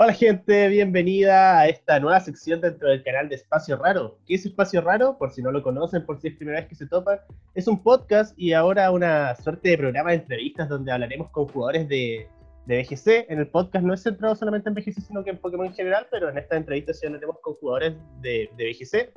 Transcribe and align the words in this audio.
Hola 0.00 0.12
gente, 0.12 0.68
bienvenida 0.68 1.58
a 1.58 1.66
esta 1.66 1.98
nueva 1.98 2.20
sección 2.20 2.60
dentro 2.60 2.88
del 2.88 3.02
canal 3.02 3.28
de 3.28 3.34
Espacio 3.34 3.76
Raro. 3.76 4.16
¿Qué 4.28 4.36
es 4.36 4.46
Espacio 4.46 4.80
Raro? 4.80 5.18
Por 5.18 5.32
si 5.32 5.42
no 5.42 5.50
lo 5.50 5.60
conocen, 5.60 6.06
por 6.06 6.20
si 6.20 6.28
es 6.28 6.36
primera 6.36 6.60
vez 6.60 6.68
que 6.68 6.76
se 6.76 6.86
topan, 6.86 7.18
es 7.56 7.66
un 7.66 7.82
podcast 7.82 8.32
y 8.38 8.52
ahora 8.52 8.92
una 8.92 9.34
suerte 9.34 9.70
de 9.70 9.78
programa 9.78 10.10
de 10.10 10.18
entrevistas 10.18 10.68
donde 10.68 10.92
hablaremos 10.92 11.30
con 11.30 11.48
jugadores 11.48 11.88
de, 11.88 12.28
de 12.66 12.80
BGC. 12.80 13.28
En 13.28 13.40
el 13.40 13.48
podcast 13.48 13.84
no 13.84 13.92
es 13.92 14.04
centrado 14.04 14.36
solamente 14.36 14.68
en 14.68 14.76
BGC, 14.76 15.00
sino 15.00 15.24
que 15.24 15.30
en 15.30 15.38
Pokémon 15.38 15.66
en 15.66 15.74
general, 15.74 16.06
pero 16.12 16.28
en 16.28 16.38
esta 16.38 16.56
entrevista 16.56 16.94
sí 16.94 17.04
hablaremos 17.04 17.40
con 17.40 17.54
jugadores 17.54 17.94
de, 18.20 18.48
de 18.56 18.70
BGC 18.70 19.12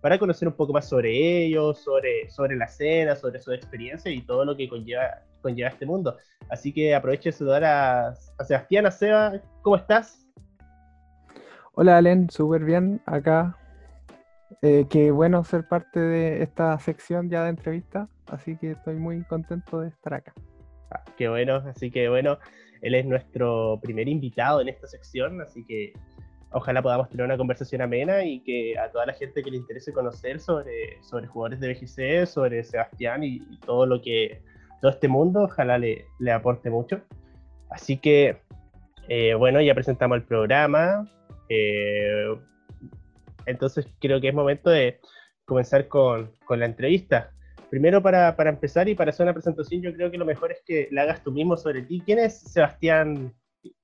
para 0.00 0.18
conocer 0.18 0.46
un 0.48 0.54
poco 0.54 0.72
más 0.72 0.88
sobre 0.88 1.44
ellos, 1.44 1.78
sobre, 1.78 2.28
sobre 2.30 2.56
la 2.56 2.66
escena, 2.66 3.16
sobre 3.16 3.40
su 3.40 3.52
experiencia 3.52 4.10
y 4.10 4.22
todo 4.22 4.44
lo 4.44 4.56
que 4.56 4.68
conlleva, 4.68 5.22
conlleva 5.40 5.70
este 5.70 5.86
mundo. 5.86 6.16
Así 6.48 6.72
que 6.72 6.94
aprovecho 6.94 7.28
de 7.28 7.32
saludar 7.32 7.64
a, 7.64 8.08
a 8.08 8.44
Sebastián, 8.44 8.86
a 8.86 8.90
Seba, 8.90 9.40
¿cómo 9.62 9.76
estás? 9.76 10.26
Hola 11.72 11.98
Alen, 11.98 12.30
súper 12.30 12.64
bien 12.64 13.00
acá. 13.06 13.56
Eh, 14.62 14.86
qué 14.88 15.10
bueno 15.10 15.44
ser 15.44 15.66
parte 15.68 16.00
de 16.00 16.42
esta 16.42 16.78
sección 16.78 17.28
ya 17.28 17.44
de 17.44 17.50
entrevista, 17.50 18.08
así 18.28 18.56
que 18.56 18.72
estoy 18.72 18.94
muy 18.94 19.22
contento 19.24 19.80
de 19.80 19.88
estar 19.88 20.14
acá. 20.14 20.32
Ah, 20.90 21.04
qué 21.16 21.28
bueno, 21.28 21.56
así 21.66 21.90
que 21.90 22.08
bueno, 22.08 22.38
él 22.80 22.94
es 22.94 23.04
nuestro 23.04 23.78
primer 23.82 24.08
invitado 24.08 24.60
en 24.60 24.68
esta 24.68 24.86
sección, 24.86 25.40
así 25.40 25.64
que 25.64 25.92
ojalá 26.52 26.82
podamos 26.82 27.08
tener 27.08 27.24
una 27.26 27.36
conversación 27.36 27.82
amena 27.82 28.24
y 28.24 28.40
que 28.40 28.78
a 28.78 28.90
toda 28.90 29.06
la 29.06 29.12
gente 29.12 29.42
que 29.42 29.50
le 29.50 29.56
interese 29.58 29.92
conocer 29.92 30.40
sobre, 30.40 31.02
sobre 31.02 31.26
jugadores 31.26 31.60
de 31.60 31.72
BGC, 31.72 32.26
sobre 32.26 32.64
Sebastián 32.64 33.24
y, 33.24 33.36
y 33.36 33.58
todo 33.64 33.86
lo 33.86 34.00
que 34.00 34.40
todo 34.80 34.90
este 34.90 35.08
mundo, 35.08 35.42
ojalá 35.42 35.78
le, 35.78 36.06
le 36.18 36.32
aporte 36.32 36.70
mucho. 36.70 37.00
Así 37.70 37.96
que, 37.98 38.38
eh, 39.08 39.34
bueno, 39.34 39.60
ya 39.60 39.74
presentamos 39.74 40.16
el 40.16 40.24
programa. 40.24 41.10
Eh, 41.48 42.34
entonces 43.46 43.86
creo 44.00 44.20
que 44.20 44.28
es 44.28 44.34
momento 44.34 44.70
de 44.70 45.00
comenzar 45.44 45.88
con, 45.88 46.32
con 46.44 46.60
la 46.60 46.66
entrevista. 46.66 47.32
Primero, 47.70 48.02
para, 48.02 48.36
para, 48.36 48.50
empezar 48.50 48.88
y 48.88 48.94
para 48.94 49.10
hacer 49.10 49.24
una 49.24 49.32
presentación, 49.32 49.82
yo 49.82 49.92
creo 49.92 50.10
que 50.10 50.18
lo 50.18 50.24
mejor 50.24 50.52
es 50.52 50.62
que 50.64 50.88
la 50.92 51.02
hagas 51.02 51.22
tú 51.22 51.32
mismo 51.32 51.56
sobre 51.56 51.82
ti. 51.82 52.00
¿Quién 52.04 52.18
es 52.18 52.38
Sebastián? 52.38 53.34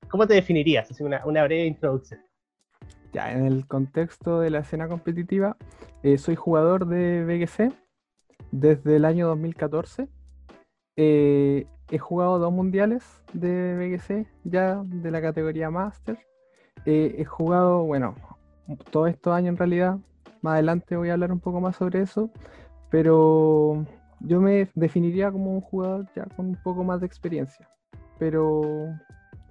¿Cómo 0.09 0.25
te 0.25 0.35
definirías? 0.35 0.89
Así 0.89 1.03
una, 1.03 1.25
una 1.25 1.43
breve 1.43 1.65
introducción. 1.65 2.21
Ya, 3.13 3.31
en 3.31 3.45
el 3.45 3.67
contexto 3.67 4.39
de 4.39 4.49
la 4.49 4.59
escena 4.59 4.87
competitiva, 4.87 5.55
eh, 6.01 6.17
soy 6.17 6.35
jugador 6.35 6.87
de 6.87 7.23
BGC 7.23 7.71
desde 8.51 8.95
el 8.95 9.05
año 9.05 9.27
2014 9.27 10.09
eh, 10.95 11.65
he 11.89 11.97
jugado 11.97 12.37
dos 12.39 12.53
mundiales 12.53 13.03
de 13.33 13.75
BGC 13.75 14.27
ya 14.43 14.83
de 14.85 15.11
la 15.11 15.21
categoría 15.21 15.69
Master. 15.69 16.19
Eh, 16.85 17.15
he 17.17 17.25
jugado, 17.25 17.83
bueno, 17.83 18.15
todos 18.91 19.09
estos 19.09 19.33
años 19.33 19.49
en 19.49 19.57
realidad. 19.57 19.97
Más 20.41 20.53
adelante 20.53 20.97
voy 20.97 21.09
a 21.09 21.13
hablar 21.13 21.31
un 21.31 21.39
poco 21.39 21.61
más 21.61 21.75
sobre 21.75 22.01
eso. 22.01 22.29
Pero 22.89 23.85
yo 24.19 24.39
me 24.41 24.69
definiría 24.75 25.31
como 25.31 25.51
un 25.51 25.61
jugador 25.61 26.07
ya 26.15 26.25
con 26.35 26.47
un 26.47 26.57
poco 26.63 26.83
más 26.83 26.99
de 27.01 27.07
experiencia. 27.07 27.67
Pero 28.19 28.89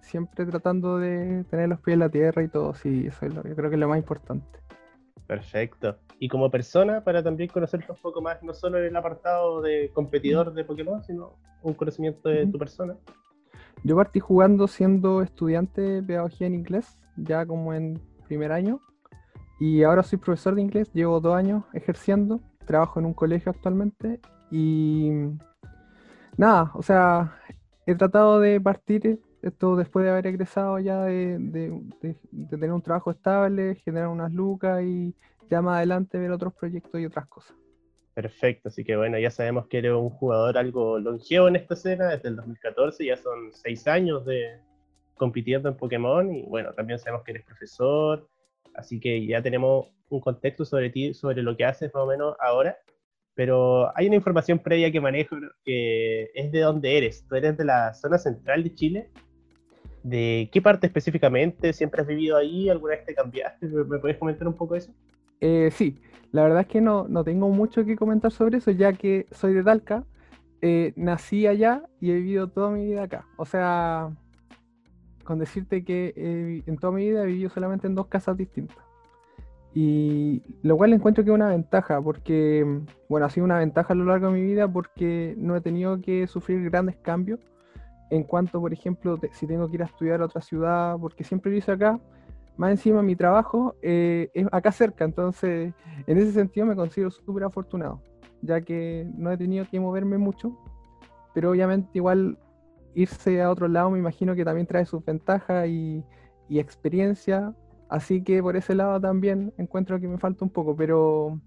siempre 0.02 0.44
tratando 0.44 0.98
de 0.98 1.44
tener 1.44 1.68
los 1.68 1.80
pies 1.80 1.94
en 1.94 2.00
la 2.00 2.10
tierra 2.10 2.42
y 2.42 2.48
todo. 2.48 2.74
Sí, 2.74 3.06
eso 3.06 3.26
es 3.26 3.34
lo, 3.34 3.42
yo 3.42 3.56
creo 3.56 3.70
que 3.70 3.76
es 3.76 3.80
lo 3.80 3.88
más 3.88 3.98
importante. 3.98 4.60
Perfecto. 5.26 5.96
Y 6.18 6.28
como 6.28 6.50
persona, 6.50 7.02
para 7.02 7.22
también 7.22 7.48
conocerte 7.48 7.90
un 7.90 7.98
poco 7.98 8.20
más, 8.20 8.42
no 8.42 8.52
solo 8.52 8.78
en 8.78 8.84
el 8.84 8.96
apartado 8.96 9.62
de 9.62 9.90
competidor 9.94 10.52
de 10.52 10.64
Pokémon, 10.64 11.02
sino 11.02 11.38
un 11.62 11.74
conocimiento 11.74 12.28
de 12.28 12.46
tu 12.46 12.58
persona. 12.58 12.96
Yo 13.84 13.96
partí 13.96 14.20
jugando 14.20 14.68
siendo 14.68 15.22
estudiante 15.22 15.80
de 15.80 16.02
pedagogía 16.02 16.46
en 16.46 16.54
inglés, 16.54 16.98
ya 17.16 17.46
como 17.46 17.72
en 17.72 18.00
primer 18.26 18.52
año. 18.52 18.80
Y 19.58 19.82
ahora 19.84 20.02
soy 20.02 20.18
profesor 20.18 20.54
de 20.54 20.62
inglés, 20.62 20.92
llevo 20.92 21.20
dos 21.20 21.34
años 21.34 21.64
ejerciendo, 21.72 22.40
trabajo 22.66 23.00
en 23.00 23.06
un 23.06 23.14
colegio 23.14 23.50
actualmente. 23.50 24.20
Y 24.50 25.10
nada, 26.36 26.72
o 26.74 26.82
sea, 26.82 27.38
he 27.86 27.94
tratado 27.94 28.38
de 28.40 28.60
partir 28.60 29.20
esto 29.42 29.76
después 29.76 30.04
de 30.04 30.10
haber 30.10 30.26
egresado 30.28 30.78
ya 30.78 31.02
de, 31.04 31.38
de, 31.38 32.16
tener 32.48 32.72
un 32.72 32.80
trabajo 32.80 33.10
estable, 33.10 33.74
generar 33.84 34.08
unas 34.08 34.32
lucas 34.32 34.82
y 34.84 35.14
ya 35.50 35.60
más 35.60 35.78
adelante 35.78 36.18
ver 36.18 36.30
otros 36.30 36.54
proyectos 36.54 37.00
y 37.00 37.06
otras 37.06 37.26
cosas. 37.26 37.56
Perfecto, 38.14 38.68
así 38.68 38.84
que 38.84 38.96
bueno, 38.96 39.18
ya 39.18 39.30
sabemos 39.30 39.66
que 39.66 39.78
eres 39.78 39.92
un 39.92 40.10
jugador 40.10 40.58
algo 40.58 40.98
longevo 40.98 41.48
en 41.48 41.56
esta 41.56 41.74
escena, 41.74 42.08
desde 42.08 42.28
el 42.28 42.36
2014, 42.36 43.04
ya 43.04 43.16
son 43.16 43.52
seis 43.52 43.86
años 43.88 44.24
de 44.26 44.60
compitiendo 45.14 45.68
en 45.68 45.76
Pokémon 45.76 46.32
y 46.34 46.42
bueno, 46.42 46.72
también 46.74 46.98
sabemos 46.98 47.24
que 47.24 47.32
eres 47.32 47.44
profesor, 47.44 48.28
así 48.74 49.00
que 49.00 49.26
ya 49.26 49.42
tenemos 49.42 49.86
un 50.08 50.20
contexto 50.20 50.64
sobre 50.64 50.90
ti, 50.90 51.14
sobre 51.14 51.42
lo 51.42 51.56
que 51.56 51.64
haces 51.64 51.90
más 51.94 52.02
o 52.04 52.06
menos 52.06 52.36
ahora, 52.38 52.76
pero 53.34 53.96
hay 53.96 54.06
una 54.06 54.16
información 54.16 54.58
previa 54.58 54.92
que 54.92 55.00
manejo 55.00 55.36
que 55.64 56.30
es 56.34 56.52
de 56.52 56.60
dónde 56.60 56.98
eres, 56.98 57.26
tú 57.26 57.34
eres 57.34 57.56
de 57.56 57.64
la 57.64 57.94
zona 57.94 58.18
central 58.18 58.62
de 58.62 58.74
Chile, 58.74 59.10
¿De 60.02 60.48
qué 60.52 60.60
parte 60.60 60.86
específicamente? 60.86 61.72
¿Siempre 61.72 62.02
has 62.02 62.06
vivido 62.06 62.36
ahí? 62.36 62.68
¿Alguna 62.68 62.96
vez 62.96 63.04
te 63.06 63.14
cambiaste? 63.14 63.66
¿Me 63.66 63.98
puedes 63.98 64.16
comentar 64.18 64.48
un 64.48 64.54
poco 64.54 64.74
eso? 64.74 64.92
Eh, 65.40 65.70
sí, 65.72 65.98
la 66.32 66.42
verdad 66.42 66.62
es 66.62 66.66
que 66.66 66.80
no, 66.80 67.06
no, 67.08 67.24
tengo 67.24 67.48
mucho 67.48 67.84
que 67.84 67.96
comentar 67.96 68.32
sobre 68.32 68.58
eso, 68.58 68.70
ya 68.70 68.92
que 68.92 69.26
soy 69.30 69.54
de 69.54 69.62
Talca, 69.62 70.04
eh, 70.60 70.92
nací 70.96 71.46
allá 71.46 71.82
y 72.00 72.10
he 72.10 72.14
vivido 72.14 72.48
toda 72.48 72.70
mi 72.70 72.84
vida 72.84 73.04
acá. 73.04 73.26
O 73.36 73.44
sea, 73.44 74.10
con 75.24 75.38
decirte 75.38 75.84
que 75.84 76.12
eh, 76.16 76.62
en 76.66 76.78
toda 76.78 76.92
mi 76.92 77.08
vida 77.08 77.22
he 77.22 77.26
vivido 77.26 77.50
solamente 77.50 77.86
en 77.86 77.94
dos 77.94 78.06
casas 78.06 78.36
distintas. 78.36 78.78
Y 79.74 80.42
lo 80.62 80.76
cual 80.76 80.92
encuentro 80.92 81.24
que 81.24 81.30
es 81.30 81.34
una 81.34 81.48
ventaja, 81.48 82.00
porque, 82.00 82.80
bueno, 83.08 83.26
ha 83.26 83.30
sido 83.30 83.44
una 83.44 83.58
ventaja 83.58 83.94
a 83.94 83.96
lo 83.96 84.04
largo 84.04 84.28
de 84.28 84.34
mi 84.34 84.42
vida 84.42 84.70
porque 84.70 85.34
no 85.38 85.56
he 85.56 85.60
tenido 85.60 86.00
que 86.00 86.26
sufrir 86.26 86.62
grandes 86.68 86.96
cambios 86.96 87.40
en 88.12 88.24
cuanto, 88.24 88.60
por 88.60 88.74
ejemplo, 88.74 89.18
si 89.32 89.46
tengo 89.46 89.66
que 89.68 89.76
ir 89.76 89.82
a 89.82 89.86
estudiar 89.86 90.20
a 90.20 90.26
otra 90.26 90.42
ciudad, 90.42 90.98
porque 91.00 91.24
siempre 91.24 91.50
lo 91.50 91.56
hice 91.56 91.72
acá, 91.72 91.98
más 92.58 92.70
encima 92.70 93.02
mi 93.02 93.16
trabajo 93.16 93.74
eh, 93.80 94.28
es 94.34 94.46
acá 94.52 94.70
cerca, 94.70 95.06
entonces 95.06 95.72
en 96.06 96.18
ese 96.18 96.32
sentido 96.32 96.66
me 96.66 96.76
considero 96.76 97.10
súper 97.10 97.44
afortunado, 97.44 98.02
ya 98.42 98.60
que 98.60 99.10
no 99.16 99.32
he 99.32 99.38
tenido 99.38 99.64
que 99.64 99.80
moverme 99.80 100.18
mucho, 100.18 100.54
pero 101.32 101.52
obviamente 101.52 101.88
igual 101.94 102.38
irse 102.94 103.40
a 103.40 103.50
otro 103.50 103.66
lado 103.66 103.88
me 103.88 103.98
imagino 103.98 104.34
que 104.34 104.44
también 104.44 104.66
trae 104.66 104.84
sus 104.84 105.02
ventajas 105.02 105.66
y, 105.66 106.04
y 106.50 106.58
experiencia, 106.58 107.54
así 107.88 108.22
que 108.22 108.42
por 108.42 108.56
ese 108.56 108.74
lado 108.74 109.00
también 109.00 109.54
encuentro 109.56 109.98
que 109.98 110.06
me 110.06 110.18
falta 110.18 110.44
un 110.44 110.50
poco, 110.50 110.76
pero, 110.76 111.40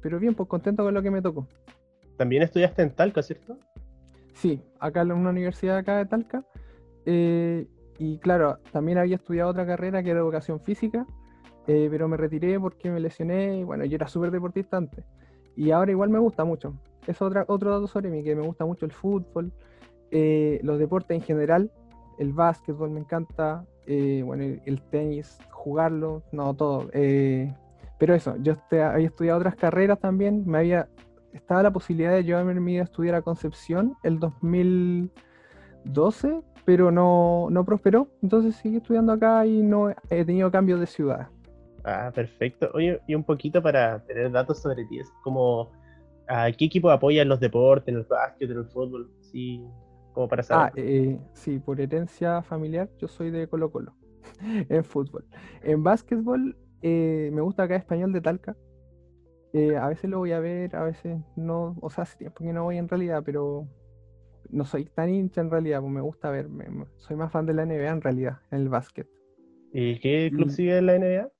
pero 0.00 0.20
bien, 0.20 0.36
pues 0.36 0.48
contento 0.48 0.84
con 0.84 0.94
lo 0.94 1.02
que 1.02 1.10
me 1.10 1.20
tocó. 1.20 1.48
También 2.16 2.44
estudiaste 2.44 2.82
en 2.82 2.94
Talca, 2.94 3.24
¿cierto? 3.24 3.58
Sí, 4.34 4.60
acá 4.80 5.02
en 5.02 5.12
una 5.12 5.30
universidad 5.30 5.78
acá 5.78 5.96
de 5.96 6.06
Talca. 6.06 6.44
Eh, 7.04 7.66
y 7.98 8.18
claro, 8.18 8.58
también 8.72 8.98
había 8.98 9.16
estudiado 9.16 9.50
otra 9.50 9.66
carrera 9.66 10.02
que 10.02 10.10
era 10.10 10.20
educación 10.20 10.60
física, 10.60 11.06
eh, 11.66 11.88
pero 11.90 12.08
me 12.08 12.16
retiré 12.16 12.58
porque 12.58 12.90
me 12.90 13.00
lesioné 13.00 13.58
y 13.58 13.64
bueno, 13.64 13.84
yo 13.84 13.96
era 13.96 14.08
súper 14.08 14.30
deportista 14.30 14.76
antes. 14.76 15.04
Y 15.54 15.70
ahora 15.70 15.90
igual 15.90 16.10
me 16.10 16.18
gusta 16.18 16.44
mucho. 16.44 16.74
Es 17.06 17.20
otra, 17.20 17.44
otro 17.48 17.70
dato 17.70 17.86
sobre 17.86 18.10
mí, 18.10 18.22
que 18.22 18.34
me 18.34 18.42
gusta 18.42 18.64
mucho 18.64 18.86
el 18.86 18.92
fútbol, 18.92 19.52
eh, 20.10 20.60
los 20.62 20.78
deportes 20.78 21.16
en 21.16 21.22
general, 21.22 21.70
el 22.18 22.32
básquetbol 22.32 22.90
me 22.90 23.00
encanta, 23.00 23.64
bueno, 23.86 24.44
el, 24.44 24.62
el, 24.64 24.82
tenis, 24.82 25.38
jugarlo, 25.50 26.22
no 26.30 26.54
todo. 26.54 26.88
pero 27.98 28.14
eso, 28.14 28.36
yo 28.36 28.52
este, 28.52 28.82
había 28.82 29.08
estudiado 29.08 29.38
otras 29.38 29.56
carreras 29.56 29.98
también, 29.98 30.44
me 30.46 30.58
había 30.58 30.88
estaba 31.32 31.62
la 31.62 31.72
posibilidad 31.72 32.12
de 32.12 32.24
llevarme 32.24 32.80
a 32.80 32.84
estudiar 32.84 33.14
a 33.14 33.22
Concepción 33.22 33.94
el 34.02 34.18
2012, 34.18 36.42
pero 36.64 36.90
no, 36.90 37.48
no 37.50 37.64
prosperó. 37.64 38.08
Entonces 38.22 38.56
seguí 38.56 38.76
estudiando 38.76 39.12
acá 39.12 39.46
y 39.46 39.62
no 39.62 39.90
he 40.10 40.24
tenido 40.24 40.50
cambios 40.50 40.80
de 40.80 40.86
ciudad. 40.86 41.28
Ah, 41.84 42.10
perfecto. 42.14 42.70
Oye, 42.74 43.00
y 43.06 43.14
un 43.14 43.24
poquito 43.24 43.62
para 43.62 44.04
tener 44.04 44.30
datos 44.30 44.60
sobre 44.62 44.84
ti, 44.84 45.00
es 45.00 45.10
como 45.22 45.72
¿a 46.28 46.50
qué 46.52 46.66
equipo 46.66 46.90
apoyan 46.90 47.28
los 47.28 47.40
deportes, 47.40 47.88
en 47.88 48.00
el 48.00 48.04
básquet, 48.04 48.50
en 48.50 48.58
el 48.58 48.66
fútbol? 48.66 49.10
Sí, 49.20 49.64
como 50.12 50.28
para 50.28 50.42
saber. 50.42 50.66
Ah, 50.66 50.72
eh, 50.76 51.18
sí, 51.34 51.58
por 51.58 51.80
herencia 51.80 52.42
familiar, 52.42 52.90
yo 52.98 53.08
soy 53.08 53.30
de 53.30 53.48
Colo 53.48 53.70
Colo, 53.70 53.94
en 54.68 54.84
fútbol. 54.84 55.24
En 55.62 55.82
básquetbol, 55.82 56.56
eh, 56.82 57.30
me 57.32 57.40
gusta 57.40 57.64
acá 57.64 57.76
Español 57.76 58.12
de 58.12 58.20
Talca, 58.20 58.56
eh, 59.52 59.76
a 59.76 59.88
veces 59.88 60.08
lo 60.08 60.18
voy 60.18 60.32
a 60.32 60.40
ver, 60.40 60.74
a 60.76 60.84
veces 60.84 61.18
no, 61.36 61.76
o 61.80 61.90
sea, 61.90 62.02
hace 62.02 62.16
tiempo 62.16 62.42
que 62.42 62.52
no 62.52 62.64
voy 62.64 62.78
en 62.78 62.88
realidad, 62.88 63.22
pero 63.24 63.68
no 64.48 64.64
soy 64.64 64.86
tan 64.86 65.10
hincha 65.10 65.40
en 65.40 65.50
realidad, 65.50 65.80
pues 65.80 65.92
me 65.92 66.00
gusta 66.00 66.30
ver, 66.30 66.48
me, 66.48 66.66
soy 66.96 67.16
más 67.16 67.30
fan 67.30 67.44
de 67.44 67.54
la 67.54 67.66
NBA 67.66 67.90
en 67.90 68.00
realidad, 68.00 68.38
en 68.50 68.60
el 68.60 68.68
básquet. 68.68 69.08
¿Y 69.72 69.98
qué 70.00 70.30
club 70.34 70.48
y, 70.48 70.50
sigue 70.50 70.78
en 70.78 70.86
la 70.86 70.98
NBA? 70.98 71.30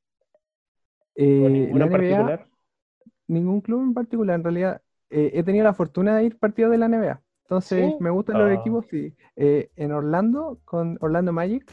Eh, 1.14 1.48
¿Ninguno 1.48 1.84
en 1.84 1.90
particular? 1.90 2.48
Ningún 3.28 3.60
club 3.62 3.82
en 3.82 3.94
particular, 3.94 4.36
en 4.36 4.44
realidad 4.44 4.82
eh, 5.08 5.30
he 5.34 5.42
tenido 5.42 5.64
la 5.64 5.74
fortuna 5.74 6.16
de 6.16 6.24
ir 6.24 6.38
partidos 6.38 6.70
de 6.70 6.78
la 6.78 6.88
NBA, 6.88 7.22
entonces 7.44 7.92
¿Sí? 7.92 7.96
me 7.98 8.10
gustan 8.10 8.38
los 8.38 8.50
equipos, 8.50 8.86
sí. 8.90 9.14
Eh, 9.36 9.70
en 9.76 9.92
Orlando, 9.92 10.60
con 10.64 10.98
Orlando 11.00 11.32
Magic, 11.32 11.64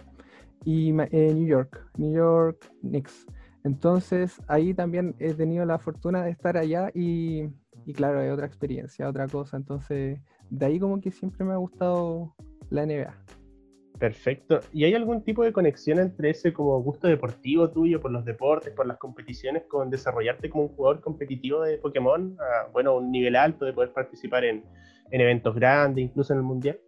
y 0.65 0.91
New 0.91 1.47
York, 1.47 1.85
New 1.97 2.13
York 2.13 2.69
Knicks. 2.81 3.25
Entonces 3.63 4.41
ahí 4.47 4.73
también 4.73 5.15
he 5.19 5.33
tenido 5.33 5.65
la 5.65 5.79
fortuna 5.79 6.23
de 6.23 6.31
estar 6.31 6.57
allá 6.57 6.91
y, 6.93 7.49
claro, 7.93 8.21
es 8.21 8.31
otra 8.31 8.45
experiencia, 8.45 9.09
otra 9.09 9.27
cosa. 9.27 9.57
Entonces 9.57 10.19
de 10.49 10.65
ahí 10.65 10.79
como 10.79 10.99
que 11.01 11.11
siempre 11.11 11.45
me 11.45 11.53
ha 11.53 11.57
gustado 11.57 12.33
la 12.69 12.85
NBA. 12.85 13.13
Perfecto. 13.99 14.61
¿Y 14.71 14.85
hay 14.85 14.93
algún 14.93 15.23
tipo 15.23 15.43
de 15.43 15.51
conexión 15.51 15.99
entre 15.99 16.29
ese 16.29 16.53
como 16.53 16.81
gusto 16.81 17.07
deportivo 17.07 17.69
tuyo 17.69 17.99
por 17.99 18.11
los 18.11 18.23
deportes, 18.23 18.71
por 18.73 18.87
las 18.87 18.97
competiciones, 18.97 19.63
con 19.67 19.89
desarrollarte 19.89 20.49
como 20.49 20.63
un 20.65 20.69
jugador 20.69 21.01
competitivo 21.01 21.61
de 21.63 21.77
Pokémon 21.77 22.37
a, 22.39 22.69
bueno, 22.71 22.95
un 22.95 23.11
nivel 23.11 23.35
alto, 23.35 23.65
de 23.65 23.73
poder 23.73 23.91
participar 23.91 24.45
en 24.45 24.63
eventos 25.11 25.53
grandes, 25.53 26.05
incluso 26.05 26.31
en 26.31 26.39
el 26.39 26.45
Mundial? 26.45 26.79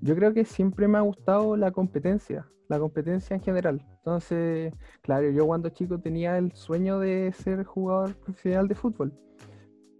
Yo 0.00 0.14
creo 0.14 0.32
que 0.32 0.44
siempre 0.44 0.88
me 0.88 0.98
ha 0.98 1.02
gustado 1.02 1.56
la 1.56 1.72
competencia, 1.72 2.46
la 2.68 2.78
competencia 2.78 3.34
en 3.34 3.42
general. 3.42 3.84
Entonces, 3.98 4.72
claro, 5.02 5.30
yo 5.30 5.46
cuando 5.46 5.68
chico 5.68 6.00
tenía 6.00 6.38
el 6.38 6.52
sueño 6.52 6.98
de 6.98 7.32
ser 7.32 7.64
jugador 7.64 8.14
profesional 8.16 8.68
de 8.68 8.74
fútbol, 8.74 9.12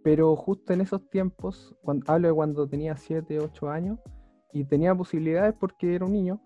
pero 0.03 0.35
justo 0.37 0.73
en 0.73 0.81
esos 0.81 1.09
tiempos, 1.11 1.77
cuando, 1.83 2.11
hablo 2.11 2.29
de 2.29 2.35
cuando 2.35 2.67
tenía 2.67 2.97
7, 2.97 3.39
8 3.41 3.69
años, 3.69 3.99
y 4.53 4.65
tenía 4.65 4.95
posibilidades 4.95 5.55
porque 5.59 5.95
era 5.95 6.07
un 6.07 6.13
niño, 6.13 6.41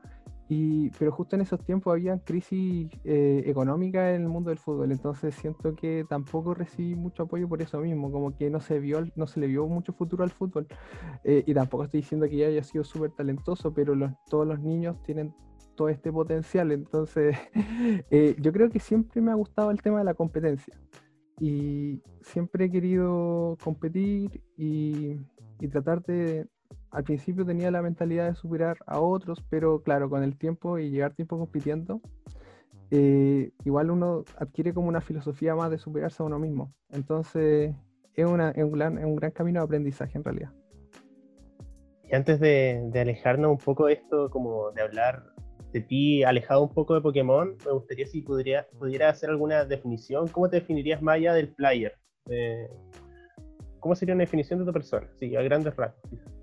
y, 0.48 0.90
pero 0.98 1.10
justo 1.10 1.36
en 1.36 1.42
esos 1.42 1.64
tiempos 1.64 1.92
había 1.92 2.18
crisis 2.18 2.90
eh, 3.04 3.42
económica 3.46 4.14
en 4.14 4.22
el 4.22 4.28
mundo 4.28 4.50
del 4.50 4.58
fútbol, 4.58 4.92
entonces 4.92 5.34
siento 5.34 5.74
que 5.74 6.04
tampoco 6.08 6.52
recibí 6.52 6.94
mucho 6.94 7.22
apoyo 7.22 7.48
por 7.48 7.62
eso 7.62 7.80
mismo, 7.80 8.12
como 8.12 8.36
que 8.36 8.50
no 8.50 8.60
se 8.60 8.78
vio, 8.78 9.06
no 9.16 9.26
se 9.26 9.40
le 9.40 9.46
vio 9.46 9.66
mucho 9.66 9.94
futuro 9.94 10.22
al 10.22 10.30
fútbol. 10.30 10.66
Eh, 11.24 11.44
y 11.46 11.54
tampoco 11.54 11.84
estoy 11.84 12.00
diciendo 12.00 12.28
que 12.28 12.36
ya 12.36 12.46
haya 12.48 12.62
sido 12.62 12.84
súper 12.84 13.12
talentoso, 13.12 13.72
pero 13.72 13.94
todos 14.28 14.46
los 14.46 14.60
niños 14.60 15.02
tienen 15.02 15.34
todo 15.76 15.88
este 15.88 16.12
potencial, 16.12 16.72
entonces 16.72 17.36
eh, 18.10 18.36
yo 18.38 18.52
creo 18.52 18.68
que 18.68 18.80
siempre 18.80 19.20
me 19.22 19.30
ha 19.30 19.34
gustado 19.34 19.70
el 19.70 19.80
tema 19.80 19.98
de 19.98 20.04
la 20.04 20.14
competencia. 20.14 20.78
Y 21.40 22.00
siempre 22.20 22.66
he 22.66 22.70
querido 22.70 23.56
competir 23.64 24.40
y, 24.56 25.16
y 25.58 25.68
tratar 25.68 26.02
de, 26.04 26.46
al 26.94 27.02
principio 27.02 27.44
tenía 27.44 27.72
la 27.72 27.82
mentalidad 27.82 28.28
de 28.28 28.36
superar 28.36 28.76
a 28.86 29.00
otros, 29.00 29.44
pero 29.50 29.82
claro, 29.82 30.08
con 30.08 30.22
el 30.22 30.38
tiempo 30.38 30.78
y 30.78 30.90
llegar 30.90 31.12
tiempo 31.12 31.36
compitiendo, 31.36 32.00
eh, 32.92 33.50
igual 33.64 33.90
uno 33.90 34.24
adquiere 34.38 34.72
como 34.72 34.86
una 34.86 35.00
filosofía 35.00 35.56
más 35.56 35.72
de 35.72 35.78
superarse 35.78 36.22
a 36.22 36.26
uno 36.26 36.38
mismo. 36.38 36.72
Entonces 36.92 37.74
es, 38.14 38.26
una, 38.26 38.52
un, 38.56 38.70
gran, 38.70 39.04
un 39.04 39.16
gran 39.16 39.32
camino 39.32 39.58
de 39.58 39.64
aprendizaje 39.64 40.16
en 40.16 40.22
realidad. 40.22 40.52
Y 42.04 42.14
antes 42.14 42.38
de, 42.38 42.88
alejarnos 42.94 43.50
un 43.50 43.58
poco 43.58 43.86
de 43.86 43.94
esto, 43.94 44.30
como 44.30 44.70
de 44.70 44.82
hablar 44.82 45.24
de 45.72 45.80
ti, 45.80 46.22
alejado 46.22 46.62
un 46.62 46.68
poco 46.68 46.94
de 46.94 47.00
Pokémon, 47.00 47.56
me 47.66 47.72
gustaría 47.72 48.06
si 48.06 48.20
pudiera, 48.20 48.68
pudiera 48.78 49.08
hacer 49.08 49.30
alguna 49.30 49.64
definición. 49.64 50.28
¿Cómo 50.28 50.48
te 50.48 50.60
definirías 50.60 51.02
allá 51.04 51.34
del 51.34 51.48
player? 51.48 51.94
Eh, 52.30 52.68
¿Cómo 53.80 53.96
sería 53.96 54.14
una 54.14 54.22
definición 54.22 54.60
de 54.60 54.66
tu 54.66 54.72
persona? 54.72 55.08
Sí, 55.18 55.34
a 55.34 55.42
grandes 55.42 55.74
rasgos. 55.74 56.33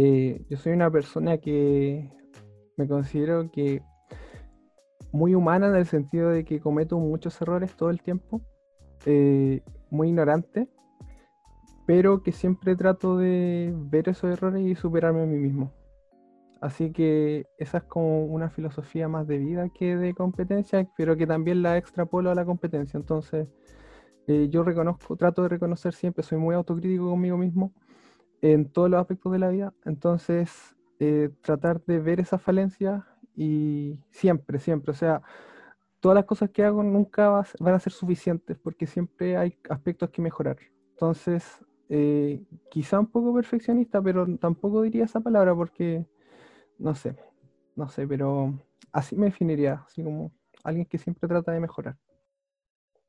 Eh, 0.00 0.44
yo 0.48 0.56
soy 0.56 0.74
una 0.74 0.92
persona 0.92 1.38
que 1.38 2.08
me 2.76 2.86
considero 2.86 3.50
que 3.50 3.82
muy 5.10 5.34
humana 5.34 5.66
en 5.66 5.74
el 5.74 5.86
sentido 5.86 6.30
de 6.30 6.44
que 6.44 6.60
cometo 6.60 7.00
muchos 7.00 7.40
errores 7.42 7.74
todo 7.74 7.90
el 7.90 8.00
tiempo, 8.00 8.40
eh, 9.06 9.60
muy 9.90 10.08
ignorante, 10.08 10.68
pero 11.84 12.22
que 12.22 12.30
siempre 12.30 12.76
trato 12.76 13.16
de 13.18 13.74
ver 13.74 14.08
esos 14.08 14.30
errores 14.30 14.64
y 14.64 14.76
superarme 14.76 15.22
a 15.22 15.26
mí 15.26 15.36
mismo. 15.36 15.72
Así 16.60 16.92
que 16.92 17.46
esa 17.56 17.78
es 17.78 17.84
como 17.84 18.24
una 18.26 18.50
filosofía 18.50 19.08
más 19.08 19.26
de 19.26 19.38
vida 19.38 19.68
que 19.68 19.96
de 19.96 20.14
competencia, 20.14 20.88
pero 20.96 21.16
que 21.16 21.26
también 21.26 21.60
la 21.60 21.76
extrapolo 21.76 22.30
a 22.30 22.36
la 22.36 22.44
competencia. 22.44 22.98
Entonces, 22.98 23.48
eh, 24.28 24.48
yo 24.48 24.62
reconozco, 24.62 25.16
trato 25.16 25.42
de 25.42 25.48
reconocer 25.48 25.92
siempre, 25.92 26.22
soy 26.22 26.38
muy 26.38 26.54
autocrítico 26.54 27.10
conmigo 27.10 27.36
mismo 27.36 27.72
en 28.42 28.70
todos 28.70 28.90
los 28.90 29.00
aspectos 29.00 29.32
de 29.32 29.38
la 29.38 29.48
vida. 29.48 29.74
Entonces, 29.84 30.76
eh, 31.00 31.30
tratar 31.42 31.84
de 31.84 31.98
ver 32.00 32.20
esa 32.20 32.38
falencia 32.38 33.06
y 33.36 33.98
siempre, 34.10 34.58
siempre, 34.58 34.90
o 34.90 34.94
sea, 34.94 35.22
todas 36.00 36.16
las 36.16 36.24
cosas 36.24 36.50
que 36.50 36.64
hago 36.64 36.82
nunca 36.82 37.44
van 37.60 37.74
a 37.74 37.80
ser 37.80 37.92
suficientes 37.92 38.58
porque 38.58 38.86
siempre 38.86 39.36
hay 39.36 39.56
aspectos 39.68 40.10
que 40.10 40.22
mejorar. 40.22 40.56
Entonces, 40.90 41.64
eh, 41.88 42.42
quizá 42.70 43.00
un 43.00 43.06
poco 43.06 43.34
perfeccionista, 43.34 44.02
pero 44.02 44.26
tampoco 44.38 44.82
diría 44.82 45.04
esa 45.04 45.20
palabra 45.20 45.54
porque, 45.54 46.04
no 46.78 46.94
sé, 46.94 47.16
no 47.76 47.88
sé, 47.88 48.06
pero 48.06 48.58
así 48.92 49.16
me 49.16 49.26
definiría, 49.26 49.84
así 49.86 50.02
como 50.02 50.32
alguien 50.64 50.86
que 50.86 50.98
siempre 50.98 51.28
trata 51.28 51.52
de 51.52 51.60
mejorar. 51.60 51.96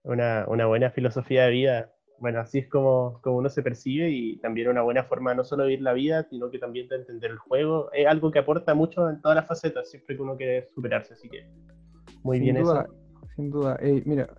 Una, 0.04 0.46
una 0.48 0.66
buena 0.66 0.92
filosofía 0.92 1.46
de 1.46 1.52
vida 1.52 1.94
bueno, 2.19 2.39
así 2.39 2.60
es 2.60 2.68
como, 2.68 3.19
como 3.21 3.38
uno 3.38 3.50
se 3.50 3.63
percibe 3.63 4.10
y 4.10 4.38
también 4.38 4.69
una 4.69 4.81
buena 4.81 5.04
forma 5.04 5.33
no 5.33 5.44
solo 5.44 5.63
de 5.63 5.69
vivir 5.69 5.83
la 5.83 5.94
vida, 5.94 6.24
sino 6.24 6.50
que 6.50 6.60
también 6.60 6.88
de 6.88 6.98
entender 6.98 7.31
el 7.31 7.38
juego. 7.38 7.92
Es 7.94 8.07
algo 8.07 8.31
que 8.31 8.39
aporta 8.39 8.74
mucho 8.74 9.10
en 9.10 9.21
todas 9.21 9.36
las 9.36 9.48
facetas, 9.48 9.89
siempre 9.89 10.16
que 10.16 10.21
uno 10.21 10.36
quiere 10.36 10.68
superarse, 10.68 11.13
así 11.13 11.30
que 11.30 11.45
muy 12.24 12.39
bien 12.39 12.57
eso. 12.57 12.86
Sin 13.36 13.50
duda, 13.50 13.77
eh, 13.81 14.04
mira, 14.06 14.30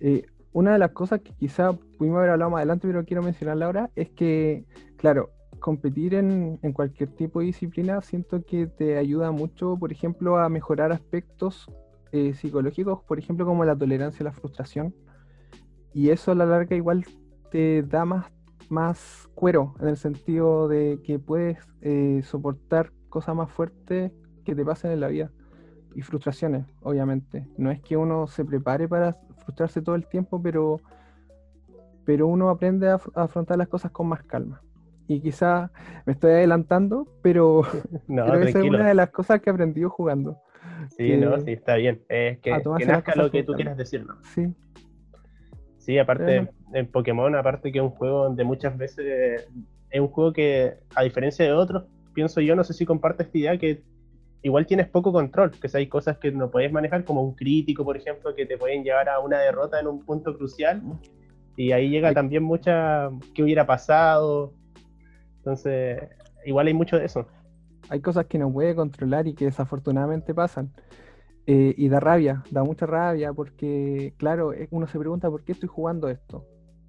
eh, 0.00 0.24
una 0.52 0.72
de 0.72 0.78
las 0.78 0.92
cosas 0.92 1.20
que 1.20 1.32
quizá 1.32 1.72
pudimos 1.72 2.18
haber 2.18 2.30
hablado 2.30 2.50
más 2.50 2.58
adelante, 2.58 2.86
pero 2.86 3.04
quiero 3.04 3.22
mencionarla 3.22 3.66
ahora, 3.66 3.90
es 3.96 4.10
que, 4.10 4.64
claro, 4.96 5.30
competir 5.58 6.14
en, 6.14 6.58
en 6.62 6.72
cualquier 6.72 7.10
tipo 7.10 7.40
de 7.40 7.46
disciplina 7.46 8.00
siento 8.00 8.44
que 8.44 8.66
te 8.66 8.96
ayuda 8.96 9.32
mucho, 9.32 9.76
por 9.76 9.90
ejemplo, 9.90 10.38
a 10.38 10.48
mejorar 10.48 10.92
aspectos 10.92 11.68
eh, 12.12 12.32
psicológicos, 12.34 13.02
por 13.04 13.18
ejemplo, 13.18 13.44
como 13.44 13.64
la 13.64 13.76
tolerancia 13.76 14.22
a 14.22 14.30
la 14.30 14.32
frustración 14.32 14.94
y 15.92 16.10
eso 16.10 16.32
a 16.32 16.34
la 16.34 16.46
larga 16.46 16.76
igual 16.76 17.04
te 17.50 17.82
da 17.82 18.04
más, 18.04 18.26
más 18.68 19.28
cuero, 19.34 19.74
en 19.80 19.88
el 19.88 19.96
sentido 19.96 20.68
de 20.68 21.00
que 21.02 21.18
puedes 21.18 21.58
eh, 21.80 22.20
soportar 22.24 22.92
cosas 23.08 23.34
más 23.34 23.50
fuertes 23.50 24.12
que 24.44 24.54
te 24.54 24.64
pasen 24.64 24.92
en 24.92 25.00
la 25.00 25.08
vida. 25.08 25.30
Y 25.94 26.02
frustraciones, 26.02 26.66
obviamente. 26.82 27.48
No 27.56 27.70
es 27.70 27.80
que 27.80 27.96
uno 27.96 28.26
se 28.26 28.44
prepare 28.44 28.86
para 28.86 29.16
frustrarse 29.38 29.82
todo 29.82 29.94
el 29.94 30.06
tiempo, 30.06 30.40
pero, 30.40 30.80
pero 32.04 32.26
uno 32.26 32.50
aprende 32.50 32.88
a, 32.88 33.00
afrontar 33.14 33.56
las 33.58 33.68
cosas 33.68 33.90
con 33.90 34.06
más 34.08 34.22
calma. 34.22 34.62
Y 35.08 35.20
quizá 35.20 35.72
me 36.04 36.12
estoy 36.12 36.32
adelantando, 36.32 37.08
pero, 37.22 37.62
no, 38.06 38.26
esa 38.34 38.60
es 38.60 38.64
una 38.64 38.86
de 38.88 38.94
las 38.94 39.10
cosas 39.10 39.40
que 39.40 39.50
he 39.50 39.52
aprendido 39.52 39.88
jugando. 39.88 40.38
Sí, 40.96 41.16
no, 41.16 41.38
sí, 41.40 41.52
está 41.52 41.76
bien. 41.76 42.02
Es 42.08 42.38
que, 42.38 42.52
que 42.78 42.86
nazca 42.86 43.16
lo 43.16 43.30
que 43.30 43.42
tú 43.42 43.54
quieras 43.54 43.76
decir, 43.76 44.06
Sí, 44.22 44.54
Sí, 45.88 45.96
aparte 45.96 46.50
en 46.74 46.86
Pokémon, 46.88 47.34
aparte 47.34 47.72
que 47.72 47.78
es 47.78 47.82
un 47.82 47.88
juego 47.88 48.24
donde 48.24 48.44
muchas 48.44 48.76
veces 48.76 49.48
es 49.88 50.00
un 50.02 50.08
juego 50.08 50.34
que, 50.34 50.74
a 50.94 51.02
diferencia 51.02 51.46
de 51.46 51.52
otros, 51.52 51.84
pienso 52.12 52.42
yo, 52.42 52.54
no 52.54 52.62
sé 52.62 52.74
si 52.74 52.84
comparte 52.84 53.22
esta 53.22 53.38
idea, 53.38 53.56
que 53.56 53.80
igual 54.42 54.66
tienes 54.66 54.86
poco 54.86 55.12
control, 55.12 55.50
que 55.52 55.66
hay 55.72 55.86
cosas 55.86 56.18
que 56.18 56.30
no 56.30 56.50
puedes 56.50 56.70
manejar, 56.70 57.04
como 57.04 57.22
un 57.22 57.34
crítico, 57.34 57.86
por 57.86 57.96
ejemplo, 57.96 58.34
que 58.34 58.44
te 58.44 58.58
pueden 58.58 58.84
llevar 58.84 59.08
a 59.08 59.18
una 59.20 59.38
derrota 59.38 59.80
en 59.80 59.86
un 59.86 60.04
punto 60.04 60.36
crucial. 60.36 60.82
Y 61.56 61.72
ahí 61.72 61.88
llega 61.88 62.12
también 62.12 62.42
mucha, 62.42 63.08
¿qué 63.34 63.42
hubiera 63.42 63.64
pasado? 63.64 64.52
Entonces, 65.38 66.02
igual 66.44 66.66
hay 66.66 66.74
mucho 66.74 66.98
de 66.98 67.06
eso. 67.06 67.26
Hay 67.88 68.00
cosas 68.02 68.26
que 68.26 68.36
no 68.36 68.52
puede 68.52 68.74
controlar 68.74 69.26
y 69.26 69.32
que 69.32 69.46
desafortunadamente 69.46 70.34
pasan. 70.34 70.70
Eh, 71.50 71.74
y 71.78 71.88
da 71.88 71.98
rabia, 71.98 72.44
da 72.50 72.62
mucha 72.62 72.84
rabia 72.84 73.32
porque, 73.32 74.12
claro, 74.18 74.52
eh, 74.52 74.68
uno 74.70 74.86
se 74.86 74.98
pregunta 74.98 75.30
por 75.30 75.44
qué 75.44 75.52
estoy 75.52 75.70
jugando 75.70 76.10
esto, 76.10 76.44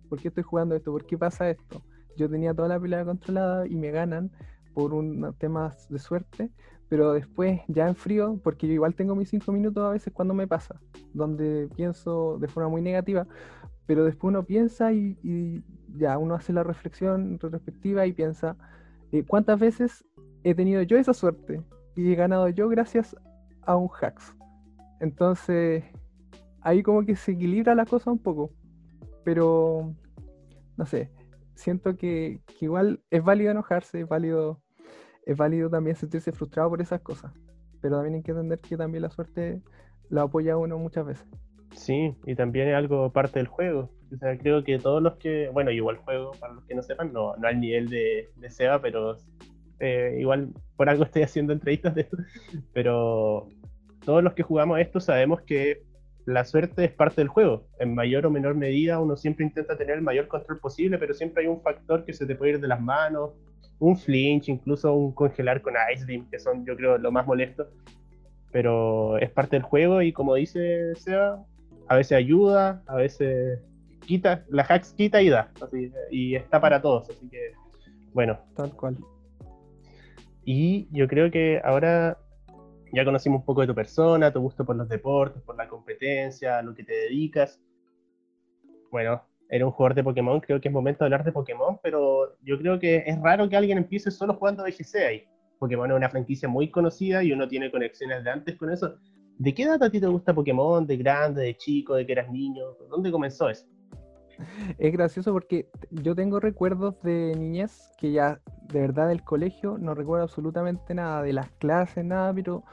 por 0.10 0.20
qué 0.20 0.28
estoy 0.28 0.44
jugando 0.44 0.76
esto, 0.76 0.92
por 0.92 1.06
qué 1.06 1.18
pasa 1.18 1.50
esto. 1.50 1.82
Yo 2.18 2.30
tenía 2.30 2.54
toda 2.54 2.68
la 2.68 2.78
pelea 2.78 3.06
controlada 3.06 3.66
y 3.66 3.78
me 3.78 3.90
ganan 3.90 4.32
por 4.74 4.94
un 4.94 5.34
tema 5.38 5.74
de 5.90 5.98
suerte, 5.98 6.52
pero 6.90 7.14
después 7.14 7.62
ya 7.70 7.88
en 7.88 7.96
frío, 7.96 8.38
porque 8.44 8.68
yo 8.68 8.74
igual 8.74 8.96
tengo 8.96 9.16
mis 9.16 9.30
cinco 9.30 9.54
minutos 9.54 9.82
a 9.82 9.92
veces 9.92 10.12
cuando 10.12 10.34
me 10.34 10.46
pasa, 10.46 10.78
donde 11.14 11.70
pienso 11.78 12.38
de 12.38 12.50
forma 12.50 12.68
muy 12.68 12.82
negativa, 12.82 13.26
pero 13.86 14.04
después 14.04 14.30
uno 14.30 14.44
piensa 14.44 14.92
y, 14.92 15.64
ya 15.96 16.18
uno 16.18 16.36
hace 16.36 16.52
la 16.52 16.64
reflexión 16.64 17.40
respectiva 17.40 18.06
y 18.06 18.12
piensa, 18.12 18.58
eh, 19.14 19.24
¿cuántas 19.26 19.58
veces 19.58 20.04
he 20.44 20.54
tenido 20.54 20.82
yo 20.82 20.98
esa 20.98 21.14
suerte? 21.14 21.64
Y 21.96 22.12
he 22.12 22.16
ganado 22.16 22.50
yo 22.50 22.68
gracias 22.68 23.16
a 23.62 23.78
un 23.78 23.88
hacks. 23.88 24.36
Entonces, 25.00 25.84
ahí 26.62 26.84
como 26.84 27.06
que 27.06 27.16
se 27.16 27.32
equilibra 27.34 27.76
la 27.76 27.86
cosa 27.86 28.12
un 28.12 28.20
poco. 28.20 28.52
Pero, 29.24 29.94
no 30.78 30.86
sé, 30.86 31.12
siento 31.56 31.96
que, 31.98 32.40
igual 32.62 33.02
es 33.10 33.24
válido 33.24 33.52
enojarse, 33.52 34.02
es 34.02 34.08
válido, 34.08 34.62
es 35.26 35.38
válido 35.38 35.70
también 35.70 35.96
sentirse 35.96 36.32
frustrado 36.32 36.70
por 36.70 36.82
esas 36.82 37.02
cosas. 37.02 37.34
Pero 37.82 37.96
también 37.96 38.16
hay 38.16 38.24
que 38.24 38.32
entender 38.32 38.60
que 38.60 38.78
también 38.78 39.04
la 39.04 39.10
suerte 39.10 39.62
lo 40.10 40.22
apoya 40.22 40.54
a 40.54 40.58
uno 40.58 40.78
muchas 40.78 41.06
veces. 41.06 41.28
Sí, 41.76 42.16
y 42.26 42.36
también 42.36 42.68
es 42.70 42.76
algo 42.76 43.12
parte 43.12 43.40
del 43.40 43.48
juego. 43.48 43.90
O 44.14 44.18
sea, 44.18 44.38
creo 44.38 44.64
que 44.64 44.80
todos 44.80 45.02
los 45.02 45.18
que, 45.18 45.50
bueno, 45.54 45.72
igual 45.72 45.98
juego, 45.98 46.32
para 46.40 46.54
los 46.54 46.66
que 46.66 46.76
no 46.76 46.82
sepan, 46.82 47.14
no, 47.14 47.36
no 47.38 47.48
al 47.48 47.60
nivel 47.60 47.90
de, 47.90 48.30
de 48.36 48.50
Seba, 48.50 48.82
pero 48.82 49.16
eh, 49.80 50.18
igual 50.20 50.50
por 50.76 50.90
algo 50.90 51.04
estoy 51.04 51.22
haciendo 51.22 51.54
entrevistas 51.54 51.96
de 51.96 52.02
esto, 52.02 52.18
pero 52.74 53.48
todos 54.10 54.24
los 54.24 54.34
que 54.34 54.42
jugamos 54.42 54.80
esto 54.80 55.00
sabemos 55.00 55.44
que 55.44 55.84
la 56.26 56.44
suerte 56.44 56.84
es 56.84 56.92
parte 56.92 57.22
del 57.22 57.28
juego. 57.28 57.68
En 57.78 57.94
mayor 57.94 58.26
o 58.26 58.32
menor 58.32 58.56
medida 58.56 59.00
uno 59.00 59.16
siempre 59.16 59.46
intenta 59.46 59.78
tener 59.78 59.98
el 59.98 60.02
mayor 60.02 60.28
control 60.28 60.58
posible, 60.58 60.98
pero 60.98 61.14
siempre 61.14 61.44
hay 61.44 61.48
un 61.48 61.62
factor 61.62 62.06
que 62.06 62.14
se 62.14 62.26
te 62.26 62.34
puede 62.34 62.54
ir 62.54 62.60
de 62.60 62.68
las 62.68 62.82
manos, 62.82 63.34
un 63.78 63.96
flinch, 63.96 64.50
incluso 64.50 64.96
un 64.96 65.14
congelar 65.14 65.62
con 65.62 65.76
Ice 65.94 66.06
Beam, 66.08 66.28
que 66.32 66.40
son 66.40 66.66
yo 66.66 66.76
creo 66.76 66.98
lo 66.98 67.12
más 67.12 67.28
molesto. 67.28 67.68
Pero 68.52 69.20
es 69.20 69.30
parte 69.30 69.58
del 69.58 69.62
juego 69.62 70.02
y 70.02 70.12
como 70.12 70.34
dice 70.34 70.96
Seba, 70.96 71.46
a 71.88 71.96
veces 71.96 72.14
ayuda, 72.14 72.82
a 72.88 72.96
veces 72.96 73.60
quita, 74.08 74.44
la 74.50 74.64
hacks 74.64 74.92
quita 74.94 75.22
y 75.22 75.30
da, 75.30 75.52
y 76.10 76.34
está 76.34 76.60
para 76.60 76.82
todos, 76.82 77.12
así 77.12 77.30
que 77.30 77.52
bueno. 78.14 78.40
Tal 78.56 78.72
cual. 78.72 78.98
Y 80.46 80.88
yo 80.92 81.08
creo 81.08 81.30
que 81.30 81.62
ahora 81.64 82.18
ya 82.94 83.06
conocimos 83.06 83.40
un 83.40 83.46
poco 83.46 83.62
de 83.62 83.68
tu 83.68 83.76
persona, 83.76 84.32
tu 84.32 84.40
gusto 84.42 84.66
por 84.66 84.76
los 84.76 84.88
deportes, 84.88 85.42
por 85.44 85.56
la 85.56 85.68
competencia, 85.68 86.62
lo 86.62 86.74
que 86.74 86.84
te 86.84 86.94
dedicas. 86.94 87.60
Bueno, 88.92 89.24
era 89.50 89.66
un 89.66 89.72
jugador 89.72 89.96
de 89.96 90.04
Pokémon, 90.04 90.40
creo 90.40 90.62
que 90.62 90.68
es 90.68 90.74
momento 90.74 91.00
de 91.00 91.08
hablar 91.08 91.24
de 91.24 91.32
Pokémon, 91.32 91.80
pero 91.82 92.38
yo 92.42 92.58
creo 92.58 92.80
que 92.80 93.04
es 93.06 93.20
raro 93.22 93.50
que 93.50 93.58
alguien 93.58 93.78
empiece 93.78 94.12
solo 94.12 94.36
jugando 94.36 94.64
BGC 94.64 94.96
ahí. 95.08 95.24
Pokémon 95.60 95.92
es 95.92 95.98
una 95.98 96.10
franquicia 96.10 96.48
muy 96.48 96.70
conocida 96.70 97.24
y 97.24 97.32
uno 97.32 97.48
tiene 97.48 97.72
conexiones 97.72 98.24
de 98.24 98.30
antes 98.30 98.56
con 98.56 98.72
eso. 98.72 98.96
¿De 99.38 99.54
qué 99.54 99.64
edad 99.64 99.82
a 99.82 99.90
ti 99.90 100.00
te 100.00 100.08
gusta 100.08 100.34
Pokémon? 100.34 100.86
¿De 100.86 100.98
grande, 100.98 101.44
de 101.44 101.58
chico, 101.58 101.96
de 101.96 102.06
que 102.06 102.12
eras 102.12 102.30
niño? 102.30 102.64
¿Dónde 102.90 103.12
comenzó 103.12 103.50
eso? 103.50 103.66
Es 104.78 104.92
gracioso 104.92 105.34
porque 105.34 105.70
yo 105.92 106.16
tengo 106.16 106.40
recuerdos 106.40 107.02
de 107.02 107.36
niñez 107.38 107.92
que 107.98 108.12
ya 108.12 108.42
de 108.72 108.82
verdad 108.82 109.08
del 109.08 109.24
colegio 109.24 109.78
no 109.78 109.96
recuerdo 109.96 110.24
absolutamente 110.24 110.94
nada, 110.94 111.22
de 111.24 111.34
las 111.34 111.50
clases, 111.52 112.06
nada, 112.06 112.34
pero 112.34 112.64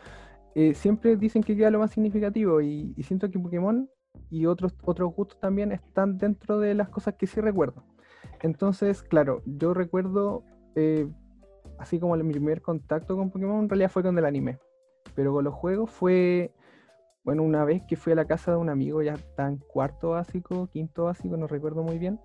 eh, 0.54 0.74
siempre 0.74 1.16
dicen 1.16 1.42
que 1.42 1.56
queda 1.56 1.70
lo 1.70 1.78
más 1.78 1.90
significativo 1.90 2.60
y, 2.60 2.94
siento 3.02 3.30
que 3.30 3.38
Pokémon 3.38 3.90
y 4.30 4.46
otros, 4.46 4.74
otros 4.84 5.14
gustos 5.14 5.38
también 5.38 5.72
están 5.72 6.18
dentro 6.18 6.58
de 6.58 6.74
las 6.74 6.88
cosas 6.88 7.14
que 7.14 7.26
sí 7.26 7.40
recuerdo. 7.40 7.84
Entonces, 8.40 9.02
claro, 9.02 9.42
yo 9.44 9.74
recuerdo, 9.74 10.44
eh, 10.74 11.08
así 11.78 12.00
como 12.00 12.16
mi 12.16 12.32
primer 12.32 12.62
contacto 12.62 13.16
con 13.16 13.30
Pokémon 13.30 13.64
en 13.64 13.68
realidad 13.68 13.90
fue 13.90 14.02
con 14.02 14.16
el 14.18 14.24
anime, 14.24 14.58
pero 15.14 15.32
con 15.32 15.44
los 15.44 15.54
juegos 15.54 15.90
fue 15.90 16.52
bueno, 17.26 17.42
una 17.42 17.64
vez 17.64 17.82
que 17.82 17.96
fui 17.96 18.12
a 18.12 18.16
la 18.16 18.24
casa 18.24 18.52
de 18.52 18.56
un 18.56 18.70
amigo, 18.70 19.02
ya 19.02 19.16
en 19.38 19.56
cuarto 19.56 20.10
básico, 20.10 20.68
quinto 20.68 21.06
básico, 21.06 21.36
no 21.36 21.48
recuerdo 21.48 21.82
muy 21.82 21.98
bien, 21.98 22.20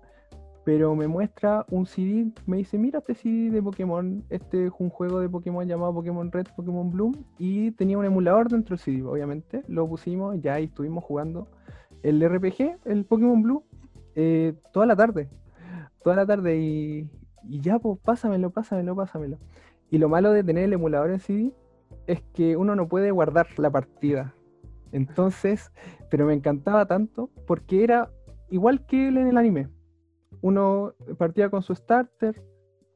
pero 0.64 0.94
me 0.94 1.08
muestra 1.08 1.66
un 1.70 1.86
CD, 1.86 2.30
me 2.46 2.58
dice, 2.58 2.78
mira 2.78 3.00
este 3.00 3.16
CD 3.16 3.50
de 3.50 3.60
Pokémon, 3.60 4.24
este 4.30 4.66
es 4.66 4.72
un 4.78 4.90
juego 4.90 5.18
de 5.18 5.28
Pokémon 5.28 5.66
llamado 5.66 5.92
Pokémon 5.92 6.30
Red, 6.30 6.46
Pokémon 6.54 6.88
Bloom, 6.88 7.14
y 7.36 7.72
tenía 7.72 7.98
un 7.98 8.04
emulador 8.04 8.48
dentro 8.48 8.76
del 8.76 8.78
CD, 8.78 9.02
obviamente, 9.02 9.64
lo 9.66 9.88
pusimos, 9.88 10.40
ya 10.40 10.54
ahí 10.54 10.66
estuvimos 10.66 11.02
jugando 11.02 11.48
el 12.04 12.22
RPG, 12.24 12.78
el 12.84 13.04
Pokémon 13.04 13.42
Blue, 13.42 13.64
eh, 14.14 14.54
toda 14.72 14.86
la 14.86 14.94
tarde, 14.94 15.28
toda 16.04 16.14
la 16.14 16.26
tarde, 16.26 16.58
y, 16.60 17.10
y 17.48 17.60
ya, 17.60 17.80
pues 17.80 17.98
pásamelo, 17.98 18.50
pásamelo, 18.50 18.94
pásamelo. 18.94 19.38
Y 19.90 19.98
lo 19.98 20.08
malo 20.08 20.30
de 20.30 20.44
tener 20.44 20.62
el 20.62 20.74
emulador 20.74 21.10
en 21.10 21.18
CD 21.18 21.52
es 22.06 22.22
que 22.34 22.56
uno 22.56 22.76
no 22.76 22.86
puede 22.86 23.10
guardar 23.10 23.48
la 23.58 23.68
partida 23.68 24.32
entonces, 24.92 25.72
pero 26.10 26.26
me 26.26 26.34
encantaba 26.34 26.86
tanto 26.86 27.30
porque 27.46 27.82
era 27.82 28.10
igual 28.50 28.86
que 28.86 29.08
en 29.08 29.16
el 29.16 29.36
anime. 29.36 29.68
Uno 30.40 30.94
partía 31.18 31.50
con 31.50 31.62
su 31.62 31.74
starter, 31.74 32.42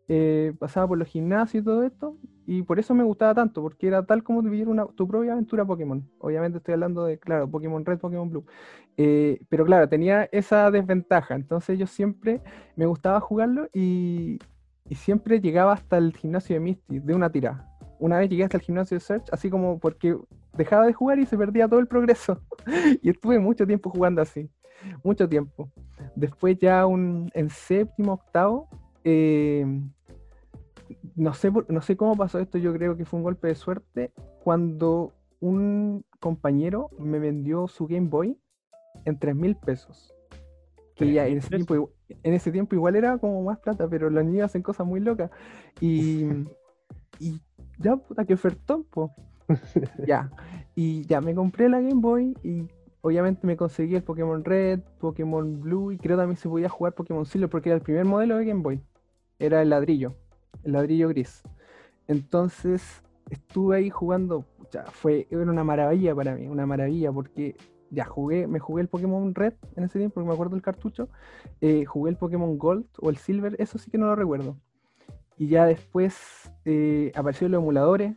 eh, 0.08 0.52
pasaba 0.58 0.88
por 0.88 0.98
los 0.98 1.08
gimnasios 1.08 1.62
y 1.62 1.64
todo 1.64 1.82
esto, 1.82 2.16
y 2.46 2.62
por 2.62 2.78
eso 2.78 2.94
me 2.94 3.02
gustaba 3.02 3.34
tanto, 3.34 3.60
porque 3.62 3.88
era 3.88 4.04
tal 4.06 4.22
como 4.22 4.40
vivir 4.42 4.68
una, 4.68 4.86
tu 4.86 5.08
propia 5.08 5.32
aventura 5.32 5.64
Pokémon. 5.64 6.08
Obviamente 6.18 6.58
estoy 6.58 6.74
hablando 6.74 7.04
de, 7.04 7.18
claro, 7.18 7.50
Pokémon 7.50 7.84
Red, 7.84 7.98
Pokémon 7.98 8.30
Blue. 8.30 8.44
Eh, 8.96 9.40
pero 9.48 9.64
claro, 9.64 9.88
tenía 9.88 10.28
esa 10.30 10.70
desventaja, 10.70 11.34
entonces 11.34 11.78
yo 11.78 11.86
siempre 11.86 12.40
me 12.76 12.86
gustaba 12.86 13.20
jugarlo 13.20 13.68
y, 13.72 14.38
y 14.88 14.94
siempre 14.94 15.40
llegaba 15.40 15.72
hasta 15.72 15.98
el 15.98 16.16
gimnasio 16.16 16.54
de 16.54 16.60
Misty 16.60 17.00
de 17.00 17.14
una 17.14 17.30
tira. 17.30 17.68
Una 17.98 18.18
vez 18.18 18.28
llegué 18.28 18.44
hasta 18.44 18.58
el 18.58 18.62
gimnasio 18.62 18.96
de 18.96 19.00
Search, 19.00 19.28
así 19.32 19.50
como 19.50 19.78
porque 19.78 20.16
dejaba 20.56 20.86
de 20.86 20.92
jugar 20.92 21.18
y 21.18 21.26
se 21.26 21.36
perdía 21.36 21.68
todo 21.68 21.80
el 21.80 21.86
progreso. 21.86 22.40
y 23.02 23.10
estuve 23.10 23.38
mucho 23.38 23.66
tiempo 23.66 23.90
jugando 23.90 24.22
así, 24.22 24.50
mucho 25.02 25.28
tiempo. 25.28 25.70
Después 26.14 26.58
ya 26.58 26.86
un, 26.86 27.30
en 27.34 27.50
séptimo, 27.50 28.14
octavo, 28.14 28.68
eh, 29.04 29.66
no, 31.14 31.34
sé, 31.34 31.50
no 31.68 31.80
sé 31.80 31.96
cómo 31.96 32.16
pasó 32.16 32.38
esto, 32.38 32.58
yo 32.58 32.72
creo 32.72 32.96
que 32.96 33.04
fue 33.04 33.18
un 33.18 33.24
golpe 33.24 33.48
de 33.48 33.54
suerte, 33.54 34.12
cuando 34.42 35.12
un 35.40 36.04
compañero 36.20 36.90
me 36.98 37.18
vendió 37.18 37.68
su 37.68 37.86
Game 37.86 38.08
Boy 38.08 38.38
en 39.04 39.18
3 39.18 39.34
mil 39.34 39.56
pesos. 39.56 40.12
Que 40.94 41.12
ya 41.12 41.26
en 41.26 41.38
ese, 41.38 41.50
tiempo, 41.50 41.90
en 42.08 42.32
ese 42.32 42.50
tiempo 42.50 42.74
igual 42.74 42.96
era 42.96 43.18
como 43.18 43.42
más 43.42 43.58
plata, 43.58 43.86
pero 43.86 44.08
los 44.08 44.24
niños 44.24 44.46
hacen 44.46 44.62
cosas 44.62 44.86
muy 44.86 45.00
locas. 45.00 45.30
Y, 45.78 46.24
y 47.18 47.38
ya, 47.78 47.96
puta, 47.96 48.24
que 48.24 48.32
ofertón, 48.32 48.84
pues. 48.84 49.10
ya. 50.06 50.30
Y 50.74 51.06
ya 51.06 51.20
me 51.20 51.34
compré 51.34 51.68
la 51.68 51.80
Game 51.80 52.00
Boy 52.00 52.36
y 52.42 52.68
obviamente 53.00 53.46
me 53.46 53.56
conseguí 53.56 53.94
el 53.94 54.02
Pokémon 54.02 54.44
Red, 54.44 54.80
Pokémon 54.98 55.60
Blue 55.60 55.92
y 55.92 55.98
creo 55.98 56.16
también 56.16 56.36
se 56.36 56.48
podía 56.48 56.68
jugar 56.68 56.94
Pokémon 56.94 57.24
Silver 57.24 57.48
porque 57.48 57.70
era 57.70 57.76
el 57.76 57.82
primer 57.82 58.04
modelo 58.04 58.36
de 58.36 58.44
Game 58.44 58.62
Boy. 58.62 58.80
Era 59.38 59.62
el 59.62 59.70
ladrillo, 59.70 60.14
el 60.64 60.72
ladrillo 60.72 61.08
gris. 61.08 61.42
Entonces 62.08 63.02
estuve 63.30 63.76
ahí 63.76 63.90
jugando, 63.90 64.44
ya 64.70 64.84
fue 64.84 65.26
era 65.30 65.42
una 65.42 65.64
maravilla 65.64 66.14
para 66.14 66.34
mí, 66.34 66.46
una 66.46 66.66
maravilla 66.66 67.12
porque 67.12 67.56
ya 67.90 68.04
jugué, 68.04 68.46
me 68.46 68.58
jugué 68.58 68.82
el 68.82 68.88
Pokémon 68.88 69.34
Red 69.34 69.54
en 69.76 69.84
ese 69.84 69.98
tiempo 69.98 70.14
porque 70.14 70.28
me 70.28 70.34
acuerdo 70.34 70.54
del 70.54 70.62
cartucho, 70.62 71.08
eh, 71.60 71.84
jugué 71.84 72.10
el 72.10 72.16
Pokémon 72.16 72.58
Gold 72.58 72.86
o 73.00 73.10
el 73.10 73.16
Silver, 73.16 73.56
eso 73.58 73.78
sí 73.78 73.90
que 73.90 73.98
no 73.98 74.06
lo 74.06 74.16
recuerdo. 74.16 74.56
Y 75.38 75.48
ya 75.48 75.66
después 75.66 76.50
eh, 76.64 77.12
aparecieron 77.14 77.52
los 77.52 77.62
emuladores, 77.62 78.16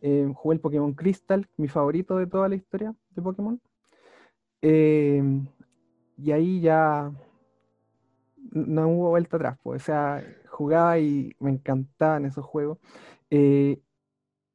eh, 0.00 0.30
jugué 0.34 0.54
el 0.54 0.60
Pokémon 0.60 0.94
Crystal, 0.94 1.46
mi 1.56 1.68
favorito 1.68 2.16
de 2.16 2.26
toda 2.26 2.48
la 2.48 2.54
historia 2.54 2.94
de 3.10 3.22
Pokémon. 3.22 3.60
Eh, 4.62 5.22
y 6.16 6.32
ahí 6.32 6.60
ya 6.60 7.12
no 8.52 8.88
hubo 8.88 9.10
vuelta 9.10 9.36
atrás, 9.36 9.58
pues. 9.62 9.82
O 9.82 9.84
sea, 9.84 10.24
jugaba 10.48 10.98
y 10.98 11.34
me 11.38 11.50
encantaban 11.50 12.24
esos 12.24 12.44
juegos. 12.44 12.78
Eh, 13.30 13.80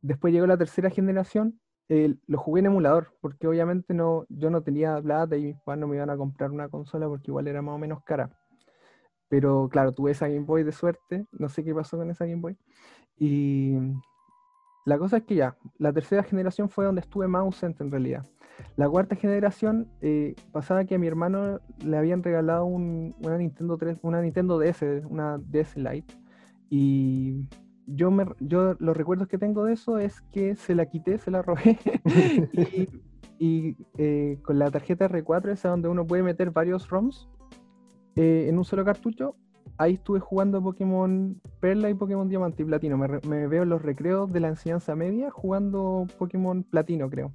después 0.01 0.33
llegó 0.33 0.47
la 0.47 0.57
tercera 0.57 0.89
generación, 0.89 1.59
lo 1.87 2.37
jugué 2.39 2.61
en 2.61 2.67
emulador, 2.67 3.13
porque 3.21 3.47
obviamente 3.47 3.93
no, 3.93 4.25
yo 4.29 4.49
no 4.49 4.63
tenía 4.63 5.01
plata 5.01 5.37
y 5.37 5.43
mis 5.43 5.57
padres 5.61 5.81
no 5.81 5.87
me 5.87 5.97
iban 5.97 6.09
a 6.09 6.17
comprar 6.17 6.51
una 6.51 6.69
consola 6.69 7.07
porque 7.07 7.31
igual 7.31 7.47
era 7.47 7.61
más 7.61 7.75
o 7.75 7.77
menos 7.77 8.03
cara. 8.03 8.35
Pero 9.27 9.69
claro, 9.69 9.91
tuve 9.91 10.11
esa 10.11 10.27
Game 10.27 10.45
Boy 10.45 10.63
de 10.63 10.71
suerte, 10.71 11.25
no 11.31 11.49
sé 11.49 11.63
qué 11.63 11.73
pasó 11.73 11.97
con 11.97 12.09
esa 12.09 12.25
Game 12.25 12.41
Boy. 12.41 12.57
Y 13.17 13.77
la 14.85 14.99
cosa 14.99 15.17
es 15.17 15.23
que 15.23 15.35
ya, 15.35 15.57
la 15.79 15.91
tercera 15.91 16.23
generación 16.23 16.69
fue 16.69 16.85
donde 16.85 17.01
estuve 17.01 17.27
más 17.27 17.41
ausente 17.41 17.83
en 17.83 17.91
realidad. 17.91 18.23
La 18.77 18.87
cuarta 18.87 19.15
generación 19.15 19.87
eh, 20.01 20.35
pasaba 20.51 20.85
que 20.85 20.95
a 20.95 20.99
mi 20.99 21.07
hermano 21.07 21.59
le 21.83 21.97
habían 21.97 22.23
regalado 22.23 22.65
una 22.65 23.37
Nintendo 23.37 23.77
3, 23.77 23.97
una 24.03 24.21
Nintendo 24.21 24.59
DS, 24.59 25.03
una 25.09 25.39
DS 25.39 25.75
Lite. 25.75 26.13
Y 26.69 27.47
yo 27.87 28.11
me, 28.11 28.25
yo 28.39 28.75
los 28.79 28.95
recuerdos 28.95 29.27
que 29.27 29.37
tengo 29.37 29.63
de 29.63 29.73
eso 29.73 29.97
es 29.97 30.21
que 30.31 30.55
se 30.55 30.75
la 30.75 30.85
quité, 30.85 31.17
se 31.17 31.31
la 31.31 31.41
robé. 31.41 31.79
y, 33.39 33.75
eh, 33.97 34.39
con 34.43 34.59
la 34.59 34.69
tarjeta 34.71 35.09
R4, 35.09 35.51
esa 35.51 35.69
donde 35.69 35.89
uno 35.89 36.05
puede 36.05 36.23
meter 36.23 36.51
varios 36.51 36.89
ROMs 36.89 37.27
eh, 38.15 38.47
en 38.49 38.57
un 38.57 38.65
solo 38.65 38.85
cartucho, 38.85 39.35
ahí 39.77 39.93
estuve 39.93 40.19
jugando 40.19 40.61
Pokémon 40.61 41.41
Perla 41.59 41.89
y 41.89 41.93
Pokémon 41.93 42.27
Diamante 42.29 42.63
y 42.63 42.65
Platino. 42.65 42.97
Me, 42.97 43.47
veo 43.47 43.63
en 43.63 43.69
los 43.69 43.81
recreos 43.81 44.31
de 44.31 44.39
la 44.39 44.49
enseñanza 44.49 44.95
media 44.95 45.31
jugando 45.31 46.07
Pokémon 46.17 46.63
Platino, 46.63 47.09
creo. 47.09 47.33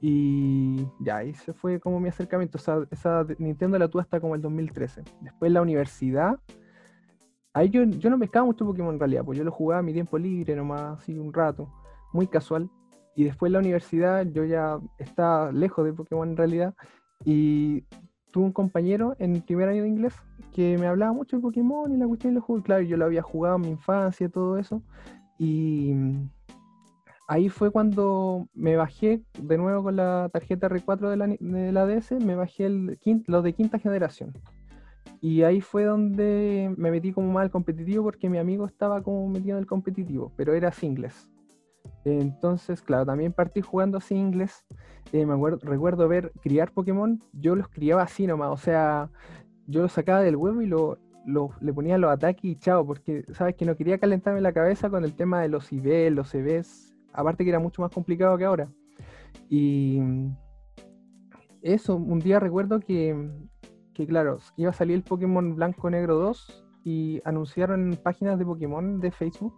Y 0.00 0.86
ya, 1.00 1.18
ahí 1.18 1.34
se 1.34 1.52
fue 1.52 1.80
como 1.80 1.98
mi 1.98 2.08
acercamiento. 2.08 2.58
O 2.58 2.60
sea, 2.60 2.86
esa 2.90 3.26
Nintendo 3.38 3.78
la 3.78 3.88
tuve 3.88 4.02
hasta 4.02 4.20
como 4.20 4.34
el 4.34 4.42
2013. 4.42 5.02
Después 5.20 5.50
la 5.50 5.62
universidad. 5.62 6.38
Ahí 7.52 7.70
yo, 7.70 7.82
yo 7.82 8.10
no 8.10 8.18
pescaba 8.18 8.46
mucho 8.46 8.64
Pokémon 8.64 8.94
en 8.94 9.00
realidad, 9.00 9.24
pues 9.24 9.36
yo 9.36 9.42
lo 9.42 9.50
jugaba 9.50 9.82
mi 9.82 9.92
tiempo 9.92 10.16
libre 10.16 10.54
nomás, 10.54 11.00
así 11.00 11.18
un 11.18 11.32
rato, 11.32 11.68
muy 12.12 12.28
casual. 12.28 12.70
Y 13.16 13.24
después 13.24 13.50
la 13.50 13.58
universidad 13.58 14.24
yo 14.26 14.44
ya 14.44 14.78
estaba 14.98 15.50
lejos 15.50 15.84
de 15.84 15.92
Pokémon 15.92 16.28
en 16.28 16.36
realidad. 16.36 16.74
Y 17.24 17.84
tuve 18.38 18.46
un 18.46 18.52
compañero 18.52 19.16
en 19.18 19.34
el 19.34 19.42
primer 19.42 19.68
año 19.68 19.82
de 19.82 19.88
inglés 19.88 20.14
que 20.54 20.78
me 20.78 20.86
hablaba 20.86 21.12
mucho 21.12 21.34
de 21.34 21.42
Pokémon 21.42 21.92
y 21.92 21.96
la 21.96 22.06
cuestión 22.06 22.34
de 22.34 22.34
los 22.36 22.44
juegos. 22.44 22.64
Claro, 22.64 22.82
yo 22.82 22.96
lo 22.96 23.04
había 23.04 23.20
jugado 23.20 23.56
en 23.56 23.62
mi 23.62 23.68
infancia 23.70 24.26
y 24.26 24.30
todo 24.30 24.58
eso. 24.58 24.80
Y 25.40 25.92
mm, 25.92 26.30
ahí 27.26 27.48
fue 27.48 27.72
cuando 27.72 28.46
me 28.54 28.76
bajé 28.76 29.22
de 29.40 29.58
nuevo 29.58 29.82
con 29.82 29.96
la 29.96 30.30
tarjeta 30.32 30.68
R4 30.68 31.10
de 31.10 31.16
la, 31.16 31.26
de 31.26 31.72
la 31.72 31.84
DS, 31.84 32.12
me 32.24 32.36
bajé 32.36 32.66
el 32.66 32.96
los 33.26 33.42
de 33.42 33.52
quinta 33.54 33.80
generación. 33.80 34.32
Y 35.20 35.42
ahí 35.42 35.60
fue 35.60 35.82
donde 35.82 36.72
me 36.76 36.92
metí 36.92 37.10
como 37.10 37.32
más 37.32 37.42
al 37.42 37.50
competitivo 37.50 38.04
porque 38.04 38.30
mi 38.30 38.38
amigo 38.38 38.66
estaba 38.66 39.02
como 39.02 39.28
metido 39.28 39.56
en 39.56 39.62
el 39.62 39.66
competitivo, 39.66 40.30
pero 40.36 40.54
era 40.54 40.70
singles. 40.70 41.28
Entonces, 42.04 42.82
claro, 42.82 43.06
también 43.06 43.32
partí 43.32 43.60
jugando 43.60 43.98
así 43.98 44.14
inglés. 44.14 44.64
Eh, 45.12 45.24
me 45.24 45.34
acuerdo, 45.34 45.58
recuerdo 45.62 46.08
ver 46.08 46.32
criar 46.42 46.72
Pokémon, 46.72 47.22
yo 47.32 47.56
los 47.56 47.68
criaba 47.68 48.02
así 48.02 48.26
nomás, 48.26 48.50
o 48.50 48.56
sea, 48.56 49.10
yo 49.66 49.82
los 49.82 49.92
sacaba 49.92 50.20
del 50.20 50.36
huevo 50.36 50.60
y 50.60 50.66
lo, 50.66 50.98
le 51.60 51.72
ponía 51.72 51.98
los 51.98 52.10
ataques 52.10 52.44
y 52.44 52.56
chao, 52.56 52.86
porque 52.86 53.24
sabes 53.32 53.54
que 53.54 53.64
no 53.64 53.76
quería 53.76 53.98
calentarme 53.98 54.40
la 54.40 54.52
cabeza 54.52 54.90
con 54.90 55.04
el 55.04 55.14
tema 55.14 55.40
de 55.40 55.48
los 55.48 55.72
IV, 55.72 56.10
los 56.10 56.34
EVs, 56.34 56.94
aparte 57.12 57.44
que 57.44 57.50
era 57.50 57.58
mucho 57.58 57.82
más 57.82 57.90
complicado 57.90 58.36
que 58.36 58.44
ahora. 58.44 58.68
Y 59.48 60.00
eso, 61.62 61.96
un 61.96 62.18
día 62.18 62.38
recuerdo 62.38 62.80
que, 62.80 63.30
que 63.94 64.06
claro, 64.06 64.38
iba 64.56 64.70
a 64.70 64.74
salir 64.74 64.96
el 64.96 65.02
Pokémon 65.02 65.54
Blanco 65.54 65.90
Negro 65.90 66.16
2 66.16 66.64
y 66.84 67.20
anunciaron 67.24 67.98
páginas 68.02 68.38
de 68.38 68.44
Pokémon 68.44 69.00
de 69.00 69.10
Facebook 69.10 69.54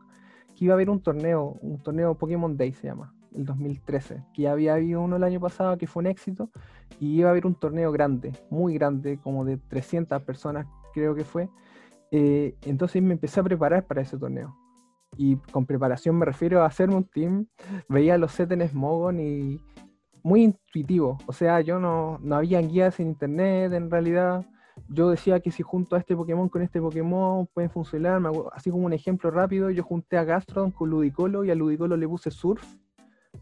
que 0.61 0.67
iba 0.67 0.75
a 0.75 0.77
haber 0.77 0.91
un 0.91 1.01
torneo, 1.01 1.57
un 1.63 1.83
torneo 1.83 2.15
Pokémon 2.17 2.55
Day 2.55 2.75
se 2.75 2.87
llama, 2.87 3.15
el 3.35 3.47
2013, 3.47 4.23
que 4.35 4.43
ya 4.43 4.53
había 4.53 4.75
habido 4.75 5.01
uno 5.01 5.17
el 5.17 5.25
año 5.25 5.41
pasado 5.41 5.79
que 5.79 5.87
fue 5.87 6.03
un 6.03 6.07
éxito, 6.07 6.51
y 7.01 7.19
iba 7.19 7.29
a 7.29 7.31
haber 7.31 7.47
un 7.47 7.55
torneo 7.55 7.91
grande, 7.91 8.33
muy 8.51 8.75
grande, 8.75 9.19
como 9.23 9.47
de 9.47 9.57
300 9.57 10.23
personas 10.23 10.67
creo 10.93 11.15
que 11.15 11.25
fue. 11.25 11.49
Eh, 12.11 12.57
entonces 12.67 13.03
me 13.03 13.15
empecé 13.15 13.41
a 13.41 13.43
preparar 13.43 13.87
para 13.87 14.03
ese 14.03 14.19
torneo. 14.19 14.55
Y 15.17 15.37
con 15.51 15.65
preparación 15.65 16.19
me 16.19 16.27
refiero 16.27 16.63
a 16.63 16.67
hacerme 16.67 16.97
un 16.97 17.05
team, 17.05 17.47
veía 17.89 18.19
los 18.19 18.33
sets 18.33 18.53
en 18.53 18.69
Smogon 18.69 19.19
y 19.19 19.59
muy 20.23 20.43
intuitivo. 20.43 21.17
O 21.25 21.33
sea, 21.33 21.63
yo 21.63 21.81
no, 21.81 22.19
no 22.23 22.37
había 22.37 22.61
guías 22.61 23.01
en 23.01 23.07
internet 23.07 23.73
en 23.73 23.91
realidad 23.91 24.45
yo 24.89 25.11
decía 25.11 25.41
que 25.41 25.51
si 25.51 25.63
junto 25.63 25.97
a 25.97 25.99
este 25.99 26.17
Pokémon 26.17 26.49
con 26.49 26.63
este 26.63 26.81
Pokémon 26.81 27.47
pueden 27.53 27.71
funcionar, 27.71 28.21
así 28.53 28.71
como 28.71 28.87
un 28.87 28.93
ejemplo 28.93 29.31
rápido, 29.31 29.71
yo 29.71 29.83
junté 29.83 30.17
a 30.17 30.25
Gastrodon 30.25 30.71
con 30.71 30.91
Ludicolo 30.91 31.45
y 31.45 31.51
a 31.51 31.55
Ludicolo 31.55 31.97
le 31.97 32.09
puse 32.09 32.31
Surf 32.31 32.63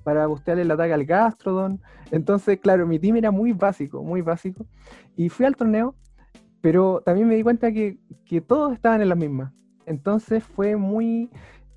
para 0.03 0.27
bustearle 0.27 0.63
el 0.63 0.71
ataque 0.71 0.93
al 0.93 1.05
Gastrodon. 1.05 1.81
Entonces, 2.11 2.59
claro, 2.61 2.87
mi 2.87 2.99
team 2.99 3.17
era 3.17 3.31
muy 3.31 3.53
básico, 3.53 4.03
muy 4.03 4.23
básico. 4.23 4.67
Y 5.17 5.29
fui 5.29 5.47
al 5.47 5.57
torneo, 5.57 5.95
pero 6.61 7.03
también 7.05 7.29
me 7.29 7.37
di 7.37 7.43
cuenta 7.43 7.73
que, 7.73 7.99
todos 8.47 8.75
estaban 8.75 9.01
en 9.03 9.09
la 9.09 9.15
misma. 9.15 9.55
Entonces 9.87 10.45
fue 10.45 10.77
muy, 10.77 11.31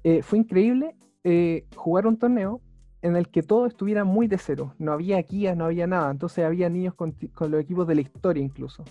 eh, 0.04 0.22
fue 0.22 0.40
increíble 0.40 0.96
eh, 1.24 1.66
jugar 1.76 2.08
un 2.08 2.18
torneo 2.18 2.62
en 3.02 3.16
el 3.16 3.30
que 3.30 3.42
todo 3.42 3.66
estuviera 3.66 4.04
muy 4.04 4.28
de 4.28 4.38
cero. 4.38 4.76
No 4.78 4.92
había 4.92 5.22
guías, 5.22 5.56
no 5.56 5.66
había 5.66 5.88
nada. 5.88 6.12
Entonces 6.12 6.46
había 6.46 6.70
niños 6.70 6.94
con 6.94 7.16
los 7.52 7.62
equipos 7.62 7.88
de 7.88 7.96
la 7.96 8.02
historia 8.02 8.44
incluso. 8.44 8.84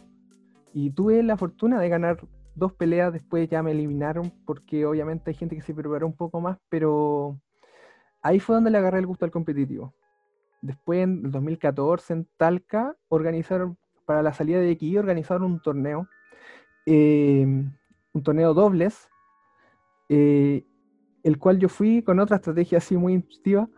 Y 0.73 0.91
tuve 0.91 1.23
la 1.23 1.37
fortuna 1.37 1.81
de 1.81 1.89
ganar 1.89 2.19
dos 2.55 2.73
peleas, 2.73 3.13
después 3.13 3.49
ya 3.49 3.63
me 3.63 3.73
eliminaron 3.73 4.33
porque 4.45 4.87
obviamente 4.87 5.31
hay 5.31 5.35
gente 5.35 5.57
que 5.57 5.63
se 5.63 5.75
preparó 5.75 6.07
un 6.07 6.17
poco 6.17 6.41
más, 6.41 6.59
pero 6.69 7.41
ahí 8.23 8.41
fue 8.41 8.57
donde 8.57 8.71
le 8.71 8.79
agarré 8.79 8.99
el 8.99 9.07
gusto 9.07 9.25
al 9.25 9.31
competitivo. 9.31 9.95
Después 10.63 11.05
en 11.05 11.25
el 11.25 11.31
2014 11.31 12.13
en 12.13 12.29
Talca 12.37 12.97
organizaron, 13.09 13.79
para 14.05 14.23
la 14.23 14.33
salida 14.33 14.61
de 14.61 14.73
aquí, 14.73 14.97
organizaron 14.99 15.45
un 15.45 15.63
torneo, 15.63 16.07
em, 16.87 17.73
un 18.13 18.23
torneo 18.23 18.53
dobles, 18.53 19.09
eh, 20.09 20.65
el 21.23 21.39
cual 21.39 21.59
yo 21.59 21.69
fui 21.69 22.03
con 22.03 22.19
otra 22.19 22.37
estrategia 22.37 22.79
así 22.79 22.97
muy 22.97 23.15
intuitiva 23.15 23.69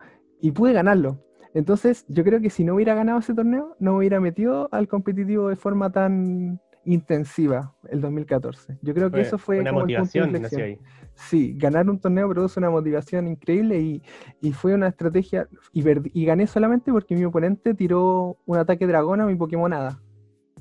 y 0.41 0.51
pude 0.51 0.73
ganarlo. 0.73 1.19
Entonces, 1.53 2.05
yo 2.09 2.23
creo 2.23 2.41
que 2.41 2.49
si 2.49 2.63
no 2.63 2.75
hubiera 2.75 2.95
ganado 2.95 3.19
ese 3.19 3.33
torneo, 3.33 3.75
no 3.79 3.97
hubiera 3.97 4.19
metido 4.19 4.69
al 4.71 4.87
competitivo 4.87 5.49
de 5.49 5.55
forma 5.55 5.91
tan, 5.91 6.59
intensiva 6.85 7.73
el 7.89 8.01
2014. 8.01 8.77
Yo 8.81 8.93
creo 8.93 9.11
que 9.11 9.21
eso 9.21 9.37
fue 9.37 9.59
una 9.59 9.71
motivación. 9.71 10.35
ahí. 10.35 10.79
Sí, 11.15 11.53
ganar 11.57 11.89
un 11.89 11.99
torneo 11.99 12.27
produce 12.29 12.59
una 12.59 12.69
motivación 12.69 13.27
increíble 13.27 13.79
y, 13.79 14.01
y 14.41 14.51
fue 14.51 14.73
una 14.73 14.87
estrategia. 14.87 15.47
Y, 15.71 15.83
y, 16.13 16.25
gané 16.25 16.47
solamente 16.47 16.91
porque 16.91 17.15
mi 17.15 17.23
oponente 17.25 17.73
tiró 17.73 18.37
un 18.45 18.57
ataque 18.57 18.87
dragón 18.87 19.21
a 19.21 19.25
mi 19.25 19.35
Pokémon 19.35 19.71
Hada. 19.73 19.99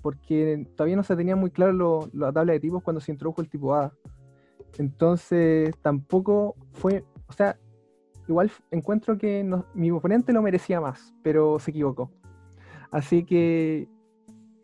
Porque 0.02 0.66
todavía 0.76 0.96
no 0.96 1.04
se 1.04 1.16
tenía 1.16 1.36
muy 1.36 1.50
claro 1.50 2.10
la 2.12 2.32
tabla 2.32 2.52
de 2.52 2.60
tipos 2.60 2.82
cuando 2.82 3.00
se 3.00 3.12
introdujo 3.12 3.40
el 3.40 3.48
tipo 3.48 3.74
Hada. 3.74 3.92
Entonces 4.78 5.76
tampoco 5.80 6.56
fue. 6.72 7.04
O 7.28 7.32
sea, 7.32 7.56
igual 8.28 8.50
encuentro 8.70 9.16
que 9.16 9.48
mi 9.74 9.90
oponente 9.90 10.32
lo 10.32 10.42
merecía 10.42 10.80
más, 10.80 11.14
pero 11.22 11.58
se 11.58 11.70
equivocó. 11.70 12.10
Así 12.90 13.24
que 13.24 13.88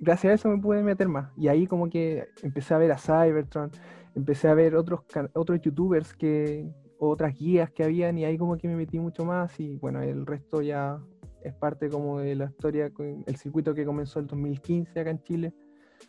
gracias 0.01 0.31
a 0.31 0.35
eso 0.35 0.49
me 0.49 0.59
pude 0.59 0.83
meter 0.83 1.09
más. 1.09 1.31
Y 1.37 1.49
ahí 1.49 1.67
como 1.67 1.89
que 1.89 2.29
empecé 2.43 2.75
a 2.75 2.79
ver 2.79 2.93
a 2.93 2.99
Cybertron, 2.99 3.71
empecé 4.15 4.49
a 4.49 4.55
ver 4.55 4.77
otros, 4.77 5.01
otros 5.35 5.61
youtubers 5.61 6.15
que, 6.15 6.71
otras 6.99 7.35
guías 7.39 7.71
que 7.71 7.85
habían 7.85 8.19
y 8.19 8.25
ahí 8.25 8.37
como 8.37 8.57
que 8.59 8.69
me 8.69 8.77
metí 8.77 8.99
mucho 8.99 9.25
más 9.25 9.59
y 9.61 9.77
bueno, 9.77 10.03
el 10.03 10.27
resto 10.27 10.61
ya 10.61 11.01
es 11.43 11.55
parte 11.55 11.89
como 11.89 12.19
de 12.19 12.35
la 12.35 12.47
historia, 12.47 12.91
el 13.27 13.37
circuito 13.37 13.75
que 13.75 13.85
comenzó 13.85 14.19
el 14.19 14.27
2015 14.27 14.99
acá 14.99 15.11
en 15.11 15.23
Chile, 15.23 15.55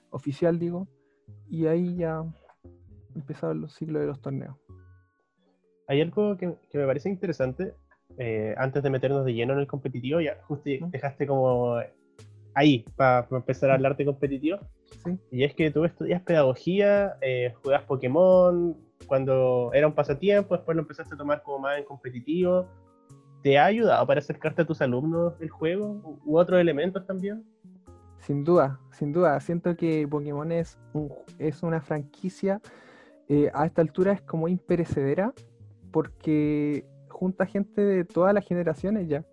oficial 0.09 0.57
digo, 0.57 0.87
y 1.47 1.67
ahí 1.67 1.95
ya 1.95 2.23
empezaron 3.15 3.61
los 3.61 3.73
ciclos 3.75 4.01
de 4.01 4.07
los 4.07 4.19
torneos. 4.19 4.57
Hay 5.87 6.01
algo 6.01 6.35
que, 6.37 6.47
me 6.47 6.85
parece 6.85 7.09
interesante, 7.09 7.75
eh, 8.17 8.55
antes 8.57 8.81
de 8.81 8.89
meternos 8.89 9.25
de 9.25 9.33
lleno 9.33 9.53
en 9.53 9.59
el 9.59 9.67
competitivo, 9.67 10.19
ya 10.19 10.41
justo 10.43 10.69
dejaste 10.91 11.27
como 11.27 11.77
ahí, 12.53 12.85
para 12.95 13.27
empezar 13.31 13.71
a 13.71 13.75
hablarte 13.75 14.05
competitivo. 14.05 14.59
Y 15.31 15.43
es 15.43 15.53
que 15.53 15.71
tú 15.71 15.85
estudias 15.85 16.21
pedagogía, 16.21 17.15
eh, 17.21 17.53
juegas 17.61 17.83
Pokémon, 17.83 18.75
cuando 19.07 19.71
era 19.73 19.87
un 19.87 19.93
pasatiempo, 19.93 20.55
después 20.55 20.75
lo 20.75 20.81
empezaste 20.81 21.15
a 21.15 21.17
tomar 21.17 21.41
como 21.43 21.59
más 21.59 21.77
en 21.77 21.85
competitivo. 21.85 22.67
¿Te 23.41 23.57
ha 23.57 23.65
ayudado 23.65 24.05
para 24.05 24.19
acercarte 24.19 24.63
a 24.63 24.65
tus 24.65 24.81
alumnos 24.81 25.33
el 25.39 25.49
juego 25.49 26.19
u 26.25 26.37
otros 26.37 26.59
elementos 26.59 27.05
también? 27.05 27.45
Sin 28.19 28.43
duda, 28.43 28.79
sin 28.91 29.13
duda. 29.13 29.39
Siento 29.39 29.75
que 29.77 30.05
Pokémon 30.07 30.51
es, 30.51 30.77
es 31.37 31.63
una 31.63 31.79
franquicia, 31.79 32.61
eh, 33.29 33.49
a 33.53 33.65
esta 33.65 33.81
altura 33.81 34.11
es 34.11 34.21
como 34.21 34.47
imperecedera, 34.49 35.33
porque 35.91 36.85
junta 37.07 37.45
gente 37.45 37.81
de 37.81 38.03
todas 38.03 38.33
las 38.33 38.45
generaciones 38.45 39.07
ya, 39.07 39.23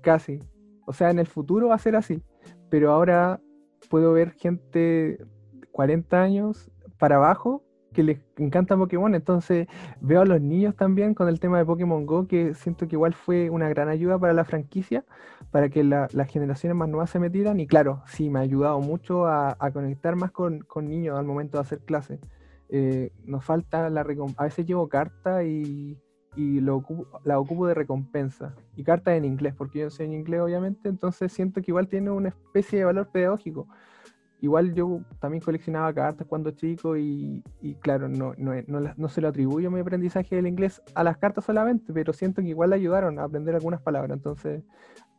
casi. 0.00 0.40
O 0.86 0.92
sea, 0.92 1.10
en 1.10 1.18
el 1.18 1.26
futuro 1.26 1.68
va 1.68 1.74
a 1.74 1.78
ser 1.78 1.96
así 1.96 2.22
pero 2.70 2.92
ahora 2.92 3.40
puedo 3.88 4.12
ver 4.12 4.32
gente 4.32 5.18
40 5.72 6.22
años 6.22 6.70
para 6.98 7.16
abajo 7.16 7.62
que 7.96 8.02
les 8.02 8.18
encanta 8.36 8.76
Pokémon, 8.76 9.14
entonces 9.14 9.68
veo 10.02 10.20
a 10.20 10.26
los 10.26 10.40
niños 10.42 10.76
también 10.76 11.14
con 11.14 11.28
el 11.28 11.40
tema 11.40 11.56
de 11.56 11.64
Pokémon 11.64 12.04
Go, 12.04 12.26
que 12.26 12.54
siento 12.54 12.86
que 12.86 12.94
igual 12.94 13.14
fue 13.14 13.48
una 13.48 13.70
gran 13.70 13.88
ayuda 13.88 14.18
para 14.18 14.34
la 14.34 14.44
franquicia, 14.44 15.06
para 15.50 15.70
que 15.70 15.82
las 15.82 16.28
generaciones 16.28 16.76
más 16.76 16.90
nuevas 16.90 17.08
se 17.08 17.18
metieran, 17.18 17.58
y 17.58 17.66
claro, 17.66 18.02
sí, 18.06 18.28
me 18.28 18.38
ha 18.38 18.42
ayudado 18.42 18.80
mucho 18.80 19.26
a, 19.26 19.56
conectar 19.72 20.14
más 20.14 20.30
con, 20.30 20.66
niños 20.82 21.18
al 21.18 21.24
momento 21.24 21.56
de 21.56 21.62
hacer 21.62 21.80
clases. 21.80 22.20
Eh, 22.68 23.12
nos 23.24 23.42
falta 23.42 23.88
la 23.88 24.04
a 24.36 24.44
veces 24.44 24.66
llevo 24.66 24.88
carta 24.88 25.42
y 25.44 25.98
y 26.36 26.60
lo 26.60 26.84
la 27.24 27.38
ocupo 27.38 27.66
de 27.66 27.74
recompensa. 27.74 28.54
Y 28.76 28.84
cartas 28.84 29.16
en 29.16 29.24
inglés, 29.24 29.54
porque 29.56 29.80
yo 29.80 29.84
enseño 29.86 30.18
inglés 30.18 30.40
obviamente, 30.40 30.88
entonces 30.88 31.32
siento 31.32 31.62
que 31.62 31.70
igual 31.70 31.88
tiene 31.88 32.10
una 32.10 32.28
especie 32.28 32.78
de 32.80 32.84
valor 32.84 33.08
pedagógico. 33.10 33.66
Igual 34.42 34.74
yo 34.74 35.00
también 35.18 35.42
coleccionaba 35.42 35.92
cartas 35.94 36.26
cuando 36.26 36.50
chico 36.50 36.96
y, 36.96 37.42
y 37.62 37.74
claro, 37.76 38.06
no, 38.06 38.34
no, 38.36 38.52
no, 38.66 38.94
no, 38.94 39.08
se 39.08 39.22
lo 39.22 39.28
atribuyo 39.28 39.70
mi 39.70 39.80
aprendizaje 39.80 40.36
del 40.36 40.46
inglés 40.46 40.82
a 40.94 41.02
las 41.02 41.16
cartas 41.16 41.46
solamente, 41.46 41.90
pero 41.92 42.12
siento 42.12 42.42
que 42.42 42.48
igual 42.48 42.70
le 42.70 42.76
ayudaron 42.76 43.18
a 43.18 43.24
aprender 43.24 43.54
algunas 43.54 43.80
palabras. 43.80 44.14
Entonces, 44.14 44.62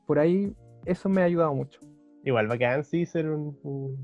por 0.05 0.19
ahí 0.19 0.53
eso 0.85 1.09
me 1.09 1.21
ha 1.21 1.25
ayudado 1.25 1.53
mucho. 1.55 1.79
Igual 2.23 2.47
bacán, 2.47 2.83
sí, 2.83 3.05
ser 3.05 3.29
un, 3.29 3.57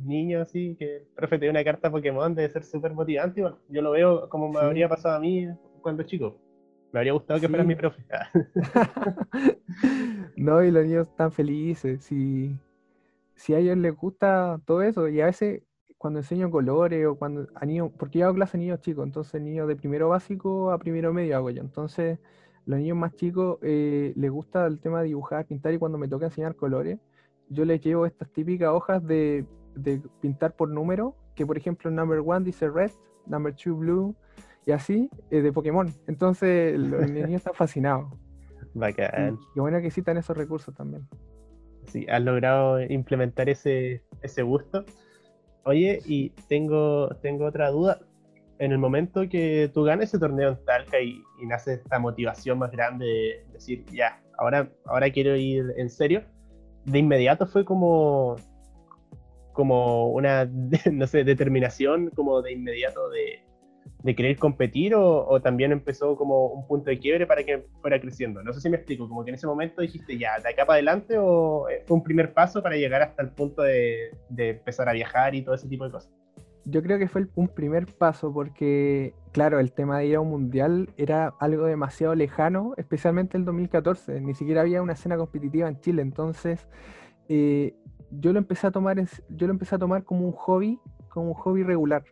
niño 0.03 0.41
así, 0.41 0.75
que 0.79 1.05
profe 1.15 1.37
te 1.37 1.49
una 1.49 1.63
carta 1.63 1.91
Pokémon 1.91 2.33
debe 2.33 2.49
ser 2.49 2.63
súper 2.63 2.93
motivante. 2.93 3.43
yo 3.69 3.81
lo 3.81 3.91
veo 3.91 4.29
como 4.29 4.49
me 4.49 4.59
habría 4.59 4.89
pasado 4.89 5.15
a 5.15 5.19
mí 5.19 5.47
cuando 5.81 6.03
chico. 6.03 6.39
Me 6.93 6.99
habría 6.99 7.13
gustado 7.13 7.39
que 7.39 7.49
fuera 7.49 7.63
mi 7.63 7.75
profe. 7.75 8.03
no, 10.37 10.63
y 10.63 10.69
los 10.69 10.85
niños 10.85 11.07
están 11.07 11.31
felices. 11.31 12.05
Si, 12.05 12.55
si 13.33 13.55
a 13.55 13.57
ellos 13.57 13.77
les 13.77 13.95
gusta 13.95 14.61
todo 14.63 14.83
eso, 14.83 15.09
y 15.09 15.19
a 15.19 15.25
veces 15.25 15.63
cuando 15.97 16.19
enseño 16.19 16.51
colores 16.51 17.07
o 17.07 17.15
cuando 17.15 17.47
a 17.55 17.65
niños, 17.65 17.89
porque 17.97 18.19
yo 18.19 18.25
hago 18.25 18.35
clase 18.35 18.57
a 18.57 18.59
niños 18.59 18.79
chicos, 18.81 19.07
entonces 19.07 19.41
niños 19.41 19.67
de 19.67 19.75
primero 19.75 20.09
básico 20.09 20.69
a 20.69 20.77
primero 20.77 21.11
medio 21.13 21.35
hago 21.35 21.49
yo. 21.49 21.63
Entonces, 21.63 22.19
los 22.67 22.77
niños 22.77 22.95
más 22.95 23.15
chicos 23.15 23.57
eh, 23.63 24.13
les 24.15 24.29
gusta 24.29 24.67
el 24.67 24.79
tema 24.79 25.01
de 25.01 25.07
dibujar, 25.07 25.47
pintar, 25.47 25.73
y 25.73 25.79
cuando 25.79 25.97
me 25.97 26.07
toca 26.07 26.25
enseñar 26.25 26.55
colores, 26.55 26.99
yo 27.49 27.65
les 27.65 27.81
llevo 27.81 28.05
estas 28.05 28.31
típicas 28.31 28.69
hojas 28.69 29.03
de, 29.03 29.47
de 29.75 29.99
pintar 30.21 30.55
por 30.55 30.69
número, 30.69 31.15
que 31.33 31.43
por 31.43 31.57
ejemplo 31.57 31.89
number 31.89 32.21
one 32.23 32.45
dice 32.45 32.69
red, 32.69 32.91
number 33.25 33.55
two 33.55 33.75
blue, 33.75 34.15
y 34.65 34.71
así 34.71 35.09
eh, 35.31 35.41
de 35.41 35.51
Pokémon. 35.51 35.93
Entonces 36.07 36.77
los 36.77 37.09
niños 37.11 37.33
están 37.33 37.53
fascinados. 37.53 38.13
Bacán. 38.73 39.37
qué 39.53 39.61
bueno 39.61 39.79
que 39.81 39.91
citan 39.91 40.17
esos 40.17 40.35
recursos 40.35 40.73
también. 40.73 41.07
Sí, 41.87 42.05
has 42.09 42.21
logrado 42.23 42.81
implementar 42.81 43.49
ese, 43.49 44.03
ese 44.21 44.41
gusto. 44.41 44.85
Oye, 45.65 45.99
y 46.05 46.29
tengo, 46.47 47.09
tengo 47.21 47.45
otra 47.45 47.69
duda. 47.69 47.99
en 48.59 48.71
el 48.71 48.77
momento 48.77 49.27
que 49.29 49.69
tú 49.73 49.83
ganas 49.83 50.05
ese 50.05 50.19
torneo 50.19 50.49
en 50.49 50.65
Talca 50.65 50.99
y, 51.01 51.21
nace 51.45 51.73
esta 51.73 51.99
motivación 51.99 52.59
más 52.59 52.71
grande 52.71 53.05
de 53.05 53.45
decir, 53.51 53.85
ya, 53.91 54.21
ahora, 54.37 54.71
ahora 54.85 55.11
quiero 55.11 55.35
ir 55.35 55.73
en 55.75 55.89
serio, 55.89 56.23
de 56.85 56.99
inmediato 56.99 57.45
fue 57.45 57.65
como, 57.65 58.37
como 59.51 60.07
una, 60.11 60.45
no 60.91 61.07
sé, 61.07 61.23
determinación 61.23 62.09
como 62.11 62.41
de 62.41 62.53
inmediato 62.53 63.09
de, 63.09 63.42
de 64.03 64.15
querer 64.15 64.37
competir 64.37 64.93
o, 64.95 65.41
también 65.41 65.71
empezó 65.71 66.15
como 66.15 66.47
un 66.47 66.67
punto 66.67 66.89
de 66.89 66.99
quiebre 66.99 67.25
para 67.25 67.43
que 67.43 67.65
fuera 67.81 67.99
creciendo? 67.99 68.43
No 68.43 68.53
sé 68.53 68.61
si 68.61 68.69
me 68.69 68.77
explico, 68.77 69.07
como 69.07 69.23
que 69.23 69.31
en 69.31 69.35
ese 69.35 69.47
momento 69.47 69.81
dijiste 69.81 70.17
ya, 70.17 70.39
de 70.39 70.49
acá 70.49 70.65
para 70.65 70.75
adelante 70.75 71.17
o 71.17 71.67
eh, 71.69 71.83
fue 71.85 71.97
un 71.97 72.03
primer 72.03 72.33
paso 72.33 72.61
para 72.61 72.75
llegar 72.75 73.01
hasta 73.01 73.23
el 73.23 73.29
punto 73.29 73.63
de, 73.63 74.11
de 74.29 74.49
empezar 74.51 74.87
a 74.89 74.93
viajar 74.93 75.33
y 75.33 75.41
todo 75.41 75.55
ese 75.55 75.67
tipo 75.67 75.85
de 75.85 75.91
cosas. 75.91 76.11
Yo 76.65 76.81
creo 76.81 76.97
que 76.97 77.09
fue 77.09 77.27
un 77.35 77.49
primer 77.49 77.87
paso 77.87 78.31
porque, 78.31 79.13
claro, 79.33 79.59
el 79.59 79.73
tema 79.73 79.99
de 79.99 80.05
ir 80.05 80.15
a 80.15 80.21
un 80.21 80.29
mundial 80.29 80.89
era 80.95 81.33
algo 81.39 81.65
demasiado 81.65 82.15
lejano, 82.15 82.73
especialmente 82.77 83.37
el 83.37 83.43
2014. 83.43 84.21
Ni 84.21 84.33
siquiera 84.33 84.61
había 84.61 84.81
una 84.81 84.93
escena 84.93 85.17
competitiva 85.17 85.67
en 85.67 85.79
Chile, 85.81 86.01
entonces 86.01 86.65
eh, 87.27 87.75
yo 88.11 88.31
lo 88.31 88.39
empecé 88.39 88.67
a 88.67 88.71
tomar, 88.71 88.97
yo 89.29 89.47
lo 89.47 89.53
empecé 89.53 89.75
a 89.75 89.79
tomar 89.79 90.03
como 90.05 90.25
un 90.25 90.31
hobby, 90.31 90.79
como 91.09 91.29
un 91.29 91.33
hobby 91.33 91.63
regular. 91.63 92.03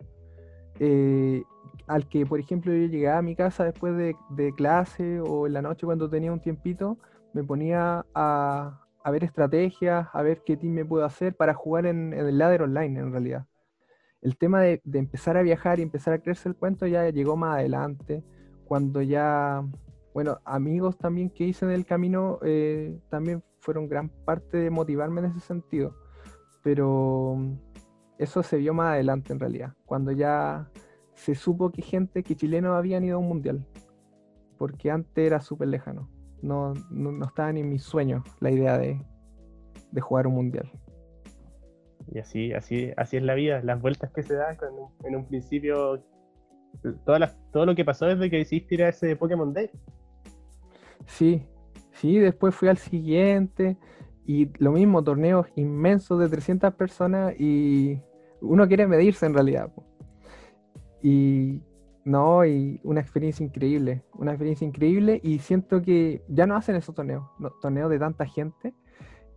Eh, 0.80 1.44
al 1.88 2.08
que, 2.08 2.26
por 2.26 2.40
ejemplo, 2.40 2.74
yo 2.74 2.88
llegaba 2.88 3.20
a 3.20 3.22
mi 3.22 3.36
casa 3.36 3.64
después 3.64 3.96
de, 3.96 4.54
clase 4.56 5.20
o 5.20 5.48
en 5.48 5.54
la 5.54 5.62
noche 5.62 5.86
cuando 5.86 6.10
tenía 6.10 6.32
un 6.32 6.42
tiempito, 6.42 6.98
me 7.34 7.44
ponía 7.44 8.06
a, 8.14 8.80
ver 9.12 9.24
estrategias, 9.24 10.08
a 10.14 10.22
ver 10.22 10.44
qué 10.46 10.58
team 10.58 10.74
me 10.74 10.86
puedo 10.86 11.06
hacer 11.06 11.36
para 11.36 11.54
jugar 11.54 11.86
en, 11.86 12.14
el 12.14 12.38
ladder 12.38 12.64
online 12.64 13.00
en 13.00 13.12
realidad. 13.12 13.46
El 14.22 14.38
tema 14.38 14.62
de, 14.62 14.82
empezar 14.94 15.38
a 15.38 15.42
viajar 15.42 15.80
y 15.80 15.84
empezar 15.84 16.14
a 16.14 16.20
creerse 16.20 16.50
el 16.50 16.56
cuento 16.56 16.86
ya 16.86 17.10
llegó 17.10 17.36
más 17.36 17.56
adelante, 17.58 18.24
cuando 18.66 19.02
ya, 19.02 19.64
bueno, 20.14 20.40
amigos 20.46 20.98
también 20.98 21.30
que 21.30 21.46
hice 21.46 21.66
en 21.66 21.72
el 21.72 21.86
camino 21.86 22.40
eh, 22.44 23.00
también 23.10 23.44
fueron 23.60 23.88
gran 23.88 24.10
parte 24.10 24.58
de 24.58 24.70
motivarme 24.70 25.22
en 25.22 25.28
ese 25.28 25.40
sentido, 25.40 25.96
pero 26.64 27.38
eso 28.18 28.44
se 28.44 28.58
vio 28.58 28.74
más 28.74 28.94
adelante 28.94 29.34
en 29.34 29.40
realidad, 29.40 29.74
cuando 29.86 30.12
ya 30.12 30.70
se 31.22 31.36
supo 31.36 31.72
que 31.72 31.84
gente, 31.84 32.24
que 32.24 32.36
chilenos 32.36 32.76
habían 32.76 33.04
ido 33.04 33.18
a 33.18 33.20
un 33.20 33.28
mundial, 33.28 33.64
porque 34.58 34.90
antes 34.90 35.24
era 35.24 35.40
súper 35.40 35.68
lejano. 35.68 36.10
No, 36.42 36.74
no, 36.90 37.24
estaba 37.24 37.54
ni 37.54 37.60
en 37.60 37.70
mis 37.70 37.84
sueños 37.84 38.24
la 38.40 38.50
idea 38.50 38.80
de, 38.80 39.00
jugar 40.02 40.26
un 40.26 40.34
mundial. 40.34 40.72
Y 42.12 42.18
así, 42.18 42.54
así, 42.54 42.92
así 42.98 43.18
es 43.18 43.24
la 43.24 43.36
vida, 43.36 43.62
las 43.62 43.80
vueltas 43.80 44.12
que 44.12 44.24
se 44.24 44.34
dan 44.34 44.58
en 45.04 45.16
un 45.16 45.28
principio, 45.28 46.04
todas 47.06 47.38
todo 47.54 47.68
lo 47.68 47.76
que 47.76 47.86
pasó 47.86 48.08
desde 48.08 48.32
que 48.32 48.40
hiciste 48.40 48.74
ir 48.74 48.84
a 48.84 48.90
ese 48.90 49.16
Pokémon 49.16 49.54
Day. 49.54 49.70
Sí, 51.06 51.46
sí, 51.92 52.18
después 52.18 52.56
fui 52.56 52.68
al 52.68 52.78
siguiente 52.80 53.78
y 54.26 54.50
lo 54.58 54.72
mismo, 54.72 55.04
torneos 55.04 55.46
inmensos 55.56 56.20
de 56.20 56.30
300 56.30 56.74
personas 56.74 57.40
y 57.40 58.02
uno 58.42 58.68
quiere 58.68 58.88
medirse 58.88 59.28
en 59.28 59.36
realidad. 59.36 59.72
Y 61.02 61.62
no, 62.04 62.46
y 62.46 62.80
una 62.84 63.02
experiencia 63.02 63.46
increíble, 63.46 64.04
una 64.14 64.32
experiencia 64.32 64.68
increíble 64.68 65.20
y 65.24 65.40
siento 65.40 65.82
que 65.82 66.24
ya 66.28 66.48
no 66.48 66.56
hacen 66.56 66.76
esos 66.76 66.96
torneos, 66.96 67.26
torneos 67.62 67.90
de 67.90 68.00
tanta 68.00 68.26
gente. 68.26 68.74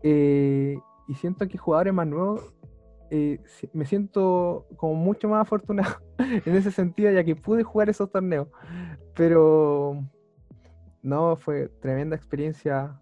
Eh, 0.03 0.79
y 1.07 1.15
siento 1.15 1.47
que 1.47 1.59
jugadores 1.59 1.93
más 1.93 2.07
nuevos, 2.07 2.55
eh, 3.11 3.41
me 3.73 3.85
siento 3.85 4.67
como 4.77 4.95
mucho 4.95 5.29
más 5.29 5.43
afortunado 5.43 5.97
en 6.19 6.55
ese 6.55 6.71
sentido, 6.71 7.13
ya 7.13 7.25
que 7.25 7.37
pude 7.37 7.63
jugar 7.63 7.91
esos 7.91 8.11
torneos. 8.11 8.49
Pero 9.15 10.03
no, 11.03 11.37
fue 11.37 11.69
tremenda 11.81 12.17
experiencia 12.17 12.99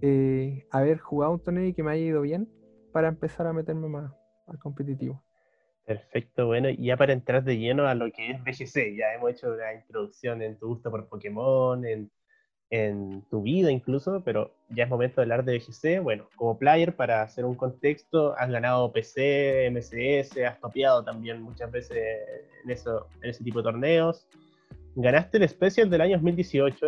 eh, 0.00 0.66
haber 0.70 0.98
jugado 0.98 1.32
un 1.32 1.40
torneo 1.40 1.66
y 1.66 1.74
que 1.74 1.82
me 1.82 1.92
haya 1.92 2.02
ido 2.02 2.22
bien 2.22 2.48
para 2.92 3.08
empezar 3.08 3.46
a 3.46 3.52
meterme 3.52 3.88
más 3.88 4.12
al 4.46 4.58
competitivo. 4.58 5.22
Perfecto, 5.84 6.46
bueno, 6.46 6.70
y 6.70 6.86
ya 6.86 6.96
para 6.96 7.12
entrar 7.12 7.42
de 7.42 7.58
lleno 7.58 7.88
a 7.88 7.94
lo 7.94 8.10
que 8.12 8.30
es 8.30 8.42
BGC, 8.42 8.96
ya 8.96 9.14
hemos 9.14 9.32
hecho 9.32 9.52
una 9.52 9.74
introducción 9.74 10.40
en 10.40 10.56
tu 10.56 10.68
gusto 10.68 10.90
por 10.90 11.08
Pokémon, 11.08 11.84
en, 11.84 12.10
tu 13.28 13.42
vida 13.42 13.70
incluso, 13.70 14.22
pero 14.24 14.50
ya 14.70 14.84
es 14.84 14.90
momento 14.90 15.16
de 15.16 15.24
hablar 15.24 15.44
de 15.44 15.58
BGC. 15.58 16.02
Bueno, 16.02 16.26
como 16.36 16.58
player, 16.58 16.96
para 16.96 17.20
hacer 17.20 17.44
un 17.44 17.54
contexto, 17.54 18.34
has 18.38 18.50
ganado 18.50 18.90
PC, 18.90 19.70
MCS, 19.70 20.38
has 20.38 20.58
topeado 20.58 21.04
también 21.04 21.42
muchas 21.42 21.70
veces 21.70 21.98
en, 22.64 22.70
eso, 22.70 23.08
en 23.20 23.28
ese 23.28 23.44
tipo 23.44 23.58
de 23.58 23.64
torneos. 23.64 24.26
Ganaste 24.94 25.36
el 25.36 25.48
Special 25.50 25.90
del 25.90 26.00
año 26.00 26.16
2018, 26.16 26.86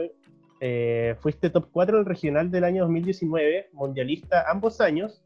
eh, 0.60 1.16
fuiste 1.20 1.50
top 1.50 1.68
4 1.70 1.98
del 1.98 2.06
regional 2.06 2.50
del 2.50 2.64
año 2.64 2.84
2019, 2.84 3.68
mundialista 3.72 4.50
ambos 4.50 4.80
años, 4.80 5.22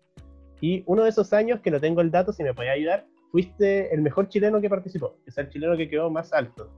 y 0.60 0.82
uno 0.86 1.04
de 1.04 1.10
esos 1.10 1.32
años, 1.32 1.60
que 1.60 1.70
no 1.70 1.78
tengo 1.78 2.00
el 2.00 2.10
dato, 2.10 2.32
si 2.32 2.42
me 2.42 2.52
puede 2.52 2.70
ayudar, 2.70 3.06
fuiste 3.30 3.94
el 3.94 4.02
mejor 4.02 4.28
chileno 4.28 4.60
que 4.60 4.68
participó, 4.68 5.16
es 5.26 5.36
el 5.38 5.48
chileno 5.48 5.76
que 5.76 5.88
quedó 5.88 6.10
más 6.10 6.32
alto. 6.32 6.70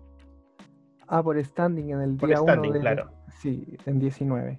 Ah, 1.06 1.22
por 1.22 1.42
standing 1.42 1.90
en 1.90 2.00
el 2.00 2.16
día 2.16 2.40
1 2.40 2.62
claro. 2.80 3.10
Sí, 3.40 3.76
en 3.86 3.98
19. 3.98 4.58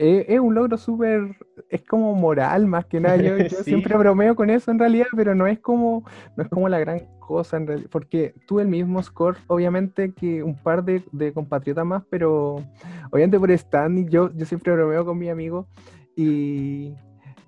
Eh, 0.00 0.26
es 0.28 0.38
un 0.38 0.54
logro 0.54 0.76
súper, 0.76 1.36
es 1.68 1.82
como 1.82 2.14
moral 2.14 2.66
más 2.66 2.86
que 2.86 3.00
nada. 3.00 3.16
Yo, 3.16 3.36
siempre 3.64 3.96
bromeo 3.96 4.36
con 4.36 4.48
eso 4.50 4.70
en 4.70 4.78
realidad, 4.78 5.06
pero 5.16 5.34
no 5.34 5.46
es 5.46 5.58
como, 5.58 6.04
no 6.36 6.44
es 6.44 6.48
como 6.48 6.68
la 6.68 6.78
gran 6.78 7.00
cosa 7.18 7.56
en 7.56 7.66
realidad, 7.66 7.88
porque 7.90 8.34
tuve 8.46 8.62
el 8.62 8.68
mismo 8.68 9.02
score, 9.02 9.36
obviamente, 9.48 10.12
que 10.12 10.42
un 10.42 10.54
par 10.54 10.84
de, 10.84 11.02
de 11.12 11.32
compatriotas 11.32 11.84
más, 11.84 12.04
pero 12.08 12.62
obviamente 13.10 13.40
por 13.40 13.56
standing, 13.56 14.08
yo, 14.08 14.30
yo 14.34 14.46
siempre 14.46 14.72
bromeo 14.72 15.04
con 15.04 15.18
mi 15.18 15.30
amigo 15.30 15.66
y 16.14 16.94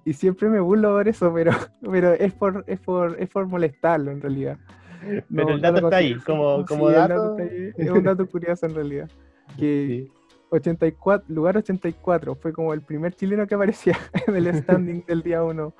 y 0.05 0.13
siempre 0.13 0.49
me 0.49 0.61
burlo 0.61 0.91
por 0.91 1.09
eso, 1.09 1.33
pero, 1.33 1.53
pero 1.91 2.13
es 2.13 2.33
por, 2.33 2.65
es 2.67 2.81
por, 2.81 3.17
es 3.21 3.29
por 3.29 3.47
molestarlo 3.47 4.11
en 4.11 4.21
realidad. 4.21 4.59
pero 5.35 5.51
el 5.51 5.61
dato 5.61 5.79
está 5.79 5.97
ahí, 5.97 6.15
como, 6.17 6.65
como 6.65 6.91
dato. 6.91 7.37
es 7.39 7.91
un 7.91 8.03
dato 8.03 8.27
curioso 8.27 8.67
en 8.67 8.75
realidad. 8.75 9.11
Que 9.59 10.09
84, 10.51 11.27
lugar 11.33 11.57
84 11.57 12.35
fue 12.35 12.53
como 12.53 12.75
el 12.75 12.83
primer 12.83 13.15
chileno 13.15 13.47
que 13.47 13.55
aparecía 13.55 13.97
en 14.27 14.37
el 14.37 14.55
standing 14.55 15.05
del 15.07 15.23
día 15.23 15.43
1. 15.43 15.75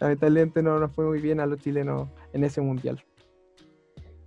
Lamentablemente 0.00 0.62
no 0.62 0.78
nos 0.78 0.92
fue 0.92 1.06
muy 1.06 1.20
bien 1.20 1.40
a 1.40 1.46
los 1.46 1.60
chilenos 1.60 2.08
en 2.32 2.44
ese 2.44 2.60
mundial. 2.60 3.02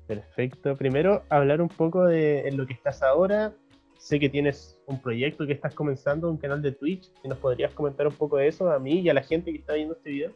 Perfecto. 0.07 0.75
Primero, 0.75 1.23
hablar 1.29 1.61
un 1.61 1.69
poco 1.69 2.05
de 2.05 2.47
en 2.47 2.57
lo 2.57 2.65
que 2.65 2.73
estás 2.73 3.01
ahora, 3.01 3.53
sé 4.01 4.19
que 4.19 4.29
tienes 4.29 4.79
un 4.87 4.99
proyecto 4.99 5.45
que 5.45 5.53
estás 5.53 5.75
comenzando, 5.75 6.29
un 6.29 6.37
canal 6.37 6.59
de 6.59 6.71
Twitch, 6.71 7.11
si 7.21 7.27
nos 7.27 7.37
podrías 7.37 7.71
comentar 7.71 8.07
un 8.07 8.13
poco 8.13 8.37
de 8.37 8.47
eso 8.47 8.71
a 8.71 8.79
mí 8.79 8.99
y 8.99 9.09
a 9.09 9.13
la 9.13 9.21
gente 9.21 9.51
que 9.51 9.59
está 9.59 9.75
viendo 9.75 9.93
este 9.93 10.09
video. 10.09 10.31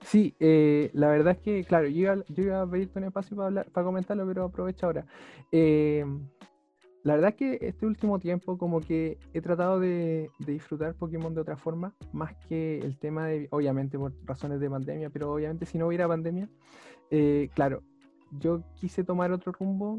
Sí, 0.00 0.34
eh, 0.40 0.90
la 0.94 1.08
verdad 1.08 1.36
es 1.36 1.42
que, 1.42 1.64
claro, 1.64 1.86
yo 1.86 2.14
iba, 2.34 2.62
a 2.62 2.66
pedirte 2.66 2.98
un 2.98 3.04
espacio 3.04 3.36
para, 3.36 3.48
hablar, 3.48 3.70
para 3.70 3.84
comentarlo, 3.84 4.26
pero 4.26 4.44
aprovecho 4.44 4.86
ahora. 4.86 5.04
Eh, 5.52 6.02
la 7.02 7.14
verdad 7.14 7.30
es 7.30 7.36
que 7.36 7.58
este 7.60 7.84
último 7.84 8.18
tiempo 8.18 8.56
como 8.56 8.80
que 8.80 9.18
he 9.34 9.42
tratado 9.42 9.78
de, 9.78 10.30
disfrutar 10.38 10.94
Pokémon 10.94 11.34
de 11.34 11.42
otra 11.42 11.58
forma, 11.58 11.94
más 12.10 12.34
que 12.48 12.78
el 12.78 12.98
tema 12.98 13.26
de, 13.26 13.48
obviamente 13.50 13.98
por 13.98 14.14
razones 14.24 14.60
de 14.60 14.70
pandemia, 14.70 15.10
pero 15.10 15.30
obviamente 15.30 15.66
si 15.66 15.76
no 15.76 15.88
hubiera 15.88 16.08
pandemia, 16.08 16.48
eh, 17.10 17.50
claro, 17.54 17.82
yo 18.30 18.62
quise 18.76 19.04
tomar 19.04 19.30
otro 19.30 19.52
rumbo 19.52 19.98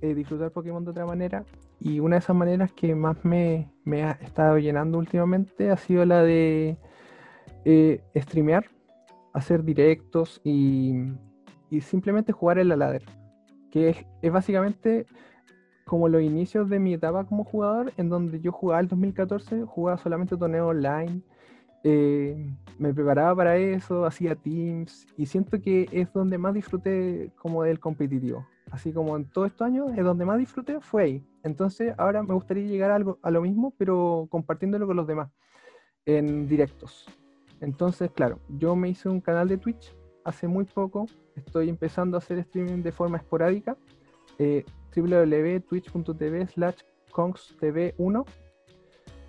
eh, 0.00 0.14
disfrutar 0.14 0.50
Pokémon 0.50 0.84
de 0.84 0.90
otra 0.90 1.06
manera. 1.06 1.44
Y 1.80 2.00
una 2.00 2.16
de 2.16 2.20
esas 2.20 2.36
maneras 2.36 2.72
que 2.72 2.94
más 2.94 3.24
me, 3.24 3.68
ha 4.02 4.12
estado 4.22 4.58
llenando 4.58 4.98
últimamente 4.98 5.70
ha 5.70 5.76
sido 5.76 6.04
la 6.04 6.22
de 6.22 6.76
eh, 7.64 8.00
streamear, 8.16 8.66
hacer 9.32 9.62
directos 9.64 10.40
y, 10.44 10.94
simplemente 11.80 12.32
jugar 12.32 12.58
en 12.58 12.68
la 12.68 12.76
ladder. 12.76 13.04
Que 13.70 14.06
es, 14.22 14.32
básicamente 14.32 15.06
como 15.84 16.08
los 16.08 16.22
inicios 16.22 16.68
de 16.68 16.78
mi 16.78 16.94
etapa 16.94 17.24
como 17.24 17.44
jugador, 17.44 17.92
en 17.96 18.08
donde 18.08 18.40
yo 18.40 18.52
jugaba 18.52 18.80
el 18.80 18.88
2014, 18.88 19.64
jugaba 19.64 19.98
solamente 19.98 20.36
torneo 20.36 20.68
online. 20.68 21.22
Eh, 21.84 22.54
me 22.78 22.92
preparaba 22.92 23.34
para 23.36 23.56
eso, 23.56 24.04
hacía 24.04 24.34
teams 24.34 25.06
y 25.16 25.26
siento 25.26 25.60
que 25.60 25.88
es 25.92 26.12
donde 26.12 26.36
más 26.36 26.52
disfruté 26.52 27.30
como 27.36 27.62
del 27.62 27.78
competitivo 27.78 28.44
así 28.70 28.92
como 28.92 29.16
en 29.16 29.24
todos 29.26 29.48
estos 29.48 29.66
años, 29.66 29.90
es 29.96 30.04
donde 30.04 30.24
más 30.24 30.38
disfruté 30.38 30.80
fue 30.80 31.02
ahí. 31.02 31.24
Entonces 31.42 31.94
ahora 31.98 32.22
me 32.22 32.34
gustaría 32.34 32.66
llegar 32.66 32.90
a, 32.90 32.96
algo, 32.96 33.18
a 33.22 33.30
lo 33.30 33.42
mismo, 33.42 33.72
pero 33.76 34.26
compartiéndolo 34.30 34.86
con 34.86 34.96
los 34.96 35.06
demás, 35.06 35.30
en 36.06 36.48
directos. 36.48 37.06
Entonces, 37.60 38.10
claro, 38.12 38.38
yo 38.48 38.76
me 38.76 38.88
hice 38.88 39.08
un 39.08 39.20
canal 39.20 39.48
de 39.48 39.58
Twitch 39.58 39.94
hace 40.24 40.46
muy 40.46 40.64
poco, 40.64 41.06
estoy 41.36 41.68
empezando 41.68 42.16
a 42.16 42.18
hacer 42.18 42.38
streaming 42.38 42.82
de 42.82 42.92
forma 42.92 43.16
esporádica, 43.16 43.76
eh, 44.38 44.64
www.twitch.tv 44.94 46.46
slash 46.48 46.80
kongstv1, 47.10 48.24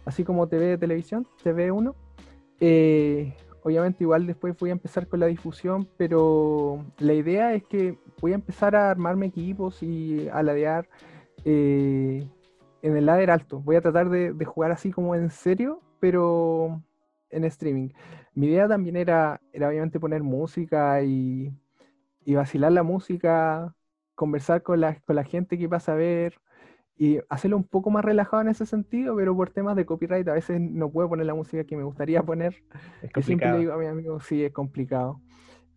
así 0.06 0.23
como 0.23 0.47
TV 0.47 0.65
de 0.65 0.78
televisión, 0.78 1.25
TV1. 1.43 1.95
Eh, 2.60 3.36
Obviamente 3.63 4.04
igual 4.04 4.26
después 4.26 4.56
voy 4.58 4.69
a 4.69 4.74
empezar 4.74 5.08
con 5.08 5.19
la 5.19 5.26
difusión, 5.26 5.88
pero 5.98 6.86
la 6.98 7.13
idea 7.13 7.54
es 7.54 7.63
que 7.63 7.98
voy 8.22 8.32
a 8.32 8.36
empezar 8.36 8.76
a 8.76 8.89
armarme 8.89 9.28
equipos 9.28 9.84
y 9.84 10.30
a 10.30 10.41
ladear 10.43 10.88
eh, 11.45 12.28
en 12.82 12.98
el 12.98 13.06
ladder 13.06 13.32
alto. 13.32 13.60
Voy 13.60 13.76
a 13.76 13.82
tratar 13.82 14.10
de, 14.10 14.34
jugar 14.45 14.72
así 14.72 14.91
como 14.91 15.15
en 15.15 15.30
serio, 15.30 15.82
pero 16.00 16.82
en 17.30 17.43
streaming. 17.45 17.89
Mi 18.34 18.48
idea 18.48 18.67
también 18.67 18.95
era, 18.95 19.41
era 19.52 19.67
obviamente 19.69 20.00
poner 20.00 20.24
música 20.24 21.02
y, 21.04 21.52
y 22.24 22.36
vacilar 22.36 22.72
la 22.72 22.84
música, 22.84 23.76
conversar 24.15 24.63
con 24.63 24.80
la, 24.82 24.95
con 25.02 25.15
la 25.15 25.24
gente 25.24 25.58
que 25.58 25.67
pasa 25.67 25.93
a 25.93 25.95
ver 25.95 26.36
y 27.00 27.18
hacerlo 27.30 27.56
un 27.56 27.64
poco 27.64 27.90
más 27.90 28.04
relajado 28.04 28.42
en 28.42 28.50
ese 28.50 28.66
sentido, 28.66 29.16
pero 29.16 29.34
por 29.34 29.52
temas 29.52 29.78
de 29.78 29.86
copyright 29.86 30.28
a 30.28 30.34
veces 30.34 30.60
no 30.60 30.92
puedo 30.92 31.08
poner 31.08 31.26
la 31.26 31.34
música 31.34 31.64
que 31.64 31.78
me 31.78 31.84
gustaría 31.84 32.22
poner. 32.22 32.62
Es 33.02 33.26
siempre 33.26 33.50
le 33.54 33.60
digo 33.60 33.72
a 33.72 33.78
mi 33.78 33.86
amigo, 33.86 34.20
sí, 34.20 34.44
es 34.44 34.52
complicado. 34.52 35.22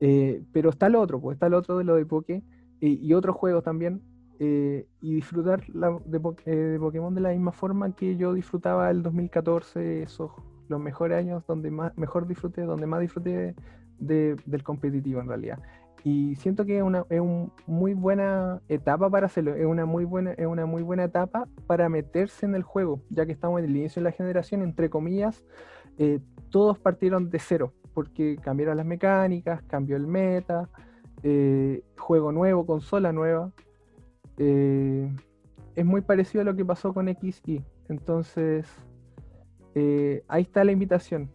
Eh, 0.01 0.43
pero 0.53 0.71
está 0.71 0.89
el 0.89 0.97
otro, 0.97 1.21
pues 1.21 1.37
está 1.37 1.47
el 1.47 1.55
otro 1.55 1.79
de 1.79 1.85
lo 1.85 1.95
de 1.95 2.05
Poké 2.05 2.43
y 2.81 3.15
otros 3.15 3.37
juegos 3.37 3.63
también. 3.63 4.03
Eh, 4.41 4.89
y 5.01 5.15
disfrutar 5.15 5.65
de, 5.67 6.01
de, 6.07 6.79
Pokémon 6.81 7.15
de 7.15 7.21
la 7.21 7.29
misma 7.29 7.53
forma 7.53 7.95
que 7.95 8.17
yo 8.17 8.35
disfrutaba 8.35 8.91
el 8.91 9.05
2014, 9.05 10.03
esos 10.03 10.33
los 10.67 10.81
mejores 10.81 11.19
años 11.19 11.45
donde 11.47 11.71
más, 11.71 11.97
mejor 11.97 12.27
disfruté, 12.27 12.63
donde 12.63 12.87
más 12.87 13.01
disfruté 13.01 13.55
del 14.01 14.63
competitivo 14.65 15.21
en 15.21 15.29
realidad 15.29 15.61
y 16.05 16.35
siento 16.37 16.65
que 16.65 16.79
es 16.79 16.83
una, 16.83 17.05
es 17.11 17.21
muy 17.67 17.95
buena 17.95 18.61
etapa 18.69 19.09
para 19.09 19.27
hacerlo, 19.27 19.55
es 19.55 19.67
una, 19.67 19.87
muy 19.87 20.05
buena, 20.05 20.33
es 20.33 20.47
una 20.47 20.67
muy 20.67 20.83
buena 20.83 21.05
etapa 21.05 21.49
para 21.67 21.89
meterse 21.89 22.45
en 22.45 22.57
el 22.57 22.65
juego, 22.65 23.01
ya 23.09 23.25
que 23.25 23.33
estamos 23.33 23.61
en 23.61 23.67
el 23.67 23.77
inicio 23.77 24.01
de 24.01 24.11
la 24.11 24.13
generación, 24.13 24.63
entre 24.63 24.91
comillas, 24.91 25.45
eh, 25.99 26.19
todos 26.51 26.79
partieron 26.79 27.31
de 27.31 27.39
cero, 27.39 27.73
porque 27.95 28.37
cambiaron 28.43 28.77
las 28.77 28.87
mecánicas, 28.87 29.63
cambió 29.63 29.97
el 29.97 30.09
meta, 30.09 30.69
eh, 31.23 31.85
juego 31.97 32.33
nuevo, 32.33 32.67
consola 32.67 33.13
nueva. 33.13 33.53
Eh, 34.39 35.15
es 35.77 35.85
muy 35.85 36.01
parecido 36.01 36.43
a 36.43 36.45
lo 36.45 36.57
que 36.57 36.65
pasó 36.65 36.93
con 36.93 37.07
XY. 37.07 37.65
Entonces, 37.89 38.67
ahí 40.29 40.43
está 40.43 40.65
la 40.65 40.73
invitación 40.73 41.31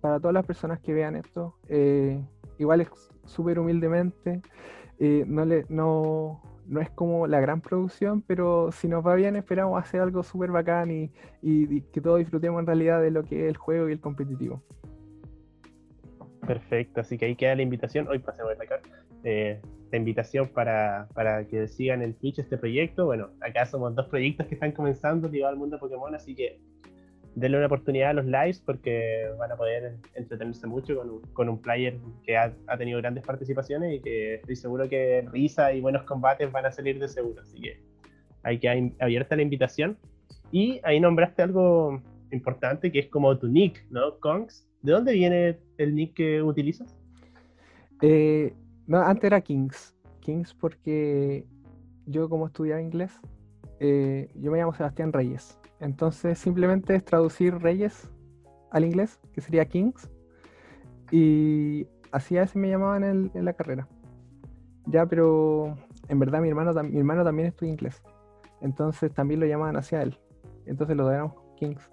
para 0.00 0.18
todas 0.18 0.34
las 0.34 0.46
personas 0.46 0.80
que 0.80 0.94
vean 0.94 1.16
esto. 1.16 1.56
Igual 2.58 2.80
es 2.80 2.88
súper 3.24 3.58
humildemente. 3.58 4.42
Eh, 4.98 5.24
no, 5.26 5.44
le, 5.44 5.64
no, 5.68 6.42
no 6.66 6.80
es 6.80 6.90
como 6.90 7.26
la 7.26 7.40
gran 7.40 7.60
producción, 7.60 8.22
pero 8.22 8.70
si 8.72 8.88
nos 8.88 9.06
va 9.06 9.14
bien 9.14 9.36
esperamos 9.36 9.80
hacer 9.80 10.00
algo 10.00 10.22
súper 10.22 10.50
bacán 10.50 10.90
y, 10.90 11.10
y, 11.42 11.80
que 11.82 12.00
todos 12.00 12.18
disfrutemos 12.18 12.60
en 12.60 12.66
realidad 12.66 13.00
de 13.00 13.10
lo 13.10 13.22
que 13.24 13.44
es 13.44 13.48
el 13.48 13.56
juego 13.56 13.88
y 13.88 13.92
el 13.92 14.00
competitivo. 14.00 14.62
Perfecto, 16.46 17.00
así 17.00 17.18
que 17.18 17.26
ahí 17.26 17.36
queda 17.36 17.54
la 17.54 17.62
invitación. 17.62 18.08
Hoy 18.08 18.18
pasemos 18.18 18.52
a 18.52 18.56
sacar 18.56 18.80
eh, 19.24 19.60
la 19.90 19.98
invitación 19.98 20.48
para, 20.48 21.08
para, 21.14 21.46
que 21.46 21.68
sigan 21.68 22.02
en 22.02 22.14
Twitch 22.14 22.38
este 22.38 22.56
proyecto. 22.56 23.06
Bueno, 23.06 23.30
acá 23.40 23.66
somos 23.66 23.94
dos 23.94 24.06
proyectos 24.08 24.46
que 24.46 24.54
están 24.54 24.72
comenzando 24.72 25.28
ligado 25.28 25.52
al 25.52 25.58
mundo 25.58 25.78
Pokémon, 25.78 26.14
así 26.14 26.34
que 26.34 26.60
denle 27.38 27.58
una 27.58 27.66
oportunidad 27.66 28.10
a 28.10 28.12
los 28.14 28.26
lives 28.26 28.60
porque 28.64 29.26
van 29.38 29.52
a 29.52 29.56
poder 29.56 29.96
entretenerse 30.14 30.66
mucho 30.66 30.96
con 30.96 31.10
un, 31.10 31.20
con 31.32 31.48
un 31.48 31.60
player 31.60 31.96
que 32.24 32.36
ha, 32.36 32.52
ha, 32.66 32.76
tenido 32.76 32.98
grandes 32.98 33.24
participaciones 33.24 33.94
y 33.94 34.00
que 34.00 34.34
estoy 34.36 34.56
seguro 34.56 34.88
que 34.88 35.26
risa 35.32 35.72
y 35.72 35.80
buenos 35.80 36.02
combates 36.02 36.50
van 36.50 36.66
a 36.66 36.72
salir 36.72 36.98
de 36.98 37.08
seguro. 37.08 37.42
Así 37.42 37.60
que 37.60 37.80
hay 38.42 38.58
que 38.58 38.92
abierta 39.00 39.36
la 39.36 39.42
invitación. 39.42 39.96
Y 40.50 40.80
ahí 40.82 40.98
nombraste 40.98 41.42
algo 41.42 42.02
importante 42.32 42.90
que 42.90 43.00
es 43.00 43.08
como 43.08 43.38
tu 43.38 43.48
nick, 43.48 43.86
¿no? 43.90 44.18
Kongs. 44.18 44.66
¿De 44.82 44.92
dónde 44.92 45.12
viene 45.12 45.58
el 45.76 45.94
nick 45.94 46.14
que 46.14 46.42
utilizas? 46.42 46.96
Eh, 48.02 48.54
no, 48.86 48.98
antes 48.98 49.24
era 49.24 49.40
Kings. 49.40 49.94
Kings 50.20 50.54
porque 50.54 51.46
yo 52.06 52.28
como 52.28 52.46
estudiaba 52.46 52.80
inglés, 52.80 53.12
eh, 53.80 54.28
yo 54.34 54.50
me 54.50 54.58
llamo 54.58 54.74
Sebastián 54.74 55.12
Reyes. 55.12 55.58
Entonces 55.80 56.38
simplemente 56.38 56.94
es 56.94 57.04
traducir 57.04 57.54
reyes 57.58 58.10
al 58.70 58.84
inglés, 58.84 59.20
que 59.32 59.40
sería 59.40 59.66
kings. 59.66 60.10
Y 61.10 61.86
así 62.12 62.36
a 62.36 62.42
veces 62.42 62.56
me 62.56 62.68
llamaban 62.68 63.04
en, 63.04 63.44
la 63.44 63.52
carrera. 63.52 63.88
Ya, 64.86 65.06
pero 65.06 65.76
en 66.08 66.18
verdad 66.18 66.40
mi 66.40 66.48
hermano, 66.48 66.72
mi 66.82 66.98
hermano 66.98 67.24
también 67.24 67.48
estudia 67.48 67.72
inglés. 67.72 68.02
Entonces 68.60 69.12
también 69.12 69.40
lo 69.40 69.46
llamaban 69.46 69.76
hacia 69.76 70.02
él. 70.02 70.18
Entonces 70.66 70.96
lo 70.96 71.06
damos 71.06 71.34
kings. 71.56 71.90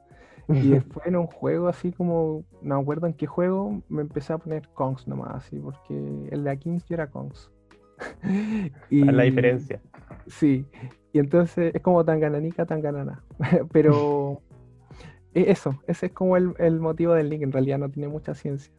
Y 0.47 0.69
después 0.69 1.07
en 1.07 1.15
un 1.15 1.25
juego 1.25 1.67
así 1.67 1.91
como, 1.91 2.43
no 2.61 2.75
me 2.75 2.81
acuerdo 2.81 3.07
en 3.07 3.13
qué 3.13 3.25
juego, 3.25 3.81
me 3.89 4.01
empecé 4.01 4.33
a 4.33 4.37
poner 4.37 4.67
Kongs 4.69 5.07
nomás, 5.07 5.35
así, 5.35 5.59
porque 5.59 6.29
el 6.31 6.43
de 6.43 6.59
Kings 6.59 6.85
yo 6.85 6.93
era 6.93 7.09
Kongs. 7.09 7.51
y, 8.89 9.03
la 9.05 9.23
diferencia. 9.23 9.81
Sí, 10.27 10.67
y 11.15 11.19
entonces 11.19 11.73
es 11.73 11.81
como 11.81 12.03
tan 12.03 12.19
gananica, 12.19 12.65
tan 12.65 12.81
ganana. 12.81 13.23
Pero 13.71 14.41
e, 15.33 15.49
eso, 15.49 15.81
ese 15.87 16.07
es 16.07 16.11
como 16.11 16.35
el, 16.35 16.79
motivo 16.81 17.13
del 17.13 17.29
link, 17.29 17.41
en 17.41 17.53
realidad 17.53 17.77
no 17.77 17.89
tiene 17.89 18.09
mucha 18.09 18.33
ciencia. 18.33 18.73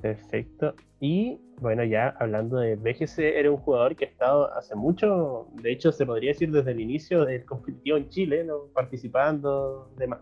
Perfecto. 0.00 0.76
Y 1.00 1.40
bueno, 1.60 1.82
ya 1.82 2.10
hablando 2.20 2.58
de 2.58 2.76
BGC, 2.76 3.18
eres 3.18 3.50
un 3.50 3.56
jugador 3.56 3.96
que 3.96 4.04
ha 4.04 4.08
estado 4.08 4.54
hace 4.54 4.76
mucho, 4.76 5.48
de 5.54 5.72
hecho 5.72 5.90
se 5.90 6.06
podría 6.06 6.30
decir 6.30 6.52
desde 6.52 6.70
el 6.70 6.78
inicio 6.78 7.24
del 7.24 7.44
competitivo 7.44 7.96
en 7.96 8.08
Chile, 8.08 8.44
¿no? 8.44 8.68
participando 8.72 9.90
demás 9.98 10.20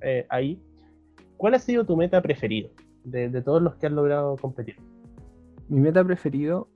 eh, 0.00 0.26
ahí. 0.28 0.62
¿Cuál 1.38 1.54
ha 1.54 1.58
sido 1.58 1.84
tu 1.84 1.96
meta 1.96 2.22
preferido 2.22 2.70
de, 3.02 3.28
de 3.28 3.42
todos 3.42 3.60
los 3.60 3.74
que 3.74 3.86
has 3.86 3.92
logrado 3.92 4.36
competir? 4.36 4.76
Mi 5.68 5.80
meta 5.80 6.04
preferido 6.04 6.68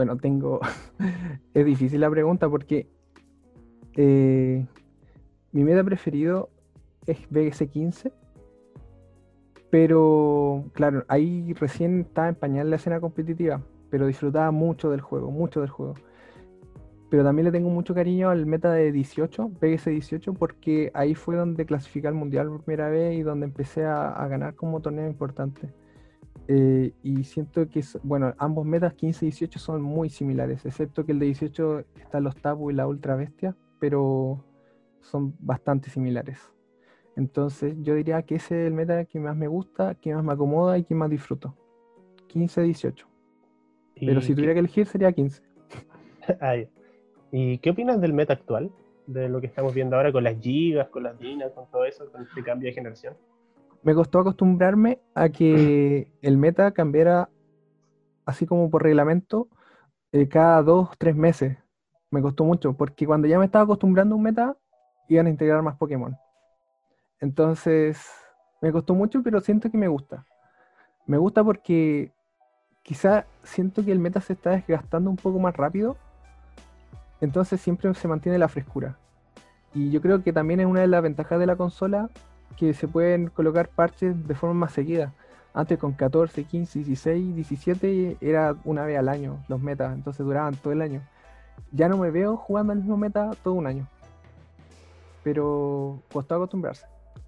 bueno, 0.00 0.16
tengo. 0.16 0.60
es 1.54 1.66
difícil 1.66 2.00
la 2.00 2.08
pregunta 2.08 2.48
porque 2.48 2.88
eh, 3.96 4.66
mi 5.52 5.62
meta 5.62 5.84
preferido 5.84 6.48
es 7.04 7.18
BGC 7.28 7.68
15. 7.70 8.12
Pero, 9.68 10.64
claro, 10.72 11.04
ahí 11.06 11.52
recién 11.52 12.00
estaba 12.00 12.30
en 12.30 12.34
pañal 12.34 12.70
la 12.70 12.76
escena 12.76 12.98
competitiva. 12.98 13.60
Pero 13.90 14.06
disfrutaba 14.06 14.50
mucho 14.52 14.88
del 14.88 15.02
juego, 15.02 15.30
mucho 15.30 15.60
del 15.60 15.68
juego. 15.68 15.96
Pero 17.10 17.22
también 17.22 17.44
le 17.44 17.52
tengo 17.52 17.68
mucho 17.68 17.94
cariño 17.94 18.30
al 18.30 18.46
meta 18.46 18.72
de 18.72 18.92
18, 18.92 19.48
BGC 19.60 19.84
18, 19.90 20.32
porque 20.32 20.90
ahí 20.94 21.14
fue 21.14 21.36
donde 21.36 21.66
clasificé 21.66 22.08
al 22.08 22.14
mundial 22.14 22.48
por 22.48 22.62
primera 22.62 22.88
vez 22.88 23.18
y 23.18 23.22
donde 23.22 23.44
empecé 23.44 23.84
a 23.84 24.26
ganar 24.28 24.54
como 24.54 24.80
torneo 24.80 25.06
importante. 25.06 25.68
Eh, 26.52 26.92
y 27.04 27.22
siento 27.22 27.68
que, 27.68 27.80
bueno, 28.02 28.34
ambos 28.36 28.66
metas 28.66 28.94
15 28.94 29.24
y 29.24 29.28
18 29.28 29.60
son 29.60 29.82
muy 29.82 30.10
similares, 30.10 30.66
excepto 30.66 31.06
que 31.06 31.12
el 31.12 31.20
de 31.20 31.26
18 31.26 31.84
está 32.00 32.18
los 32.18 32.34
Tabu 32.34 32.72
y 32.72 32.74
la 32.74 32.88
Ultra 32.88 33.14
Bestia, 33.14 33.54
pero 33.78 34.44
son 35.00 35.32
bastante 35.38 35.90
similares. 35.90 36.52
Entonces 37.14 37.76
yo 37.82 37.94
diría 37.94 38.22
que 38.22 38.34
ese 38.34 38.62
es 38.62 38.66
el 38.66 38.74
meta 38.74 39.04
que 39.04 39.20
más 39.20 39.36
me 39.36 39.46
gusta, 39.46 39.94
que 39.94 40.12
más 40.12 40.24
me 40.24 40.32
acomoda 40.32 40.76
y 40.76 40.82
que 40.82 40.92
más 40.92 41.08
disfruto. 41.08 41.54
15-18. 42.34 43.04
Pero 44.00 44.20
si 44.20 44.34
tuviera 44.34 44.52
que 44.52 44.58
elegir 44.58 44.88
sería 44.88 45.12
15. 45.12 45.42
¿Y 47.30 47.58
qué 47.58 47.70
opinas 47.70 48.00
del 48.00 48.12
meta 48.12 48.32
actual? 48.32 48.72
De 49.06 49.28
lo 49.28 49.40
que 49.40 49.46
estamos 49.46 49.72
viendo 49.72 49.94
ahora 49.94 50.10
con 50.10 50.24
las 50.24 50.36
gigas, 50.40 50.88
con 50.88 51.04
las 51.04 51.16
dinas, 51.16 51.52
con 51.52 51.70
todo 51.70 51.84
eso, 51.84 52.10
con 52.10 52.22
este 52.22 52.42
cambio 52.42 52.70
de 52.70 52.74
generación 52.74 53.14
me 53.82 53.94
costó 53.94 54.20
acostumbrarme 54.20 55.00
a 55.14 55.28
que 55.28 56.12
el 56.22 56.36
meta 56.36 56.72
cambiara 56.72 57.30
así 58.26 58.46
como 58.46 58.70
por 58.70 58.82
reglamento 58.82 59.48
eh, 60.12 60.28
cada 60.28 60.62
dos, 60.62 60.90
tres 60.98 61.16
meses. 61.16 61.56
Me 62.10 62.20
costó 62.20 62.44
mucho, 62.44 62.72
porque 62.74 63.06
cuando 63.06 63.28
ya 63.28 63.38
me 63.38 63.44
estaba 63.44 63.64
acostumbrando 63.64 64.14
a 64.14 64.18
un 64.18 64.24
meta, 64.24 64.56
iban 65.08 65.26
a 65.26 65.30
integrar 65.30 65.62
más 65.62 65.76
Pokémon. 65.76 66.16
Entonces, 67.20 68.04
me 68.60 68.72
costó 68.72 68.94
mucho, 68.94 69.22
pero 69.22 69.40
siento 69.40 69.70
que 69.70 69.78
me 69.78 69.88
gusta. 69.88 70.24
Me 71.06 71.18
gusta 71.18 71.44
porque 71.44 72.12
quizá 72.82 73.26
siento 73.42 73.84
que 73.84 73.92
el 73.92 73.98
meta 73.98 74.20
se 74.20 74.32
está 74.32 74.50
desgastando 74.50 75.10
un 75.10 75.16
poco 75.16 75.38
más 75.38 75.56
rápido. 75.56 75.96
Entonces 77.20 77.60
siempre 77.60 77.92
se 77.94 78.08
mantiene 78.08 78.38
la 78.38 78.48
frescura. 78.48 78.98
Y 79.74 79.90
yo 79.90 80.00
creo 80.00 80.22
que 80.22 80.32
también 80.32 80.60
es 80.60 80.66
una 80.66 80.80
de 80.80 80.88
las 80.88 81.02
ventajas 81.02 81.38
de 81.38 81.46
la 81.46 81.56
consola 81.56 82.10
que 82.56 82.74
se 82.74 82.88
pueden 82.88 83.28
colocar 83.28 83.68
parches 83.68 84.26
de 84.26 84.34
forma 84.34 84.54
más 84.54 84.72
seguida. 84.72 85.12
Antes 85.52 85.78
con 85.78 85.92
14, 85.92 86.44
15, 86.44 86.78
16, 86.80 87.34
17 87.34 88.16
era 88.20 88.54
una 88.64 88.84
vez 88.84 88.98
al 88.98 89.08
año 89.08 89.42
los 89.48 89.60
metas, 89.60 89.92
entonces 89.94 90.24
duraban 90.24 90.54
todo 90.54 90.72
el 90.72 90.82
año. 90.82 91.02
Ya 91.72 91.88
no 91.88 91.98
me 91.98 92.10
veo 92.10 92.36
jugando 92.36 92.72
al 92.72 92.78
mismo 92.78 92.96
meta 92.96 93.30
todo 93.42 93.54
un 93.54 93.66
año. 93.66 93.86
Pero 95.24 96.02
costó 96.12 96.36
acostumbrarse. 96.36 96.86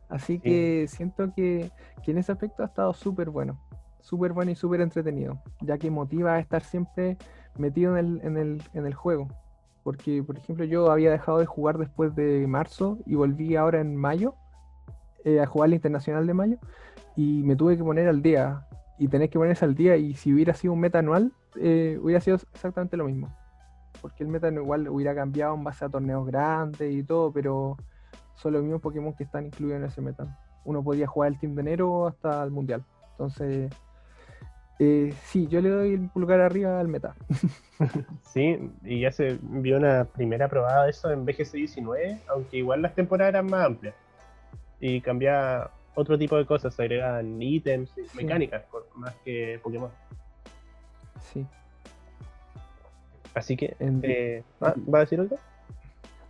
Así 0.08 0.38
que 0.38 0.86
siento 0.88 1.32
que, 1.34 1.70
en 2.06 2.18
ese 2.18 2.32
aspecto 2.32 2.62
ha 2.62 2.66
estado 2.66 2.92
súper 2.92 3.30
bueno. 3.30 3.58
Súper 4.00 4.32
bueno 4.32 4.50
y 4.50 4.54
súper 4.54 4.80
entretenido. 4.80 5.40
Ya 5.60 5.78
que 5.78 5.90
motiva 5.90 6.34
a 6.34 6.38
estar 6.38 6.62
siempre 6.62 7.16
metido 7.56 7.96
en 7.96 8.06
el, 8.06 8.20
en, 8.22 8.36
el, 8.36 8.62
en 8.74 8.86
el 8.86 8.94
juego. 8.94 9.28
Porque, 9.82 10.22
por 10.22 10.36
ejemplo, 10.36 10.64
yo 10.64 10.90
había 10.90 11.10
dejado 11.10 11.38
de 11.38 11.46
jugar 11.46 11.78
después 11.78 12.14
de 12.14 12.46
marzo 12.46 12.98
y 13.06 13.14
volví 13.14 13.56
ahora 13.56 13.80
en 13.80 13.96
mayo 13.96 14.34
eh, 15.24 15.40
a 15.40 15.46
jugar 15.46 15.68
el 15.68 15.74
Internacional 15.74 16.26
de 16.26 16.34
Mayo. 16.34 16.58
y 17.16 17.42
me 17.42 17.56
tuve 17.56 17.76
que 17.76 17.84
poner 17.84 18.08
al 18.08 18.22
día. 18.22 18.66
Y 18.98 19.08
tenés 19.08 19.30
que 19.30 19.38
ponerse 19.38 19.64
al 19.64 19.74
día. 19.74 19.96
Y 19.96 20.14
si 20.14 20.32
hubiera 20.32 20.54
sido 20.54 20.72
un 20.72 20.80
meta 20.80 20.98
anual, 20.98 21.32
eh, 21.56 21.98
hubiera 22.02 22.20
sido 22.20 22.36
exactamente 22.36 22.96
lo 22.96 23.04
mismo. 23.04 23.34
Porque 24.00 24.24
el 24.24 24.28
meta 24.28 24.48
igual 24.48 24.88
hubiera 24.88 25.14
cambiado 25.14 25.54
en 25.54 25.64
base 25.64 25.84
a 25.84 25.88
torneos 25.88 26.26
grandes 26.26 26.92
y 26.92 27.02
todo, 27.02 27.32
pero 27.32 27.76
son 28.34 28.54
los 28.54 28.62
mismos 28.62 28.80
Pokémon 28.80 29.14
que 29.14 29.24
están 29.24 29.46
incluidos 29.46 29.78
en 29.78 29.84
ese 29.84 30.00
meta. 30.00 30.38
Uno 30.64 30.82
podía 30.82 31.06
jugar 31.06 31.32
el 31.32 31.38
Team 31.38 31.54
de 31.54 31.62
enero 31.62 32.06
hasta 32.06 32.42
el 32.42 32.50
Mundial. 32.50 32.84
Entonces, 33.12 33.70
eh, 34.78 35.14
sí, 35.24 35.46
yo 35.46 35.60
le 35.60 35.68
doy 35.68 35.94
el 35.94 36.08
pulgar 36.08 36.40
arriba 36.40 36.80
al 36.80 36.88
meta. 36.88 37.14
sí, 38.32 38.58
y 38.82 39.00
ya 39.00 39.12
se 39.12 39.38
vio 39.40 39.76
una 39.76 40.04
primera 40.04 40.48
probada 40.48 40.84
de 40.84 40.90
eso 40.90 41.10
en 41.10 41.24
BGC 41.24 41.52
19, 41.52 42.18
aunque 42.28 42.56
igual 42.56 42.82
las 42.82 42.94
temporadas 42.94 43.34
eran 43.34 43.46
más 43.46 43.66
amplias. 43.66 43.94
Y 44.84 45.00
cambia 45.00 45.70
otro 45.94 46.18
tipo 46.18 46.36
de 46.36 46.44
cosas, 46.44 46.74
se 46.74 46.82
agregan 46.82 47.40
ítems 47.40 47.92
y 47.96 48.16
mecánicas, 48.16 48.64
más 48.96 49.14
que 49.24 49.60
Pokémon. 49.62 49.90
Sí. 51.32 51.46
Así 53.32 53.56
que, 53.56 53.76
eh, 53.78 54.42
¿va, 54.60 54.74
a 54.98 55.00
decir 55.02 55.20
algo? 55.20 55.38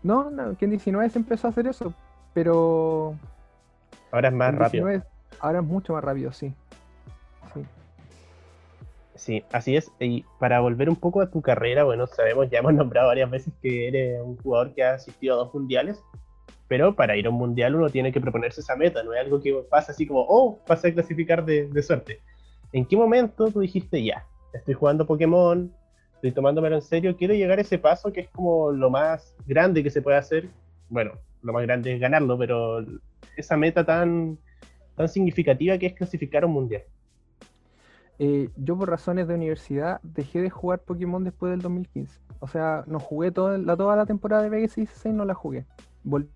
No, 0.03 0.31
no, 0.31 0.55
que 0.59 0.67
en 0.67 0.73
19 0.73 1.09
se 1.09 1.19
empezó 1.19 1.47
a 1.47 1.51
hacer 1.51 1.67
eso, 1.67 1.95
pero... 2.35 3.17
Ahora 4.11 4.29
es 4.29 4.35
más 4.35 4.55
rápido. 4.55 4.87
ahora 5.41 5.61
es 5.61 5.65
mucho 5.65 5.95
más 5.95 6.05
rápido, 6.05 6.31
sí. 6.35 6.53
Sí. 7.55 7.67
Sí, 9.15 9.45
así 9.51 9.77
es. 9.77 9.91
Y 9.99 10.27
para 10.39 10.61
volver 10.61 10.91
un 10.91 10.97
poco 10.97 11.23
a 11.23 11.31
tu 11.31 11.41
carrera, 11.41 11.85
bueno, 11.85 12.07
sabemos, 12.07 12.51
ya 12.51 12.59
hemos 12.59 12.75
nombrado 12.75 13.09
varias 13.09 13.31
veces 13.31 13.55
que 13.63 13.89
eres 13.89 14.21
un 14.21 14.37
jugador 14.37 14.75
que 14.75 14.85
ha 14.85 14.93
asistido 14.93 15.37
a 15.37 15.39
dos 15.39 15.55
mundiales, 15.55 16.05
pero 16.73 16.97
para 16.97 17.19
ir 17.19 17.27
a 17.27 17.29
un 17.29 17.37
mundial 17.37 17.75
uno 17.75 17.91
tiene 17.91 18.11
que 18.13 18.19
proponerse 18.19 18.63
esa 18.63 18.77
meta, 18.77 19.03
no 19.03 19.13
es 19.13 19.21
algo 19.21 19.43
que 19.43 19.53
pasa 19.69 19.93
así 19.93 20.07
como, 20.07 20.25
oh, 20.27 20.59
pasé 20.67 20.89
a 20.89 20.95
clasificar 20.95 21.45
de, 21.45 21.69
de 21.69 21.83
suerte. 21.83 22.21
¿En 22.73 22.87
qué 22.87 22.97
momento 22.97 23.51
tú 23.51 23.61
dijiste, 23.61 24.03
ya, 24.03 24.25
estoy 24.55 24.73
jugando 24.73 25.07
Pokémon, 25.07 25.71
estoy 26.15 26.33
tomándomelo 26.33 26.77
en 26.77 26.81
serio, 26.81 27.15
quiero 27.15 27.35
llegar 27.35 27.59
a 27.59 27.61
ese 27.61 27.77
paso 27.77 28.11
que 28.11 28.21
es 28.21 28.31
como 28.31 28.73
lo 28.73 28.89
más 28.89 29.37
grande 29.47 29.83
que 29.83 29.91
se 29.91 30.01
puede 30.01 30.17
hacer. 30.17 30.49
Bueno, 30.89 31.13
lo 31.43 31.53
más 31.53 31.63
grande 31.65 31.93
es 31.93 32.01
ganarlo, 32.01 32.39
pero 32.39 32.83
esa 33.37 33.59
meta 33.59 33.85
tan, 33.85 34.39
tan 34.97 35.11
significativa 35.11 35.77
que 35.77 35.89
es 35.89 35.93
clasificar 35.93 36.45
a 36.45 36.47
un 36.47 36.55
mundial. 36.55 36.85
Eh, 38.19 38.49
yo 38.57 38.79
por 38.79 38.89
razones 38.89 39.29
de 39.29 39.35
universidad 39.35 40.01
dejé 40.03 40.41
de 40.41 40.49
jugar 40.49 40.79
Pokémon 40.79 41.23
después 41.23 41.51
del 41.51 41.61
2015. 41.61 42.19
O 42.41 42.49
sea, 42.49 42.83
no 42.87 42.99
jugué 42.99 43.31
toda 43.31 43.59
la, 43.59 43.77
toda 43.77 43.95
la 43.95 44.07
temporada 44.07 44.43
de 44.43 44.49
VGC 44.49 44.77
16, 44.77 45.15
no 45.15 45.27
la 45.27 45.35
jugué. 45.35 45.67
Volví 46.03 46.31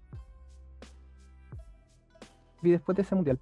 después 2.62 2.97
de 2.97 3.03
ese 3.03 3.14
mundial. 3.14 3.38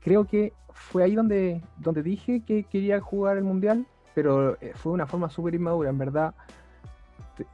Creo 0.00 0.24
que 0.24 0.52
fue 0.70 1.04
ahí 1.04 1.14
donde, 1.14 1.62
donde 1.78 2.02
dije 2.02 2.42
que 2.46 2.64
quería 2.64 3.00
jugar 3.00 3.36
el 3.36 3.44
mundial 3.44 3.86
pero 4.16 4.56
eh, 4.62 4.72
fue 4.74 4.92
de 4.92 4.94
una 4.94 5.06
forma 5.06 5.28
súper 5.28 5.54
inmadura, 5.54 5.90
en 5.90 5.98
verdad. 5.98 6.34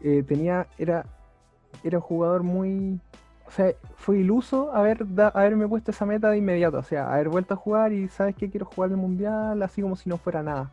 Eh, 0.00 0.22
tenía, 0.22 0.68
era, 0.78 1.04
era 1.82 1.98
un 1.98 2.02
jugador 2.02 2.44
muy, 2.44 3.00
o 3.44 3.50
sea, 3.50 3.74
fue 3.96 4.18
iluso 4.18 4.72
haber 4.72 5.04
haberme 5.34 5.66
puesto 5.66 5.90
esa 5.90 6.06
meta 6.06 6.30
de 6.30 6.38
inmediato, 6.38 6.78
o 6.78 6.84
sea, 6.84 7.12
haber 7.12 7.30
vuelto 7.30 7.54
a 7.54 7.56
jugar 7.56 7.92
y 7.92 8.06
sabes 8.06 8.36
que 8.36 8.48
quiero 8.48 8.66
jugar 8.66 8.90
el 8.90 8.96
mundial, 8.96 9.60
así 9.60 9.82
como 9.82 9.96
si 9.96 10.08
no 10.08 10.18
fuera 10.18 10.44
nada. 10.44 10.70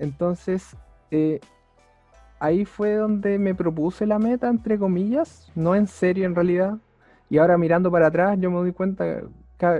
Entonces, 0.00 0.76
eh, 1.12 1.38
ahí 2.40 2.64
fue 2.64 2.94
donde 2.96 3.38
me 3.38 3.54
propuse 3.54 4.06
la 4.06 4.18
meta, 4.18 4.48
entre 4.48 4.80
comillas, 4.80 5.48
no 5.54 5.76
en 5.76 5.86
serio 5.86 6.26
en 6.26 6.34
realidad. 6.34 6.78
Y 7.34 7.38
ahora 7.38 7.58
mirando 7.58 7.90
para 7.90 8.06
atrás, 8.06 8.38
yo 8.38 8.48
me 8.48 8.58
doy 8.58 8.70
cuenta, 8.70 9.04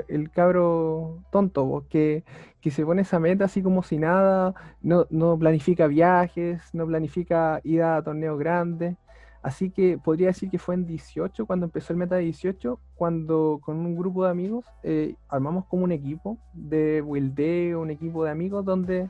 el 0.08 0.30
cabro 0.32 1.22
tonto, 1.30 1.86
que, 1.88 2.24
que 2.60 2.72
se 2.72 2.84
pone 2.84 3.02
esa 3.02 3.20
meta 3.20 3.44
así 3.44 3.62
como 3.62 3.84
si 3.84 3.96
nada, 3.96 4.54
no, 4.82 5.06
no 5.10 5.38
planifica 5.38 5.86
viajes, 5.86 6.68
no 6.72 6.84
planifica 6.84 7.60
ida 7.62 7.96
a 7.96 8.02
torneos 8.02 8.40
grandes. 8.40 8.96
Así 9.40 9.70
que 9.70 9.98
podría 9.98 10.26
decir 10.28 10.50
que 10.50 10.58
fue 10.58 10.74
en 10.74 10.84
18, 10.84 11.46
cuando 11.46 11.66
empezó 11.66 11.92
el 11.92 12.00
meta 12.00 12.16
de 12.16 12.22
18, 12.22 12.80
cuando 12.96 13.60
con 13.62 13.76
un 13.76 13.94
grupo 13.94 14.24
de 14.24 14.32
amigos 14.32 14.64
eh, 14.82 15.14
armamos 15.28 15.66
como 15.66 15.84
un 15.84 15.92
equipo 15.92 16.38
de 16.54 17.02
wildeo, 17.02 17.82
un 17.82 17.90
equipo 17.92 18.24
de 18.24 18.32
amigos 18.32 18.64
donde, 18.64 19.08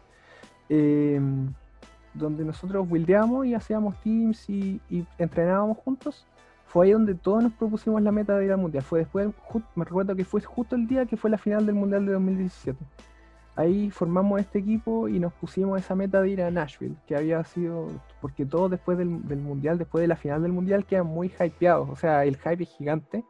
em, 0.68 1.50
donde 2.12 2.44
nosotros 2.44 2.86
wildeamos 2.90 3.46
y 3.46 3.54
hacíamos 3.54 3.98
teams 4.02 4.50
y 4.50 4.82
entrenábamos 5.16 5.78
juntos 5.78 6.26
fue 6.74 6.86
ahí 6.86 6.92
donde 6.92 7.14
todos 7.14 7.40
nos 7.40 7.52
propusimos 7.52 8.02
la 8.02 8.10
meta 8.10 8.36
de 8.36 8.46
ir 8.46 8.50
al 8.50 8.58
mundial. 8.58 8.82
Fue 8.82 8.98
después, 8.98 9.28
me 9.76 9.84
recuerdo 9.84 10.16
que 10.16 10.24
fue 10.24 10.40
justo 10.40 10.74
el 10.74 10.88
día 10.88 11.06
que 11.06 11.16
fue 11.16 11.30
la 11.30 11.38
final 11.38 11.64
del 11.66 11.76
mundial 11.76 12.04
de 12.04 12.14
2017. 12.14 12.76
Ahí 13.54 13.92
formamos 13.92 14.40
este 14.40 14.58
equipo 14.58 15.06
y 15.06 15.20
nos 15.20 15.32
pusimos 15.34 15.78
esa 15.78 15.94
meta 15.94 16.20
de 16.20 16.30
ir 16.30 16.42
a 16.42 16.50
Nashville, 16.50 16.96
que 17.06 17.14
había 17.14 17.44
sido, 17.44 17.86
porque 18.20 18.44
todos 18.44 18.72
después 18.72 18.98
del, 18.98 19.06
mundial, 19.06 19.78
después 19.78 20.02
de 20.02 20.08
la 20.08 20.16
final 20.16 20.42
del 20.42 20.50
mundial, 20.50 20.84
quedan 20.84 21.06
muy 21.06 21.28
hypeados. 21.38 21.88
O 21.88 21.94
sea, 21.94 22.24
el 22.24 22.38
hype 22.38 22.64
es 22.64 22.70
gigante 22.70 23.24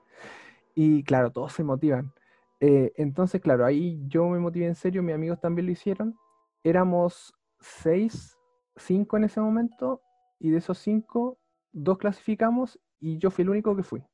y 0.75 1.03
claro, 1.03 1.31
todos 1.31 1.53
se 1.53 1.65
motivan. 1.65 2.15
Eh, 2.61 2.95
entonces, 2.97 3.43
claro, 3.43 3.67
ahí 3.67 4.03
yo 4.09 4.27
me 4.27 4.39
motivé 4.39 4.69
en 4.69 4.75
serio, 4.75 5.03
mis 5.03 5.15
amigos 5.15 5.39
también 5.39 5.67
lo 5.67 5.73
hicieron. 5.73 6.17
Éramos 6.63 7.35
seis, 7.61 8.39
cinco 8.75 9.19
en 9.19 9.25
ese 9.25 9.43
momento, 9.43 10.01
y 10.41 10.49
de 10.49 10.57
esos 10.57 10.79
cinco, 10.79 11.37
dos 11.73 11.99
clasificamos 11.99 12.81
y 13.01 13.19
yo 13.19 13.31
fui 13.31 13.43
el 13.43 13.51
único 13.51 13.77
que 13.77 13.83
fui. 13.83 14.05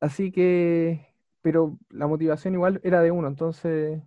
Así 0.00 0.30
que, 0.30 1.14
pero 1.42 1.78
la 1.90 2.06
motivación 2.06 2.54
igual 2.54 2.80
era 2.84 3.00
de 3.00 3.10
uno, 3.10 3.28
entonces 3.28 4.02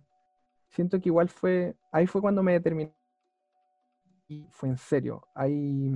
siento 0.68 1.00
que 1.00 1.08
igual 1.08 1.28
fue, 1.28 1.76
ahí 1.92 2.06
fue 2.06 2.20
cuando 2.20 2.42
me 2.42 2.52
determiné 2.52 2.94
y 4.28 4.46
fue 4.50 4.68
en 4.68 4.76
serio. 4.76 5.26
Ahí 5.34 5.92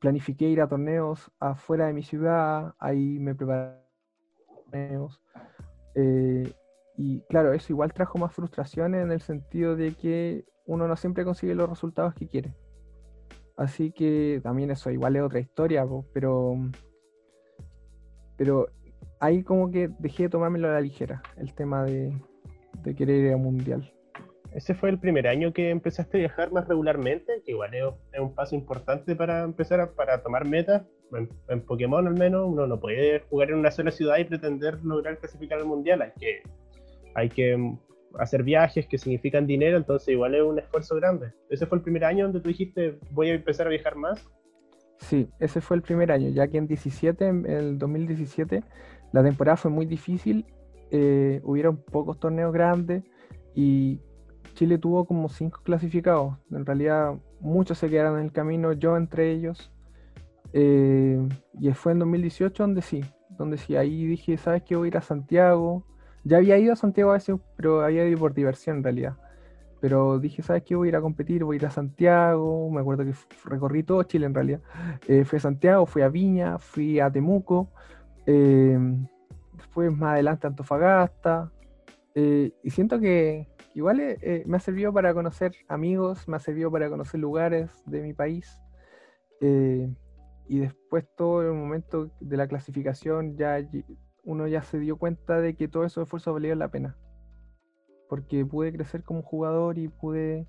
planifiqué 0.00 0.46
ir 0.46 0.60
a 0.60 0.68
torneos 0.68 1.30
afuera 1.38 1.86
de 1.86 1.92
mi 1.92 2.02
ciudad, 2.02 2.74
ahí 2.78 3.18
me 3.18 3.34
preparé 3.34 3.82
torneos. 4.70 5.20
Eh, 5.94 6.52
y 6.96 7.20
claro, 7.28 7.52
eso 7.52 7.72
igual 7.72 7.92
trajo 7.92 8.18
más 8.18 8.32
frustraciones 8.34 9.02
en 9.02 9.12
el 9.12 9.20
sentido 9.20 9.76
de 9.76 9.94
que 9.94 10.44
uno 10.66 10.88
no 10.88 10.96
siempre 10.96 11.24
consigue 11.24 11.54
los 11.54 11.68
resultados 11.68 12.14
que 12.14 12.28
quiere. 12.28 12.54
Así 13.56 13.92
que 13.92 14.40
también 14.42 14.70
eso 14.70 14.90
igual 14.90 15.16
es 15.16 15.22
otra 15.22 15.40
historia, 15.40 15.84
pero, 16.12 16.56
pero 18.36 18.66
ahí 19.20 19.42
como 19.42 19.70
que 19.70 19.88
dejé 19.98 20.24
de 20.24 20.28
tomármelo 20.30 20.68
a 20.68 20.72
la 20.72 20.80
ligera, 20.80 21.22
el 21.36 21.54
tema 21.54 21.84
de, 21.84 22.12
querer 22.96 23.26
ir 23.26 23.32
a 23.32 23.36
mundial. 23.36 23.92
Ese 24.52 24.74
fue 24.74 24.90
el 24.90 24.98
primer 24.98 25.28
año 25.28 25.52
que 25.52 25.70
empezaste 25.70 26.18
a 26.18 26.20
viajar 26.20 26.52
más 26.52 26.68
regularmente, 26.68 27.42
que 27.44 27.52
igual 27.52 27.72
es, 27.74 27.84
un 28.20 28.34
paso 28.34 28.54
importante 28.54 29.16
para 29.16 29.44
empezar 29.44 29.80
a, 29.80 29.92
para 29.92 30.22
tomar 30.22 30.46
metas. 30.46 30.82
En, 31.48 31.60
Pokémon 31.62 32.06
al 32.06 32.14
menos 32.14 32.46
uno 32.46 32.66
no 32.66 32.80
puede 32.80 33.20
jugar 33.30 33.50
en 33.50 33.58
una 33.58 33.70
sola 33.70 33.90
ciudad 33.90 34.18
y 34.18 34.24
pretender 34.24 34.82
lograr 34.82 35.18
clasificar 35.18 35.58
al 35.58 35.66
mundial. 35.66 36.02
Hay 36.02 36.12
que, 36.18 36.42
hay 37.14 37.28
que 37.28 37.76
hacer 38.18 38.42
viajes 38.42 38.86
que 38.86 38.98
significan 38.98 39.46
dinero, 39.46 39.76
entonces 39.76 40.08
igual 40.08 40.34
es 40.34 40.42
un 40.42 40.58
esfuerzo 40.58 40.96
grande. 40.96 41.32
¿Ese 41.50 41.66
fue 41.66 41.78
el 41.78 41.84
primer 41.84 42.04
año 42.04 42.24
donde 42.24 42.40
tú 42.40 42.48
dijiste 42.48 42.98
voy 43.10 43.30
a 43.30 43.34
empezar 43.34 43.66
a 43.66 43.70
viajar 43.70 43.96
más? 43.96 44.24
Sí, 44.98 45.28
ese 45.40 45.60
fue 45.60 45.76
el 45.76 45.82
primer 45.82 46.12
año, 46.12 46.28
ya 46.30 46.46
que 46.46 46.58
en 46.58 46.66
17, 46.66 47.26
en 47.26 47.46
el 47.46 47.78
2017, 47.78 48.62
la 49.12 49.22
temporada 49.22 49.56
fue 49.56 49.70
muy 49.70 49.84
difícil, 49.84 50.46
eh, 50.90 51.40
hubieron 51.42 51.76
pocos 51.76 52.20
torneos 52.20 52.52
grandes 52.52 53.02
y 53.54 54.00
Chile 54.54 54.78
tuvo 54.78 55.04
como 55.04 55.28
cinco 55.28 55.60
clasificados. 55.64 56.36
En 56.50 56.64
realidad 56.66 57.14
muchos 57.40 57.78
se 57.78 57.88
quedaron 57.88 58.18
en 58.18 58.26
el 58.26 58.32
camino, 58.32 58.72
yo 58.72 58.96
entre 58.96 59.32
ellos. 59.32 59.72
Eh, 60.52 61.18
y 61.58 61.72
fue 61.72 61.92
en 61.92 62.00
2018 62.00 62.62
donde 62.62 62.82
sí, 62.82 63.02
donde 63.30 63.56
sí, 63.56 63.74
ahí 63.76 64.06
dije, 64.06 64.36
¿sabes 64.36 64.62
qué? 64.62 64.76
Voy 64.76 64.86
a 64.86 64.88
ir 64.88 64.96
a 64.98 65.02
Santiago, 65.02 65.86
ya 66.24 66.36
había 66.36 66.58
ido 66.58 66.72
a 66.72 66.76
Santiago 66.76 67.10
a 67.10 67.14
veces, 67.14 67.36
pero 67.56 67.82
había 67.82 68.06
ido 68.06 68.18
por 68.18 68.34
diversión 68.34 68.78
en 68.78 68.84
realidad. 68.84 69.16
Pero 69.80 70.20
dije, 70.20 70.42
¿sabes 70.42 70.62
qué? 70.62 70.76
Voy 70.76 70.88
a 70.88 70.90
ir 70.90 70.96
a 70.96 71.00
competir, 71.00 71.42
voy 71.42 71.56
a 71.56 71.58
ir 71.58 71.66
a 71.66 71.70
Santiago. 71.70 72.70
Me 72.70 72.80
acuerdo 72.80 73.04
que 73.04 73.14
recorrí 73.44 73.82
todo 73.82 74.04
Chile 74.04 74.26
en 74.26 74.34
realidad. 74.34 74.60
Eh, 75.08 75.24
fui 75.24 75.38
a 75.38 75.40
Santiago, 75.40 75.86
fui 75.86 76.02
a 76.02 76.08
Viña, 76.08 76.58
fui 76.58 77.00
a 77.00 77.10
Temuco. 77.10 77.72
Eh, 78.26 78.78
después 79.54 79.92
más 79.92 80.12
adelante 80.12 80.46
a 80.46 80.50
Antofagasta. 80.50 81.50
Eh, 82.14 82.52
y 82.62 82.70
siento 82.70 83.00
que 83.00 83.48
igual 83.74 84.18
me 84.46 84.56
ha 84.56 84.60
servido 84.60 84.92
para 84.92 85.12
conocer 85.14 85.52
amigos, 85.66 86.28
me 86.28 86.36
ha 86.36 86.40
servido 86.40 86.70
para 86.70 86.88
conocer 86.88 87.18
lugares 87.18 87.70
de 87.86 88.02
mi 88.02 88.12
país. 88.12 88.60
y 89.40 90.58
después 90.58 91.04
todo 91.16 91.42
el 91.42 91.54
momento 91.54 92.10
de 92.20 92.36
la 92.36 92.46
clasificación 92.46 93.36
ya 93.36 93.58
uno 94.24 94.46
ya 94.46 94.62
se 94.62 94.78
dio 94.78 94.96
cuenta 94.96 95.40
de 95.40 95.54
que 95.54 95.68
todo 95.68 95.84
esos 95.84 96.04
esfuerzos 96.04 96.34
valían 96.34 96.58
la 96.58 96.70
pena. 96.70 96.96
Porque 98.08 98.44
pude 98.44 98.72
crecer 98.72 99.02
como 99.02 99.22
jugador 99.22 99.78
y 99.78 99.88
pude 99.88 100.46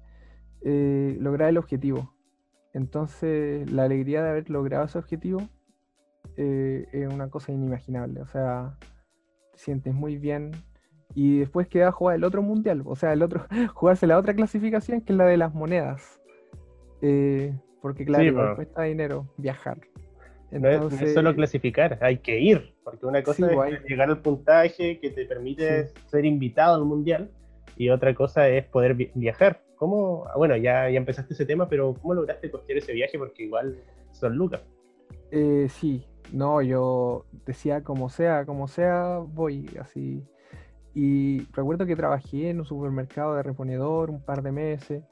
eh, 0.61 1.17
lograr 1.19 1.49
el 1.49 1.57
objetivo. 1.57 2.13
Entonces, 2.73 3.71
la 3.71 3.83
alegría 3.83 4.23
de 4.23 4.29
haber 4.29 4.49
logrado 4.49 4.85
ese 4.85 4.97
objetivo 4.97 5.41
eh, 6.37 6.87
es 6.91 7.13
una 7.13 7.29
cosa 7.29 7.51
inimaginable. 7.51 8.21
O 8.21 8.27
sea, 8.27 8.77
te 9.51 9.59
sientes 9.59 9.93
muy 9.93 10.17
bien 10.17 10.51
y 11.15 11.39
después 11.39 11.67
queda 11.67 11.91
jugar 11.91 12.15
el 12.15 12.23
otro 12.23 12.41
mundial, 12.41 12.81
o 12.85 12.95
sea, 12.95 13.13
el 13.13 13.21
otro, 13.21 13.45
jugarse 13.73 14.07
la 14.07 14.17
otra 14.17 14.33
clasificación 14.33 15.01
que 15.01 15.13
es 15.13 15.17
la 15.17 15.25
de 15.25 15.37
las 15.37 15.53
monedas. 15.53 16.19
Eh, 17.01 17.53
porque 17.81 18.05
claro, 18.05 18.55
cuesta 18.55 18.83
dinero 18.83 19.27
viajar. 19.37 19.77
No, 20.51 20.69
es, 20.69 21.13
solo 21.13 21.35
clasificar, 21.35 21.97
hay 22.01 22.19
que 22.19 22.39
ir, 22.39 22.72
porque 22.83 23.05
una 23.05 23.23
cosa 23.23 23.47
es 23.47 23.55
pues, 23.55 23.83
llegar 23.85 24.09
al 24.09 24.21
puntaje 24.21 24.99
que 24.99 25.09
te 25.09 25.25
permite 25.25 25.87
ser 26.07 26.25
invitado 26.25 26.75
al 26.75 26.85
mundial 26.85 27.29
y 27.77 27.89
otra 27.89 28.13
cosa 28.13 28.47
es 28.49 28.65
poder 28.65 28.93
viajar. 28.93 29.61
¿Cómo? 29.75 30.25
Bueno, 30.37 30.55
ya, 30.55 30.89
ya 30.89 30.97
empezaste 30.97 31.33
ese 31.33 31.45
tema, 31.45 31.67
pero 31.67 31.93
¿cómo 31.93 32.13
lograste 32.13 32.51
costear 32.51 32.77
ese 32.77 32.93
viaje? 32.93 33.17
Porque 33.17 33.43
igual 33.43 33.77
son 34.11 34.35
lucas. 34.35 34.61
Eh, 35.31 35.67
sí, 35.69 36.05
no, 36.31 36.61
yo 36.61 37.25
decía 37.45 37.83
como 37.83 38.09
sea, 38.09 38.45
como 38.45 38.67
sea, 38.67 39.17
voy 39.17 39.69
así. 39.79 40.23
Y 40.93 41.45
recuerdo 41.51 41.85
que 41.85 41.95
trabajé 41.95 42.49
en 42.49 42.59
un 42.59 42.65
supermercado 42.65 43.35
de 43.35 43.43
reponedor 43.43 44.09
un 44.09 44.21
par 44.21 44.43
de 44.43 44.51
meses. 44.51 45.03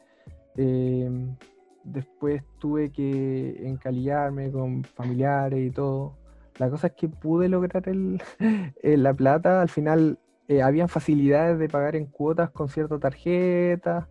Em, 0.55 1.36
después 1.84 2.43
tuve 2.59 2.91
que 2.91 3.67
encalillarme 3.67 4.51
con 4.51 4.84
familiares 4.84 5.59
y 5.59 5.72
todo. 5.72 6.17
La 6.62 6.70
cosa 6.70 6.88
es 6.88 6.93
que 6.93 7.09
pude 7.09 7.49
lograr 7.49 7.89
el, 7.89 8.22
la 8.84 9.16
plata. 9.16 9.64
Al 9.64 9.70
final 9.70 10.20
eh, 10.47 10.62
habían 10.62 10.89
facilidades 10.89 11.57
de 11.57 11.68
pagar 11.68 11.95
en 11.95 12.05
cuotas 12.05 12.51
con 12.51 12.70
cierta 12.70 12.99
tarjeta 12.99 14.07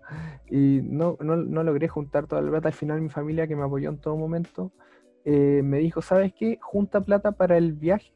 y 0.48 0.80
no, 0.82 1.16
no, 1.20 1.36
no, 1.36 1.62
logré 1.62 1.86
juntar 1.86 2.26
toda 2.26 2.42
la 2.42 2.50
plata. 2.50 2.66
Al 2.66 2.74
final 2.74 3.00
mi 3.00 3.08
familia, 3.08 3.46
que 3.46 3.54
me 3.54 3.62
apoyó 3.62 3.88
en 3.90 3.98
todo 3.98 4.16
momento, 4.16 4.72
eh, 5.24 5.60
me 5.62 5.78
dijo, 5.78 6.02
¿sabes 6.02 6.32
qué? 6.34 6.58
Junta 6.60 7.00
plata 7.02 7.30
para 7.30 7.56
el 7.56 7.72
viaje, 7.72 8.12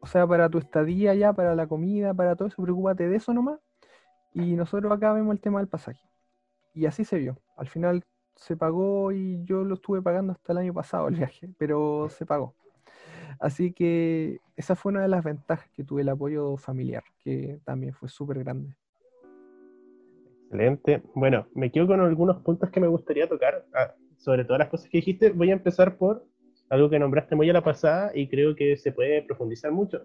o 0.00 0.06
sea, 0.06 0.26
para 0.26 0.50
tu 0.50 0.58
estadía 0.58 1.14
ya, 1.14 1.32
para 1.32 1.54
la 1.54 1.66
comida, 1.66 2.12
para 2.12 2.36
todo 2.36 2.48
eso, 2.48 2.62
preocúpate 2.62 3.08
de 3.08 3.16
eso 3.16 3.32
nomás. 3.32 3.60
Y 4.34 4.56
nosotros 4.56 4.92
acá 4.92 5.14
vemos 5.14 5.32
el 5.32 5.40
tema 5.40 5.60
del 5.60 5.68
pasaje. 5.68 6.00
Y 6.74 6.84
así 6.84 7.04
se 7.06 7.16
vio. 7.16 7.38
Al 7.56 7.68
final 7.68 8.02
se 8.36 8.58
pagó 8.58 9.10
y 9.10 9.42
yo 9.44 9.64
lo 9.64 9.76
estuve 9.76 10.02
pagando 10.02 10.32
hasta 10.34 10.52
el 10.52 10.58
año 10.58 10.74
pasado 10.74 11.08
el 11.08 11.14
viaje, 11.14 11.48
pero 11.56 12.08
se 12.10 12.26
pagó. 12.26 12.54
Así 13.40 13.72
que 13.72 14.38
esa 14.54 14.76
fue 14.76 14.92
una 14.92 15.00
de 15.00 15.08
las 15.08 15.24
ventajas 15.24 15.68
que 15.70 15.82
tuve 15.82 16.02
el 16.02 16.10
apoyo 16.10 16.58
familiar, 16.58 17.02
que 17.24 17.58
también 17.64 17.94
fue 17.94 18.10
súper 18.10 18.38
grande. 18.40 18.76
Excelente. 20.44 21.02
Bueno, 21.14 21.46
me 21.54 21.72
quedo 21.72 21.86
con 21.86 22.00
algunos 22.00 22.42
puntos 22.42 22.70
que 22.70 22.80
me 22.80 22.86
gustaría 22.86 23.26
tocar. 23.28 23.64
Ah, 23.72 23.94
sobre 24.18 24.44
todas 24.44 24.58
las 24.58 24.68
cosas 24.68 24.90
que 24.90 24.98
dijiste, 24.98 25.30
voy 25.30 25.50
a 25.50 25.54
empezar 25.54 25.96
por 25.96 26.26
algo 26.68 26.90
que 26.90 26.98
nombraste 26.98 27.34
muy 27.34 27.48
a 27.48 27.54
la 27.54 27.64
pasada 27.64 28.12
y 28.14 28.28
creo 28.28 28.54
que 28.54 28.76
se 28.76 28.92
puede 28.92 29.22
profundizar 29.22 29.72
mucho. 29.72 30.04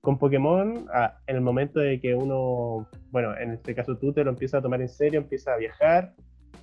Con 0.00 0.18
Pokémon, 0.18 0.86
ah, 0.92 1.18
en 1.28 1.36
el 1.36 1.42
momento 1.42 1.78
de 1.78 2.00
que 2.00 2.14
uno, 2.14 2.88
bueno, 3.12 3.36
en 3.36 3.52
este 3.52 3.76
caso 3.76 3.96
tú 3.96 4.12
te 4.12 4.24
lo 4.24 4.30
empiezas 4.30 4.58
a 4.58 4.62
tomar 4.62 4.80
en 4.80 4.88
serio, 4.88 5.20
empieza 5.20 5.54
a 5.54 5.56
viajar 5.56 6.14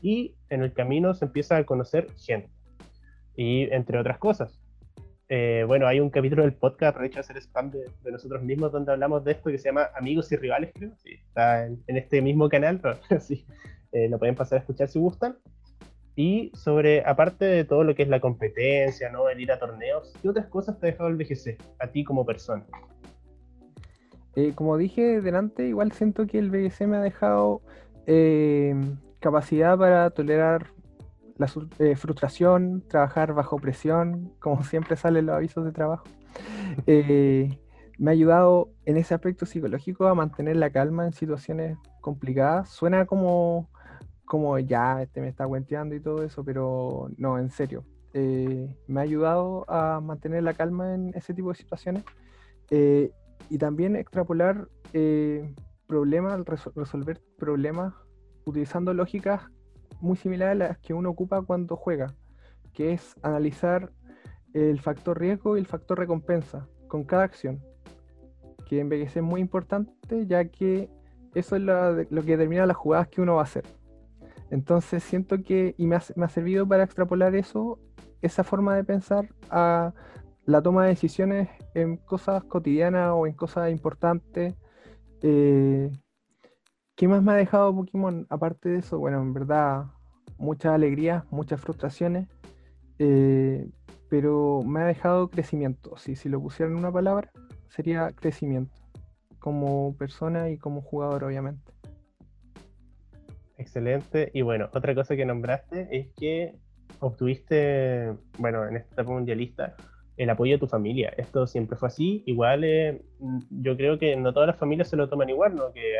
y 0.01 0.35
en 0.49 0.63
el 0.63 0.73
camino 0.73 1.13
se 1.13 1.25
empieza 1.25 1.55
a 1.55 1.65
conocer 1.65 2.07
gente. 2.17 2.49
Y 3.37 3.63
entre 3.71 3.97
otras 3.97 4.17
cosas. 4.17 4.62
Eh, 5.29 5.63
bueno, 5.65 5.87
hay 5.87 5.99
un 5.99 6.09
capítulo 6.09 6.43
del 6.43 6.53
podcast, 6.53 6.97
de 6.97 7.07
hecho 7.07 7.19
hacer 7.19 7.37
spam 7.37 7.71
de, 7.71 7.89
nosotros 8.11 8.43
mismos, 8.43 8.71
donde 8.71 8.91
hablamos 8.91 9.23
de 9.23 9.31
esto 9.31 9.49
que 9.49 9.57
se 9.57 9.69
llama 9.69 9.89
Amigos 9.95 10.31
y 10.31 10.35
Rivales, 10.35 10.71
creo. 10.73 10.91
Sí, 10.97 11.13
está 11.13 11.65
en, 11.65 11.81
este 11.87 12.21
mismo 12.21 12.49
canal, 12.49 12.79
pero 12.79 12.97
sí, 13.19 13.45
eh, 13.91 14.09
lo 14.09 14.19
pueden 14.19 14.35
pasar 14.35 14.57
a 14.57 14.59
escuchar 14.61 14.89
si 14.89 14.99
gustan. 14.99 15.37
Y 16.15 16.51
sobre, 16.53 17.03
aparte 17.05 17.45
de 17.45 17.63
todo 17.65 17.83
lo 17.83 17.95
que 17.95 18.03
es 18.03 18.09
la 18.09 18.19
competencia, 18.19 19.09
¿no? 19.09 19.29
El 19.29 19.39
ir 19.39 19.51
a 19.51 19.57
torneos, 19.57 20.13
¿qué 20.21 20.29
otras 20.29 20.45
cosas 20.47 20.79
te 20.79 20.87
ha 20.87 20.91
dejado 20.91 21.09
el 21.09 21.15
BGC 21.15 21.57
a 21.79 21.87
ti 21.87 22.03
como 22.03 22.25
persona? 22.25 22.65
Eh, 24.35 24.53
como 24.53 24.77
dije 24.77 25.21
delante, 25.21 25.67
igual 25.67 25.91
siento 25.91 26.27
que 26.27 26.37
el 26.37 26.51
BGC 26.51 26.81
me 26.87 26.97
ha 26.97 27.01
dejado 27.01 27.61
eh, 28.05 28.75
capacidad 29.19 29.77
para 29.77 30.09
tolerar 30.09 30.72
la 31.37 31.49
eh, 31.79 31.95
frustración, 31.95 32.83
trabajar 32.87 33.33
bajo 33.33 33.57
presión, 33.57 34.33
como 34.39 34.63
siempre 34.63 34.95
salen 34.95 35.27
los 35.27 35.35
avisos 35.35 35.65
de 35.65 35.71
trabajo. 35.71 36.05
me 36.85 38.11
ha 38.11 38.11
ayudado 38.11 38.71
en 38.85 38.97
ese 38.97 39.13
aspecto 39.13 39.45
psicológico 39.45 40.07
a 40.07 40.15
mantener 40.15 40.55
la 40.57 40.71
calma 40.71 41.05
en 41.05 41.13
situaciones 41.13 41.77
complicadas. 42.01 42.69
Suena 42.69 43.05
como 43.05 43.69
como 44.25 44.57
ya 44.57 45.01
este 45.01 45.21
me 45.21 45.27
está 45.27 45.47
cuenteando 45.47 45.95
y 45.95 45.99
todo 45.99 46.23
eso, 46.23 46.43
pero 46.43 47.09
no, 47.17 47.37
en 47.37 47.51
serio. 47.51 47.85
Eh, 48.13 48.75
me 48.87 48.99
ha 48.99 49.03
ayudado 49.03 49.69
a 49.69 49.99
mantener 49.99 50.43
la 50.43 50.53
calma 50.53 50.93
en 50.93 51.13
ese 51.15 51.33
tipo 51.33 51.49
de 51.49 51.55
situaciones 51.55 52.03
eh, 52.69 53.11
y 53.49 53.57
también 53.57 53.95
extrapolar 53.95 54.67
eh, 54.93 55.53
problemas, 55.87 56.41
resolver 56.75 57.21
problemas 57.37 57.93
utilizando 58.45 58.93
lógicas 58.93 59.41
muy 60.01 60.17
similares 60.17 60.53
a 60.53 60.67
las 60.69 60.77
que 60.79 60.93
uno 60.93 61.09
ocupa 61.09 61.41
cuando 61.41 61.75
juega, 61.75 62.13
que 62.73 62.93
es 62.93 63.15
analizar 63.21 63.91
el 64.53 64.79
factor 64.79 65.19
riesgo 65.19 65.57
y 65.57 65.59
el 65.59 65.65
factor 65.65 65.99
recompensa 65.99 66.67
con 66.87 67.03
cada 67.03 67.23
acción, 67.23 67.63
que 68.67 68.79
envejece 68.79 69.19
es 69.19 69.25
muy 69.25 69.41
importante 69.41 70.25
ya 70.27 70.45
que 70.45 70.89
eso 71.33 71.55
es 71.55 71.61
lo, 71.61 71.93
lo 71.93 72.21
que 72.21 72.37
determina 72.37 72.65
las 72.65 72.77
jugadas 72.77 73.07
que 73.07 73.21
uno 73.21 73.35
va 73.35 73.41
a 73.41 73.45
hacer. 73.45 73.63
Entonces 74.53 75.03
siento 75.03 75.41
que, 75.41 75.73
y 75.79 75.87
me 75.87 75.95
ha, 75.95 76.29
servido 76.29 76.67
para 76.67 76.83
extrapolar 76.83 77.33
eso, 77.35 77.79
esa 78.21 78.43
forma 78.43 78.75
de 78.75 78.83
pensar 78.83 79.27
a 79.49 79.93
la 80.45 80.61
toma 80.61 80.83
de 80.83 80.89
decisiones 80.89 81.49
en 81.73 81.97
cosas 81.97 82.43
cotidianas 82.43 83.13
o 83.15 83.25
en 83.25 83.33
cosas 83.33 83.71
importantes. 83.71 84.53
Eh, 85.23 85.89
¿Qué 86.95 87.07
más 87.07 87.23
me 87.23 87.31
ha 87.31 87.35
dejado 87.35 87.75
Pokémon? 87.75 88.27
Aparte 88.29 88.69
de 88.69 88.77
eso, 88.79 88.99
bueno, 88.99 89.19
en 89.19 89.33
verdad, 89.33 89.85
muchas 90.37 90.73
alegrías, 90.73 91.23
muchas 91.31 91.59
frustraciones, 91.59 92.27
eh, 92.99 93.67
pero 94.09 94.61
me 94.63 94.81
ha 94.81 94.85
dejado 94.85 95.29
crecimiento. 95.29 95.97
Si, 95.97 96.15
si 96.15 96.29
lo 96.29 96.39
pusiera 96.39 96.71
en 96.71 96.77
una 96.77 96.91
palabra, 96.91 97.31
sería 97.67 98.11
crecimiento, 98.11 98.79
como 99.39 99.95
persona 99.97 100.51
y 100.51 100.57
como 100.59 100.81
jugador, 100.81 101.23
obviamente. 101.23 101.71
Excelente. 103.57 104.29
Y 104.33 104.43
bueno, 104.43 104.69
otra 104.71 104.93
cosa 104.93 105.15
que 105.15 105.25
nombraste 105.25 105.87
es 105.91 106.09
que 106.15 106.55
obtuviste, 106.99 108.13
bueno, 108.37 108.67
en 108.67 108.77
esta 108.77 108.93
etapa 108.93 109.11
mundialista, 109.11 109.75
el 110.17 110.29
apoyo 110.29 110.53
de 110.53 110.59
tu 110.59 110.67
familia. 110.67 111.11
Esto 111.17 111.47
siempre 111.47 111.75
fue 111.75 111.87
así. 111.87 112.23
Igual 112.27 112.63
eh, 112.63 113.01
yo 113.49 113.75
creo 113.77 113.97
que 113.97 114.15
no 114.15 114.31
todas 114.31 114.45
las 114.45 114.57
familias 114.57 114.89
se 114.89 114.95
lo 114.95 115.09
toman 115.09 115.29
igual, 115.29 115.55
¿no? 115.55 115.73
Que, 115.73 115.95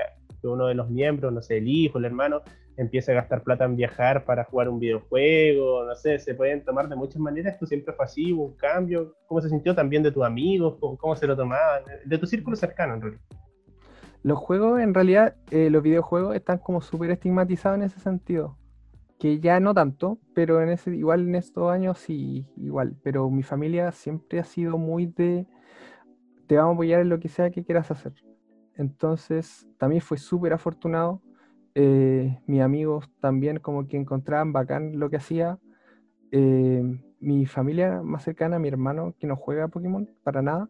uno 0.48 0.68
de 0.68 0.76
los 0.76 0.90
miembros, 0.90 1.32
no 1.32 1.42
sé, 1.42 1.58
el 1.58 1.68
hijo, 1.68 1.98
el 1.98 2.06
hermano, 2.06 2.42
empiece 2.78 3.12
a 3.12 3.16
gastar 3.16 3.44
plata 3.44 3.66
en 3.66 3.76
viajar 3.76 4.26
para 4.26 4.44
jugar 4.46 4.70
un 4.70 4.80
videojuego, 4.80 5.86
no 5.86 5.96
sé, 5.96 6.20
se 6.20 6.34
pueden 6.34 6.64
tomar 6.64 6.90
de 6.90 6.96
muchas 6.96 7.22
maneras. 7.22 7.54
Esto 7.54 7.66
siempre 7.66 7.94
fue 7.94 8.06
así, 8.06 8.32
un 8.32 8.56
cambio. 8.56 9.16
¿Cómo 9.28 9.42
se 9.42 9.50
sintió 9.50 9.76
también 9.76 10.04
de 10.04 10.12
tus 10.12 10.24
amigos? 10.24 10.78
¿Cómo, 10.80 10.98
cómo 10.98 11.16
se 11.16 11.28
lo 11.28 11.36
tomaban? 11.36 11.84
De 12.06 12.18
tu 12.18 12.26
círculo 12.26 12.56
cercano, 12.56 12.96
en 12.96 13.02
realidad. 13.02 13.22
Los 14.24 14.40
juegos, 14.40 14.80
en 14.80 14.94
realidad, 14.94 15.36
eh, 15.52 15.70
los 15.70 15.84
videojuegos 15.84 16.36
están 16.36 16.58
como 16.58 16.82
súper 16.82 17.12
estigmatizados 17.12 17.78
en 17.78 17.84
ese 17.84 18.00
sentido. 18.00 18.58
Que 19.20 19.40
ya 19.40 19.60
no 19.60 19.74
tanto, 19.74 20.18
pero 20.34 20.62
en 20.62 20.70
ese, 20.70 20.96
igual 20.96 21.28
en 21.28 21.36
estos 21.36 21.70
años 21.70 21.98
sí, 21.98 22.46
igual. 22.58 22.96
Pero 23.04 23.30
mi 23.30 23.44
familia 23.44 23.92
siempre 23.92 24.40
ha 24.40 24.46
sido 24.46 24.78
muy 24.78 25.08
de, 25.08 25.46
te 26.48 26.56
vamos 26.56 26.72
a 26.72 26.76
apoyar 26.76 27.02
en 27.02 27.10
lo 27.10 27.20
que 27.20 27.28
sea 27.28 27.52
que 27.52 27.64
quieras 27.64 27.92
hacer. 27.92 28.14
Entonces, 28.76 29.68
también 29.78 30.02
fue 30.02 30.18
súper 30.18 30.54
afortunado. 30.54 31.22
Eh, 31.76 32.40
mis 32.46 32.62
amigos 32.62 33.10
también 33.20 33.60
como 33.60 33.88
que 33.88 33.98
encontraban 33.98 34.54
bacán 34.54 35.00
lo 35.00 35.10
que 35.10 35.18
hacía. 35.18 35.60
Eh, 36.32 36.84
mi 37.20 37.46
familia 37.46 38.02
más 38.04 38.24
cercana, 38.24 38.60
mi 38.60 38.68
hermano 38.68 39.16
que 39.20 39.28
no 39.28 39.36
juega 39.36 39.68
Pokémon 39.68 40.10
para 40.24 40.42
nada. 40.42 40.70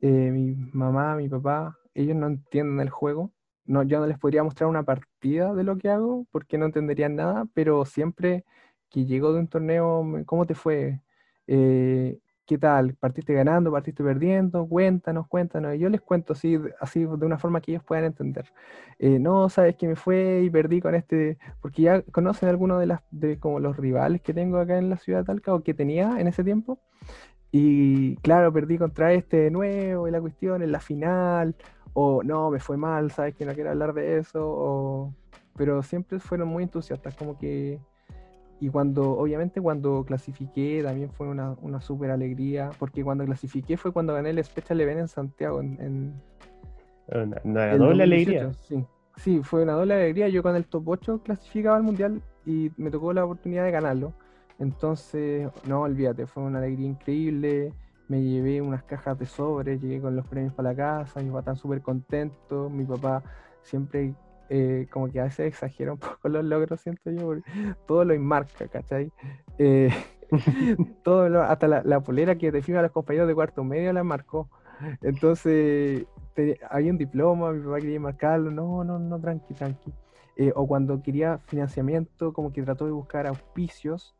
mi 0.00 0.56
mamá, 0.72 1.16
mi 1.16 1.28
papá, 1.28 1.78
ellos 1.94 2.16
no 2.16 2.26
entienden 2.26 2.80
el 2.80 2.90
juego. 2.90 3.32
No, 3.64 3.82
yo 3.84 4.00
no 4.00 4.06
les 4.06 4.18
podría 4.18 4.42
mostrar 4.42 4.68
una 4.68 4.82
partida 4.82 5.54
de 5.54 5.62
lo 5.64 5.78
que 5.78 5.88
hago 5.88 6.26
porque 6.32 6.58
no 6.58 6.66
entenderían 6.66 7.14
nada, 7.16 7.46
pero 7.54 7.84
siempre 7.84 8.44
que 8.90 9.06
llego 9.06 9.32
de 9.32 9.40
un 9.40 9.48
torneo, 9.48 10.04
¿cómo 10.26 10.46
te 10.46 10.54
fue? 10.54 11.00
Eh, 11.46 12.18
¿Qué 12.52 12.58
tal? 12.58 12.94
¿Partiste 12.96 13.32
ganando? 13.32 13.72
¿Partiste 13.72 14.04
perdiendo? 14.04 14.68
Cuéntanos, 14.68 15.26
cuéntanos. 15.26 15.74
Y 15.74 15.78
yo 15.78 15.88
les 15.88 16.02
cuento 16.02 16.34
así, 16.34 16.60
así 16.80 17.00
de 17.00 17.24
una 17.24 17.38
forma 17.38 17.62
que 17.62 17.70
ellos 17.70 17.82
puedan 17.82 18.04
entender. 18.04 18.52
Eh, 18.98 19.18
no, 19.18 19.48
sabes 19.48 19.74
que 19.76 19.88
me 19.88 19.96
fue 19.96 20.42
y 20.44 20.50
perdí 20.50 20.82
con 20.82 20.94
este, 20.94 21.38
porque 21.62 21.80
ya 21.80 22.02
conocen 22.02 22.50
algunos 22.50 22.78
de 22.78 22.84
las, 22.84 23.00
de 23.10 23.38
como 23.38 23.58
los 23.58 23.78
rivales 23.78 24.20
que 24.20 24.34
tengo 24.34 24.58
acá 24.58 24.76
en 24.76 24.90
la 24.90 24.98
ciudad 24.98 25.20
de 25.20 25.24
Talca 25.24 25.54
o 25.54 25.62
que 25.62 25.72
tenía 25.72 26.20
en 26.20 26.28
ese 26.28 26.44
tiempo. 26.44 26.78
Y 27.52 28.16
claro, 28.16 28.52
perdí 28.52 28.76
contra 28.76 29.14
este 29.14 29.38
de 29.38 29.50
nuevo 29.50 30.06
y 30.06 30.10
la 30.10 30.20
cuestión 30.20 30.62
en 30.62 30.72
la 30.72 30.80
final, 30.80 31.56
o 31.94 32.22
no, 32.22 32.50
me 32.50 32.60
fue 32.60 32.76
mal, 32.76 33.10
sabes 33.12 33.34
que 33.34 33.46
no 33.46 33.54
quiero 33.54 33.70
hablar 33.70 33.94
de 33.94 34.18
eso, 34.18 34.40
o... 34.44 35.14
pero 35.56 35.82
siempre 35.82 36.18
fueron 36.20 36.48
muy 36.48 36.64
entusiastas, 36.64 37.14
como 37.14 37.38
que... 37.38 37.80
Y 38.62 38.68
cuando, 38.68 39.18
obviamente 39.18 39.60
cuando 39.60 40.04
clasifiqué 40.04 40.84
también 40.84 41.10
fue 41.10 41.26
una, 41.26 41.56
una 41.62 41.80
súper 41.80 42.12
alegría, 42.12 42.70
porque 42.78 43.02
cuando 43.02 43.24
clasifiqué 43.24 43.76
fue 43.76 43.90
cuando 43.90 44.14
gané 44.14 44.30
el 44.30 44.44
Special 44.44 44.80
Event 44.80 45.00
en 45.00 45.08
Santiago, 45.08 45.60
en, 45.60 46.14
Una, 47.42 47.76
doble 47.76 48.04
alegría. 48.04 48.52
Sí. 48.52 48.86
sí, 49.16 49.40
fue 49.42 49.64
una 49.64 49.72
doble 49.72 49.94
alegría. 49.94 50.28
Yo 50.28 50.44
con 50.44 50.54
el 50.54 50.64
top 50.66 50.90
8 50.90 51.22
clasificaba 51.24 51.76
al 51.76 51.82
mundial 51.82 52.22
y 52.46 52.70
me 52.76 52.92
tocó 52.92 53.12
la 53.12 53.24
oportunidad 53.24 53.64
de 53.64 53.72
ganarlo. 53.72 54.12
Entonces, 54.60 55.50
no, 55.66 55.80
olvídate, 55.80 56.28
fue 56.28 56.44
una 56.44 56.58
alegría 56.60 56.86
increíble. 56.86 57.72
Me 58.06 58.22
llevé 58.22 58.62
unas 58.62 58.84
cajas 58.84 59.18
de 59.18 59.26
sobres, 59.26 59.80
llegué 59.80 60.00
con 60.00 60.14
los 60.14 60.24
premios 60.28 60.54
para 60.54 60.68
la 60.68 60.76
casa, 60.76 61.18
mi 61.18 61.30
papá 61.30 61.40
están 61.40 61.56
súper 61.56 61.82
contento. 61.82 62.70
Mi 62.70 62.84
papá 62.84 63.24
siempre, 63.62 64.14
eh, 64.54 64.86
como 64.90 65.10
que 65.10 65.20
a 65.20 65.24
veces 65.24 65.46
exagera 65.46 65.92
un 65.92 65.98
poco 65.98 66.28
los 66.28 66.44
logros, 66.44 66.80
siento 66.80 67.10
yo, 67.10 67.22
porque 67.26 67.42
todo 67.86 68.04
lo 68.04 68.12
enmarca, 68.12 68.68
¿cachai? 68.68 69.10
Eh, 69.58 69.90
todo 71.02 71.42
hasta 71.42 71.68
la, 71.68 72.00
polera 72.00 72.36
que 72.36 72.50
te 72.50 72.76
a 72.76 72.82
los 72.82 72.90
compañeros 72.90 73.28
de 73.28 73.34
cuarto 73.34 73.64
medio 73.64 73.92
la 73.92 74.02
marcó. 74.02 74.48
Entonces, 75.02 76.06
había 76.70 76.90
un 76.90 76.98
diploma, 76.98 77.52
mi 77.52 77.62
papá 77.62 77.80
quería 77.80 78.00
marcarlo, 78.00 78.50
no, 78.50 78.82
no, 78.84 78.98
no, 78.98 79.20
tranqui, 79.20 79.54
tranqui. 79.54 79.92
Eh, 80.36 80.52
o 80.56 80.66
cuando 80.66 81.02
quería 81.02 81.38
financiamiento, 81.38 82.32
como 82.32 82.52
que 82.52 82.62
trató 82.62 82.86
de 82.86 82.92
buscar 82.92 83.26
auspicios. 83.26 84.16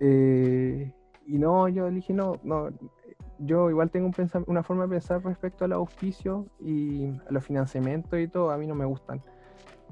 Eh, 0.00 0.92
y 1.26 1.38
no, 1.38 1.68
yo 1.68 1.90
dije, 1.90 2.12
no, 2.12 2.38
no, 2.42 2.70
yo 3.38 3.68
igual 3.68 3.90
tengo 3.90 4.06
un 4.06 4.44
una 4.46 4.62
forma 4.62 4.84
de 4.84 4.90
pensar 4.90 5.22
respecto 5.22 5.64
al 5.64 5.72
auspicio 5.72 6.46
y 6.60 7.06
a 7.28 7.30
los 7.30 7.44
financiamientos 7.44 8.18
y 8.18 8.28
todo, 8.28 8.50
a 8.50 8.56
mí 8.56 8.66
no 8.66 8.74
me 8.74 8.84
gustan. 8.84 9.20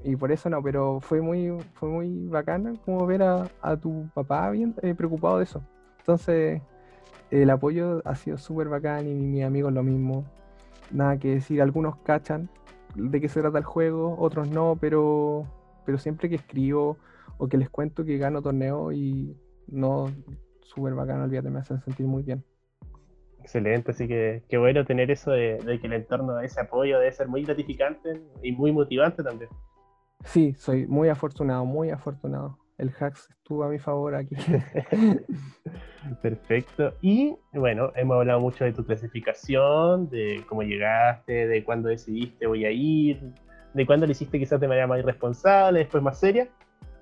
Y 0.05 0.17
por 0.17 0.31
eso 0.31 0.49
no, 0.51 0.63
pero 0.63 1.01
fue 1.01 1.21
muy, 1.21 1.53
fue 1.75 1.89
muy 1.89 2.27
bacana 2.29 2.75
como 2.85 3.07
ver 3.07 3.23
a, 3.23 3.77
tu 3.81 4.09
papá 4.15 4.51
bien 4.51 4.75
eh, 4.83 4.95
preocupado 4.95 5.39
de 5.39 5.45
eso. 5.45 5.63
Entonces, 5.99 6.63
el 7.31 7.51
apoyo 7.51 8.03
ha 8.05 8.15
sido 8.15 8.39
súper 8.39 8.69
bacán 8.69 9.09
y 9.09 9.15
mis 9.15 9.45
amigos 9.45 9.73
lo 9.73 9.83
mismo. 9.83 10.25
Nada 10.93 11.19
que 11.19 11.35
decir, 11.35 11.61
algunos 11.61 11.97
cachan 11.99 12.49
de 12.95 13.21
qué 13.21 13.29
se 13.29 13.41
trata 13.41 13.59
el 13.59 13.65
juego, 13.65 14.17
otros 14.19 14.49
no, 14.49 14.77
pero, 14.81 15.45
pero 15.85 15.99
siempre 15.99 16.29
que 16.29 16.37
escribo 16.37 16.97
o 17.39 17.49
que 17.49 17.59
les 17.59 17.69
cuento 17.69 18.05
que 18.05 18.19
gano 18.19 18.43
torneo 18.43 18.93
y 18.93 19.37
no, 19.67 20.07
súper 20.63 20.95
bacán, 20.95 21.21
olvídate, 21.21 21.51
me 21.51 21.61
hacen 21.61 21.81
sentir 21.81 22.07
muy 22.07 22.23
bien. 22.23 22.45
Excelente, 23.41 23.93
así 23.93 24.09
que 24.09 24.43
qué 24.49 24.59
bueno 24.59 24.85
tener 24.85 25.11
eso 25.11 25.31
de, 25.31 25.59
que 25.81 25.87
el 25.87 25.93
entorno, 25.93 26.41
ese 26.41 26.61
apoyo 26.61 26.99
debe 26.99 27.13
ser 27.13 27.29
muy 27.29 27.45
gratificante 27.45 28.21
y 28.43 28.53
muy 28.53 28.73
motivante 28.73 29.23
también. 29.23 29.51
Sí, 30.25 30.55
soy 30.55 30.87
muy 30.87 31.09
afortunado, 31.09 31.65
muy 31.65 31.91
afortunado. 31.91 32.59
El 32.79 32.91
hacks 33.01 33.31
estuvo 33.31 33.65
a 33.65 33.69
mi 33.69 33.79
favor 33.79 34.15
aquí. 34.15 34.35
Perfecto. 36.23 36.93
Y 37.01 37.35
bueno, 37.55 37.91
hemos 37.97 38.17
hablado 38.17 38.41
mucho 38.41 38.65
de 38.65 38.73
tu 38.73 38.85
clasificación, 38.85 40.11
de 40.11 40.45
cómo 40.47 40.63
llegaste, 40.63 41.47
de 41.47 41.65
cuándo 41.65 41.89
decidiste 41.89 42.47
voy 42.47 42.67
a 42.67 42.71
ir, 42.71 43.33
de 43.73 43.87
cuándo 43.87 44.05
lo 44.05 44.13
hiciste 44.13 44.39
quizás 44.39 44.61
de 44.61 44.69
manera 44.69 44.87
más 44.87 44.99
irresponsable, 44.99 45.81
después 45.81 46.03
más 46.03 46.19
seria. 46.19 46.49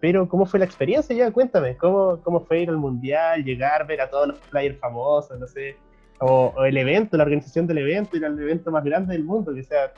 Pero, 0.01 0.29
¿cómo 0.29 0.45
fue 0.45 0.59
la 0.59 0.67
experiencia 0.67 1.17
ya? 1.17 1.33
Cuéntame, 1.33 1.77
¿cómo, 1.77 2.21
cómo 2.23 2.45
fue 2.45 2.61
ir 2.61 2.69
al 2.69 2.77
mundial, 2.77 3.43
llegar, 3.43 3.87
ver 3.87 4.03
a 4.03 4.11
todos 4.11 4.29
los 4.29 4.39
players 4.51 4.79
famosos, 4.79 5.41
no 5.41 5.47
sé, 5.47 5.77
o, 6.21 6.65
el 6.65 6.77
evento, 6.77 7.17
la 7.17 7.25
organización 7.25 7.67
del 7.67 7.79
evento, 7.79 8.17
ir 8.17 8.25
al 8.25 8.39
evento 8.39 8.71
más 8.71 8.85
grande 8.85 9.15
del 9.15 9.25
mundo, 9.25 9.55
que 9.55 9.63
sea, 9.63 9.93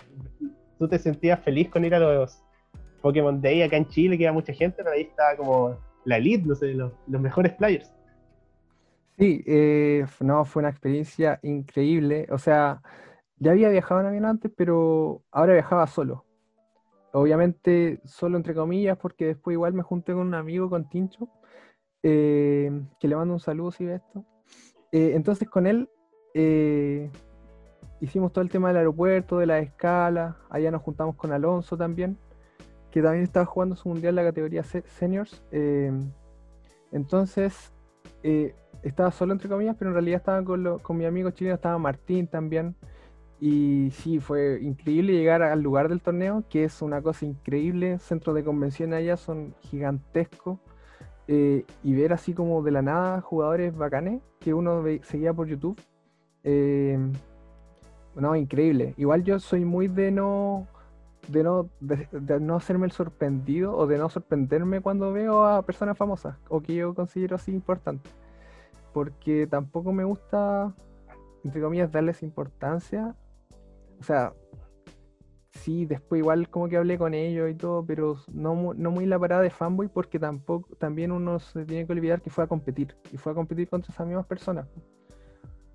tú 0.79 0.89
te 0.89 0.99
sentías 0.99 1.41
feliz 1.41 1.69
con 1.69 1.85
ir 1.85 1.95
a 1.95 1.99
los 1.99 2.43
Pokémon 3.07 3.41
Day 3.41 3.63
acá 3.63 3.77
en 3.77 3.87
Chile, 3.87 4.17
que 4.17 4.25
iba 4.25 4.33
mucha 4.33 4.53
gente, 4.53 4.79
pero 4.79 4.91
ahí 4.91 5.03
está 5.03 5.37
como 5.37 5.79
la 6.05 6.17
elite, 6.17 6.45
no 6.45 6.57
sé, 6.57 6.75
los, 6.75 6.93
mejores 7.07 7.53
players. 7.53 7.95
Sí, 9.17 9.45
eh, 9.47 10.05
no, 10.19 10.45
fue 10.45 10.61
una 10.61 10.71
experiencia 10.71 11.39
increíble. 11.45 12.27
O 12.33 12.39
sea, 12.39 12.83
ya 13.39 13.53
había 13.53 13.69
viajado 13.69 14.01
en 14.01 14.07
avión 14.09 14.25
antes, 14.25 14.51
pero 14.57 15.23
ahora 15.31 15.53
viajaba 15.53 15.87
solo. 15.87 16.25
Obviamente 17.13 18.01
solo 18.05 18.37
entre 18.37 18.57
comillas, 18.57 18.99
porque 18.99 19.27
después 19.27 19.55
igual 19.55 19.73
me 19.73 19.85
junté 19.85 20.13
con 20.13 20.23
un 20.23 20.35
amigo, 20.35 20.69
con 20.69 20.89
Tincho, 20.89 21.29
eh, 22.03 22.73
que 22.99 23.07
le 23.07 23.15
mando 23.15 23.35
un 23.35 23.41
saludo 23.41 23.71
si 23.71 23.85
ve 23.85 23.95
esto. 23.95 24.25
Eh, 24.91 25.13
entonces 25.15 25.49
con 25.49 25.69
él 25.69 25.89
hicimos 28.01 28.33
todo 28.33 28.43
el 28.43 28.51
tema 28.51 28.69
del 28.69 28.79
aeropuerto, 28.79 29.39
de 29.39 29.47
la 29.47 29.61
escala, 29.61 30.39
allá 30.51 30.73
nos 30.73 30.83
juntamos 30.83 31.15
con 31.15 31.33
Alonso 31.33 31.77
también, 31.77 32.19
que 32.97 33.03
también 33.03 33.25
estaba 33.25 33.45
jugando 33.45 33.77
su 33.77 33.91
mundial 33.91 34.13
en 34.13 34.25
la 34.25 34.31
categoría 34.31 34.63
seniors. 34.63 35.43
entonces 36.91 37.71
estaba 38.83 39.11
solo 39.11 39.35
entre 39.35 39.51
comillas, 39.51 39.77
pero 39.79 39.91
en 39.91 39.97
realidad 39.97 40.17
estaba 40.17 40.43
con, 40.43 40.79
con 40.79 40.97
mi 40.97 41.05
amigo 41.05 41.31
chileno, 41.31 41.57
estaba 41.57 41.77
Martín 41.77 42.27
también. 42.27 42.75
Y 43.39 43.91
sí, 43.91 44.19
fue 44.19 44.63
increíble 44.63 45.13
llegar 45.13 45.43
al 45.43 45.61
lugar 45.61 45.91
del 45.91 46.01
torneo, 46.01 46.43
que 46.49 46.65
es 46.65 46.81
una 46.81 47.03
cosa 47.03 47.27
increíble. 47.27 47.99
Centros 47.99 48.35
de 48.35 48.43
convención 48.43 48.95
allá 48.95 49.19
son 49.19 49.55
gigantescos. 49.61 50.59
Eh, 51.29 51.67
y 51.85 51.93
ver 51.93 52.15
así 52.15 52.33
como 52.33 52.63
de 52.63 52.71
la 52.71 52.81
nada 52.81 53.21
jugadores 53.21 53.77
bacanes 53.77 54.23
que 54.41 54.55
uno 54.55 54.83
seguía 55.03 55.35
por 55.35 55.49
YouTube. 55.49 55.79
Eh, 56.45 56.99
no, 58.15 58.35
increíble. 58.37 58.95
Igual 58.97 59.23
yo 59.23 59.39
soy 59.39 59.67
muy 59.67 59.87
de 59.89 60.13
no 60.13 60.67
de 61.29 61.43
no, 61.43 61.69
de, 61.81 62.41
no 62.41 62.57
hacerme 62.57 62.87
el 62.87 62.93
sorprendido 62.93 63.77
o 63.77 63.87
de 63.87 63.99
no 63.99 64.09
sorprenderme 64.09 64.81
cuando 64.81 65.13
veo 65.13 65.45
a 65.45 65.63
personas 65.63 65.99
famosas 65.99 66.37
o 66.49 66.61
que 66.61 66.75
yo 66.75 66.95
considero 66.95 67.37
así 67.37 67.53
importantes. 67.53 68.13
Porque 68.93 69.47
tampoco 69.47 69.93
me 69.93 70.05
gusta, 70.05 70.75
entre 71.45 71.61
comillas, 71.61 71.93
darles 71.93 72.23
importancia 72.23 73.15
o 74.01 74.03
sea, 74.03 74.33
sí, 75.51 75.87
después 75.87 76.21
igual 76.21 76.49
como 76.49 76.69
que 76.69 76.77
hablé 76.77 76.99
con 76.99 77.15
ellos 77.15 77.51
y 77.51 77.55
todo, 77.55 77.85
pero 77.85 78.17
no, 78.33 78.75
no 78.75 78.91
muy 78.91 79.07
la 79.07 79.19
parada 79.19 79.43
de 79.43 79.51
fanboy 79.51 79.89
porque 79.89 80.19
tampoco, 80.19 80.75
también 80.77 81.13
uno 81.13 81.39
se 81.39 81.65
tiene 81.65 81.87
que 81.87 81.93
olvidar 81.93 82.23
que 82.23 82.31
fue 82.31 82.45
a 82.45 82.47
competir 82.47 82.95
y 83.13 83.17
fue 83.17 83.33
a 83.33 83.35
competir 83.35 83.69
contra 83.69 83.93
esas 83.93 84.07
mismas 84.07 84.27
personas. 84.27 84.67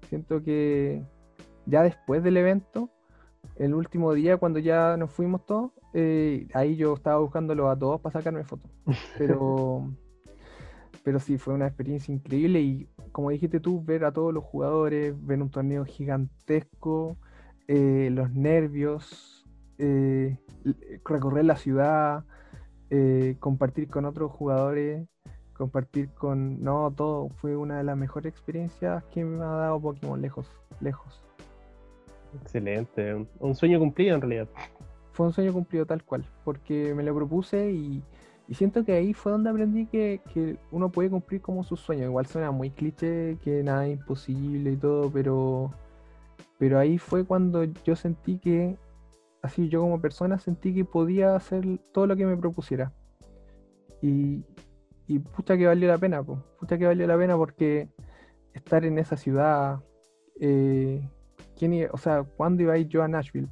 Siento 0.08 0.44
que 0.44 1.04
ya 1.66 1.84
después 1.84 2.24
del 2.24 2.38
evento, 2.38 2.90
el 3.56 3.74
último 3.74 4.14
día 4.14 4.38
cuando 4.38 4.60
ya 4.60 4.98
nos 4.98 5.12
fuimos 5.12 5.46
todos, 5.46 5.72
eh, 5.94 6.48
ahí 6.54 6.76
yo 6.76 6.94
estaba 6.94 7.20
buscándolo 7.20 7.70
a 7.70 7.78
todos 7.78 8.02
para 8.02 8.14
sacarme 8.14 8.44
fotos. 8.44 8.72
Pero, 9.18 9.92
pero 11.04 11.20
sí, 11.20 11.40
fue 11.40 11.56
una 11.56 11.66
experiencia 11.66 12.14
increíble 12.14 12.62
y 12.62 12.88
como 13.12 13.32
dijiste 13.32 13.60
tú, 13.60 13.84
ver 13.84 14.06
a 14.06 14.12
todos 14.12 14.32
los 14.32 14.44
jugadores, 14.44 15.16
ver 15.26 15.42
un 15.42 15.50
torneo 15.50 15.84
gigantesco 15.84 17.18
eh, 17.68 18.10
los 18.12 18.32
nervios, 18.32 19.44
eh, 19.80 20.38
recorrer 21.04 21.46
la 21.46 21.56
ciudad, 21.56 22.26
compartir 23.40 23.88
con 23.90 24.06
otros 24.06 24.32
jugadores, 24.32 25.08
compartir 25.54 26.10
con... 26.10 26.64
No, 26.64 26.92
todo 26.92 27.30
fue 27.30 27.56
una 27.56 27.78
de 27.78 27.84
las 27.84 27.98
mejores 27.98 28.32
experiencias 28.32 29.04
que 29.06 29.24
me 29.24 29.44
ha 29.44 29.48
dado 29.48 29.80
Pokémon 29.80 30.22
lejos, 30.22 30.52
lejos. 30.80 31.24
Excelente, 32.42 33.26
un 33.40 33.56
sueño 33.56 33.80
cumplido 33.80 34.16
en 34.16 34.22
realidad. 34.22 34.48
Fue 35.12 35.26
un 35.26 35.34
sueño 35.34 35.52
cumplido 35.52 35.86
tal 35.86 36.04
cual, 36.04 36.26
porque 36.44 36.94
me 36.96 37.04
lo 37.04 37.14
propuse 37.14 37.72
y, 37.72 38.04
siento 38.52 38.84
que 38.84 38.94
ahí 38.94 39.14
fue 39.14 39.32
donde 39.32 39.50
aprendí 39.50 39.86
que, 39.86 40.22
que, 40.34 40.58
uno 40.72 40.90
puede 40.92 41.10
cumplir 41.10 41.42
como 41.42 41.64
sus 41.64 41.80
sueños. 41.80 42.06
Igual 42.06 42.26
suena 42.26 42.52
muy 42.52 42.70
cliché, 42.70 43.38
que 43.44 43.64
nada 43.64 43.88
es 43.88 44.00
imposible 44.00 44.72
y 44.72 44.78
todo, 44.78 45.10
pero 45.10 45.72
pero 46.62 46.78
ahí 46.78 47.00
fue 47.00 47.26
cuando 47.26 47.64
yo 47.64 47.96
sentí 47.96 48.38
que, 48.38 48.78
así 49.42 49.68
yo 49.68 49.82
como 49.82 50.00
persona, 50.00 50.38
sentí 50.38 50.76
que 50.76 50.86
podía 50.86 51.36
hacer 51.36 51.66
todo 51.92 52.06
lo 52.06 52.16
que 52.16 52.24
me 52.24 52.38
propusiera. 52.38 52.94
Y, 54.00 54.46
y 55.08 55.18
pucha 55.18 55.58
que 55.58 55.66
valió 55.66 55.88
la 55.88 55.98
pena, 55.98 56.22
pues. 56.22 56.38
pucha 56.60 56.78
que 56.78 56.86
valió 56.86 57.08
la 57.08 57.18
pena 57.18 57.36
porque 57.36 57.90
estar 58.54 58.86
en 58.86 59.00
esa 59.00 59.18
ciudad, 59.18 59.80
eh, 60.40 61.02
¿quién 61.62 61.88
o 61.92 61.98
sea, 61.98 62.24
¿cuándo 62.24 62.64
iba 62.64 62.74
a 62.74 62.78
ir 62.80 62.88
yo 62.88 63.04
a 63.04 63.08
Nashville? 63.08 63.48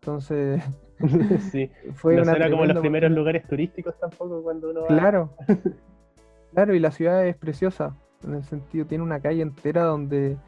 Entonces, 0.00 0.62
sí. 1.52 1.70
fue 1.94 2.16
no 2.16 2.22
una 2.22 2.32
era 2.32 2.50
como 2.50 2.64
los 2.64 2.80
primeros 2.80 3.12
lugares 3.12 3.46
turísticos 3.46 3.94
tampoco 4.00 4.42
cuando 4.42 4.70
uno 4.70 4.82
va. 4.82 4.86
Claro, 4.86 5.36
claro, 6.54 6.74
y 6.74 6.78
la 6.78 6.90
ciudad 6.90 7.26
es 7.26 7.36
preciosa, 7.36 7.94
en 8.24 8.34
el 8.34 8.44
sentido, 8.44 8.86
tiene 8.86 9.04
una 9.04 9.20
calle 9.20 9.42
entera 9.42 9.84
donde 9.84 10.38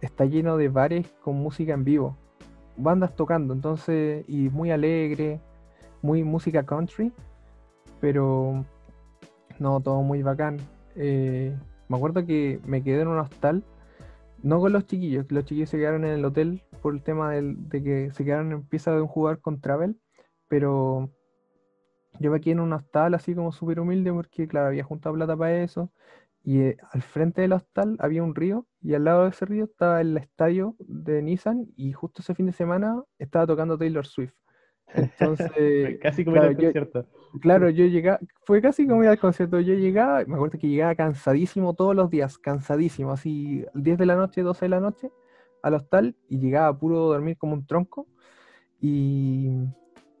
está 0.00 0.24
lleno 0.24 0.56
de 0.56 0.68
bares 0.68 1.06
con 1.22 1.36
música 1.36 1.74
en 1.74 1.84
vivo, 1.84 2.16
bandas 2.76 3.14
tocando, 3.14 3.54
entonces, 3.54 4.24
y 4.26 4.48
muy 4.50 4.72
alegre, 4.72 5.40
muy 6.02 6.24
música 6.24 6.64
country, 6.64 7.12
pero 8.00 8.64
no, 9.60 9.80
todo 9.80 10.02
muy 10.02 10.24
bacán. 10.24 10.56
Eh, 10.96 11.56
me 11.88 11.96
acuerdo 11.96 12.26
que 12.26 12.58
me 12.66 12.82
quedé 12.82 13.02
en 13.02 13.08
un 13.08 13.18
hostal, 13.18 13.62
no 14.42 14.60
con 14.60 14.72
los 14.72 14.86
chiquillos, 14.86 15.26
los 15.30 15.44
chiquillos 15.44 15.70
se 15.70 15.78
quedaron 15.78 16.04
en 16.04 16.12
el 16.12 16.24
hotel 16.24 16.62
por 16.82 16.94
el 16.94 17.02
tema 17.02 17.32
de 17.32 17.82
que 17.82 18.10
se 18.12 18.24
quedaron 18.24 18.52
en 18.52 18.66
pieza 18.66 18.92
de 18.92 19.00
un 19.02 19.08
jugar 19.08 19.40
con 19.40 19.60
Travel, 19.60 19.98
pero 20.48 21.10
yo 22.20 22.30
me 22.30 22.40
quedé 22.40 22.52
en 22.52 22.60
un 22.60 22.72
hostal 22.72 23.14
así 23.14 23.34
como 23.34 23.52
súper 23.52 23.80
humilde 23.80 24.12
porque, 24.12 24.48
claro, 24.48 24.68
había 24.68 24.84
juntado 24.84 25.14
plata 25.14 25.36
para 25.36 25.62
eso 25.62 25.90
y 26.42 26.60
eh, 26.60 26.76
al 26.92 27.02
frente 27.02 27.40
del 27.42 27.52
hostal 27.52 27.96
había 27.98 28.22
un 28.22 28.34
río 28.34 28.66
y 28.80 28.94
al 28.94 29.04
lado 29.04 29.24
de 29.24 29.30
ese 29.30 29.46
río 29.46 29.64
estaba 29.64 30.00
el 30.00 30.16
estadio 30.16 30.76
de 30.78 31.20
Nissan 31.20 31.66
y 31.76 31.92
justo 31.92 32.22
ese 32.22 32.34
fin 32.36 32.46
de 32.46 32.52
semana 32.52 33.02
estaba 33.18 33.46
tocando 33.46 33.76
Taylor 33.76 34.06
Swift. 34.06 34.34
Entonces, 34.94 35.98
casi 36.02 36.24
como 36.24 36.36
claro, 36.36 36.50
el 36.50 36.56
yo- 36.56 36.62
concierto. 36.64 37.06
Claro, 37.40 37.68
yo 37.68 37.84
llegaba, 37.84 38.18
fue 38.44 38.62
casi 38.62 38.86
como 38.86 39.02
ir 39.02 39.10
al 39.10 39.18
concierto, 39.18 39.60
yo 39.60 39.74
llegaba, 39.74 40.24
me 40.26 40.36
acuerdo 40.36 40.58
que 40.58 40.68
llegaba 40.68 40.94
cansadísimo 40.94 41.74
todos 41.74 41.94
los 41.94 42.08
días, 42.08 42.38
cansadísimo, 42.38 43.12
así 43.12 43.64
10 43.74 43.98
de 43.98 44.06
la 44.06 44.16
noche, 44.16 44.40
12 44.42 44.64
de 44.64 44.68
la 44.70 44.80
noche 44.80 45.10
al 45.62 45.74
hostal 45.74 46.14
y 46.30 46.38
llegaba 46.38 46.68
a 46.68 46.78
puro 46.78 46.98
dormir 47.08 47.36
como 47.36 47.52
un 47.54 47.66
tronco. 47.66 48.06
Y, 48.80 49.50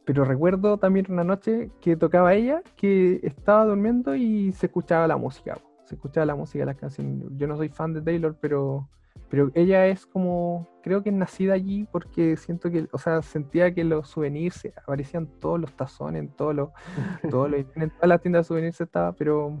pero 0.04 0.24
recuerdo 0.24 0.78
también 0.78 1.06
una 1.08 1.24
noche 1.24 1.70
que 1.80 1.96
tocaba 1.96 2.34
ella, 2.34 2.62
que 2.76 3.20
estaba 3.22 3.64
durmiendo 3.64 4.14
y 4.14 4.52
se 4.52 4.66
escuchaba 4.66 5.06
la 5.06 5.16
música, 5.16 5.58
se 5.84 5.94
escuchaba 5.94 6.26
la 6.26 6.34
música 6.34 6.64
las 6.64 6.76
canciones. 6.76 7.24
Yo 7.36 7.46
no 7.46 7.56
soy 7.56 7.68
fan 7.68 7.92
de 7.94 8.02
Taylor, 8.02 8.36
pero, 8.40 8.88
pero 9.28 9.50
ella 9.54 9.86
es 9.86 10.06
como, 10.06 10.68
creo 10.82 11.02
que 11.02 11.10
es 11.10 11.14
nacida 11.14 11.54
allí 11.54 11.86
porque 11.90 12.36
siento 12.36 12.70
que, 12.70 12.88
o 12.92 12.98
sea, 12.98 13.22
sentía 13.22 13.74
que 13.74 13.84
los 13.84 14.08
souvenirs 14.08 14.68
aparecían 14.76 15.26
todos 15.40 15.60
los 15.60 15.72
tazones, 15.72 16.22
en 16.22 16.28
todos 16.28 16.54
los, 16.54 16.70
todos 17.30 17.50
los, 17.50 17.60
en 17.74 17.90
todas 17.90 18.08
las 18.08 18.20
tiendas 18.20 18.44
de 18.44 18.48
souvenirs 18.48 18.80
estaba, 18.80 19.12
pero, 19.12 19.58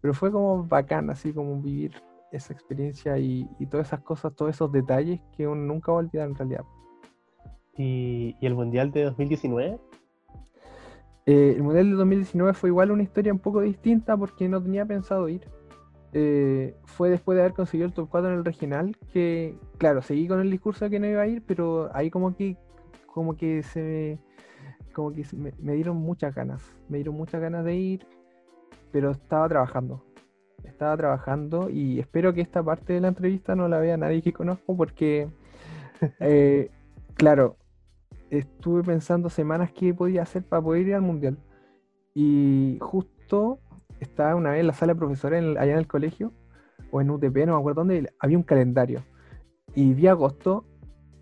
pero 0.00 0.14
fue 0.14 0.32
como 0.32 0.64
bacán, 0.64 1.10
así 1.10 1.32
como 1.32 1.60
vivir 1.60 1.94
esa 2.32 2.52
experiencia 2.52 3.18
y, 3.18 3.48
y 3.58 3.66
todas 3.66 3.88
esas 3.88 4.00
cosas, 4.00 4.34
todos 4.34 4.54
esos 4.54 4.70
detalles 4.72 5.20
que 5.36 5.46
uno 5.46 5.62
nunca 5.62 5.92
va 5.92 5.98
a 5.98 6.00
olvidar 6.00 6.28
en 6.28 6.34
realidad. 6.34 6.64
¿Y, 7.76 8.36
y 8.40 8.46
el 8.46 8.54
Mundial 8.54 8.90
de 8.90 9.04
2019? 9.04 9.78
Eh, 11.26 11.54
el 11.56 11.62
Mundial 11.62 11.90
de 11.90 11.96
2019 11.96 12.54
fue 12.54 12.70
igual 12.70 12.90
una 12.90 13.02
historia 13.02 13.32
un 13.32 13.38
poco 13.38 13.60
distinta 13.60 14.16
porque 14.16 14.48
no 14.48 14.62
tenía 14.62 14.86
pensado 14.86 15.28
ir. 15.28 15.42
Eh, 16.12 16.74
fue 16.84 17.10
después 17.10 17.36
de 17.36 17.42
haber 17.42 17.54
conseguido 17.54 17.86
el 17.86 17.92
top 17.92 18.08
4 18.10 18.30
en 18.30 18.38
el 18.38 18.44
regional 18.44 18.96
que, 19.12 19.58
claro, 19.78 20.02
seguí 20.02 20.28
con 20.28 20.40
el 20.40 20.50
discurso 20.50 20.84
de 20.84 20.90
que 20.90 21.00
no 21.00 21.06
iba 21.06 21.22
a 21.22 21.26
ir, 21.26 21.42
pero 21.46 21.90
ahí 21.94 22.10
como 22.10 22.34
que, 22.34 22.56
como 23.06 23.36
que 23.36 23.62
se 23.62 23.82
me, 23.82 24.18
como 24.92 25.12
que 25.12 25.24
se 25.24 25.36
me, 25.36 25.52
dieron 25.74 25.96
muchas 25.98 26.34
ganas, 26.34 26.62
me 26.88 26.98
dieron 26.98 27.16
muchas 27.16 27.40
ganas 27.40 27.64
de 27.64 27.74
ir, 27.76 28.06
pero 28.92 29.10
estaba 29.10 29.48
trabajando. 29.48 30.02
Estaba 30.64 30.96
trabajando 30.96 31.70
y 31.70 32.00
espero 32.00 32.32
que 32.32 32.40
esta 32.40 32.62
parte 32.62 32.94
de 32.94 33.00
la 33.00 33.08
entrevista 33.08 33.54
no 33.54 33.68
la 33.68 33.78
vea 33.78 33.96
nadie 33.96 34.22
que 34.22 34.32
conozco 34.32 34.76
porque, 34.76 35.28
eh, 36.20 36.70
claro, 37.14 37.56
estuve 38.30 38.82
pensando 38.82 39.28
semanas 39.28 39.70
qué 39.72 39.94
podía 39.94 40.22
hacer 40.22 40.44
para 40.44 40.62
poder 40.62 40.88
ir 40.88 40.94
al 40.94 41.02
mundial. 41.02 41.38
Y 42.14 42.78
justo 42.80 43.60
estaba 44.00 44.34
una 44.34 44.50
vez 44.50 44.60
en 44.60 44.66
la 44.66 44.72
sala 44.72 44.94
de 44.94 44.98
profesores 44.98 45.42
en 45.42 45.58
allá 45.58 45.72
en 45.72 45.78
el 45.78 45.86
colegio, 45.86 46.32
o 46.90 47.00
en 47.00 47.10
UTP, 47.10 47.46
no 47.46 47.54
me 47.54 47.58
acuerdo 47.58 47.80
dónde, 47.82 48.12
había 48.18 48.36
un 48.36 48.42
calendario. 48.44 49.04
Y 49.74 49.94
vi 49.94 50.06
agosto, 50.06 50.64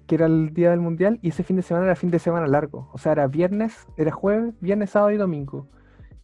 que 0.06 0.16
era 0.16 0.26
el 0.26 0.52
día 0.52 0.70
del 0.70 0.80
mundial, 0.80 1.18
y 1.22 1.28
ese 1.28 1.42
fin 1.42 1.56
de 1.56 1.62
semana 1.62 1.86
era 1.86 1.96
fin 1.96 2.10
de 2.10 2.18
semana 2.18 2.46
largo. 2.46 2.90
O 2.92 2.98
sea, 2.98 3.12
era 3.12 3.26
viernes, 3.26 3.86
era 3.96 4.10
jueves, 4.12 4.54
viernes, 4.60 4.90
sábado 4.90 5.12
y 5.12 5.16
domingo. 5.16 5.68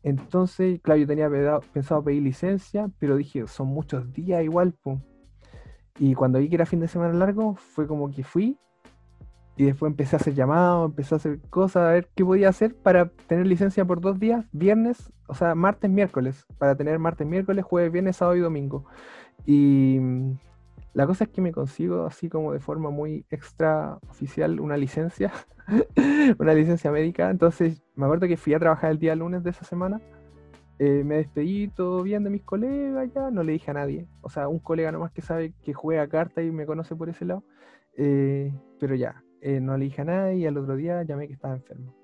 Entonces, 0.02 0.80
claro, 0.82 1.00
yo 1.00 1.06
tenía 1.06 1.28
peda- 1.28 1.60
pensado 1.72 2.02
pedir 2.02 2.22
licencia, 2.22 2.90
pero 2.98 3.16
dije, 3.16 3.46
son 3.46 3.68
muchos 3.68 4.12
días 4.12 4.42
igual, 4.42 4.72
po. 4.72 5.00
Y 5.98 6.14
cuando 6.14 6.38
vi 6.38 6.48
que 6.48 6.54
era 6.54 6.66
fin 6.66 6.80
de 6.80 6.88
semana 6.88 7.12
largo, 7.14 7.54
fue 7.56 7.86
como 7.86 8.10
que 8.10 8.24
fui 8.24 8.58
y 9.56 9.64
después 9.66 9.90
empecé 9.90 10.16
a 10.16 10.18
hacer 10.18 10.34
llamados, 10.34 10.88
empecé 10.90 11.14
a 11.14 11.18
hacer 11.18 11.40
cosas, 11.50 11.82
a 11.82 11.90
ver 11.92 12.08
qué 12.14 12.24
podía 12.24 12.48
hacer 12.48 12.74
para 12.74 13.08
tener 13.26 13.46
licencia 13.46 13.84
por 13.84 14.00
dos 14.00 14.18
días, 14.18 14.46
viernes, 14.52 15.12
o 15.28 15.34
sea, 15.34 15.54
martes, 15.54 15.90
miércoles, 15.90 16.46
para 16.58 16.76
tener 16.76 16.98
martes, 16.98 17.26
miércoles, 17.26 17.64
jueves, 17.64 17.92
viernes, 17.92 18.16
sábado 18.16 18.36
y 18.36 18.40
domingo. 18.40 18.86
Y 19.46 19.98
mm, 20.00 20.38
la 20.94 21.06
cosa 21.06 21.24
es 21.24 21.30
que 21.30 21.40
me 21.40 21.52
consigo 21.52 22.06
así 22.06 22.28
como 22.28 22.52
de 22.52 22.60
forma 22.60 22.90
muy 22.90 23.26
extra 23.30 23.98
oficial 24.08 24.60
una 24.60 24.76
licencia, 24.76 25.32
una 26.38 26.54
licencia 26.54 26.90
médica. 26.90 27.30
Entonces 27.30 27.82
me 27.94 28.06
acuerdo 28.06 28.26
que 28.28 28.36
fui 28.36 28.54
a 28.54 28.58
trabajar 28.58 28.90
el 28.92 28.98
día 28.98 29.14
lunes 29.14 29.42
de 29.44 29.50
esa 29.50 29.64
semana. 29.64 30.00
eh, 30.78 31.04
me 31.04 31.16
despedí 31.16 31.68
todo 31.68 32.02
bien 32.02 32.24
de 32.24 32.30
mis 32.30 32.42
colegas 32.42 33.10
ya, 33.14 33.30
no 33.30 33.42
le 33.44 33.52
dije 33.52 33.70
a 33.70 33.74
nadie. 33.74 34.08
O 34.22 34.30
sea, 34.30 34.48
un 34.48 34.58
colega 34.60 34.92
nomás 34.92 35.12
que 35.12 35.22
sabe 35.22 35.52
que 35.62 35.74
juega 35.74 36.08
carta 36.08 36.42
y 36.42 36.50
me 36.50 36.66
conoce 36.66 36.96
por 36.96 37.08
ese 37.10 37.24
lado. 37.26 37.44
eh, 37.96 38.52
pero 38.80 38.94
ya, 38.94 39.22
eh, 39.40 39.60
no 39.60 39.76
le 39.76 39.84
dije 39.86 40.02
a 40.02 40.04
nadie 40.04 40.36
y 40.36 40.46
al 40.46 40.56
otro 40.58 40.76
día 40.76 41.02
llamé 41.02 41.26
que 41.26 41.34
estaba 41.34 41.54
enfermo. 41.54 41.94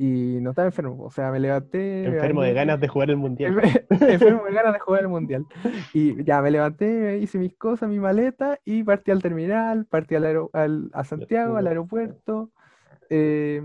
Y 0.00 0.38
no 0.40 0.50
estaba 0.50 0.66
enfermo, 0.66 1.02
o 1.02 1.10
sea, 1.10 1.32
me 1.32 1.40
levanté. 1.40 2.04
me 2.08 2.14
Enfermo 2.14 2.42
de 2.42 2.52
ganas 2.52 2.78
de 2.80 2.86
jugar 2.86 3.10
el 3.10 3.16
Mundial. 3.16 3.56
enfermo 3.90 4.44
de 4.44 4.52
ganas 4.52 4.72
de 4.74 4.78
jugar 4.78 5.00
el 5.02 5.08
mundial. 5.08 5.44
Y 5.92 6.22
ya 6.22 6.40
me 6.40 6.52
levanté, 6.52 7.18
hice 7.18 7.36
mis 7.38 7.54
cosas, 7.56 7.88
mi 7.88 7.98
maleta 7.98 8.60
y 8.64 8.84
partí 8.84 9.10
al 9.10 9.20
terminal, 9.22 9.86
partí 9.86 10.14
al 10.14 10.24
aero- 10.24 10.50
al- 10.52 10.88
a 10.92 11.02
Santiago, 11.02 11.56
al 11.56 11.66
aeropuerto 11.66 12.52
eh, 13.10 13.60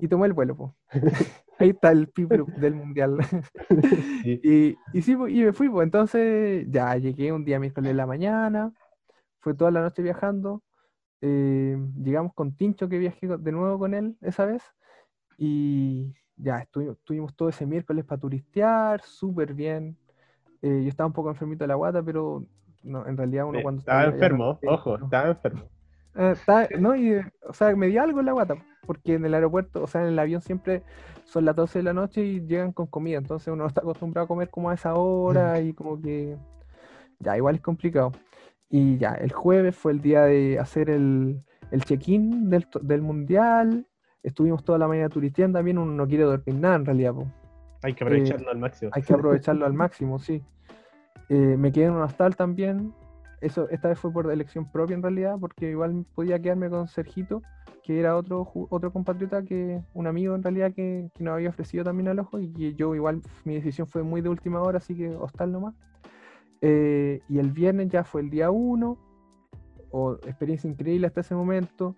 y 0.00 0.08
tomé 0.08 0.26
el 0.26 0.32
vuelo. 0.32 0.56
po. 0.56 0.74
Ahí 1.60 1.68
está 1.70 1.92
el 1.92 2.08
piplup 2.08 2.48
del 2.56 2.74
mundial. 2.74 3.18
Sí. 4.24 4.40
Y, 4.42 4.76
y 4.98 5.02
sí, 5.02 5.14
po, 5.16 5.26
y 5.28 5.44
me 5.44 5.52
fui, 5.52 5.68
pues 5.68 5.84
entonces 5.84 6.66
ya 6.70 6.96
llegué 6.96 7.32
un 7.32 7.44
día 7.44 7.58
miércoles 7.60 7.90
en 7.90 7.96
la 7.96 8.06
mañana, 8.06 8.72
fue 9.40 9.54
toda 9.54 9.70
la 9.70 9.80
noche 9.80 10.02
viajando. 10.02 10.62
Eh, 11.22 11.78
llegamos 12.02 12.34
con 12.34 12.52
Tincho, 12.54 12.88
que 12.88 12.98
viajé 12.98 13.26
de 13.26 13.52
nuevo 13.52 13.78
con 13.78 13.94
él 13.94 14.16
esa 14.20 14.44
vez, 14.44 14.62
y 15.38 16.12
ya 16.36 16.58
estuvimos, 16.58 16.98
estuvimos 16.98 17.34
todo 17.34 17.48
ese 17.48 17.64
miércoles 17.64 18.04
para 18.04 18.20
turistear, 18.20 19.00
súper 19.02 19.54
bien. 19.54 19.96
Eh, 20.60 20.82
yo 20.82 20.88
estaba 20.88 21.06
un 21.06 21.12
poco 21.12 21.30
enfermito 21.30 21.64
de 21.64 21.68
la 21.68 21.74
guata, 21.76 22.02
pero 22.02 22.44
no, 22.82 23.06
en 23.06 23.16
realidad 23.16 23.46
uno 23.46 23.58
Eh, 23.58 23.62
cuando 23.62 23.80
Estaba 23.80 24.04
enfermo, 24.04 24.60
ojo, 24.66 24.98
no. 24.98 25.04
estaba 25.06 25.28
enfermo. 25.28 25.62
Ah, 26.14 26.32
está- 26.32 26.68
no, 26.78 26.94
y, 26.94 27.12
eh, 27.12 27.24
o 27.48 27.54
sea, 27.54 27.74
me 27.74 27.86
dio 27.86 28.02
algo 28.02 28.20
en 28.20 28.26
la 28.26 28.32
guata, 28.32 28.56
porque 28.86 29.14
en 29.14 29.24
el 29.24 29.34
aeropuerto, 29.34 29.82
o 29.82 29.86
sea, 29.86 30.02
en 30.02 30.08
el 30.08 30.18
avión 30.18 30.42
siempre 30.42 30.82
son 31.24 31.44
las 31.44 31.56
12 31.56 31.78
de 31.78 31.84
la 31.84 31.92
noche 31.94 32.22
y 32.22 32.40
llegan 32.46 32.72
con 32.72 32.86
comida, 32.86 33.18
entonces 33.18 33.48
uno 33.48 33.62
no 33.62 33.68
está 33.68 33.80
acostumbrado 33.80 34.24
a 34.24 34.28
comer 34.28 34.50
como 34.50 34.68
a 34.70 34.74
esa 34.74 34.94
hora 34.94 35.60
y 35.60 35.72
como 35.72 36.00
que 36.00 36.36
ya, 37.18 37.36
igual 37.36 37.54
es 37.54 37.60
complicado. 37.62 38.12
Y 38.74 38.96
ya, 38.96 39.10
el 39.12 39.30
jueves 39.32 39.76
fue 39.76 39.92
el 39.92 40.00
día 40.00 40.22
de 40.22 40.58
hacer 40.58 40.88
el, 40.88 41.42
el 41.70 41.84
check-in 41.84 42.48
del, 42.48 42.66
del 42.80 43.02
mundial, 43.02 43.86
estuvimos 44.22 44.64
toda 44.64 44.78
la 44.78 44.88
mañana 44.88 45.10
turisteando 45.10 45.58
también, 45.58 45.76
uno 45.76 45.92
no 45.92 46.08
quiere 46.08 46.24
dormir 46.24 46.54
nada 46.54 46.76
en 46.76 46.86
realidad, 46.86 47.12
po. 47.12 47.26
Hay 47.82 47.92
que 47.92 48.02
aprovecharlo 48.02 48.50
al 48.50 48.58
máximo. 48.58 48.90
Hay 48.94 49.02
que 49.02 49.12
aprovecharlo 49.12 49.66
al 49.66 49.72
máximo, 49.74 50.18
sí. 50.18 50.42
Eh, 51.28 51.56
me 51.58 51.70
quedé 51.70 51.84
en 51.84 51.92
un 51.92 52.00
hostal 52.00 52.34
también. 52.34 52.94
Eso, 53.42 53.68
esta 53.68 53.88
vez 53.88 53.98
fue 53.98 54.10
por 54.10 54.32
elección 54.32 54.72
propia 54.72 54.94
en 54.94 55.02
realidad, 55.02 55.36
porque 55.38 55.68
igual 55.70 56.06
podía 56.14 56.40
quedarme 56.40 56.70
con 56.70 56.88
Sergito, 56.88 57.42
que 57.82 58.00
era 58.00 58.16
otro, 58.16 58.50
otro 58.70 58.90
compatriota 58.90 59.42
que, 59.42 59.82
un 59.92 60.06
amigo 60.06 60.34
en 60.34 60.42
realidad 60.42 60.72
que, 60.72 61.10
que 61.14 61.24
nos 61.24 61.34
había 61.34 61.50
ofrecido 61.50 61.84
también 61.84 62.08
al 62.08 62.20
ojo, 62.20 62.38
y 62.38 62.50
que 62.54 62.72
yo 62.72 62.94
igual 62.94 63.20
mi 63.44 63.54
decisión 63.56 63.86
fue 63.86 64.02
muy 64.02 64.22
de 64.22 64.30
última 64.30 64.62
hora, 64.62 64.78
así 64.78 64.94
que 64.94 65.08
hostal 65.10 65.52
nomás. 65.52 65.74
Eh, 66.62 67.20
y 67.28 67.38
el 67.38 67.50
viernes 67.50 67.88
ya 67.90 68.04
fue 68.04 68.22
el 68.22 68.30
día 68.30 68.50
1, 68.50 68.96
o 69.90 70.14
experiencia 70.14 70.70
increíble 70.70 71.06
hasta 71.06 71.20
ese 71.20 71.34
momento. 71.34 71.96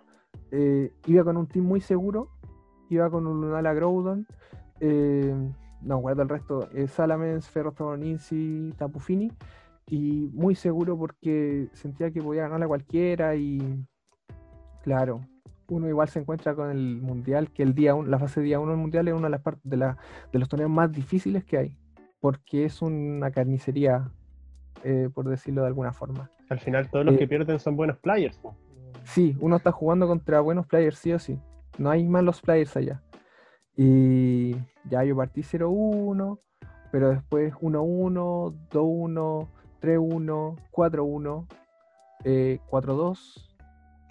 Eh, 0.50 0.90
iba 1.06 1.22
con 1.22 1.36
un 1.36 1.46
team 1.46 1.64
muy 1.64 1.80
seguro, 1.80 2.30
iba 2.90 3.08
con 3.10 3.26
un 3.26 3.40
Lunala 3.40 3.72
Groudon, 3.74 4.26
eh, 4.80 5.32
no 5.82 5.98
guardo 5.98 6.22
el 6.22 6.28
resto, 6.28 6.68
Salamence, 6.88 7.48
Ferrothorn, 7.50 8.02
Inci, 8.02 8.72
Tapufini, 8.76 9.30
y 9.86 10.30
muy 10.32 10.54
seguro 10.54 10.96
porque 10.96 11.68
sentía 11.74 12.10
que 12.10 12.22
podía 12.22 12.42
ganarle 12.44 12.64
a 12.64 12.68
cualquiera 12.68 13.36
y 13.36 13.84
claro, 14.82 15.20
uno 15.68 15.88
igual 15.88 16.08
se 16.08 16.20
encuentra 16.20 16.54
con 16.54 16.70
el 16.70 17.00
mundial, 17.02 17.50
que 17.52 17.62
el 17.62 17.74
día 17.74 17.94
un- 17.94 18.10
la 18.10 18.18
fase 18.18 18.40
día 18.40 18.60
1 18.60 18.72
del 18.72 18.80
mundial 18.80 19.08
es 19.08 19.14
una 19.14 19.24
de 19.26 19.30
las 19.30 19.40
partes 19.42 19.62
de, 19.70 19.76
la- 19.76 19.96
de 20.32 20.38
los 20.38 20.48
torneos 20.48 20.70
más 20.70 20.90
difíciles 20.90 21.44
que 21.44 21.58
hay, 21.58 21.78
porque 22.20 22.64
es 22.64 22.80
una 22.82 23.30
carnicería, 23.30 24.10
eh, 24.82 25.08
por 25.14 25.28
decirlo 25.28 25.62
de 25.62 25.68
alguna 25.68 25.92
forma. 25.92 26.30
Al 26.48 26.60
final 26.60 26.90
todos 26.90 27.04
los 27.04 27.14
Eh, 27.14 27.18
que 27.18 27.28
pierden 27.28 27.58
son 27.58 27.76
buenos 27.76 27.98
players. 27.98 28.40
Sí, 29.04 29.36
uno 29.40 29.56
está 29.56 29.70
jugando 29.72 30.06
contra 30.06 30.40
buenos 30.40 30.66
players, 30.66 30.98
sí 30.98 31.12
o 31.12 31.18
sí. 31.18 31.38
No 31.78 31.90
hay 31.90 32.06
malos 32.06 32.40
players 32.40 32.76
allá. 32.76 33.02
Y 33.76 34.56
ya 34.88 35.04
yo 35.04 35.16
partí 35.16 35.42
0-1, 35.42 36.38
pero 36.92 37.10
después 37.10 37.52
1-1, 37.54 38.54
2-1, 38.70 39.48
3-1, 39.80 40.56
4-1, 40.70 41.46
eh, 42.24 42.60
4-2, 42.70 43.50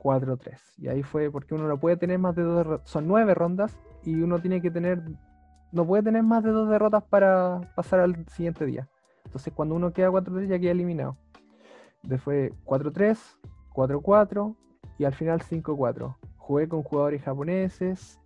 4-3. 0.04 0.60
Y 0.78 0.88
ahí 0.90 1.02
fue 1.02 1.32
porque 1.32 1.56
uno 1.56 1.68
no 1.68 1.80
puede 1.80 1.98
tener 1.98 2.20
más 2.20 2.36
de 2.36 2.44
dos. 2.44 2.82
Son 2.84 3.08
nueve 3.08 3.34
rondas 3.34 3.78
y 4.04 4.22
uno 4.22 4.40
tiene 4.40 4.62
que 4.62 4.70
tener. 4.70 5.02
No 5.72 5.88
puede 5.88 6.04
tener 6.04 6.24
más 6.24 6.44
de 6.44 6.52
dos 6.52 6.70
derrotas 6.70 7.04
para 7.04 7.62
pasar 7.76 8.02
al 8.02 8.28
siguiente 8.28 8.66
día. 8.66 8.88
Entonces, 9.34 9.52
cuando 9.52 9.74
uno 9.74 9.94
queda 9.94 10.12
4-3, 10.12 10.46
ya 10.46 10.60
queda 10.60 10.74
eliminado. 10.74 11.18
Después 12.04 12.52
4-3, 12.66 13.18
4-4 13.74 14.56
y 15.00 15.06
al 15.06 15.16
final 15.16 15.42
5-4. 15.42 16.16
Jugué 16.38 16.68
con 16.68 16.84
jugadores 16.84 17.24
japoneses, 17.24 18.20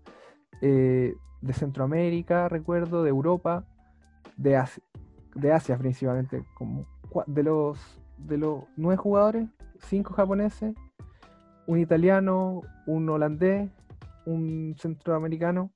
eh, 0.62 1.16
de 1.40 1.54
Centroamérica, 1.54 2.50
recuerdo, 2.50 3.04
de 3.04 3.10
Europa, 3.10 3.64
de 4.36 4.58
Asia. 4.58 4.84
de 5.34 5.54
Asia 5.54 5.78
principalmente, 5.78 6.44
como 6.56 6.86
de 7.26 7.44
los, 7.44 8.02
de 8.18 8.38
los 8.38 8.66
nueve 8.76 8.98
jugadores, 8.98 9.48
cinco 9.80 10.14
japoneses, 10.14 10.76
un 11.68 11.80
italiano, 11.80 12.64
un 12.86 13.08
holandés, 13.08 13.72
un 14.26 14.76
centroamericano 14.78 15.72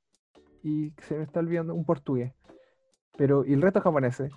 y 0.61 0.91
se 1.03 1.15
me 1.17 1.23
está 1.23 1.39
olvidando 1.39 1.73
un 1.73 1.85
portugués. 1.85 2.33
Pero, 3.21 3.45
y 3.45 3.53
el 3.53 3.61
resto 3.61 3.81
japoneses. 3.81 4.31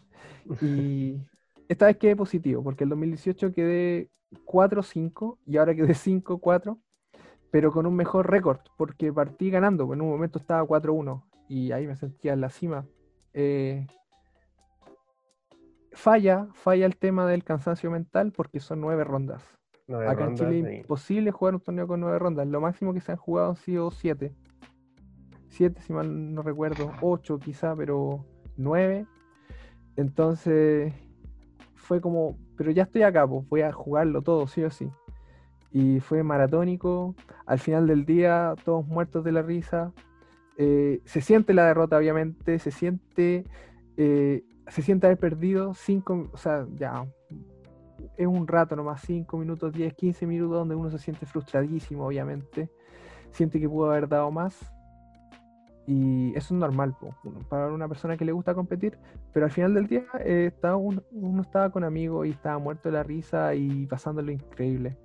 Y 0.61 1.17
esta 1.71 1.87
vez 1.87 1.97
quedé 1.97 2.15
positivo, 2.15 2.63
porque 2.63 2.85
el 2.85 2.91
2018 2.91 3.51
quedé 3.51 4.11
4-5 4.45 5.39
y 5.47 5.57
ahora 5.57 5.75
quedé 5.75 5.95
5-4, 5.95 6.79
pero 7.51 7.73
con 7.73 7.87
un 7.87 7.97
mejor 7.97 8.31
récord, 8.31 8.59
porque 8.77 9.11
partí 9.11 9.49
ganando. 9.49 9.91
En 9.95 10.03
un 10.03 10.11
momento 10.11 10.39
estaba 10.39 10.63
4-1 10.67 11.25
y 11.49 11.73
ahí 11.73 11.87
me 11.87 11.97
sentía 11.97 12.35
en 12.35 12.43
la 12.43 12.51
cima. 12.51 12.87
Eh, 13.33 13.87
falla, 15.93 16.49
falla 16.53 16.85
el 16.85 16.99
tema 16.99 17.27
del 17.27 17.43
cansancio 17.43 17.91
mental 17.91 18.33
porque 18.33 18.61
son 18.61 18.83
nueve 18.83 19.03
rondas. 19.03 19.43
Acá 20.07 20.27
en 20.27 20.35
Chile 20.35 20.59
es 20.61 20.81
imposible 20.81 21.31
jugar 21.31 21.55
un 21.55 21.61
torneo 21.63 21.87
con 21.87 22.01
nueve 22.01 22.19
rondas. 22.19 22.47
Lo 22.49 22.61
máximo 22.61 22.93
que 22.93 23.01
se 23.01 23.13
han 23.13 23.19
jugado 23.19 23.49
han 23.49 23.57
sido 23.57 23.91
siete. 23.91 24.35
Siete, 25.49 25.81
si 25.81 25.95
mal 25.95 26.35
no 26.35 26.43
recuerdo. 26.43 26.93
Ocho 27.01 27.39
quizá, 27.39 27.75
pero 27.75 28.27
nueve. 28.57 29.07
Entonces 29.97 30.93
fue 31.75 32.01
como, 32.01 32.39
pero 32.57 32.71
ya 32.71 32.85
estoy 32.85 33.03
acá, 33.03 33.27
pues 33.27 33.49
voy 33.49 33.63
a 33.63 33.73
jugarlo 33.73 34.23
todo, 34.23 34.47
sí 34.47 34.63
o 34.63 34.71
sí. 34.71 34.91
Y 35.71 36.01
fue 36.01 36.23
maratónico. 36.23 37.15
Al 37.47 37.59
final 37.59 37.87
del 37.87 38.05
día, 38.05 38.55
todos 38.65 38.87
muertos 38.87 39.25
de 39.25 39.33
la 39.33 39.43
risa. 39.43 39.93
Eh, 40.57 41.01
se 41.05 41.21
siente 41.21 41.53
la 41.53 41.67
derrota, 41.67 41.97
obviamente. 41.97 42.59
Se 42.59 42.71
siente 42.71 43.45
eh, 43.97 44.45
se 44.69 44.83
siente 44.83 45.07
haber 45.07 45.19
perdido 45.19 45.75
cinco, 45.75 46.31
o 46.33 46.37
sea, 46.37 46.67
ya 46.77 47.07
es 48.17 48.27
un 48.27 48.47
rato 48.47 48.77
nomás, 48.77 49.03
5 49.03 49.37
minutos, 49.39 49.73
10, 49.73 49.95
15 49.95 50.27
minutos 50.27 50.59
donde 50.59 50.75
uno 50.75 50.91
se 50.91 50.99
siente 50.99 51.27
frustradísimo, 51.27 52.07
obviamente. 52.07 52.71
Siente 53.31 53.61
que 53.61 53.69
pudo 53.69 53.91
haber 53.91 54.09
dado 54.09 54.31
más. 54.31 54.73
Y 55.87 56.31
eso 56.35 56.55
es 56.55 56.61
normal 56.61 56.97
para 57.49 57.69
una 57.69 57.89
persona 57.89 58.17
que 58.17 58.25
le 58.25 58.33
gusta 58.33 58.55
competir, 58.55 58.97
pero 59.33 59.45
al 59.45 59.53
final 59.53 59.75
del 59.75 59.87
día 59.87 60.05
eh, 60.21 60.47
estaba 60.55 60.77
uno, 60.77 61.03
estaba 61.43 61.71
con 61.71 61.85
amigos 61.85 62.27
y 62.27 62.31
estaba 62.31 62.59
muerto 62.59 62.89
de 62.89 62.95
la 62.95 63.03
risa 63.03 63.55
y 63.55 63.87
pasándolo 63.87 64.33
increíble. 64.33 64.97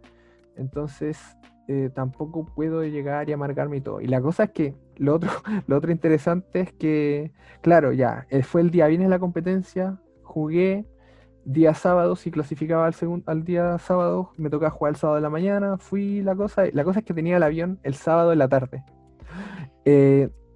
Entonces 0.56 1.20
eh, 1.68 1.90
tampoco 1.94 2.46
puedo 2.46 2.84
llegar 2.84 3.30
y 3.30 3.34
amargarme 3.34 3.78
y 3.78 3.82
todo. 3.82 4.00
Y 4.00 4.08
la 4.08 4.22
cosa 4.22 4.46
es 4.46 4.52
que 4.52 4.74
lo 4.96 5.16
otro, 5.16 5.30
lo 5.68 5.78
otro 5.78 5.92
interesante 5.92 6.62
es 6.62 6.74
que, 6.74 7.32
claro, 7.62 7.92
ya, 7.92 8.26
eh, 8.30 8.42
fue 8.42 8.62
el 8.62 8.72
día 8.72 8.88
viernes 8.88 9.10
la 9.10 9.20
competencia, 9.20 10.00
jugué, 10.24 10.86
día 11.44 11.74
sábado, 11.74 12.16
si 12.16 12.32
clasificaba 12.32 12.88
al, 12.88 12.96
al 13.26 13.44
día 13.44 13.78
sábado, 13.80 14.32
me 14.38 14.50
tocaba 14.50 14.72
jugar 14.72 14.94
el 14.94 14.96
sábado 14.96 15.16
de 15.18 15.22
la 15.22 15.30
mañana, 15.30 15.78
fui 15.78 16.22
la 16.22 16.36
cosa, 16.36 16.64
la 16.72 16.84
cosa 16.84 17.00
es 17.00 17.06
que 17.06 17.14
tenía 17.14 17.38
el 17.38 17.44
avión 17.44 17.80
el 17.84 17.96
sábado 17.96 18.32
en 18.32 18.40
la 18.40 18.48
tarde. 18.48 18.84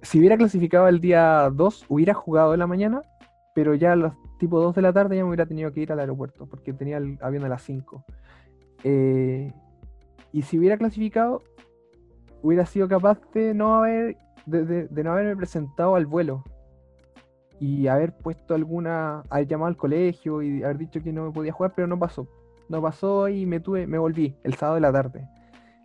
Si 0.04 0.18
hubiera 0.18 0.36
clasificado 0.36 0.86
el 0.88 1.00
día 1.00 1.50
2, 1.52 1.86
hubiera 1.88 2.14
jugado 2.14 2.52
en 2.52 2.60
la 2.60 2.66
mañana, 2.66 3.02
pero 3.54 3.74
ya 3.74 3.92
a 3.92 3.96
los 3.96 4.12
tipo 4.38 4.60
2 4.60 4.74
de 4.74 4.82
la 4.82 4.92
tarde 4.92 5.16
ya 5.16 5.22
me 5.22 5.28
hubiera 5.28 5.46
tenido 5.46 5.72
que 5.72 5.80
ir 5.80 5.92
al 5.92 6.00
aeropuerto, 6.00 6.46
porque 6.46 6.72
tenía 6.72 6.98
el 6.98 7.18
avión 7.22 7.44
a 7.44 7.48
las 7.48 7.62
5. 7.62 8.04
Eh, 8.84 9.52
y 10.32 10.42
si 10.42 10.58
hubiera 10.58 10.76
clasificado, 10.76 11.42
hubiera 12.42 12.66
sido 12.66 12.86
capaz 12.86 13.18
de 13.32 13.54
no 13.54 13.76
haber, 13.76 14.18
de, 14.44 14.88
no 15.02 15.12
haberme 15.12 15.36
presentado 15.36 15.94
al 15.94 16.06
vuelo, 16.06 16.44
y 17.58 17.86
haber 17.86 18.14
puesto 18.14 18.54
alguna, 18.54 19.22
haber 19.30 19.46
llamado 19.46 19.68
al 19.68 19.76
colegio 19.76 20.42
y 20.42 20.62
haber 20.62 20.76
dicho 20.76 21.02
que 21.02 21.12
no 21.12 21.26
me 21.26 21.30
podía 21.30 21.52
jugar, 21.52 21.72
pero 21.74 21.86
no 21.86 21.98
pasó. 21.98 22.28
No 22.68 22.82
pasó 22.82 23.28
y 23.28 23.46
me 23.46 23.60
tuve, 23.60 23.86
me 23.86 23.96
volví 23.96 24.36
el 24.42 24.54
sábado 24.54 24.74
de 24.74 24.80
la 24.80 24.92
tarde. 24.92 25.26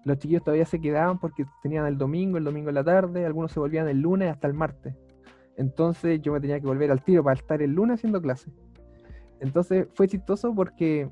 Los 0.05 0.17
chiquillos 0.17 0.43
todavía 0.43 0.65
se 0.65 0.79
quedaban 0.79 1.19
porque 1.19 1.45
tenían 1.61 1.85
el 1.85 1.97
domingo, 1.97 2.37
el 2.37 2.43
domingo 2.43 2.69
en 2.69 2.75
la 2.75 2.83
tarde, 2.83 3.25
algunos 3.25 3.51
se 3.51 3.59
volvían 3.59 3.87
el 3.87 3.99
lunes 3.99 4.31
hasta 4.31 4.47
el 4.47 4.53
martes. 4.53 4.95
Entonces 5.57 6.21
yo 6.21 6.31
me 6.31 6.39
tenía 6.39 6.59
que 6.59 6.67
volver 6.67 6.89
al 6.89 7.03
tiro 7.03 7.23
para 7.23 7.35
estar 7.35 7.61
el 7.61 7.71
lunes 7.71 7.95
haciendo 7.95 8.21
clase. 8.21 8.51
Entonces 9.41 9.87
fue 9.93 10.07
chistoso 10.07 10.53
porque 10.55 11.09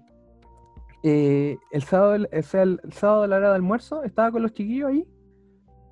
eh, 1.03 1.57
el, 1.71 1.83
sábado, 1.83 2.27
el, 2.31 2.43
sábado 2.91 3.23
a 3.23 3.27
la 3.27 3.37
hora 3.37 3.49
de 3.49 3.55
almuerzo 3.55 4.03
estaba 4.03 4.31
con 4.31 4.41
los 4.41 4.53
chiquillos 4.53 4.89
ahí, 4.89 5.07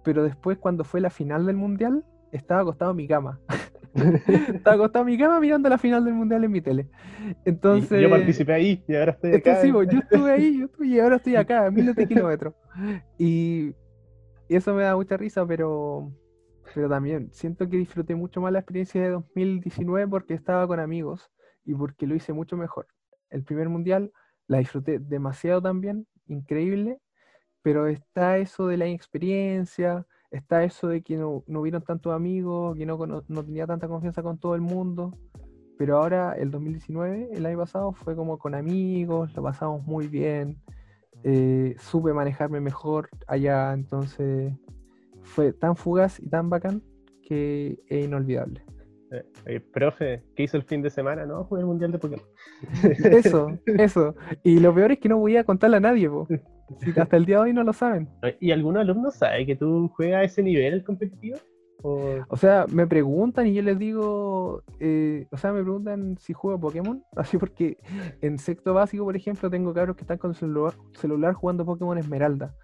pero 0.03 0.23
después 0.23 0.57
cuando 0.57 0.83
fue 0.83 1.01
la 1.01 1.09
final 1.09 1.45
del 1.45 1.57
mundial 1.57 2.05
estaba 2.31 2.61
acostado 2.61 2.91
en 2.91 2.97
mi 2.97 3.07
cama. 3.07 3.39
Estaba 4.27 4.75
acostado 4.75 5.05
en 5.05 5.11
mi 5.11 5.17
cama 5.17 5.39
mirando 5.39 5.69
la 5.69 5.77
final 5.77 6.03
del 6.03 6.13
mundial 6.13 6.43
en 6.43 6.51
mi 6.51 6.61
tele. 6.61 6.89
Entonces. 7.45 8.01
yo 8.01 8.09
participé 8.09 8.53
ahí 8.53 8.83
y 8.87 8.95
ahora 8.95 9.11
estoy 9.13 9.33
acá. 9.33 9.65
yo 9.65 9.99
estuve 9.99 10.31
ahí 10.31 10.65
y 10.81 10.99
ahora 10.99 11.15
estoy 11.15 11.35
acá, 11.35 11.65
a 11.65 11.71
miles 11.71 11.95
de 11.95 12.07
kilómetros. 12.07 12.53
Y, 13.17 13.73
eso 14.49 14.75
me 14.75 14.83
da 14.83 14.95
mucha 14.95 15.17
risa, 15.17 15.45
pero, 15.47 16.11
pero 16.73 16.87
también 16.87 17.29
siento 17.31 17.67
que 17.67 17.77
disfruté 17.77 18.13
mucho 18.13 18.41
más 18.41 18.51
la 18.51 18.59
experiencia 18.59 19.01
de 19.01 19.09
2019 19.09 20.07
porque 20.07 20.35
estaba 20.35 20.67
con 20.67 20.79
amigos 20.79 21.31
y 21.63 21.73
porque 21.73 22.05
lo 22.05 22.15
hice 22.15 22.33
mucho 22.33 22.55
mejor. 22.55 22.87
El 23.29 23.43
primer 23.43 23.69
mundial 23.69 24.11
la 24.47 24.59
disfruté 24.59 24.99
demasiado 24.99 25.61
también, 25.61 26.05
increíble, 26.27 26.99
pero 27.63 27.87
está 27.87 28.37
eso 28.37 28.67
de 28.67 28.77
la 28.77 28.85
inexperiencia 28.85 30.05
está 30.35 30.63
eso 30.63 30.87
de 30.87 31.01
que 31.01 31.17
no, 31.17 31.43
no 31.47 31.61
hubieron 31.61 31.81
tantos 31.81 32.13
amigos, 32.13 32.77
que 32.77 32.85
no, 32.85 32.97
no, 33.05 33.43
tenía 33.43 33.65
tanta 33.65 33.87
confianza 33.87 34.21
con 34.21 34.37
todo 34.37 34.55
el 34.55 34.61
mundo. 34.61 35.11
Pero 35.77 35.97
ahora, 35.97 36.33
el 36.33 36.51
2019, 36.51 37.29
el 37.33 37.45
año 37.45 37.57
pasado, 37.57 37.91
fue 37.91 38.15
como 38.15 38.37
con 38.37 38.55
amigos, 38.55 39.33
lo 39.35 39.43
pasamos 39.43 39.85
muy 39.85 40.07
bien. 40.07 40.57
Eh, 41.23 41.75
supe 41.79 42.13
manejarme 42.13 42.59
mejor 42.61 43.09
allá, 43.27 43.73
entonces 43.73 44.53
fue 45.23 45.53
tan 45.53 45.75
fugaz 45.75 46.19
y 46.19 46.29
tan 46.29 46.49
bacán 46.49 46.83
que 47.23 47.79
es 47.87 48.05
inolvidable. 48.05 48.63
Eh, 49.45 49.59
profe, 49.59 50.23
¿qué 50.35 50.43
hizo 50.43 50.57
el 50.57 50.63
fin 50.63 50.81
de 50.81 50.89
semana? 50.89 51.25
No, 51.25 51.43
jugué 51.45 51.61
el 51.61 51.67
Mundial 51.67 51.91
de 51.91 51.99
Pokémon. 51.99 52.25
Eso, 53.03 53.57
eso. 53.65 54.15
Y 54.43 54.59
lo 54.59 54.73
peor 54.73 54.93
es 54.93 54.99
que 54.99 55.09
no 55.09 55.17
voy 55.17 55.37
a 55.37 55.43
contarle 55.43 55.77
a 55.77 55.81
nadie, 55.81 56.09
po. 56.09 56.27
hasta 56.97 57.17
el 57.17 57.25
día 57.25 57.37
de 57.37 57.41
hoy 57.43 57.53
no 57.53 57.63
lo 57.63 57.73
saben. 57.73 58.09
¿Y 58.39 58.51
algunos 58.51 58.81
alumnos 58.81 59.15
saben 59.15 59.45
que 59.45 59.55
tú 59.55 59.89
juegas 59.95 60.21
a 60.21 60.23
ese 60.23 60.43
nivel 60.43 60.83
competitivo? 60.83 61.37
O... 61.87 62.37
sea, 62.37 62.65
me 62.71 62.87
preguntan 62.87 63.45
y 63.45 63.53
yo 63.53 63.61
les 63.61 63.77
digo, 63.77 64.63
eh, 64.79 65.27
o 65.31 65.37
sea, 65.37 65.53
me 65.53 65.61
preguntan 65.61 66.17
si 66.19 66.33
juego 66.33 66.59
Pokémon, 66.59 67.03
así 67.15 67.37
porque 67.37 67.77
en 68.21 68.39
sexto 68.39 68.73
básico, 68.73 69.03
por 69.03 69.15
ejemplo, 69.15 69.49
tengo 69.51 69.73
cabros 69.73 69.95
que 69.95 70.01
están 70.01 70.17
con 70.17 70.33
su 70.33 70.41
celular, 70.41 70.73
celular 70.93 71.33
jugando 71.33 71.65
Pokémon 71.65 71.97
Esmeralda. 71.97 72.55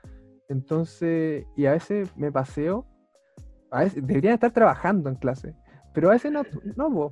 Entonces, 0.50 1.46
y 1.56 1.66
a 1.68 1.74
veces 1.74 2.16
me 2.18 2.32
paseo, 2.32 2.86
a 3.70 3.82
veces 3.82 4.06
deberían 4.06 4.34
estar 4.34 4.52
trabajando 4.52 5.10
en 5.10 5.16
clase, 5.16 5.56
pero 5.94 6.10
a 6.10 6.14
veces 6.14 6.32
no, 6.32 6.42
no, 6.76 7.12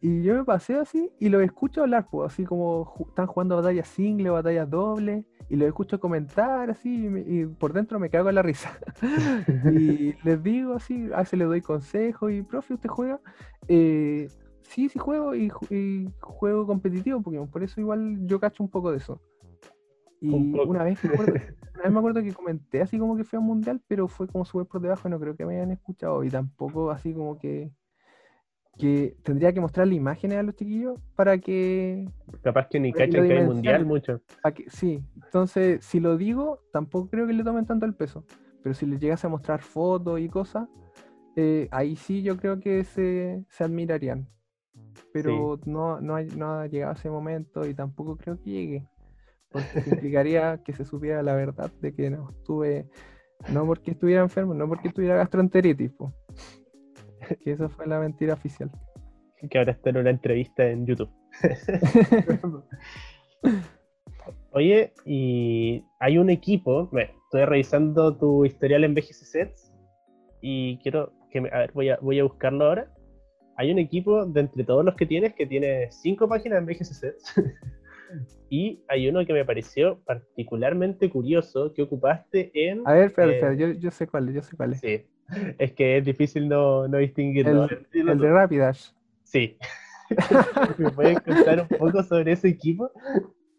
Y 0.00 0.22
yo 0.22 0.34
me 0.34 0.44
paseo 0.44 0.82
así 0.82 1.10
y 1.18 1.30
los 1.30 1.42
escucho 1.42 1.82
hablar, 1.82 2.06
pues, 2.10 2.32
así 2.32 2.44
como 2.44 2.92
están 3.08 3.26
jugando 3.26 3.56
batallas 3.56 3.88
single, 3.88 4.30
batallas 4.30 4.68
dobles, 4.68 5.24
y 5.48 5.56
los 5.56 5.68
escucho 5.68 5.98
comentar 6.00 6.70
así, 6.70 7.06
y, 7.26 7.46
por 7.46 7.72
dentro 7.72 7.98
me 7.98 8.10
cago 8.10 8.28
en 8.28 8.34
la 8.34 8.42
risa. 8.42 8.78
y 9.72 10.14
les 10.22 10.42
digo 10.42 10.74
así, 10.74 11.08
a 11.14 11.18
veces 11.18 11.38
les 11.38 11.48
doy 11.48 11.62
consejos, 11.62 12.30
y 12.30 12.42
profe, 12.42 12.74
¿usted 12.74 12.90
juega? 12.90 13.20
Eh, 13.68 14.28
sí, 14.62 14.88
sí 14.88 14.98
juego, 14.98 15.34
y, 15.34 15.50
juego 16.20 16.66
competitivo, 16.66 17.22
porque 17.22 17.40
por 17.40 17.62
eso 17.62 17.80
igual 17.80 18.26
yo 18.26 18.38
cacho 18.38 18.62
un 18.62 18.70
poco 18.70 18.90
de 18.90 18.98
eso. 18.98 19.20
Y 20.20 20.30
una 20.30 20.82
vez, 20.82 21.02
me 21.04 21.14
acuerdo, 21.14 21.32
una 21.74 21.82
vez 21.84 21.92
me 21.92 21.98
acuerdo 21.98 22.22
que 22.22 22.34
comenté 22.34 22.82
así 22.82 22.98
como 22.98 23.16
que 23.16 23.24
fue 23.24 23.38
a 23.38 23.40
un 23.40 23.46
mundial, 23.46 23.80
pero 23.86 24.08
fue 24.08 24.26
como 24.28 24.44
súper 24.44 24.66
por 24.66 24.80
debajo, 24.82 25.08
no 25.08 25.18
creo 25.18 25.36
que 25.36 25.46
me 25.46 25.56
hayan 25.56 25.70
escuchado, 25.70 26.22
y 26.22 26.28
tampoco 26.28 26.90
así 26.90 27.14
como 27.14 27.38
que 27.38 27.70
que 28.78 29.16
tendría 29.22 29.52
que 29.52 29.60
mostrarle 29.60 29.94
imágenes 29.94 30.38
a 30.38 30.42
los 30.42 30.54
chiquillos 30.54 31.00
para 31.14 31.38
que. 31.38 32.08
Capaz 32.42 32.68
que 32.68 32.80
ni 32.80 32.92
cachan 32.92 33.26
que 33.26 33.38
hay 33.38 33.44
mundial 33.44 33.86
mucho. 33.86 34.20
sí, 34.68 35.02
entonces 35.24 35.84
si 35.84 36.00
lo 36.00 36.16
digo, 36.16 36.60
tampoco 36.72 37.08
creo 37.08 37.26
que 37.26 37.32
le 37.32 37.44
tomen 37.44 37.66
tanto 37.66 37.86
el 37.86 37.94
peso. 37.94 38.24
Pero 38.62 38.74
si 38.74 38.84
les 38.86 39.00
llegase 39.00 39.26
a 39.26 39.30
mostrar 39.30 39.62
fotos 39.62 40.20
y 40.20 40.28
cosas, 40.28 40.68
eh, 41.36 41.68
ahí 41.70 41.96
sí 41.96 42.22
yo 42.22 42.36
creo 42.36 42.60
que 42.60 42.84
se, 42.84 43.44
admirarían. 43.60 44.28
Pero 45.12 45.58
no, 45.64 46.00
no, 46.00 46.16
ha, 46.16 46.66
llegado 46.66 46.92
ese 46.92 47.08
momento 47.08 47.66
y 47.66 47.74
tampoco 47.74 48.16
creo 48.16 48.38
que 48.42 48.50
llegue. 48.50 48.88
Porque 49.50 49.68
implicaría 50.10 50.60
que 50.64 50.72
se 50.72 50.84
supiera 50.84 51.22
la 51.22 51.34
verdad 51.34 51.70
de 51.80 51.94
que 51.94 52.10
no 52.10 52.30
estuve, 52.30 52.88
no 53.52 53.64
porque 53.66 53.92
estuviera 53.92 54.22
enfermo, 54.22 54.52
no 54.52 54.68
porque 54.68 54.90
tuviera 54.90 55.16
gastroenteritis. 55.16 55.92
que 57.44 57.52
esa 57.52 57.68
fue 57.68 57.86
la 57.86 58.00
mentira 58.00 58.34
oficial. 58.34 58.70
Que 59.50 59.58
ahora 59.58 59.72
está 59.72 59.90
en 59.90 59.98
una 59.98 60.10
entrevista 60.10 60.66
en 60.66 60.86
YouTube. 60.86 61.10
Oye, 64.52 64.92
y 65.04 65.84
hay 66.00 66.18
un 66.18 66.30
equipo, 66.30 66.90
estoy 66.96 67.44
revisando 67.44 68.16
tu 68.16 68.44
historial 68.44 68.84
en 68.84 68.94
BGC 68.94 69.12
Sets 69.12 69.72
y 70.40 70.78
quiero 70.78 71.12
que 71.30 71.42
me, 71.42 71.50
a 71.50 71.58
ver, 71.58 71.72
voy 71.72 71.90
a, 71.90 71.98
voy 72.00 72.18
a 72.18 72.24
buscarlo 72.24 72.64
ahora. 72.64 72.90
hay 73.56 73.70
un 73.70 73.78
equipo 73.78 74.24
de 74.24 74.40
entre 74.40 74.64
todos 74.64 74.84
los 74.84 74.94
que 74.94 75.06
tienes 75.06 75.34
que 75.34 75.46
tiene 75.46 75.90
cinco 75.92 76.28
páginas 76.28 76.58
en 76.58 76.66
BGCC. 76.66 77.14
y 78.48 78.82
hay 78.88 79.08
uno 79.08 79.24
que 79.26 79.32
me 79.32 79.44
pareció 79.44 80.00
particularmente 80.04 81.10
curioso 81.10 81.72
que 81.74 81.82
ocupaste 81.82 82.50
en. 82.54 82.82
A 82.86 82.92
ver, 82.92 83.06
espera, 83.06 83.32
espera, 83.32 83.54
yo, 83.54 83.70
yo, 83.72 83.90
sé 83.90 84.06
cuál 84.06 84.32
yo 84.32 84.42
sé 84.42 84.56
cuál 84.56 84.72
es. 84.72 84.80
Sí, 84.80 85.06
es 85.58 85.72
que 85.72 85.98
es 85.98 86.04
difícil 86.04 86.48
no, 86.48 86.86
no 86.88 86.98
distinguirlo. 86.98 87.68
El, 87.92 88.08
el 88.08 88.18
de 88.18 88.30
Rapidash. 88.30 88.90
Sí. 89.24 89.58
¿Me 90.78 90.90
puedes 90.90 91.20
contar 91.20 91.66
un 91.68 91.78
poco 91.78 92.02
sobre 92.02 92.32
ese 92.32 92.48
equipo? 92.48 92.90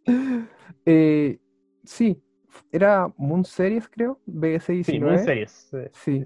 Eh, 0.89 1.37
sí, 1.83 2.23
era 2.71 3.13
Moon 3.17 3.43
Series, 3.43 3.89
creo, 3.89 4.21
BS19. 4.25 4.83
Sí, 4.85 4.99
Moon 5.01 5.19
Series. 5.19 5.69
Sí. 5.91 6.23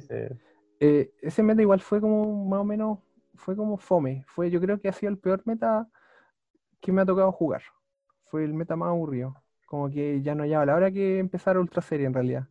Eh, 0.80 1.12
ese 1.20 1.42
meta 1.42 1.64
igual 1.64 1.80
fue 1.80 2.00
como 2.00 2.46
más 2.46 2.60
o 2.60 2.64
menos, 2.64 3.00
fue 3.34 3.56
como 3.56 3.78
fome. 3.78 4.24
Fue, 4.28 4.52
yo 4.52 4.62
creo 4.62 4.80
que 4.80 4.88
ha 4.88 4.94
sido 4.94 5.12
el 5.12 5.18
peor 5.18 5.42
meta 5.46 5.88
que 6.80 6.92
me 6.92 7.02
ha 7.02 7.06
tocado 7.06 7.32
jugar. 7.32 7.64
Fue 8.32 8.46
el 8.46 8.54
meta 8.54 8.78
más 8.78 8.90
aburrido. 8.90 9.36
Como 9.66 9.90
que 9.90 10.22
ya 10.22 10.34
no 10.34 10.44
hallaba 10.44 10.66
la 10.66 10.76
hora 10.76 10.92
que 10.92 11.20
empezar 11.20 11.58
Ultra 11.58 11.82
Serie 11.82 12.08
en 12.08 12.14
realidad. 12.14 12.48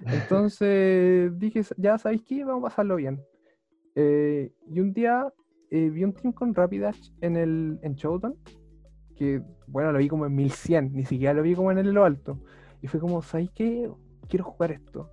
Entonces 0.06 1.38
dije, 1.38 1.62
ya 1.76 1.96
sabéis 1.98 2.22
qué, 2.22 2.44
vamos 2.44 2.64
a 2.64 2.68
pasarlo 2.68 2.96
bien. 2.96 3.22
Eh, 3.94 4.52
y 4.68 4.80
un 4.80 4.92
día 4.92 5.32
eh, 5.70 5.88
vi 5.88 6.04
un 6.04 6.12
team 6.12 6.32
con 6.32 6.54
Rapidash 6.54 7.12
en 7.20 7.36
el 7.36 7.78
en 7.82 7.94
Showdown, 7.94 8.36
que 9.16 9.40
bueno, 9.68 9.92
lo 9.92 9.98
vi 9.98 10.08
como 10.08 10.26
en 10.26 10.34
1100, 10.34 10.92
ni 10.92 11.04
siquiera 11.04 11.32
lo 11.32 11.42
vi 11.42 11.54
como 11.54 11.70
en 11.70 11.94
lo 11.94 12.04
alto. 12.04 12.40
Y 12.82 12.88
fue 12.88 12.98
como, 12.98 13.22
¿sabéis 13.22 13.50
qué? 13.54 13.88
Quiero 14.28 14.44
jugar 14.44 14.72
esto. 14.72 15.10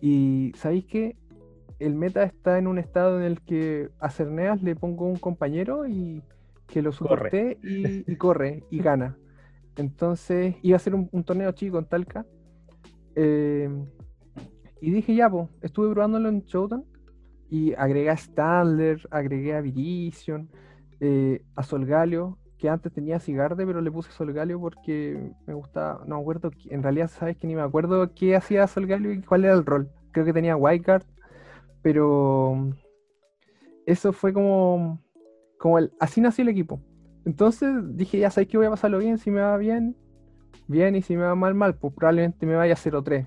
Y 0.00 0.52
¿sabéis 0.56 0.86
qué? 0.86 1.16
El 1.78 1.94
meta 1.94 2.22
está 2.22 2.58
en 2.58 2.66
un 2.66 2.78
estado 2.78 3.18
en 3.18 3.24
el 3.24 3.40
que 3.42 3.90
a 3.98 4.08
Cerneas 4.08 4.62
le 4.62 4.76
pongo 4.76 5.06
un 5.06 5.16
compañero 5.16 5.86
y 5.86 6.22
que 6.66 6.82
lo 6.82 6.92
soporte 6.92 7.58
y, 7.62 8.16
corre 8.16 8.64
y 8.70 8.78
gana. 8.78 9.16
Entonces 9.78 10.56
iba 10.62 10.76
a 10.76 10.80
ser 10.80 10.94
un, 10.94 11.24
torneo 11.24 11.52
chico 11.52 11.78
en 11.78 11.86
Talca. 11.86 12.26
Eh, 13.14 13.70
y 14.80 14.90
dije, 14.90 15.14
ya, 15.14 15.30
pues, 15.30 15.48
estuve 15.62 15.90
probándolo 15.92 16.28
en 16.28 16.44
Showdown 16.44 16.84
y 17.48 17.72
agregué 17.74 18.10
a 18.10 18.16
Stadler, 18.16 19.00
agregué 19.10 19.54
a 19.54 19.60
Virizion, 19.60 20.50
eh, 21.00 21.42
a 21.54 21.62
Solgalio, 21.62 22.38
que 22.58 22.68
antes 22.68 22.92
tenía 22.92 23.20
Cigarde, 23.20 23.64
pero 23.64 23.80
le 23.80 23.90
puse 23.90 24.10
Solgalio 24.10 24.60
porque 24.60 25.32
me 25.46 25.54
gustaba, 25.54 26.04
no 26.06 26.16
me 26.16 26.20
acuerdo, 26.20 26.50
en 26.68 26.82
realidad 26.82 27.08
sabes 27.08 27.36
que 27.36 27.46
ni 27.46 27.54
me 27.54 27.62
acuerdo 27.62 28.12
qué 28.14 28.36
hacía 28.36 28.66
Solgalio 28.66 29.12
y 29.12 29.22
cuál 29.22 29.44
era 29.44 29.54
el 29.54 29.64
rol. 29.64 29.90
Creo 30.10 30.24
que 30.24 30.32
tenía 30.32 30.56
Wildcard, 30.56 31.04
pero 31.82 32.72
eso 33.86 34.12
fue 34.12 34.32
como, 34.32 35.00
como 35.58 35.78
el, 35.78 35.92
así 36.00 36.20
nació 36.20 36.42
el 36.42 36.48
equipo. 36.48 36.80
Entonces 37.28 37.70
dije, 37.94 38.18
ya 38.18 38.30
sabes 38.30 38.48
que 38.48 38.56
voy 38.56 38.68
a 38.68 38.70
pasarlo 38.70 38.96
bien, 39.00 39.18
si 39.18 39.30
me 39.30 39.42
va 39.42 39.58
bien, 39.58 39.94
bien, 40.66 40.96
y 40.96 41.02
si 41.02 41.14
me 41.14 41.24
va 41.24 41.34
mal, 41.34 41.54
mal, 41.54 41.74
pues 41.74 41.92
probablemente 41.92 42.46
me 42.46 42.54
vaya 42.54 42.72
a 42.72 42.76
0-3. 42.76 43.26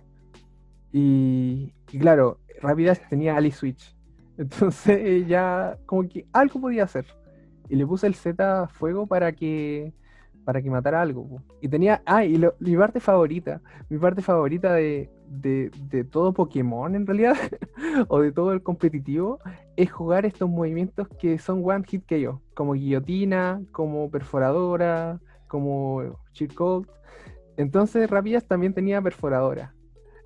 Y, 0.91 1.71
y, 1.91 1.99
claro, 1.99 2.39
Rapidash 2.63 2.97
tenía 3.11 3.37
Ali 3.37 3.51
Switch. 3.51 3.95
Entonces 4.39 5.27
ya 5.27 5.77
como 5.85 6.09
que 6.09 6.25
algo 6.33 6.59
podía 6.59 6.85
hacer. 6.85 7.05
Y 7.69 7.75
le 7.75 7.85
puse 7.85 8.07
el 8.07 8.15
Z 8.15 8.63
a 8.63 8.67
fuego 8.67 9.05
para 9.05 9.33
que 9.33 9.93
para 10.51 10.61
que 10.61 10.69
matara 10.69 11.01
algo. 11.01 11.41
Y 11.61 11.69
tenía. 11.69 12.01
Ah, 12.05 12.25
y 12.25 12.37
mi 12.59 12.75
parte 12.75 12.99
favorita. 12.99 13.61
Mi 13.87 13.97
parte 13.97 14.21
favorita 14.21 14.73
de, 14.73 15.09
de, 15.29 16.03
todo 16.03 16.33
Pokémon 16.33 16.93
en 16.93 17.07
realidad. 17.07 17.37
o 18.09 18.19
de 18.19 18.33
todo 18.33 18.51
el 18.51 18.61
competitivo. 18.61 19.39
Es 19.77 19.89
jugar 19.89 20.25
estos 20.25 20.49
movimientos 20.49 21.07
que 21.17 21.39
son 21.39 21.61
one 21.63 21.85
hit 21.87 22.03
KO. 22.05 22.41
Como 22.53 22.73
guillotina, 22.73 23.61
como 23.71 24.11
perforadora, 24.11 25.21
como 25.47 26.19
cheat 26.33 26.51
Entonces 27.55 28.09
Rapidash 28.09 28.43
también 28.43 28.73
tenía 28.73 29.01
perforadora. 29.01 29.73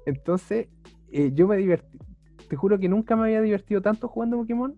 Entonces 0.07 0.69
eh, 1.11 1.29
yo 1.35 1.47
me 1.47 1.57
divertí 1.57 1.99
te 2.47 2.55
juro 2.55 2.77
que 2.77 2.87
nunca 2.87 3.15
me 3.15 3.23
había 3.23 3.41
divertido 3.41 3.81
tanto 3.81 4.07
jugando 4.07 4.37
Pokémon 4.37 4.75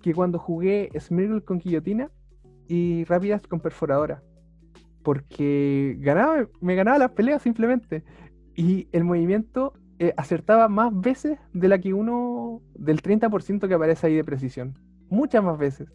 que 0.00 0.14
cuando 0.14 0.38
jugué 0.38 0.90
Smirgle 0.98 1.42
con 1.42 1.58
guillotina 1.58 2.10
y 2.68 3.04
Rápidas 3.04 3.42
con 3.46 3.60
perforadora. 3.60 4.22
Porque 5.02 5.96
ganaba, 6.00 6.46
me 6.60 6.74
ganaba 6.74 6.98
las 6.98 7.10
peleas 7.12 7.42
simplemente. 7.42 8.04
Y 8.54 8.88
el 8.92 9.04
movimiento 9.04 9.74
eh, 9.98 10.12
acertaba 10.16 10.68
más 10.68 10.92
veces 10.94 11.38
de 11.52 11.68
la 11.68 11.78
que 11.78 11.94
uno, 11.94 12.60
del 12.74 13.02
30% 13.02 13.68
que 13.68 13.74
aparece 13.74 14.06
ahí 14.06 14.16
de 14.16 14.24
precisión. 14.24 14.78
Muchas 15.08 15.42
más 15.42 15.58
veces. 15.58 15.88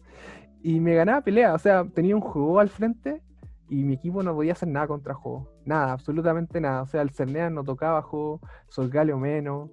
Y 0.62 0.80
me 0.80 0.94
ganaba 0.94 1.22
pelea. 1.22 1.54
O 1.54 1.58
sea, 1.58 1.84
tenía 1.84 2.14
un 2.14 2.22
juego 2.22 2.60
al 2.60 2.68
frente 2.68 3.22
y 3.68 3.84
mi 3.84 3.94
equipo 3.94 4.22
no 4.22 4.34
podía 4.34 4.52
hacer 4.52 4.68
nada 4.68 4.86
contra 4.86 5.14
juego. 5.14 5.48
Nada, 5.64 5.92
absolutamente 5.92 6.60
nada. 6.60 6.82
O 6.82 6.86
sea, 6.86 7.02
el 7.02 7.10
Cernean 7.10 7.54
no 7.54 7.64
tocaba 7.64 8.02
juego, 8.02 8.40
Solgaleo 8.68 9.18
menos. 9.18 9.70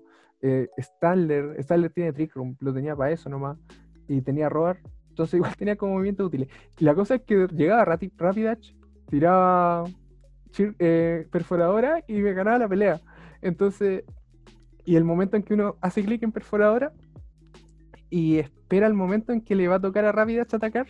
Eh, 0.47 0.69
Stanler, 0.79 1.65
tiene 1.91 2.13
Trick 2.13 2.35
Room, 2.35 2.55
lo 2.59 2.71
tenía 2.71 2.95
para 2.95 3.11
eso 3.11 3.29
nomás, 3.29 3.57
y 4.07 4.21
tenía 4.21 4.47
Roar, 4.47 4.77
entonces 5.09 5.33
igual 5.39 5.55
tenía 5.55 5.75
como 5.75 5.93
movimientos 5.93 6.27
útiles. 6.27 6.49
La 6.77 6.93
cosa 6.93 7.15
es 7.15 7.21
que 7.23 7.47
llegaba 7.47 7.83
Rapidash, 7.83 8.73
tiraba 9.09 9.85
eh, 10.57 11.27
perforadora 11.31 12.03
y 12.07 12.13
me 12.13 12.33
ganaba 12.33 12.59
la 12.59 12.67
pelea. 12.67 13.01
Entonces, 13.41 14.03
y 14.85 14.95
el 14.95 15.03
momento 15.03 15.35
en 15.37 15.43
que 15.43 15.53
uno 15.53 15.75
hace 15.81 16.03
clic 16.03 16.23
en 16.23 16.31
perforadora 16.31 16.93
y 18.09 18.37
espera 18.37 18.87
el 18.87 18.93
momento 18.93 19.33
en 19.33 19.41
que 19.41 19.55
le 19.55 19.67
va 19.67 19.75
a 19.75 19.81
tocar 19.81 20.05
a 20.05 20.11
Rapidash 20.11 20.55
atacar, 20.55 20.87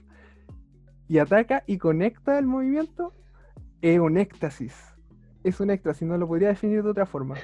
y 1.08 1.20
ataca 1.20 1.64
y 1.68 1.78
conecta 1.78 2.40
el 2.40 2.48
movimiento, 2.48 3.14
es 3.82 4.00
un 4.00 4.18
éxtasis. 4.18 4.76
Es 5.44 5.60
un 5.60 5.70
éxtasis, 5.70 6.08
no 6.08 6.18
lo 6.18 6.28
podría 6.28 6.50
definir 6.50 6.84
de 6.84 6.90
otra 6.90 7.06
forma. 7.06 7.36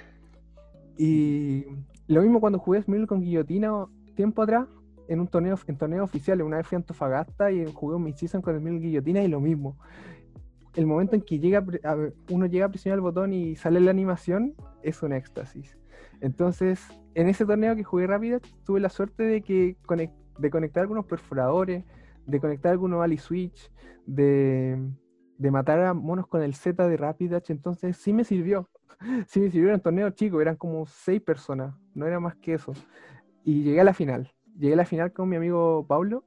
Y 0.98 1.66
lo 2.08 2.22
mismo 2.22 2.40
cuando 2.40 2.60
jugué 2.60 2.82
Smil 2.82 3.08
con 3.08 3.22
guillotina 3.22 3.86
tiempo 4.16 4.42
atrás, 4.42 4.68
en 5.08 5.20
un 5.20 5.28
torneo, 5.28 5.58
en 5.68 5.78
torneo 5.78 6.04
oficial, 6.04 6.42
una 6.42 6.58
vez 6.58 6.68
fui 6.68 6.76
a 6.76 6.80
Antofagasta 6.80 7.52
y 7.52 7.72
jugué 7.72 7.96
un 7.96 8.04
mid-season 8.04 8.42
con 8.42 8.58
Smil 8.58 8.80
guillotina 8.80 9.24
y 9.24 9.28
lo 9.28 9.40
mismo. 9.40 9.78
El 10.74 10.88
momento 10.88 11.16
en 11.16 11.22
que 11.22 11.40
llega 11.40 11.66
uno 12.30 12.46
llega 12.46 12.66
a 12.66 12.70
presionar 12.70 12.98
el 12.98 13.02
botón 13.02 13.34
y 13.34 13.56
sale 13.56 13.80
la 13.80 13.92
animación 13.92 14.56
es 14.84 15.04
un 15.04 15.14
éxtasis. 15.14 15.78
Entonces, 16.22 16.88
en 17.14 17.28
ese 17.28 17.46
torneo 17.46 17.76
que 17.76 17.84
jugué 17.84 18.08
rápido, 18.08 18.40
tuve 18.66 18.80
la 18.80 18.90
suerte 18.90 19.24
de 19.24 19.42
que 19.42 19.76
de 20.38 20.50
conectar 20.50 20.82
algunos 20.82 21.06
perforadores, 21.06 21.84
de 22.26 22.40
conectar 22.40 22.72
algunos 22.72 23.02
Ali 23.02 23.18
Switch, 23.18 23.72
de, 24.06 24.78
matar 25.40 25.80
a 25.82 25.94
monos 25.94 26.28
con 26.28 26.42
el 26.42 26.54
Z 26.54 26.88
de 26.88 26.98
Rapidash, 26.98 27.52
entonces 27.52 27.98
sí 27.98 28.14
me 28.14 28.24
sirvió. 28.24 28.70
Sí 29.28 29.40
me 29.40 29.50
sirvió 29.50 29.74
en 29.74 29.80
torneo 29.80 30.12
chico, 30.12 30.42
eran 30.42 30.56
como 30.56 30.86
seis 30.86 31.20
personas, 31.20 31.74
no 31.96 32.06
era 32.06 32.20
más 32.20 32.36
que 32.36 32.54
eso. 32.54 32.72
Y 33.44 33.64
llegué 33.64 33.82
a 33.82 33.84
la 33.84 33.96
final. 33.96 34.32
Llegué 34.60 34.74
a 34.74 34.78
la 34.78 34.86
final 34.86 35.12
con 35.12 35.28
mi 35.28 35.38
amigo 35.38 35.88
Pablo 35.88 36.24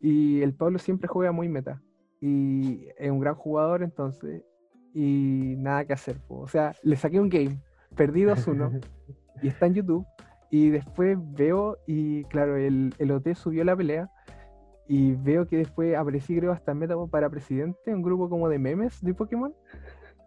y 0.00 0.40
el 0.40 0.54
Pablo 0.54 0.78
siempre 0.78 1.06
juega 1.06 1.32
muy 1.32 1.50
meta. 1.50 1.82
Y 2.24 2.88
es 2.96 3.10
un 3.10 3.20
gran 3.20 3.34
jugador 3.34 3.82
entonces. 3.82 4.42
Y 4.94 5.56
nada 5.58 5.84
que 5.84 5.92
hacer. 5.92 6.16
O 6.28 6.48
sea, 6.48 6.74
le 6.82 6.96
saqué 6.96 7.20
un 7.20 7.28
game, 7.28 7.60
perdí 7.96 8.22
2-1 8.22 8.80
y 9.42 9.48
está 9.48 9.66
en 9.66 9.74
YouTube. 9.74 10.06
Y 10.50 10.70
después 10.70 11.18
veo 11.20 11.76
y 11.86 12.24
claro, 12.24 12.56
el, 12.56 12.94
el 12.98 13.10
OT 13.10 13.34
subió 13.34 13.64
la 13.64 13.76
pelea 13.76 14.08
y 14.88 15.14
veo 15.16 15.46
que 15.46 15.58
después 15.58 15.96
aparecí 15.96 16.36
creo 16.36 16.52
hasta 16.52 16.74
Meta 16.74 16.94
para 17.10 17.28
presidente, 17.28 17.94
un 17.94 18.02
grupo 18.02 18.30
como 18.30 18.48
de 18.48 18.58
memes 18.58 19.02
de 19.02 19.12
Pokémon. 19.12 19.52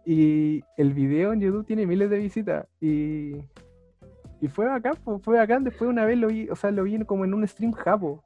Y 0.06 0.62
el 0.76 0.94
video 0.94 1.32
en 1.32 1.40
YouTube 1.40 1.66
tiene 1.66 1.84
miles 1.84 2.10
de 2.10 2.18
visitas. 2.18 2.66
Y 2.80 3.32
y 4.40 4.48
fue 4.48 4.66
bacán, 4.66 4.94
fue 5.22 5.36
bacán. 5.36 5.64
Después 5.64 5.90
una 5.90 6.04
vez 6.04 6.16
lo 6.16 6.28
vi, 6.28 6.48
o 6.48 6.56
sea, 6.56 6.70
lo 6.70 6.84
vi 6.84 6.98
como 7.04 7.24
en 7.24 7.34
un 7.34 7.46
stream 7.46 7.72
japo. 7.72 8.22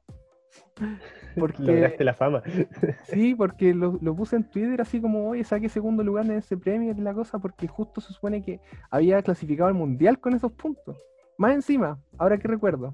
Porque, 1.37 1.61
Lograste 1.63 2.03
la 2.03 2.13
fama. 2.13 2.43
Sí, 3.03 3.35
porque 3.35 3.73
lo, 3.73 3.97
lo, 4.01 4.15
puse 4.15 4.35
en 4.35 4.49
Twitter 4.49 4.81
así 4.81 5.01
como, 5.01 5.29
oye, 5.29 5.43
saqué 5.43 5.69
segundo 5.69 6.03
lugar 6.03 6.25
en 6.25 6.33
ese 6.33 6.57
premio 6.57 6.91
y 6.91 7.01
la 7.01 7.13
cosa, 7.13 7.39
porque 7.39 7.67
justo 7.67 8.01
se 8.01 8.13
supone 8.13 8.41
que 8.43 8.59
había 8.89 9.21
clasificado 9.21 9.67
al 9.67 9.75
mundial 9.75 10.19
con 10.19 10.33
esos 10.33 10.51
puntos. 10.51 10.97
Más 11.37 11.53
encima, 11.53 11.99
ahora 12.17 12.37
que 12.37 12.47
recuerdo, 12.47 12.93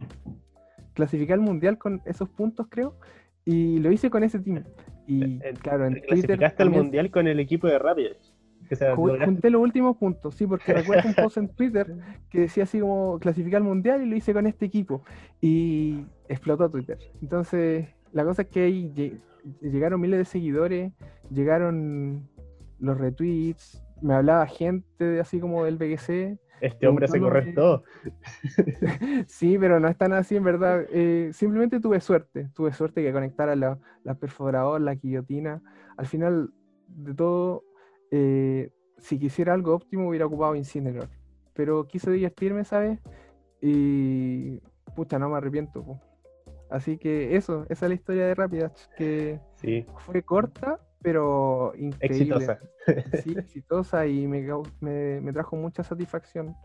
clasificar 0.93 1.35
al 1.35 1.41
mundial 1.41 1.77
con 1.77 2.01
esos 2.05 2.29
puntos, 2.29 2.67
creo, 2.69 2.95
y 3.45 3.79
lo 3.79 3.91
hice 3.91 4.09
con 4.09 4.23
ese 4.23 4.39
team. 4.39 4.63
Y 5.07 5.23
eh, 5.23 5.39
eh, 5.43 5.53
claro, 5.61 5.87
en 5.87 5.95
Clasificaste 5.95 6.63
al 6.63 6.69
mundial 6.69 7.09
con 7.09 7.27
el 7.27 7.39
equipo 7.39 7.67
de 7.67 7.79
Rapid. 8.75 9.25
Junté 9.25 9.49
los 9.49 9.61
últimos 9.61 9.97
puntos, 9.97 10.35
sí, 10.35 10.45
porque 10.45 10.73
recuerdo 10.73 11.09
un 11.09 11.15
post 11.15 11.37
en 11.37 11.47
Twitter 11.55 11.95
que 12.29 12.41
decía 12.41 12.63
así 12.63 12.79
como 12.79 13.19
clasificar 13.19 13.57
al 13.57 13.67
mundial 13.67 14.01
y 14.01 14.09
lo 14.09 14.15
hice 14.15 14.33
con 14.33 14.47
este 14.47 14.65
equipo. 14.65 15.03
Y 15.41 16.05
explotó 16.27 16.69
Twitter. 16.69 16.97
Entonces, 17.21 17.87
la 18.11 18.23
cosa 18.23 18.43
es 18.43 18.47
que 18.49 18.63
ahí 18.63 19.21
llegaron 19.61 20.01
miles 20.01 20.19
de 20.19 20.25
seguidores, 20.25 20.91
llegaron 21.29 22.27
los 22.79 22.97
retweets, 22.97 23.83
me 24.01 24.13
hablaba 24.13 24.45
gente 24.47 25.19
así 25.19 25.39
como 25.39 25.65
del 25.65 25.77
BGC. 25.77 26.37
Este 26.61 26.87
hombre 26.87 27.07
se 27.07 27.19
correctó. 27.19 27.83
sí, 29.27 29.57
pero 29.57 29.79
no 29.79 29.87
es 29.87 29.97
tan 29.97 30.11
así 30.13 30.35
en 30.35 30.43
verdad. 30.43 30.85
Eh, 30.91 31.29
simplemente 31.33 31.79
tuve 31.79 32.01
suerte. 32.01 32.49
Tuve 32.53 32.73
suerte 32.73 33.01
que 33.01 33.13
conectara 33.13 33.55
la, 33.55 33.79
la 34.03 34.15
perforadora, 34.15 34.83
la 34.83 34.95
guillotina. 34.95 35.61
Al 35.95 36.05
final 36.05 36.51
de 36.87 37.13
todo, 37.13 37.63
eh, 38.11 38.71
si 38.97 39.19
quisiera 39.19 39.53
algo 39.53 39.73
óptimo 39.73 40.09
hubiera 40.09 40.25
ocupado 40.25 40.55
Incineroar. 40.55 41.09
Pero 41.53 41.87
quise 41.87 42.11
divertirme, 42.11 42.63
¿sabes? 42.63 42.99
Y 43.61 44.59
pucha, 44.95 45.19
no 45.19 45.29
me 45.29 45.37
arrepiento. 45.37 45.99
Así 46.69 46.97
que 46.97 47.35
eso, 47.35 47.65
esa 47.69 47.85
es 47.85 47.89
la 47.89 47.95
historia 47.95 48.27
de 48.27 48.35
Rapidash, 48.35 48.87
que 48.95 49.39
fue 50.05 50.23
corta, 50.23 50.79
pero 51.01 51.73
increíble. 51.75 52.35
Exitosa. 52.35 52.59
Sí, 53.23 53.35
exitosa 53.37 54.07
y 54.07 54.27
me, 54.27 54.45
me, 54.81 55.33
trajo 55.33 55.55
mucha 55.55 55.83
satisfacción 55.83 56.55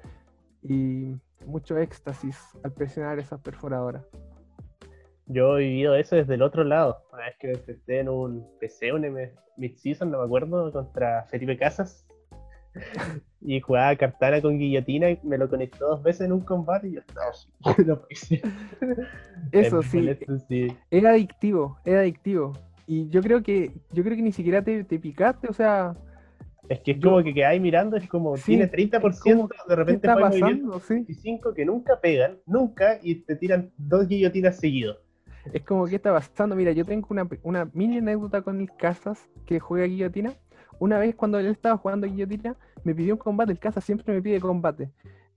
y 0.63 1.15
mucho 1.47 1.77
éxtasis 1.79 2.39
al 2.63 2.73
presionar 2.73 3.19
esas 3.19 3.41
perforadoras. 3.41 4.05
Yo 5.27 5.59
he 5.59 5.63
vivido 5.63 5.95
eso 5.95 6.17
desde 6.17 6.35
el 6.35 6.43
otro 6.43 6.65
lado. 6.65 7.03
Una 7.13 7.25
vez 7.25 7.37
que 7.39 7.47
me 7.49 7.55
enfrenté 7.55 8.01
en 8.01 8.09
un 8.09 8.47
PC, 8.61 8.93
un 8.93 9.07
mid-season, 9.57 10.11
no 10.11 10.19
me 10.19 10.25
acuerdo, 10.25 10.71
contra 10.73 11.25
Felipe 11.25 11.57
Casas. 11.57 12.07
y 13.41 13.61
jugaba 13.61 13.95
Cartana 13.97 14.41
con 14.41 14.59
guillotina 14.59 15.11
y 15.11 15.21
me 15.23 15.39
lo 15.39 15.49
conectó 15.49 15.89
dos 15.89 16.03
veces 16.03 16.23
en 16.23 16.33
un 16.33 16.41
combate 16.41 16.89
y 16.89 16.93
yo 16.95 17.01
estaba 17.01 17.31
no 17.87 18.03
Eso 19.53 19.83
sí, 19.83 20.69
Era 20.91 21.11
adictivo, 21.11 21.79
era 21.85 22.01
adictivo. 22.01 22.53
Y 22.87 23.09
yo 23.09 23.23
creo 23.23 23.43
que, 23.43 23.71
yo 23.93 24.03
creo 24.03 24.17
que 24.17 24.23
ni 24.23 24.33
siquiera 24.33 24.63
te, 24.63 24.85
picaste, 24.85 25.49
o 25.49 25.53
sea. 25.53 25.95
Es 26.69 26.81
que 26.81 26.93
es 26.93 27.01
como 27.01 27.23
que 27.23 27.35
quedáis 27.35 27.61
mirando, 27.61 27.97
es 27.97 28.09
como 28.09 28.35
tiene 28.35 28.71
30%, 28.71 29.49
de 29.69 29.77
repente 29.77 30.07
está 30.07 30.19
pasando, 30.19 30.81
sí. 30.81 31.07
que 31.55 31.65
nunca 31.65 32.01
pegan, 32.01 32.39
nunca, 32.47 32.99
y 33.03 33.17
te 33.17 33.37
tiran 33.37 33.71
dos 33.77 34.09
guillotinas 34.09 34.59
seguidos. 34.59 35.04
Es 35.53 35.63
como 35.63 35.87
que 35.87 35.97
está 35.97 36.13
pasando. 36.13 36.57
Mira, 36.57 36.73
yo 36.73 36.85
tengo 36.85 37.07
una, 37.11 37.29
una 37.43 37.71
mini 37.73 37.99
anécdota 37.99 38.43
con 38.43 38.61
el 38.61 38.75
Casas 38.77 39.29
que 39.47 39.61
juega 39.61 39.87
guillotina. 39.87 40.33
Una 40.79 40.99
vez 40.99 41.15
cuando 41.15 41.39
él 41.39 41.47
estaba 41.47 41.77
jugando 41.77 42.07
guillotina, 42.07 42.57
me 42.83 42.95
pidió 42.95 43.15
un 43.15 43.19
combate. 43.19 43.53
El 43.53 43.59
Casas 43.59 43.85
siempre 43.85 44.13
me 44.13 44.23
pide 44.23 44.41
combate. 44.41 44.91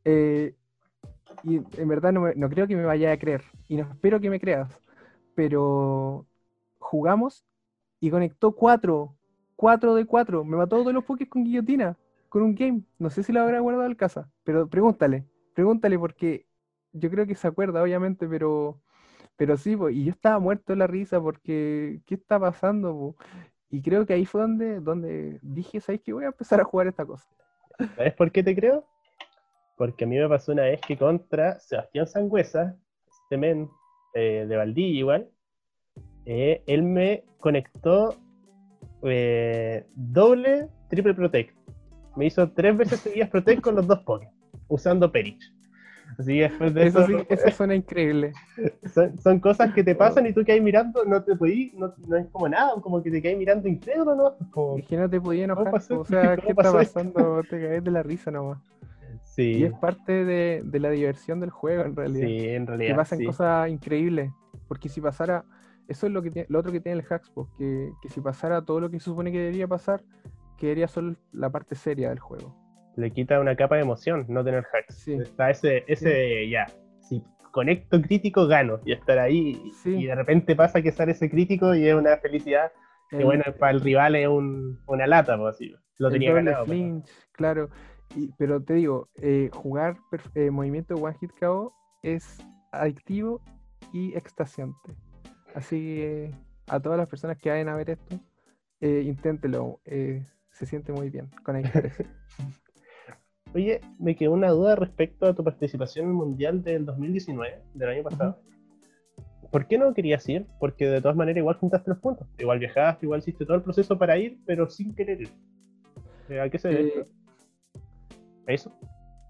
Eh, 0.05 0.55
y 1.43 1.57
en 1.57 1.87
verdad 1.87 2.11
no, 2.11 2.33
no, 2.35 2.49
creo 2.49 2.67
que 2.67 2.75
me 2.75 2.85
vaya 2.85 3.11
a 3.11 3.17
creer. 3.17 3.43
Y 3.67 3.75
no 3.75 3.83
espero 3.83 4.19
que 4.19 4.29
me 4.29 4.39
creas. 4.39 4.69
Pero 5.35 6.25
jugamos 6.79 7.45
y 7.99 8.09
conectó 8.09 8.53
cuatro. 8.53 9.15
Cuatro 9.55 9.95
de 9.95 10.05
cuatro. 10.05 10.43
Me 10.43 10.57
mató 10.57 10.77
todos 10.77 10.93
los 10.93 11.03
pokés 11.03 11.27
con 11.27 11.43
guillotina. 11.43 11.97
Con 12.29 12.41
un 12.43 12.55
game. 12.55 12.83
No 12.99 13.09
sé 13.09 13.23
si 13.23 13.33
lo 13.33 13.41
habrá 13.41 13.59
guardado 13.59 13.87
el 13.87 13.97
casa. 13.97 14.29
Pero 14.43 14.67
pregúntale. 14.67 15.25
Pregúntale 15.53 15.99
porque 15.99 16.45
yo 16.93 17.09
creo 17.09 17.25
que 17.25 17.35
se 17.35 17.47
acuerda, 17.47 17.81
obviamente, 17.81 18.27
pero 18.27 18.81
pero 19.37 19.55
sí, 19.55 19.77
y 19.91 20.03
yo 20.03 20.11
estaba 20.11 20.39
muerto 20.39 20.73
de 20.73 20.77
la 20.77 20.87
risa 20.87 21.21
porque, 21.21 22.01
¿qué 22.05 22.15
está 22.15 22.39
pasando? 22.39 23.15
Y 23.69 23.81
creo 23.83 24.05
que 24.05 24.13
ahí 24.13 24.25
fue 24.25 24.41
donde, 24.41 24.79
donde 24.79 25.39
dije, 25.43 25.79
¿sabes 25.79 26.01
qué? 26.01 26.11
Voy 26.11 26.25
a 26.25 26.27
empezar 26.27 26.59
a 26.59 26.63
jugar 26.63 26.87
esta 26.87 27.05
cosa. 27.05 27.27
¿Sabes 27.95 28.13
por 28.15 28.31
qué 28.31 28.41
te 28.41 28.55
creo? 28.55 28.83
Porque 29.77 30.05
a 30.05 30.07
mí 30.07 30.17
me 30.17 30.27
pasó 30.27 30.53
una 30.53 30.63
vez 30.63 30.81
que 30.81 30.97
contra 30.97 31.59
Sebastián 31.59 32.07
Sangüesa, 32.07 32.75
este 33.07 33.37
men 33.37 33.69
eh, 34.15 34.45
de 34.49 34.57
Valdivia 34.57 34.99
igual, 34.99 35.29
eh, 36.25 36.63
él 36.65 36.81
me 36.81 37.23
conectó 37.39 38.15
eh, 39.03 39.85
doble, 39.93 40.67
triple 40.89 41.13
protect. 41.13 41.55
Me 42.15 42.25
hizo 42.25 42.49
tres 42.51 42.75
veces 42.75 43.01
seguidas 43.01 43.29
protect 43.29 43.61
con 43.61 43.75
los 43.75 43.85
dos 43.85 43.99
Pokémon, 43.99 44.33
usando 44.67 45.11
Perich. 45.11 45.56
Así 46.17 46.39
después 46.39 46.73
de 46.73 46.87
eso. 46.87 47.05
eso, 47.29 47.51
suena 47.51 47.75
increíble. 47.75 48.33
Son, 49.21 49.39
cosas 49.39 49.73
que 49.73 49.83
te 49.83 49.93
pasan 49.93 50.25
y 50.25 50.33
tú 50.33 50.43
que 50.43 50.53
hay 50.53 50.61
mirando, 50.61 51.05
no 51.05 51.23
te 51.23 51.35
podís, 51.35 51.73
no, 51.75 51.93
no, 52.07 52.17
es 52.17 52.27
como 52.27 52.49
nada, 52.49 52.73
como 52.81 53.03
que 53.03 53.11
te 53.11 53.21
quedas 53.21 53.37
mirando 53.37 53.67
incrédulo, 53.67 54.15
¿no? 54.15 54.35
Como, 54.49 54.77
es 54.77 54.85
que 54.87 54.97
no 54.97 55.07
te 55.07 55.21
podías 55.21 55.45
enojar. 55.45 55.73
O 55.75 56.05
sea, 56.05 56.35
¿qué 56.37 56.49
está 56.49 56.73
pasando? 56.73 57.43
Te 57.43 57.61
caes 57.61 57.83
de 57.83 57.91
la 57.91 58.01
risa 58.01 58.31
nomás. 58.31 58.59
Sí. 59.23 59.57
Y 59.57 59.63
es 59.65 59.73
parte 59.73 60.25
de, 60.25 60.63
de, 60.65 60.79
la 60.79 60.89
diversión 60.89 61.39
del 61.39 61.51
juego, 61.51 61.83
en 61.83 61.95
realidad. 61.95 62.27
Sí, 62.27 62.49
en 62.49 62.65
realidad. 62.65 62.89
Que 62.89 62.95
pasan 62.95 63.23
cosas 63.23 63.69
increíbles. 63.69 64.31
Porque 64.67 64.89
si 64.89 65.01
pasara. 65.01 65.45
Eso 65.87 66.05
es 66.07 66.11
lo, 66.11 66.21
que 66.21 66.31
tiene, 66.31 66.47
lo 66.49 66.59
otro 66.59 66.73
que 66.73 66.81
tiene 66.81 66.99
el 66.99 67.05
Hackspo, 67.07 67.47
que, 67.57 67.93
que 68.01 68.09
si 68.09 68.19
pasara 68.19 68.61
todo 68.61 68.81
lo 68.81 68.89
que 68.89 68.99
se 68.99 69.05
supone 69.05 69.31
que 69.31 69.37
debería 69.37 69.69
pasar, 69.69 70.03
quedaría 70.57 70.89
solo 70.89 71.15
la 71.31 71.49
parte 71.49 71.75
seria 71.75 72.09
del 72.09 72.19
juego 72.19 72.66
le 72.97 73.11
quita 73.11 73.39
una 73.39 73.55
capa 73.55 73.75
de 73.75 73.83
emoción 73.83 74.25
no 74.27 74.43
tener 74.43 74.65
hacks. 74.73 75.07
Está 75.07 75.51
ese, 75.51 75.83
ese 75.87 76.49
ya, 76.49 76.65
si 76.99 77.23
conecto 77.51 78.01
crítico, 78.01 78.47
gano. 78.47 78.79
Y 78.85 78.91
estar 78.91 79.19
ahí, 79.19 79.71
y 79.85 80.05
de 80.05 80.15
repente 80.15 80.55
pasa 80.55 80.81
que 80.81 80.91
sale 80.91 81.11
ese 81.11 81.29
crítico 81.29 81.75
y 81.75 81.87
es 81.87 81.95
una 81.95 82.17
felicidad. 82.17 82.71
que 83.09 83.23
bueno, 83.23 83.43
para 83.59 83.71
el 83.71 83.81
rival 83.81 84.15
es 84.15 84.27
un, 84.27 84.79
una 84.87 85.07
lata, 85.07 85.37
pues 85.37 85.55
así. 85.55 85.73
Lo 85.99 86.09
tenía 86.09 86.33
ganado. 86.33 86.65
Pues, 86.65 86.77
flinch, 86.77 87.09
claro. 87.31 87.69
pero 88.37 88.61
te 88.61 88.73
digo, 88.73 89.09
eh, 89.21 89.49
jugar 89.53 89.97
eh, 90.33 90.49
movimiento 90.49 90.95
One 90.95 91.15
Hit 91.19 91.31
KO 91.39 91.73
es 92.01 92.43
adictivo 92.71 93.41
y 93.93 94.15
extasiante. 94.15 94.95
Así 95.53 95.77
que 95.77 96.31
a 96.67 96.79
todas 96.79 96.97
las 96.97 97.07
personas 97.07 97.37
que 97.37 97.49
vayan 97.49 97.69
a 97.69 97.75
ver 97.75 97.91
esto, 97.91 98.19
eh, 98.81 99.03
inténtelo. 99.05 99.79
se 99.85 100.65
siente 100.65 100.91
muy 100.91 101.11
bien 101.11 101.29
con 101.43 101.55
Oye, 103.53 103.81
me 103.99 104.15
quedó 104.15 104.33
una 104.33 104.49
duda 104.49 104.75
respecto 104.75 105.25
a 105.25 105.33
tu 105.33 105.43
participación 105.43 106.05
en 106.05 106.11
el 106.11 106.17
Mundial 106.17 106.63
del 106.63 106.85
2019, 106.85 107.61
del 107.73 107.89
año 107.89 108.03
pasado. 108.03 108.39
¿Por 109.51 109.67
qué 109.67 109.77
no 109.77 109.93
querías 109.93 110.27
ir? 110.27 110.45
Porque 110.59 110.87
de 110.87 111.01
todas 111.01 111.15
maneras 111.15 111.37
igual 111.37 111.55
juntaste 111.55 111.89
los 111.89 111.99
puntos. 111.99 112.27
Igual 112.37 112.59
viajaste, 112.59 113.05
igual 113.05 113.19
hiciste 113.19 113.45
todo 113.45 113.55
el 113.55 113.63
proceso 113.63 113.97
para 113.97 114.17
ir, 114.17 114.37
pero 114.45 114.67
sin 114.67 114.93
querer 114.93 115.21
ir. 115.21 115.29
¿A 116.39 116.49
qué 116.49 116.59
se 116.59 116.67
debe? 116.67 116.87
Eh, 116.89 117.05
¿A 118.47 118.51
eso? 118.51 118.71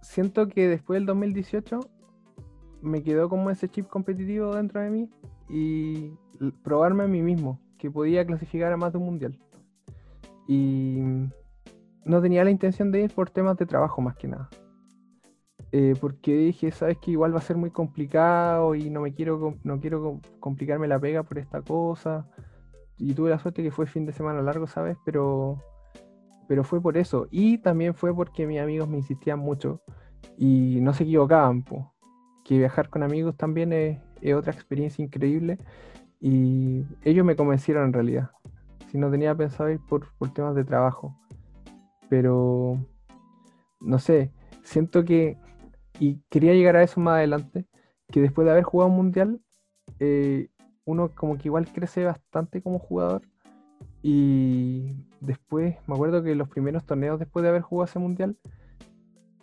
Siento 0.01 0.47
que 0.47 0.67
después 0.67 0.97
del 0.97 1.05
2018 1.05 1.79
me 2.81 3.03
quedó 3.03 3.29
como 3.29 3.49
ese 3.49 3.69
chip 3.69 3.87
competitivo 3.87 4.55
dentro 4.55 4.81
de 4.81 4.89
mí 4.89 5.09
y 5.49 6.11
probarme 6.63 7.03
a 7.03 7.07
mí 7.07 7.21
mismo, 7.21 7.59
que 7.77 7.91
podía 7.91 8.25
clasificar 8.25 8.71
a 8.73 8.77
más 8.77 8.91
de 8.91 8.97
un 8.97 9.05
mundial. 9.05 9.37
Y 10.47 10.99
no 12.07 12.21
tenía 12.21 12.43
la 12.43 12.51
intención 12.51 12.91
de 12.91 13.03
ir 13.03 13.13
por 13.13 13.29
temas 13.29 13.57
de 13.57 13.65
trabajo 13.65 14.01
más 14.01 14.15
que 14.15 14.27
nada. 14.27 14.49
Eh, 15.71 15.95
porque 15.99 16.33
dije, 16.33 16.71
sabes 16.71 16.97
que 16.97 17.11
igual 17.11 17.33
va 17.33 17.39
a 17.39 17.41
ser 17.41 17.57
muy 17.57 17.71
complicado 17.71 18.73
y 18.73 18.89
no 18.89 19.01
me 19.01 19.13
quiero 19.13 19.55
no 19.63 19.79
quiero 19.79 20.21
complicarme 20.39 20.87
la 20.87 20.99
pega 20.99 21.23
por 21.23 21.37
esta 21.37 21.61
cosa. 21.61 22.27
Y 22.97 23.13
tuve 23.13 23.29
la 23.29 23.39
suerte 23.39 23.61
que 23.61 23.71
fue 23.71 23.85
fin 23.85 24.05
de 24.05 24.13
semana 24.13 24.41
largo, 24.41 24.67
¿sabes? 24.67 24.97
Pero 25.05 25.61
pero 26.47 26.63
fue 26.63 26.81
por 26.81 26.97
eso 26.97 27.27
y 27.29 27.57
también 27.57 27.93
fue 27.93 28.15
porque 28.15 28.47
mis 28.47 28.59
amigos 28.59 28.87
me 28.87 28.97
insistían 28.97 29.39
mucho 29.39 29.81
y 30.37 30.79
no 30.81 30.93
se 30.93 31.03
equivocaban, 31.03 31.65
que 32.45 32.57
viajar 32.57 32.89
con 32.89 33.03
amigos 33.03 33.35
también 33.35 33.73
es, 33.73 33.99
otra 34.33 34.53
experiencia 34.53 35.03
increíble 35.03 35.59
y 36.21 36.85
ellos 37.03 37.25
me 37.25 37.35
convencieron 37.35 37.87
en 37.87 37.93
realidad. 37.93 38.31
Si 38.89 38.97
no 38.97 39.11
tenía 39.11 39.35
pensado 39.35 39.69
ir 39.69 39.81
por, 39.89 40.13
por 40.17 40.33
temas 40.33 40.55
de 40.55 40.63
trabajo 40.63 41.19
pero 42.09 42.77
no 43.79 43.99
sé, 43.99 44.31
siento 44.63 45.03
que, 45.03 45.37
y 45.99 46.21
quería 46.29 46.53
llegar 46.53 46.75
a 46.75 46.83
eso 46.83 46.99
más 46.99 47.15
adelante, 47.15 47.65
que 48.09 48.21
después 48.21 48.45
de 48.45 48.51
haber 48.51 48.63
jugado 48.63 48.89
un 48.89 48.97
mundial, 48.97 49.41
eh, 49.99 50.49
uno 50.85 51.13
como 51.13 51.37
que 51.37 51.47
igual 51.49 51.71
crece 51.71 52.03
bastante 52.05 52.61
como 52.61 52.79
jugador. 52.79 53.21
Y 54.01 54.95
después, 55.19 55.75
me 55.85 55.95
acuerdo 55.95 56.23
que 56.23 56.35
los 56.35 56.47
primeros 56.47 56.85
torneos 56.85 57.19
después 57.19 57.43
de 57.43 57.49
haber 57.49 57.61
jugado 57.61 57.85
ese 57.85 57.99
mundial, 57.99 58.37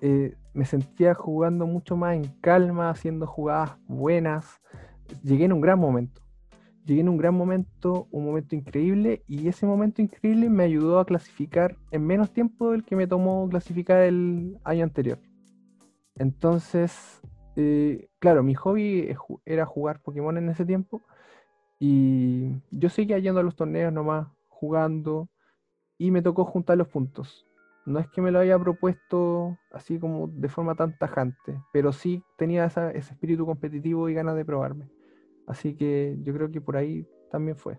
eh, 0.00 0.36
me 0.54 0.64
sentía 0.64 1.14
jugando 1.14 1.66
mucho 1.66 1.96
más 1.96 2.14
en 2.14 2.24
calma, 2.40 2.90
haciendo 2.90 3.26
jugadas 3.26 3.76
buenas. 3.86 4.60
Llegué 5.22 5.44
en 5.44 5.52
un 5.52 5.60
gran 5.60 5.78
momento 5.78 6.23
llegué 6.84 7.00
en 7.00 7.08
un 7.08 7.16
gran 7.16 7.34
momento, 7.34 8.08
un 8.10 8.24
momento 8.24 8.54
increíble, 8.54 9.22
y 9.26 9.48
ese 9.48 9.66
momento 9.66 10.02
increíble 10.02 10.50
me 10.50 10.64
ayudó 10.64 10.98
a 10.98 11.06
clasificar 11.06 11.76
en 11.90 12.06
menos 12.06 12.32
tiempo 12.32 12.70
del 12.72 12.84
que 12.84 12.96
me 12.96 13.06
tomó 13.06 13.48
clasificar 13.48 14.02
el 14.02 14.58
año 14.64 14.84
anterior. 14.84 15.18
Entonces, 16.16 17.20
eh, 17.56 18.08
claro, 18.18 18.42
mi 18.42 18.54
hobby 18.54 19.14
era 19.44 19.66
jugar 19.66 20.00
Pokémon 20.00 20.36
en 20.36 20.48
ese 20.48 20.64
tiempo, 20.64 21.02
y 21.80 22.50
yo 22.70 22.88
seguía 22.88 23.18
yendo 23.18 23.40
a 23.40 23.42
los 23.42 23.56
torneos 23.56 23.92
nomás, 23.92 24.28
jugando, 24.48 25.28
y 25.98 26.10
me 26.10 26.22
tocó 26.22 26.44
juntar 26.44 26.78
los 26.78 26.88
puntos. 26.88 27.46
No 27.86 27.98
es 27.98 28.08
que 28.08 28.22
me 28.22 28.30
lo 28.30 28.38
haya 28.38 28.58
propuesto 28.58 29.58
así 29.70 29.98
como 29.98 30.28
de 30.28 30.48
forma 30.48 30.74
tan 30.74 30.96
tajante, 30.96 31.60
pero 31.72 31.92
sí 31.92 32.22
tenía 32.38 32.64
ese 32.64 32.96
espíritu 32.96 33.44
competitivo 33.44 34.08
y 34.08 34.14
ganas 34.14 34.36
de 34.36 34.44
probarme. 34.44 34.88
Así 35.46 35.76
que 35.76 36.16
yo 36.22 36.32
creo 36.32 36.50
que 36.50 36.60
por 36.60 36.76
ahí 36.76 37.06
también 37.30 37.56
fue. 37.56 37.78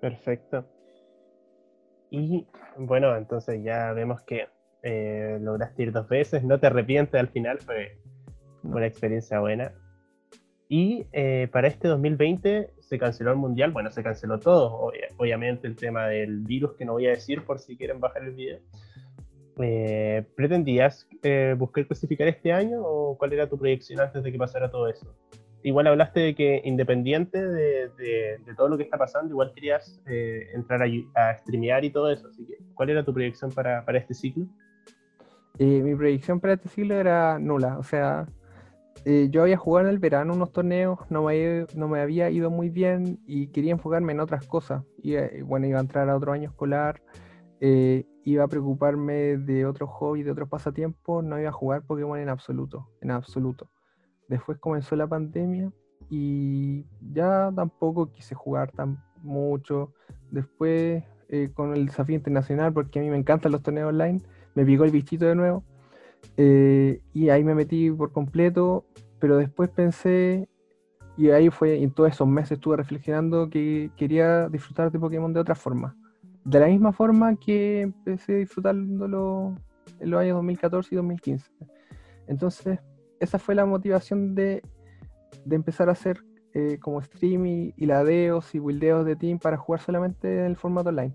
Perfecto. 0.00 0.66
Y 2.10 2.46
bueno, 2.76 3.16
entonces 3.16 3.62
ya 3.64 3.92
vemos 3.92 4.22
que 4.22 4.46
eh, 4.82 5.38
lograste 5.40 5.82
ir 5.82 5.92
dos 5.92 6.06
veces, 6.08 6.44
no 6.44 6.60
te 6.60 6.66
arrepientes 6.66 7.18
al 7.18 7.28
final, 7.28 7.58
fue 7.58 7.98
una 8.62 8.86
experiencia 8.86 9.40
buena. 9.40 9.72
Y 10.68 11.06
eh, 11.12 11.48
para 11.50 11.68
este 11.68 11.88
2020 11.88 12.70
se 12.78 12.98
canceló 12.98 13.30
el 13.32 13.38
mundial, 13.38 13.72
bueno, 13.72 13.90
se 13.90 14.02
canceló 14.02 14.38
todo, 14.38 14.92
obviamente 15.16 15.66
el 15.66 15.76
tema 15.76 16.06
del 16.06 16.40
virus 16.40 16.74
que 16.74 16.84
no 16.84 16.92
voy 16.92 17.06
a 17.06 17.10
decir 17.10 17.42
por 17.42 17.58
si 17.58 17.76
quieren 17.76 17.98
bajar 17.98 18.24
el 18.24 18.32
video. 18.32 18.58
Eh, 19.60 20.24
¿Pretendías 20.36 21.08
buscar 21.56 21.86
clasificar 21.86 22.28
este 22.28 22.52
año 22.52 22.80
o 22.82 23.16
cuál 23.16 23.32
era 23.32 23.48
tu 23.48 23.58
proyección 23.58 24.00
antes 24.00 24.22
de 24.22 24.30
que 24.30 24.38
pasara 24.38 24.70
todo 24.70 24.88
eso? 24.88 25.16
Igual 25.64 25.86
hablaste 25.86 26.20
de 26.20 26.34
que 26.34 26.60
independiente 26.64 27.42
de, 27.42 28.38
todo 28.56 28.68
lo 28.68 28.76
que 28.76 28.84
está 28.84 28.98
pasando, 28.98 29.30
igual 29.30 29.52
querías 29.54 30.00
eh, 30.06 30.50
entrar 30.54 30.82
a, 30.82 30.86
a, 31.14 31.38
streamear 31.38 31.84
y 31.84 31.90
todo 31.90 32.10
eso. 32.10 32.28
Así 32.28 32.44
que, 32.46 32.58
¿cuál 32.74 32.90
era 32.90 33.02
tu 33.02 33.12
proyección 33.12 33.50
para, 33.50 33.82
este 33.96 34.14
ciclo? 34.14 34.46
Eh, 35.58 35.82
mi 35.82 35.94
proyección 35.94 36.38
para 36.38 36.52
este 36.52 36.68
ciclo 36.68 36.94
era 36.94 37.38
nula. 37.38 37.78
O 37.78 37.82
sea, 37.82 38.26
eh, 39.06 39.28
yo 39.30 39.42
había 39.42 39.56
jugado 39.56 39.88
en 39.88 39.94
el 39.94 39.98
verano 39.98 40.34
unos 40.34 40.52
torneos, 40.52 40.98
no 41.08 41.24
me, 41.24 41.66
no 41.74 41.88
me 41.88 42.00
había 42.00 42.28
ido 42.28 42.50
muy 42.50 42.68
bien 42.68 43.18
y 43.26 43.46
quería 43.48 43.72
enfocarme 43.72 44.12
en 44.12 44.20
otras 44.20 44.46
cosas. 44.46 44.84
Y 45.02 45.16
bueno, 45.42 45.66
iba 45.66 45.78
a 45.78 45.82
entrar 45.82 46.10
a 46.10 46.16
otro 46.16 46.32
año 46.32 46.50
escolar, 46.50 47.00
iba 47.58 48.44
a 48.44 48.48
preocuparme 48.48 49.38
de 49.38 49.64
otros 49.64 49.88
hobbies, 49.88 50.26
de 50.26 50.32
otros 50.32 50.50
pasatiempos, 50.50 51.24
no 51.24 51.40
iba 51.40 51.48
a 51.48 51.52
jugar 51.52 51.86
Pokémon 51.86 52.18
en 52.18 52.28
absoluto, 52.28 52.90
en 53.00 53.12
absoluto. 53.12 53.70
Después 54.28 54.58
comenzó 54.58 54.96
la 54.96 55.06
pandemia 55.06 55.72
y 56.10 56.84
ya 57.12 57.52
tampoco 57.54 58.10
quise 58.10 58.34
jugar 58.34 58.70
tan 58.72 59.02
mucho. 59.22 59.92
Después 60.30 61.04
eh, 61.28 61.50
con 61.54 61.74
el 61.74 61.86
desafío 61.86 62.16
internacional, 62.16 62.72
porque 62.72 62.98
a 62.98 63.02
mí 63.02 63.10
me 63.10 63.16
encantan 63.16 63.52
los 63.52 63.62
torneos 63.62 63.88
online, 63.88 64.20
me 64.54 64.64
picó 64.64 64.84
el 64.84 64.90
bichito 64.90 65.24
de 65.24 65.34
nuevo. 65.34 65.64
Eh, 66.36 67.00
y 67.12 67.28
ahí 67.30 67.44
me 67.44 67.54
metí 67.54 67.90
por 67.90 68.12
completo, 68.12 68.84
pero 69.18 69.36
después 69.36 69.70
pensé, 69.70 70.48
y 71.16 71.30
ahí 71.30 71.50
fue, 71.50 71.82
en 71.82 71.90
todos 71.90 72.10
esos 72.10 72.28
meses 72.28 72.52
estuve 72.52 72.76
reflexionando 72.76 73.48
que 73.48 73.90
quería 73.96 74.48
disfrutar 74.48 74.90
de 74.92 74.98
Pokémon 74.98 75.32
de 75.32 75.40
otra 75.40 75.54
forma. 75.54 75.96
De 76.44 76.60
la 76.60 76.66
misma 76.66 76.92
forma 76.92 77.36
que 77.36 77.82
empecé 77.82 78.34
disfrutándolo 78.36 79.56
en 80.00 80.10
los 80.10 80.20
años 80.20 80.36
2014 80.36 80.94
y 80.94 80.96
2015. 80.96 81.50
Entonces 82.26 82.80
esa 83.20 83.38
fue 83.38 83.54
la 83.54 83.66
motivación 83.66 84.34
de, 84.34 84.62
empezar 85.50 85.88
a 85.88 85.92
hacer 85.92 86.24
eh, 86.52 86.78
como 86.80 87.02
stream 87.02 87.46
y, 87.46 87.86
ladeos 87.86 88.54
y 88.54 88.58
buildeos 88.58 89.04
de 89.04 89.16
team 89.16 89.38
para 89.38 89.56
jugar 89.56 89.80
solamente 89.80 90.38
en 90.38 90.44
el 90.46 90.56
formato 90.56 90.90
online. 90.90 91.14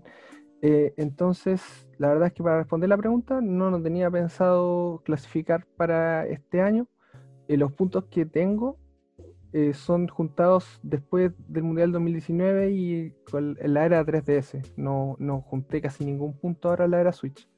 Eh, 0.62 0.92
entonces, 0.98 1.62
la 1.98 2.08
verdad 2.08 2.28
es 2.28 2.34
que 2.34 2.42
para 2.42 2.58
responder 2.58 2.88
la 2.88 2.98
pregunta, 2.98 3.40
no, 3.40 3.70
no 3.70 3.80
tenía 3.82 4.10
pensado 4.10 5.02
clasificar 5.04 5.66
para 5.76 6.26
este 6.26 6.60
año. 6.60 6.86
Eh, 7.48 7.56
los 7.56 7.72
puntos 7.72 8.04
que 8.10 8.26
tengo 8.26 8.78
son 9.72 10.06
juntados 10.06 10.78
después 10.84 11.32
del 11.48 11.64
Mundial 11.64 11.90
2019 11.90 12.70
y 12.70 13.10
con 13.28 13.58
la 13.60 13.84
era 13.84 14.04
3DS. 14.04 14.74
No, 14.76 15.16
no 15.18 15.40
junté 15.40 15.80
casi 15.80 16.04
ningún 16.04 16.34
punto 16.34 16.68
ahora 16.68 16.84
en 16.84 16.92
la 16.92 17.00
era 17.00 17.12
Switch. 17.12 17.48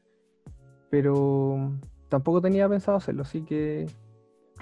Pero 0.89 1.71
tampoco 2.13 2.43
tenía 2.43 2.69
pensado 2.69 2.99
hacerlo, 2.99 3.23
así 3.23 3.43
que 3.43 3.87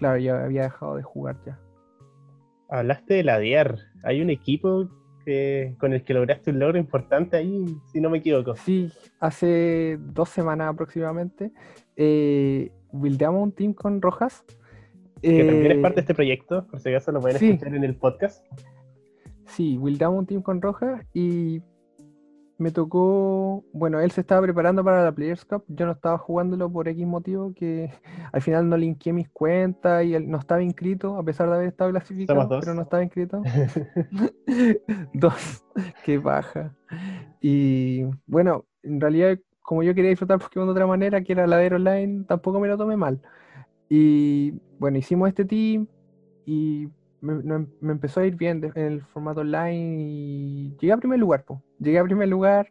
Claro, 0.00 0.18
ya 0.18 0.44
había 0.44 0.62
dejado 0.62 0.96
de 0.96 1.02
jugar 1.02 1.36
ya. 1.44 1.60
Hablaste 2.70 3.14
de 3.14 3.22
la 3.22 3.38
DIAR. 3.38 3.76
Hay 4.02 4.22
un 4.22 4.30
equipo 4.30 4.88
que, 5.26 5.76
con 5.78 5.92
el 5.92 6.02
que 6.04 6.14
lograste 6.14 6.52
un 6.52 6.58
logro 6.58 6.78
importante 6.78 7.36
ahí, 7.36 7.66
si 7.92 8.00
no 8.00 8.08
me 8.08 8.16
equivoco. 8.16 8.56
Sí, 8.56 8.90
hace 9.18 9.98
dos 10.00 10.30
semanas 10.30 10.68
aproximadamente. 10.70 11.52
Eh, 11.96 12.72
buildeamos 12.90 13.42
un 13.42 13.52
team 13.52 13.74
con 13.74 14.00
Rojas. 14.00 14.42
Que 15.20 15.44
también 15.44 15.72
es 15.72 15.82
parte 15.82 15.96
de 15.96 16.00
este 16.00 16.14
proyecto, 16.14 16.66
por 16.66 16.80
si 16.80 16.88
acaso 16.88 17.12
lo 17.12 17.20
pueden 17.20 17.36
escuchar 17.36 17.74
en 17.74 17.84
el 17.84 17.94
podcast. 17.94 18.42
Sí, 19.48 19.76
buildeamos 19.76 20.20
un 20.20 20.26
team 20.26 20.40
con 20.40 20.62
Rojas 20.62 21.04
y 21.12 21.60
me 22.60 22.70
tocó, 22.70 23.64
bueno, 23.72 24.00
él 24.00 24.10
se 24.10 24.20
estaba 24.20 24.42
preparando 24.42 24.84
para 24.84 25.02
la 25.02 25.12
Players 25.12 25.46
Cup, 25.46 25.64
yo 25.68 25.86
no 25.86 25.92
estaba 25.92 26.18
jugándolo 26.18 26.70
por 26.70 26.88
X 26.88 27.06
motivo, 27.06 27.54
que 27.54 27.90
al 28.32 28.42
final 28.42 28.68
no 28.68 28.76
linké 28.76 29.14
mis 29.14 29.30
cuentas 29.30 30.04
y 30.04 30.14
él 30.14 30.30
no 30.30 30.38
estaba 30.38 30.62
inscrito, 30.62 31.16
a 31.16 31.22
pesar 31.24 31.48
de 31.48 31.54
haber 31.54 31.68
estado 31.68 31.90
clasificado, 31.90 32.60
pero 32.60 32.74
no 32.74 32.82
estaba 32.82 33.02
inscrito. 33.02 33.42
dos, 35.14 35.64
qué 36.04 36.18
baja. 36.18 36.76
Y 37.40 38.02
bueno, 38.26 38.66
en 38.82 39.00
realidad, 39.00 39.38
como 39.62 39.82
yo 39.82 39.94
quería 39.94 40.10
disfrutar 40.10 40.38
Pokémon 40.38 40.68
de 40.68 40.72
otra 40.72 40.86
manera, 40.86 41.22
que 41.22 41.32
era 41.32 41.46
la 41.46 41.56
de 41.56 41.74
online, 41.74 42.24
tampoco 42.28 42.60
me 42.60 42.68
lo 42.68 42.76
tomé 42.76 42.98
mal. 42.98 43.22
Y 43.88 44.52
bueno, 44.78 44.98
hicimos 44.98 45.28
este 45.28 45.46
team 45.46 45.86
y 46.44 46.88
me, 47.20 47.66
empezó 47.82 48.20
a 48.20 48.26
ir 48.26 48.36
bien 48.36 48.72
en 48.74 48.84
el 48.84 49.02
formato 49.02 49.40
online 49.40 49.96
y 49.98 50.76
llegué 50.80 50.92
a 50.92 50.96
primer 50.96 51.18
lugar. 51.18 51.44
Llegué 51.78 51.98
a 51.98 52.04
primer 52.04 52.28
lugar, 52.28 52.68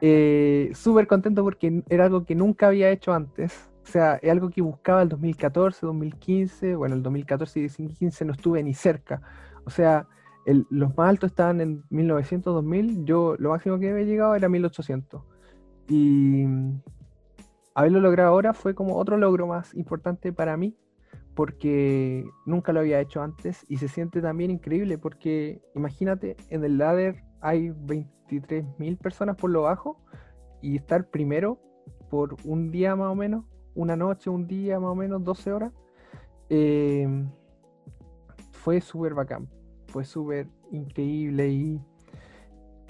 eh, 0.00 0.70
súper 0.74 1.06
contento 1.06 1.42
porque 1.42 1.82
era 1.88 2.04
algo 2.04 2.24
que 2.24 2.34
nunca 2.34 2.68
había 2.68 2.90
hecho 2.90 3.12
antes. 3.12 3.70
O 3.82 3.86
sea, 3.86 4.16
es 4.16 4.30
algo 4.30 4.50
que 4.50 4.62
buscaba 4.62 5.02
el 5.02 5.08
2014, 5.08 5.86
2015. 5.86 6.76
Bueno, 6.76 6.94
el 6.94 7.02
2014 7.02 7.60
y 7.60 7.62
2015 7.64 8.24
no 8.24 8.32
estuve 8.32 8.62
ni 8.62 8.74
cerca. 8.74 9.20
O 9.64 9.70
sea, 9.70 10.06
los 10.46 10.96
más 10.96 11.08
altos 11.08 11.30
estaban 11.30 11.60
en 11.60 11.82
1900, 11.90 12.54
2000. 12.54 13.04
Yo 13.04 13.36
lo 13.38 13.50
máximo 13.50 13.78
que 13.78 13.90
había 13.90 14.04
llegado 14.04 14.34
era 14.34 14.48
1800. 14.48 15.22
Y 15.88 16.44
haberlo 17.74 18.00
logrado 18.00 18.30
ahora 18.30 18.54
fue 18.54 18.74
como 18.74 18.96
otro 18.96 19.16
logro 19.16 19.46
más 19.46 19.74
importante 19.74 20.32
para 20.32 20.56
mí 20.56 20.76
porque 21.40 22.28
nunca 22.44 22.70
lo 22.70 22.80
había 22.80 23.00
hecho 23.00 23.22
antes 23.22 23.64
y 23.66 23.78
se 23.78 23.88
siente 23.88 24.20
también 24.20 24.50
increíble 24.50 24.98
porque 24.98 25.62
imagínate, 25.74 26.36
en 26.50 26.62
el 26.64 26.76
ladder 26.76 27.24
hay 27.40 27.70
23.000 27.70 28.98
personas 28.98 29.36
por 29.36 29.48
lo 29.48 29.62
bajo 29.62 29.96
y 30.60 30.76
estar 30.76 31.08
primero 31.08 31.58
por 32.10 32.36
un 32.44 32.70
día 32.70 32.94
más 32.94 33.10
o 33.10 33.14
menos, 33.14 33.46
una 33.74 33.96
noche, 33.96 34.28
un 34.28 34.46
día 34.46 34.78
más 34.80 34.90
o 34.90 34.94
menos, 34.94 35.24
12 35.24 35.50
horas, 35.50 35.72
em, 36.50 37.30
fue 38.50 38.82
súper 38.82 39.14
bacán, 39.14 39.48
fue 39.86 40.04
súper 40.04 40.46
increíble 40.70 41.48
y, 41.48 41.80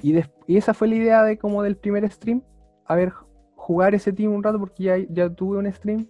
y, 0.03 0.57
esa 0.57 0.75
fue 0.75 0.89
la 0.89 0.97
idea 0.97 1.23
de 1.23 1.39
como 1.39 1.63
del 1.63 1.77
primer 1.77 2.11
stream, 2.11 2.43
a 2.85 2.97
ver, 2.97 3.13
jugar 3.55 3.95
ese 3.95 4.13
team 4.13 4.33
un 4.33 4.43
rato 4.43 4.59
porque 4.59 4.83
ya, 4.83 4.97
ya 5.09 5.33
tuve 5.33 5.59
un 5.59 5.73
stream 5.73 6.09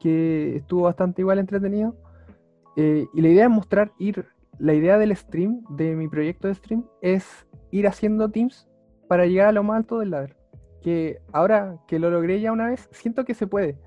que 0.00 0.56
estuvo 0.56 0.82
bastante 0.82 1.22
igual 1.22 1.38
entretenido. 1.38 1.94
Eh, 2.76 3.06
y 3.14 3.20
la 3.20 3.28
idea 3.28 3.44
es 3.44 3.50
mostrar, 3.50 3.92
ir, 3.98 4.26
la 4.58 4.74
idea 4.74 4.98
del 4.98 5.14
stream, 5.14 5.62
de 5.70 5.94
mi 5.94 6.08
proyecto 6.08 6.48
de 6.48 6.54
stream, 6.54 6.84
es 7.02 7.46
ir 7.70 7.86
haciendo 7.86 8.28
teams 8.30 8.68
para 9.06 9.26
llegar 9.26 9.48
a 9.48 9.52
lo 9.52 9.62
más 9.62 9.76
alto 9.76 9.98
del 9.98 10.10
ladder. 10.10 10.36
Que 10.82 11.20
ahora 11.32 11.78
que 11.86 11.98
lo 11.98 12.10
logré 12.10 12.40
ya 12.40 12.50
una 12.50 12.68
vez, 12.68 12.88
siento 12.90 13.24
que 13.24 13.34
se 13.34 13.46
puede. 13.46 13.78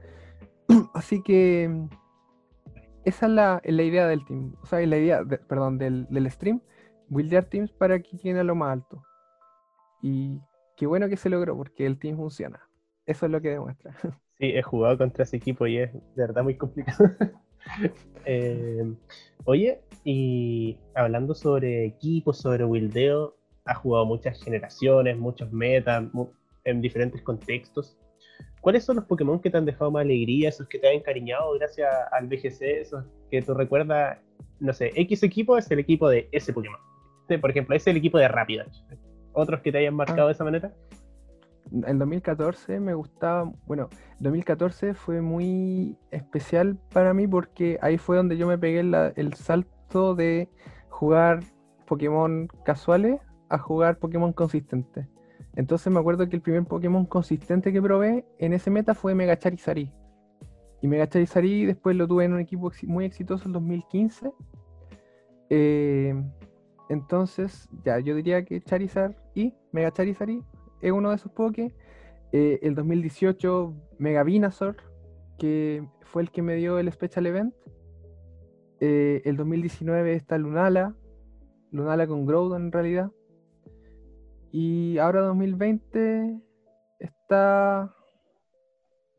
Así 0.93 1.22
que 1.24 1.88
esa 3.03 3.26
es 3.26 3.31
la, 3.31 3.61
la, 3.65 3.84
idea 3.84 4.07
del 4.07 4.23
team, 4.23 4.56
o 4.61 4.65
sea, 4.65 4.80
la 4.85 4.98
idea, 4.98 5.26
perdón, 5.26 5.77
del, 5.77 6.07
del 6.10 6.31
stream, 6.31 6.61
buildear 7.10 7.45
teams 7.45 7.72
para 7.73 7.99
que 7.99 8.15
lleguen 8.18 8.38
a 8.38 8.44
lo 8.44 8.56
más 8.56 8.72
alto. 8.72 9.03
Y 10.02 10.40
qué 10.77 10.85
bueno 10.85 11.10
que 11.10 11.18
se 11.18 11.30
logró, 11.30 11.57
porque 11.57 11.85
el 11.85 11.99
team 11.99 12.18
funciona. 12.18 12.61
Eso 13.06 13.26
es 13.26 13.31
lo 13.31 13.41
que 13.41 13.49
demuestra. 13.49 13.95
Sí, 14.44 14.52
he 14.53 14.61
jugado 14.61 14.98
contra 14.98 15.24
ese 15.24 15.38
equipo 15.38 15.65
y 15.68 15.78
es 15.78 15.94
de 15.94 16.02
verdad 16.18 16.44
muy 16.44 16.57
complicado. 16.57 17.10
Eh, 18.26 18.94
oye, 19.45 19.80
y 20.03 20.78
hablando 20.95 21.34
sobre 21.34 21.86
equipos, 21.86 22.38
sobre 22.40 22.65
wildeo, 22.65 23.38
has 23.64 23.78
jugado 23.78 24.06
muchas 24.06 24.41
generaciones, 24.44 25.18
muchos 25.18 25.52
metas, 25.52 26.03
en 26.65 26.82
diferentes 26.82 27.22
contextos. 27.22 27.98
¿Cuáles 28.60 28.84
son 28.84 28.98
los 28.98 29.06
Pokémon 29.06 29.40
que 29.40 29.49
te 29.49 29.57
han 29.57 29.65
dejado 29.65 29.91
más 29.91 30.02
alegría, 30.02 30.49
esos 30.49 30.68
que 30.68 30.78
te 30.78 30.90
han 30.90 30.95
encariñado 30.95 31.53
gracias 31.53 31.90
al 32.11 32.28
BGC, 32.28 32.61
esos 32.82 33.06
que 33.32 33.41
tú 33.41 33.53
recuerdas, 33.53 34.20
no 34.60 34.74
sé, 34.74 34.91
X 34.95 35.24
equipo 35.24 35.57
es 35.57 35.72
el 35.72 35.80
equipo 35.80 36.10
de 36.10 36.28
ese 36.34 36.52
Pokémon? 36.52 36.80
Por 37.40 37.49
ejemplo, 37.49 37.76
es 37.76 37.88
el 37.88 37.95
equipo 37.95 38.18
de 38.18 38.28
Rapidash. 38.28 38.82
¿Otros 39.32 39.61
que 39.61 39.72
te 39.72 39.78
hayan 39.80 39.95
marcado 39.95 40.24
ah. 40.24 40.28
de 40.28 40.34
esa 40.34 40.44
manera? 40.44 40.74
En 41.73 41.97
2014 41.99 42.79
me 42.79 42.93
gustaba, 42.93 43.51
bueno, 43.65 43.89
2014 44.19 44.93
fue 44.93 45.21
muy 45.21 45.97
especial 46.11 46.77
para 46.93 47.13
mí 47.13 47.27
porque 47.27 47.79
ahí 47.81 47.97
fue 47.97 48.17
donde 48.17 48.37
yo 48.37 48.47
me 48.47 48.57
pegué 48.57 48.79
el 48.81 49.33
salto 49.33 50.15
de 50.15 50.49
jugar 50.89 51.39
Pokémon 51.87 52.47
casuales 52.63 53.19
a 53.49 53.57
jugar 53.57 53.97
Pokémon 53.99 54.33
consistentes. 54.33 55.07
Entonces 55.55 55.91
me 55.91 55.99
acuerdo 55.99 56.27
que 56.29 56.35
el 56.35 56.41
primer 56.41 56.65
Pokémon 56.65 57.05
consistente 57.05 57.71
que 57.71 57.81
probé 57.81 58.25
en 58.39 58.53
ese 58.53 58.71
meta 58.71 58.93
fue 58.95 59.13
Mega 59.15 59.37
Charizard. 59.37 59.89
Y 60.81 60.87
Mega 60.87 61.07
Charizard 61.07 61.67
después 61.67 61.95
lo 61.95 62.07
tuve 62.07 62.25
en 62.25 62.33
un 62.33 62.39
equipo 62.39 62.71
muy 62.83 63.05
exitoso 63.05 63.45
en 63.45 63.53
2015. 63.53 64.31
Eh, 65.49 66.23
entonces, 66.89 67.69
ya, 67.83 67.99
yo 67.99 68.15
diría 68.15 68.43
que 68.43 68.61
Charizard 68.61 69.15
y 69.35 69.53
Mega 69.71 69.91
Charizard 69.91 70.41
es 70.84 70.91
uno 70.91 71.10
de 71.10 71.15
esos 71.15 71.31
Poké. 71.31 71.73
Eh, 72.34 72.60
el 72.61 72.76
2018, 72.76 73.73
Megavinasaur, 73.99 74.76
que 75.39 75.88
fue 76.01 76.23
el 76.23 76.30
que 76.30 76.41
me 76.41 76.55
dio 76.55 76.77
el 76.77 76.91
Special 76.91 77.26
Event. 77.26 77.55
Eh, 78.81 79.22
el 79.23 79.38
2019 79.38 80.14
está 80.14 80.38
Lunala, 80.38 80.93
Lunala 81.72 82.05
con 82.05 82.26
Groudon 82.26 82.65
en 82.65 82.72
realidad. 82.72 83.11
Y 84.51 84.97
ahora 84.97 85.22
2020 85.22 86.41
está, 86.99 87.95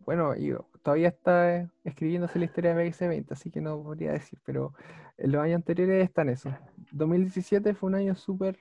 bueno, 0.01 0.35
todavía 0.83 1.09
está 1.09 1.69
escribiéndose 1.83 2.39
la 2.39 2.45
historia 2.45 2.75
de 2.75 2.91
BX20, 2.91 3.33
así 3.33 3.51
que 3.51 3.61
no 3.63 3.83
podría 3.83 4.13
decir, 4.13 4.39
pero 4.45 4.75
en 5.17 5.33
los 5.33 5.43
años 5.43 5.57
anteriores 5.57 6.05
están 6.05 6.29
eso. 6.29 6.51
2017 6.93 7.75
fue 7.75 7.89
un 7.89 7.95
año 7.95 8.15
súper 8.15 8.59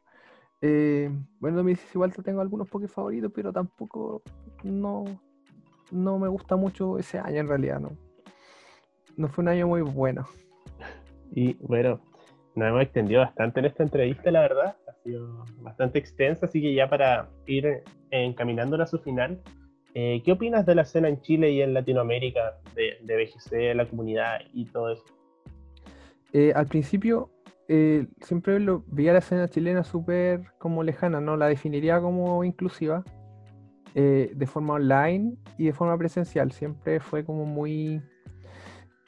eh, 0.65 1.11
bueno, 1.41 1.61
me 1.61 1.71
dices 1.71 1.93
igual 1.93 2.13
tengo 2.23 2.39
algunos 2.39 2.69
Poké 2.69 2.87
favoritos, 2.87 3.29
pero 3.35 3.51
tampoco 3.51 4.21
no, 4.63 5.03
no 5.91 6.17
me 6.17 6.29
gusta 6.29 6.55
mucho 6.55 6.97
ese 6.97 7.19
año 7.19 7.41
en 7.41 7.49
realidad, 7.49 7.81
¿no? 7.81 7.91
No 9.17 9.27
fue 9.27 9.41
un 9.41 9.49
año 9.49 9.67
muy 9.67 9.81
bueno. 9.81 10.25
Y 11.35 11.55
bueno, 11.55 11.99
nos 12.55 12.69
hemos 12.69 12.81
extendido 12.81 13.19
bastante 13.19 13.59
en 13.59 13.65
esta 13.65 13.83
entrevista, 13.83 14.31
la 14.31 14.39
verdad. 14.39 14.77
Ha 14.87 14.93
sido 15.03 15.43
bastante 15.59 15.99
extensa, 15.99 16.45
así 16.45 16.61
que 16.61 16.73
ya 16.73 16.89
para 16.89 17.27
ir 17.45 17.83
encaminándola 18.09 18.85
a 18.85 18.87
su 18.87 18.99
final, 18.99 19.41
eh, 19.95 20.21
¿qué 20.23 20.31
opinas 20.31 20.65
de 20.65 20.75
la 20.75 20.83
escena 20.83 21.09
en 21.09 21.19
Chile 21.19 21.51
y 21.51 21.61
en 21.61 21.73
Latinoamérica 21.73 22.57
de, 22.73 22.99
de 23.01 23.17
BGC, 23.17 23.75
la 23.75 23.85
comunidad 23.85 24.39
y 24.53 24.63
todo 24.67 24.93
eso? 24.93 25.03
Eh, 26.31 26.53
al 26.55 26.67
principio 26.67 27.32
eh, 27.67 28.07
siempre 28.21 28.59
lo, 28.59 28.83
veía 28.87 29.13
la 29.13 29.19
escena 29.19 29.47
chilena 29.47 29.83
súper 29.83 30.51
como 30.57 30.83
lejana, 30.83 31.21
¿no? 31.21 31.37
La 31.37 31.47
definiría 31.47 32.01
como 32.01 32.43
inclusiva, 32.43 33.03
eh, 33.95 34.31
de 34.35 34.47
forma 34.47 34.75
online 34.75 35.37
y 35.57 35.65
de 35.65 35.73
forma 35.73 35.97
presencial. 35.97 36.51
Siempre 36.51 36.99
fue 36.99 37.23
como 37.23 37.45
muy... 37.45 38.01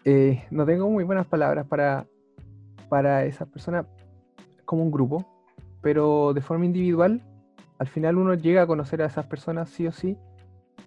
Eh, 0.05 0.43
no 0.51 0.65
tengo 0.65 0.89
muy 0.89 1.03
buenas 1.03 1.25
palabras 1.25 1.65
para, 1.67 2.05
para 2.89 3.25
esas 3.25 3.47
personas 3.47 3.85
como 4.63 4.83
un 4.83 4.91
grupo, 4.91 5.25
pero 5.81 6.33
de 6.33 6.41
forma 6.41 6.65
individual, 6.65 7.21
al 7.79 7.87
final 7.87 8.17
uno 8.17 8.35
llega 8.35 8.61
a 8.61 8.67
conocer 8.67 9.01
a 9.01 9.07
esas 9.07 9.25
personas 9.25 9.69
sí 9.69 9.87
o 9.87 9.91
sí, 9.91 10.15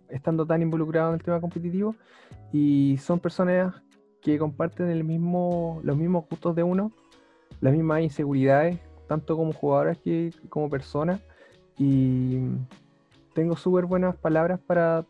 estando 0.09 0.47
tan 0.47 0.63
involucrado 0.63 1.09
en 1.09 1.15
el 1.15 1.23
tema 1.23 1.41
competitivo, 1.41 1.97
y 2.53 2.97
son 2.99 3.19
personas 3.19 3.75
que 4.23 4.39
comparten 4.39 4.89
el 4.89 5.05
mismo, 5.05 5.81
los 5.83 5.97
mismos 5.97 6.25
gustos 6.29 6.55
de 6.55 6.63
uno 6.63 6.93
las 7.61 7.73
mismas 7.73 8.03
inseguridades, 8.03 8.79
tanto 9.07 9.37
como 9.37 9.53
jugadoras 9.53 9.99
que 9.99 10.31
como 10.49 10.69
personas. 10.71 11.21
Y 11.77 12.39
tengo 13.35 13.57
súper 13.57 13.87
buenas 13.87 14.17
palabras 14.17 14.61
para, 14.61 15.07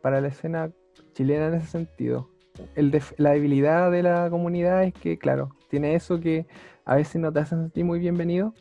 para 0.00 0.20
la 0.20 0.28
escena 0.28 0.70
chilena 1.14 1.48
en 1.48 1.54
ese 1.54 1.66
sentido. 1.66 2.28
El 2.74 3.00
la 3.16 3.30
debilidad 3.30 3.90
de 3.90 4.02
la 4.02 4.28
comunidad 4.30 4.84
es 4.84 4.92
que, 4.94 5.18
claro, 5.18 5.50
tiene 5.68 5.94
eso 5.94 6.20
que 6.20 6.46
a 6.84 6.96
veces 6.96 7.20
no 7.20 7.32
te 7.32 7.40
hacen 7.40 7.60
sentir 7.60 7.84
muy 7.84 7.98
bienvenido, 7.98 8.52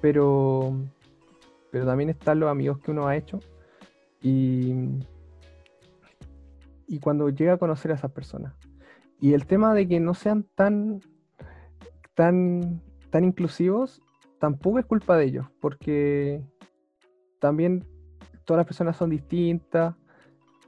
pero, 0.00 0.74
pero 1.70 1.86
también 1.86 2.10
están 2.10 2.40
los 2.40 2.50
amigos 2.50 2.78
que 2.78 2.90
uno 2.90 3.06
ha 3.06 3.16
hecho. 3.16 3.38
Y, 4.22 4.74
y 6.88 6.98
cuando 6.98 7.28
llega 7.28 7.52
a 7.52 7.58
conocer 7.58 7.92
a 7.92 7.94
esas 7.94 8.10
personas. 8.10 8.54
Y 9.20 9.34
el 9.34 9.46
tema 9.46 9.74
de 9.74 9.86
que 9.86 10.00
no 10.00 10.14
sean 10.14 10.44
tan 10.54 11.00
tan, 12.18 12.82
tan 13.10 13.22
inclusivos, 13.22 14.02
tampoco 14.40 14.80
es 14.80 14.86
culpa 14.86 15.16
de 15.16 15.26
ellos, 15.26 15.46
porque 15.60 16.42
también 17.38 17.84
todas 18.44 18.58
las 18.58 18.66
personas 18.66 18.96
son 18.96 19.10
distintas 19.10 19.94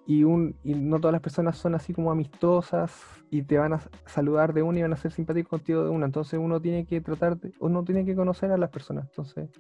y, 0.06 0.22
un, 0.22 0.55
y 0.62 0.74
no 0.74 1.01
todas 1.01 1.10
las 1.10 1.20
personas 1.20 1.59
son 1.59 1.74
así 1.74 1.93
como 1.93 2.12
amistosas 2.12 2.94
y 3.32 3.43
te 3.43 3.59
van 3.59 3.72
a 3.72 3.81
saludar 4.06 4.55
de 4.55 4.62
una 4.62 4.78
y 4.78 4.82
van 4.82 4.93
a 4.93 4.97
ser 4.97 5.10
simpáticos 5.10 5.51
contigo 5.51 5.82
de 5.82 5.90
una. 5.90 6.06
Entonces 6.06 6.39
uno 6.40 6.60
tiene 6.60 6.86
que 6.86 7.01
tratar, 7.01 7.36
de, 7.36 7.52
uno 7.59 7.82
tiene 7.82 8.05
que 8.05 8.14
conocer 8.14 8.52
a 8.52 8.56
las 8.56 8.70
personas. 8.70 9.06
Entonces, 9.09 9.51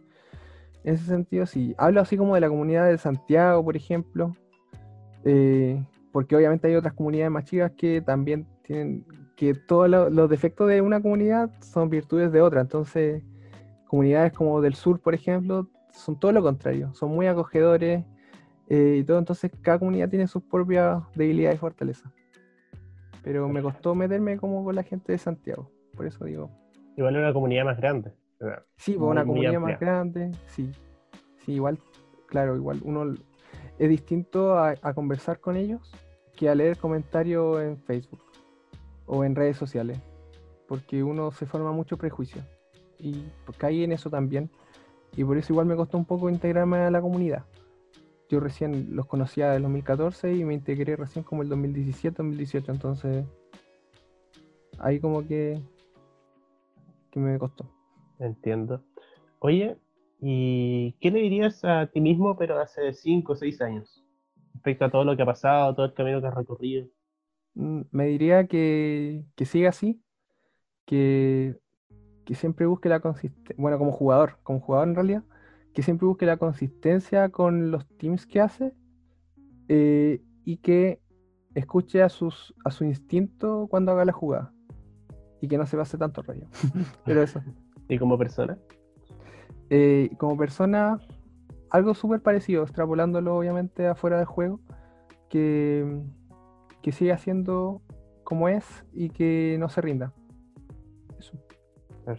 en 0.84 0.94
ese 0.94 1.06
sentido, 1.06 1.44
sí. 1.44 1.74
Hablo 1.76 2.02
así 2.02 2.16
como 2.16 2.36
de 2.36 2.40
la 2.40 2.48
comunidad 2.48 2.86
de 2.86 2.98
Santiago, 2.98 3.64
por 3.64 3.76
ejemplo, 3.76 4.36
eh, 5.24 5.84
porque 6.12 6.36
obviamente 6.36 6.68
hay 6.68 6.76
otras 6.76 6.94
comunidades 6.94 7.32
más 7.32 7.46
chicas 7.46 7.72
que 7.76 8.00
también 8.00 8.46
tienen 8.62 9.04
que 9.40 9.54
todos 9.54 9.88
los 9.88 10.28
defectos 10.28 10.68
de 10.68 10.82
una 10.82 11.00
comunidad 11.00 11.50
son 11.62 11.88
virtudes 11.88 12.30
de 12.30 12.42
otra. 12.42 12.60
Entonces, 12.60 13.22
comunidades 13.86 14.34
como 14.34 14.60
del 14.60 14.74
sur, 14.74 15.00
por 15.00 15.14
ejemplo, 15.14 15.66
son 15.94 16.20
todo 16.20 16.30
lo 16.32 16.42
contrario, 16.42 16.92
son 16.92 17.12
muy 17.12 17.26
acogedores 17.26 18.04
eh, 18.68 18.98
y 19.00 19.02
todo. 19.02 19.18
Entonces, 19.18 19.50
cada 19.62 19.78
comunidad 19.78 20.10
tiene 20.10 20.26
sus 20.26 20.42
propias 20.42 21.02
debilidades 21.14 21.56
y 21.56 21.58
fortalezas. 21.58 22.12
Pero 23.22 23.48
me 23.48 23.62
costó 23.62 23.94
meterme 23.94 24.36
como 24.36 24.62
con 24.62 24.74
la 24.74 24.82
gente 24.82 25.12
de 25.12 25.16
Santiago, 25.16 25.70
por 25.96 26.06
eso 26.06 26.22
digo. 26.26 26.50
Igual 26.98 27.16
una 27.16 27.32
comunidad 27.32 27.64
más 27.64 27.78
grande. 27.78 28.12
Sí, 28.76 28.92
pues, 28.92 29.10
una 29.10 29.24
comunidad 29.24 29.58
más 29.58 29.80
grande, 29.80 30.32
sí. 30.48 30.70
Sí, 31.46 31.52
igual, 31.52 31.78
claro, 32.26 32.56
igual 32.56 32.80
uno 32.84 33.14
es 33.78 33.88
distinto 33.88 34.58
a 34.58 34.92
conversar 34.94 35.40
con 35.40 35.56
ellos 35.56 35.80
que 36.36 36.50
a 36.50 36.54
leer 36.54 36.76
comentarios 36.76 37.62
en 37.62 37.78
Facebook 37.78 38.20
o 39.10 39.24
en 39.24 39.34
redes 39.34 39.56
sociales, 39.56 39.98
porque 40.68 41.02
uno 41.02 41.32
se 41.32 41.44
forma 41.44 41.72
mucho 41.72 41.96
prejuicio 41.96 42.42
y 42.96 43.24
caí 43.58 43.82
en 43.82 43.90
eso 43.90 44.08
también 44.08 44.48
y 45.16 45.24
por 45.24 45.36
eso 45.36 45.52
igual 45.52 45.66
me 45.66 45.74
costó 45.74 45.98
un 45.98 46.04
poco 46.04 46.30
integrarme 46.30 46.78
a 46.78 46.90
la 46.90 47.00
comunidad. 47.00 47.44
Yo 48.28 48.38
recién 48.38 48.94
los 48.94 49.06
conocía 49.06 49.56
en 49.56 49.62
2014 49.62 50.32
y 50.32 50.44
me 50.44 50.54
integré 50.54 50.94
recién 50.94 51.24
como 51.24 51.42
el 51.42 51.48
2017, 51.48 52.18
2018, 52.18 52.70
entonces 52.70 53.26
ahí 54.78 55.00
como 55.00 55.26
que, 55.26 55.60
que 57.10 57.18
me 57.18 57.36
costó. 57.36 57.68
Entiendo. 58.20 58.84
Oye, 59.40 59.76
¿y 60.20 60.92
qué 61.00 61.10
le 61.10 61.18
dirías 61.18 61.64
a 61.64 61.88
ti 61.88 62.00
mismo 62.00 62.36
pero 62.36 62.60
hace 62.60 62.92
5 62.92 63.32
o 63.32 63.36
6 63.36 63.60
años? 63.60 64.04
Respecto 64.54 64.84
a 64.84 64.90
todo 64.90 65.02
lo 65.02 65.16
que 65.16 65.22
ha 65.24 65.26
pasado, 65.26 65.74
todo 65.74 65.86
el 65.86 65.94
camino 65.94 66.20
que 66.20 66.28
has 66.28 66.34
recorrido. 66.34 66.86
Mm, 67.54 67.82
me 67.90 68.06
diría 68.06 68.46
que, 68.46 69.24
siga 69.44 69.70
así, 69.70 70.02
que, 70.86 71.58
siempre 72.32 72.66
busque 72.66 72.88
la 72.88 73.00
consistencia, 73.00 73.56
bueno, 73.58 73.76
como 73.76 73.90
jugador, 73.90 74.38
como 74.44 74.60
jugador 74.60 74.88
en 74.88 74.94
realidad, 74.94 75.24
que 75.74 75.82
siempre 75.82 76.06
busque 76.06 76.26
la 76.26 76.36
consistencia 76.36 77.28
con 77.30 77.72
los 77.72 77.88
teams 77.98 78.24
que 78.24 78.40
hace 78.40 78.72
eh, 79.66 80.22
y 80.44 80.58
que 80.58 81.00
escuche 81.56 82.02
a, 82.02 82.08
sus, 82.08 82.54
a 82.64 82.70
su 82.70 82.84
instinto 82.84 83.66
cuando 83.68 83.90
haga 83.90 84.04
la 84.04 84.12
jugada 84.12 84.52
y 85.40 85.48
que 85.48 85.58
no 85.58 85.66
se 85.66 85.76
pase 85.76 85.98
tanto 85.98 86.22
rollo. 86.22 86.46
Pero 87.04 87.22
eso. 87.22 87.42
¿Y 87.88 87.98
como 87.98 88.16
persona? 88.16 88.56
Eh, 89.70 90.10
como 90.18 90.36
persona, 90.36 91.00
algo 91.70 91.94
súper 91.94 92.20
parecido, 92.20 92.62
extrapolándolo 92.62 93.36
obviamente 93.36 93.86
afuera 93.88 94.18
del 94.18 94.26
juego, 94.26 94.60
que 95.28 96.00
que 96.82 96.92
siga 96.92 97.18
siendo 97.18 97.82
como 98.24 98.48
es 98.48 98.84
y 98.92 99.10
que 99.10 99.56
no 99.58 99.68
se 99.68 99.80
rinda. 99.80 100.12
Eso. 101.18 101.36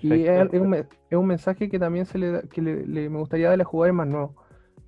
Y 0.02 0.26
es, 0.26 0.50
un, 0.54 1.28
mensaje 1.28 1.70
que 1.70 1.80
también 1.80 2.06
se 2.06 2.18
le, 2.18 2.48
que 2.50 2.62
le, 2.62 3.10
me 3.10 3.20
gustaría 3.20 3.50
darle 3.50 3.64
a 3.64 3.66
jugadores 3.66 3.96
más 3.96 4.08
nuevos. 4.08 4.32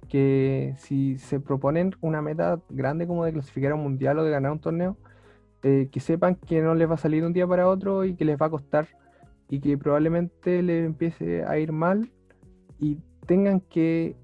Que 0.07 0.75
si 0.77 1.17
se 1.17 1.39
proponen 1.39 1.95
una 2.01 2.21
meta 2.21 2.61
grande 2.69 3.07
como 3.07 3.25
de 3.25 3.33
clasificar 3.33 3.71
a 3.71 3.75
un 3.75 3.83
mundial 3.83 4.19
o 4.19 4.23
de 4.23 4.31
ganar 4.31 4.51
un 4.51 4.59
torneo, 4.59 4.97
eh, 5.63 5.89
que 5.91 5.99
sepan 5.99 6.35
que 6.35 6.61
no 6.61 6.75
les 6.75 6.89
va 6.89 6.95
a 6.95 6.97
salir 6.97 7.21
de 7.21 7.27
un 7.27 7.33
día 7.33 7.47
para 7.47 7.67
otro 7.67 8.03
y 8.05 8.15
que 8.15 8.25
les 8.25 8.39
va 8.39 8.47
a 8.47 8.49
costar 8.49 8.87
y 9.49 9.59
que 9.59 9.77
probablemente 9.77 10.61
les 10.61 10.85
empiece 10.85 11.43
a 11.45 11.57
ir 11.57 11.71
mal 11.71 12.11
y 12.79 12.99
tengan 13.25 13.61
que 13.61 14.15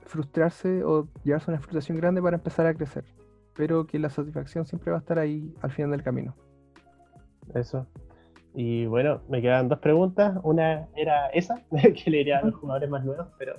frustrarse 0.00 0.84
o 0.84 1.08
llevarse 1.24 1.50
una 1.50 1.60
frustración 1.60 1.96
grande 1.96 2.20
para 2.22 2.36
empezar 2.36 2.66
a 2.66 2.74
crecer 2.74 3.15
pero 3.56 3.86
que 3.86 3.98
la 3.98 4.10
satisfacción 4.10 4.66
siempre 4.66 4.90
va 4.90 4.98
a 4.98 5.00
estar 5.00 5.18
ahí 5.18 5.54
al 5.62 5.70
final 5.70 5.90
del 5.90 6.02
camino. 6.02 6.34
Eso. 7.54 7.86
Y 8.54 8.86
bueno, 8.86 9.20
me 9.28 9.42
quedan 9.42 9.68
dos 9.68 9.78
preguntas. 9.78 10.38
Una 10.42 10.88
era 10.96 11.28
esa, 11.28 11.62
que 11.70 12.10
le 12.10 12.18
diría 12.18 12.38
a 12.38 12.44
los 12.44 12.54
jugadores 12.54 12.88
más 12.90 13.04
nuevos, 13.04 13.28
pero 13.38 13.54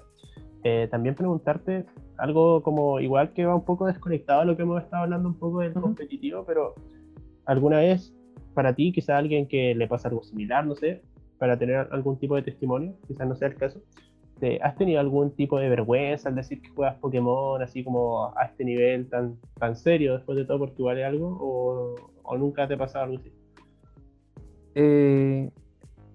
eh, 0.63 0.87
también 0.89 1.15
preguntarte 1.15 1.85
algo 2.17 2.63
como 2.63 2.99
igual 2.99 3.33
que 3.33 3.45
va 3.45 3.55
un 3.55 3.65
poco 3.65 3.85
desconectado 3.85 4.41
a 4.41 4.45
lo 4.45 4.55
que 4.55 4.63
hemos 4.63 4.83
estado 4.83 5.03
hablando 5.03 5.29
un 5.29 5.37
poco 5.37 5.59
del 5.59 5.73
competitivo, 5.73 6.43
pero 6.45 6.75
alguna 7.45 7.77
vez 7.77 8.13
para 8.53 8.73
ti, 8.73 8.91
quizá 8.91 9.17
alguien 9.17 9.47
que 9.47 9.75
le 9.75 9.87
pasa 9.87 10.07
algo 10.07 10.23
similar, 10.23 10.65
no 10.65 10.73
sé, 10.73 11.03
para 11.37 11.59
tener 11.59 11.87
algún 11.91 12.17
tipo 12.17 12.35
de 12.35 12.41
testimonio, 12.41 12.95
quizás 13.07 13.27
no 13.27 13.35
sea 13.35 13.49
el 13.49 13.55
caso, 13.55 13.83
este, 14.37 14.61
¿has 14.61 14.75
tenido 14.75 14.99
algún 14.99 15.31
tipo 15.31 15.57
de 15.57 15.67
vergüenza 15.67 16.29
al 16.29 16.35
decir 16.35 16.61
que 16.61 16.69
juegas 16.69 16.95
Pokémon 16.97 17.59
así 17.59 17.83
como 17.83 18.37
a 18.37 18.45
este 18.45 18.63
nivel 18.63 19.09
tan, 19.09 19.35
tan 19.59 19.75
serio 19.75 20.13
después 20.15 20.37
de 20.37 20.45
todo 20.45 20.59
porque 20.59 20.83
vale 20.83 21.03
algo? 21.03 21.37
¿O, 22.23 22.37
nunca 22.37 22.67
te 22.67 22.75
ha 22.75 22.77
pasado 22.77 23.05
algo 23.05 23.17
así? 23.17 23.31
Eh, 24.75 25.49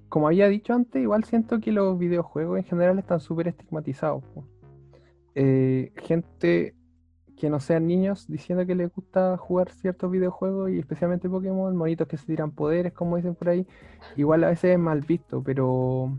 como 0.09 0.29
había 0.29 0.49
dicho 0.49 0.73
antes, 0.73 1.03
igual 1.03 1.25
siento 1.25 1.59
que 1.59 1.73
los 1.73 1.99
videojuegos 1.99 2.59
en 2.59 2.65
general 2.65 2.99
están 3.01 3.19
súper 3.19 3.49
estigmatizados. 3.49 4.23
Eh, 5.35 5.93
gente 5.97 6.77
que 7.37 7.51
no 7.51 7.59
sean 7.59 7.89
niños 7.89 8.29
diciendo 8.29 8.65
que 8.65 8.77
les 8.77 8.95
gusta 8.95 9.37
jugar 9.37 9.71
ciertos 9.71 10.13
videojuegos 10.13 10.71
y 10.71 10.79
especialmente 10.79 11.29
Pokémon, 11.29 11.77
monitos 11.77 12.07
que 12.07 12.17
se 12.17 12.27
tiran 12.27 12.53
poderes, 12.53 12.93
como 12.93 13.17
dicen 13.17 13.35
por 13.35 13.49
ahí, 13.49 13.67
igual 14.17 14.45
a 14.45 14.51
veces 14.51 14.75
es 14.75 14.79
mal 14.79 15.01
visto, 15.01 15.43
pero 15.43 16.19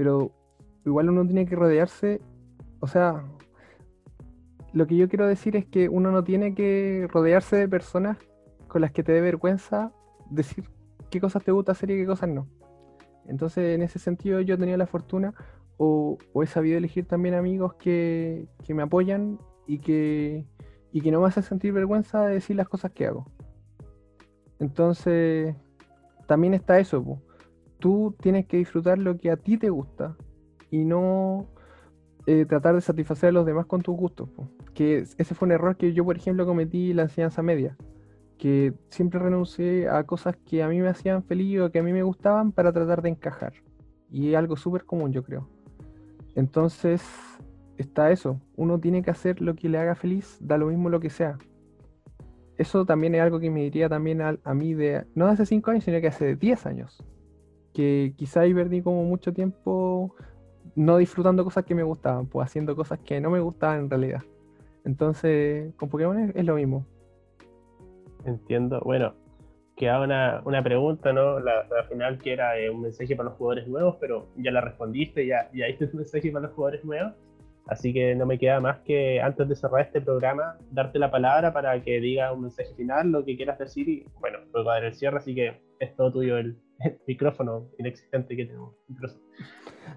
pero 0.00 0.32
igual 0.86 1.10
uno 1.10 1.26
tiene 1.26 1.44
que 1.44 1.54
rodearse, 1.54 2.22
o 2.80 2.86
sea, 2.86 3.22
lo 4.72 4.86
que 4.86 4.96
yo 4.96 5.10
quiero 5.10 5.26
decir 5.26 5.56
es 5.56 5.66
que 5.66 5.90
uno 5.90 6.10
no 6.10 6.24
tiene 6.24 6.54
que 6.54 7.06
rodearse 7.10 7.56
de 7.56 7.68
personas 7.68 8.16
con 8.66 8.80
las 8.80 8.92
que 8.92 9.02
te 9.02 9.12
dé 9.12 9.20
vergüenza 9.20 9.92
decir 10.30 10.64
qué 11.10 11.20
cosas 11.20 11.44
te 11.44 11.52
gusta 11.52 11.72
hacer 11.72 11.90
y 11.90 11.98
qué 11.98 12.06
cosas 12.06 12.30
no. 12.30 12.48
Entonces, 13.26 13.74
en 13.74 13.82
ese 13.82 13.98
sentido, 13.98 14.40
yo 14.40 14.56
tenía 14.56 14.78
la 14.78 14.86
fortuna 14.86 15.34
o, 15.76 16.16
he 16.42 16.46
sabido 16.46 16.78
elegir 16.78 17.04
también 17.04 17.34
amigos 17.34 17.74
que, 17.74 18.48
me 18.70 18.82
apoyan 18.82 19.38
y 19.66 19.80
que, 19.80 20.46
no 20.94 21.20
me 21.20 21.26
hacen 21.26 21.42
sentir 21.42 21.74
vergüenza 21.74 22.24
de 22.24 22.32
decir 22.32 22.56
las 22.56 22.70
cosas 22.70 22.90
que 22.92 23.06
hago. 23.06 23.30
Entonces, 24.60 25.54
también 26.26 26.54
está 26.54 26.78
eso. 26.78 27.20
Tú 27.80 28.14
tienes 28.20 28.46
que 28.46 28.58
disfrutar 28.58 28.98
lo 28.98 29.18
que 29.18 29.30
a 29.30 29.36
ti 29.36 29.56
te 29.56 29.70
gusta 29.70 30.16
y 30.70 30.84
no 30.84 31.48
eh, 32.26 32.44
tratar 32.44 32.74
de 32.74 32.80
satisfacer 32.80 33.30
a 33.30 33.32
los 33.32 33.46
demás 33.46 33.66
con 33.66 33.82
tus 33.82 33.96
gustos. 33.96 34.28
Que 34.74 34.98
ese 34.98 35.34
fue 35.34 35.46
un 35.46 35.52
error 35.52 35.76
que 35.76 35.92
yo, 35.92 36.04
por 36.04 36.16
ejemplo, 36.16 36.46
cometí 36.46 36.90
en 36.90 36.98
la 36.98 37.02
enseñanza 37.04 37.42
media. 37.42 37.76
Que 38.38 38.72
siempre 38.88 39.18
renuncié 39.18 39.88
a 39.88 40.04
cosas 40.04 40.36
que 40.36 40.62
a 40.62 40.68
mí 40.68 40.80
me 40.80 40.88
hacían 40.88 41.22
feliz 41.24 41.60
o 41.60 41.70
que 41.70 41.80
a 41.80 41.82
mí 41.82 41.92
me 41.92 42.02
gustaban 42.02 42.52
para 42.52 42.72
tratar 42.72 43.02
de 43.02 43.08
encajar. 43.08 43.54
Y 44.10 44.30
es 44.30 44.36
algo 44.36 44.56
súper 44.56 44.84
común, 44.84 45.12
yo 45.12 45.24
creo. 45.24 45.48
Entonces, 46.34 47.02
está 47.78 48.10
eso. 48.10 48.40
Uno 48.56 48.78
tiene 48.78 49.02
que 49.02 49.10
hacer 49.10 49.40
lo 49.40 49.54
que 49.56 49.68
le 49.68 49.78
haga 49.78 49.94
feliz, 49.94 50.38
da 50.40 50.58
lo 50.58 50.66
mismo 50.66 50.90
lo 50.90 51.00
que 51.00 51.10
sea. 51.10 51.38
Eso 52.58 52.84
también 52.84 53.14
es 53.14 53.22
algo 53.22 53.40
que 53.40 53.50
me 53.50 53.62
diría 53.62 53.88
también 53.88 54.20
a, 54.20 54.36
a 54.44 54.54
mí 54.54 54.74
de, 54.74 55.06
no 55.14 55.26
de 55.26 55.32
hace 55.32 55.46
5 55.46 55.70
años, 55.70 55.84
sino 55.84 56.00
que 56.00 56.08
hace 56.08 56.36
10 56.36 56.66
años. 56.66 57.02
Que 57.80 58.12
quizá 58.14 58.42
ahí 58.42 58.52
perdí 58.52 58.82
como 58.82 59.04
mucho 59.04 59.32
tiempo 59.32 60.14
no 60.74 60.98
disfrutando 60.98 61.44
cosas 61.44 61.64
que 61.64 61.74
me 61.74 61.82
gustaban, 61.82 62.26
pues 62.26 62.44
haciendo 62.44 62.76
cosas 62.76 62.98
que 62.98 63.22
no 63.22 63.30
me 63.30 63.40
gustaban 63.40 63.78
en 63.78 63.88
realidad. 63.88 64.20
Entonces, 64.84 65.74
con 65.76 65.88
Pokémon 65.88 66.30
es, 66.34 66.44
lo 66.44 66.56
mismo. 66.56 66.84
Entiendo. 68.26 68.82
Bueno, 68.84 69.14
queda 69.78 70.02
una, 70.02 70.42
una 70.44 70.62
pregunta, 70.62 71.10
¿no? 71.14 71.40
La, 71.40 71.64
final 71.88 72.18
que 72.18 72.34
era 72.34 72.58
eh, 72.58 72.68
un 72.68 72.82
mensaje 72.82 73.16
para 73.16 73.30
los 73.30 73.38
jugadores 73.38 73.66
nuevos, 73.66 73.96
pero 73.98 74.28
ya 74.36 74.50
la 74.50 74.60
respondiste, 74.60 75.26
ya, 75.26 75.48
ya 75.54 75.64
un 75.92 75.96
mensaje 76.00 76.30
para 76.30 76.48
los 76.48 76.54
jugadores 76.54 76.84
nuevos. 76.84 77.14
Así 77.66 77.94
que 77.94 78.14
no 78.14 78.26
me 78.26 78.38
queda 78.38 78.60
más 78.60 78.80
que 78.80 79.22
antes 79.22 79.48
de 79.48 79.56
cerrar 79.56 79.86
este 79.86 80.02
programa, 80.02 80.58
darte 80.70 80.98
la 80.98 81.10
palabra 81.10 81.54
para 81.54 81.82
que 81.82 81.98
diga 81.98 82.30
un 82.30 82.42
mensaje 82.42 82.74
final, 82.74 83.10
lo 83.10 83.24
que 83.24 83.38
quieras 83.38 83.58
decir 83.58 83.88
y 83.88 84.04
bueno, 84.20 84.40
luego 84.52 84.68
dar 84.68 84.84
el 84.84 84.92
cierre, 84.92 85.16
así 85.16 85.34
que 85.34 85.62
es 85.78 85.96
todo 85.96 86.12
tuyo 86.12 86.36
el, 86.36 86.58
micrófono 87.06 87.68
inexistente 87.78 88.36
que 88.36 88.46
tenemos. 88.46 88.74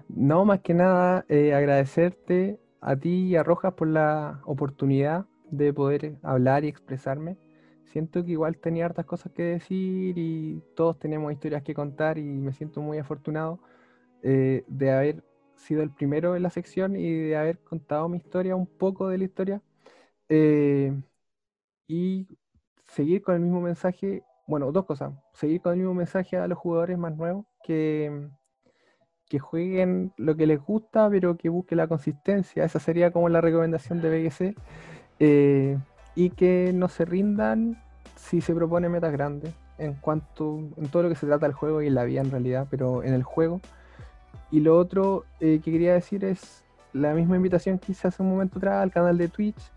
No, 0.08 0.44
más 0.44 0.60
que 0.60 0.74
nada, 0.74 1.24
eh, 1.28 1.54
agradecerte 1.54 2.58
a 2.80 2.96
ti 2.96 3.28
y 3.28 3.36
a 3.36 3.42
Rojas 3.42 3.74
por 3.74 3.88
la 3.88 4.40
oportunidad 4.44 5.26
de 5.50 5.72
poder 5.72 6.16
hablar 6.22 6.64
y 6.64 6.68
expresarme. 6.68 7.36
Siento 7.86 8.24
que 8.24 8.32
igual 8.32 8.56
tenía 8.58 8.86
hartas 8.86 9.06
cosas 9.06 9.32
que 9.32 9.42
decir 9.42 10.18
y 10.18 10.62
todos 10.74 10.98
tenemos 10.98 11.32
historias 11.32 11.62
que 11.62 11.74
contar 11.74 12.18
y 12.18 12.24
me 12.24 12.52
siento 12.52 12.80
muy 12.80 12.98
afortunado 12.98 13.60
eh, 14.22 14.64
de 14.66 14.90
haber 14.90 15.24
sido 15.56 15.82
el 15.82 15.90
primero 15.90 16.36
en 16.36 16.42
la 16.42 16.50
sección 16.50 16.96
y 16.96 17.10
de 17.12 17.36
haber 17.36 17.58
contado 17.60 18.08
mi 18.08 18.18
historia, 18.18 18.56
un 18.56 18.66
poco 18.66 19.08
de 19.08 19.18
la 19.18 19.24
historia. 19.24 19.62
Eh, 20.28 20.92
y 21.86 22.26
seguir 22.86 23.22
con 23.22 23.34
el 23.36 23.40
mismo 23.42 23.60
mensaje, 23.60 24.22
bueno, 24.46 24.72
dos 24.72 24.84
cosas, 24.84 25.12
seguir 25.32 25.60
con 25.60 25.72
el 25.72 25.78
mismo 25.78 25.94
mensaje 25.94 26.36
a 26.36 26.46
los 26.46 26.58
jugadores 26.58 26.98
más 26.98 27.16
nuevos 27.16 27.46
que 27.62 28.28
que 29.28 29.38
jueguen 29.38 30.12
lo 30.16 30.36
que 30.36 30.46
les 30.46 30.60
gusta, 30.60 31.08
pero 31.10 31.36
que 31.36 31.48
busquen 31.48 31.78
la 31.78 31.88
consistencia. 31.88 32.64
Esa 32.64 32.78
sería 32.78 33.10
como 33.10 33.28
la 33.30 33.40
recomendación 33.40 34.02
de 34.02 34.10
BGC. 34.10 34.56
Eh, 35.18 35.78
y 36.14 36.30
que 36.30 36.72
no 36.74 36.88
se 36.88 37.04
rindan 37.04 37.82
si 38.16 38.40
se 38.40 38.54
propone 38.54 38.88
metas 38.88 39.12
grandes 39.12 39.52
en 39.78 39.94
cuanto 39.94 40.58
en 40.76 40.88
todo 40.88 41.04
lo 41.04 41.08
que 41.08 41.16
se 41.16 41.26
trata 41.26 41.46
del 41.46 41.54
juego 41.54 41.82
y 41.82 41.88
en 41.88 41.94
la 41.94 42.04
vida 42.04 42.20
en 42.20 42.30
realidad, 42.30 42.66
pero 42.70 43.02
en 43.02 43.14
el 43.14 43.22
juego. 43.22 43.60
Y 44.50 44.60
lo 44.60 44.78
otro 44.78 45.24
eh, 45.40 45.60
que 45.64 45.72
quería 45.72 45.94
decir 45.94 46.24
es 46.24 46.64
la 46.92 47.12
misma 47.14 47.36
invitación 47.36 47.78
que 47.78 47.92
hice 47.92 48.06
hace 48.06 48.22
un 48.22 48.30
momento 48.30 48.58
atrás 48.58 48.82
al 48.82 48.92
canal 48.92 49.18
de 49.18 49.28
Twitch, 49.28 49.72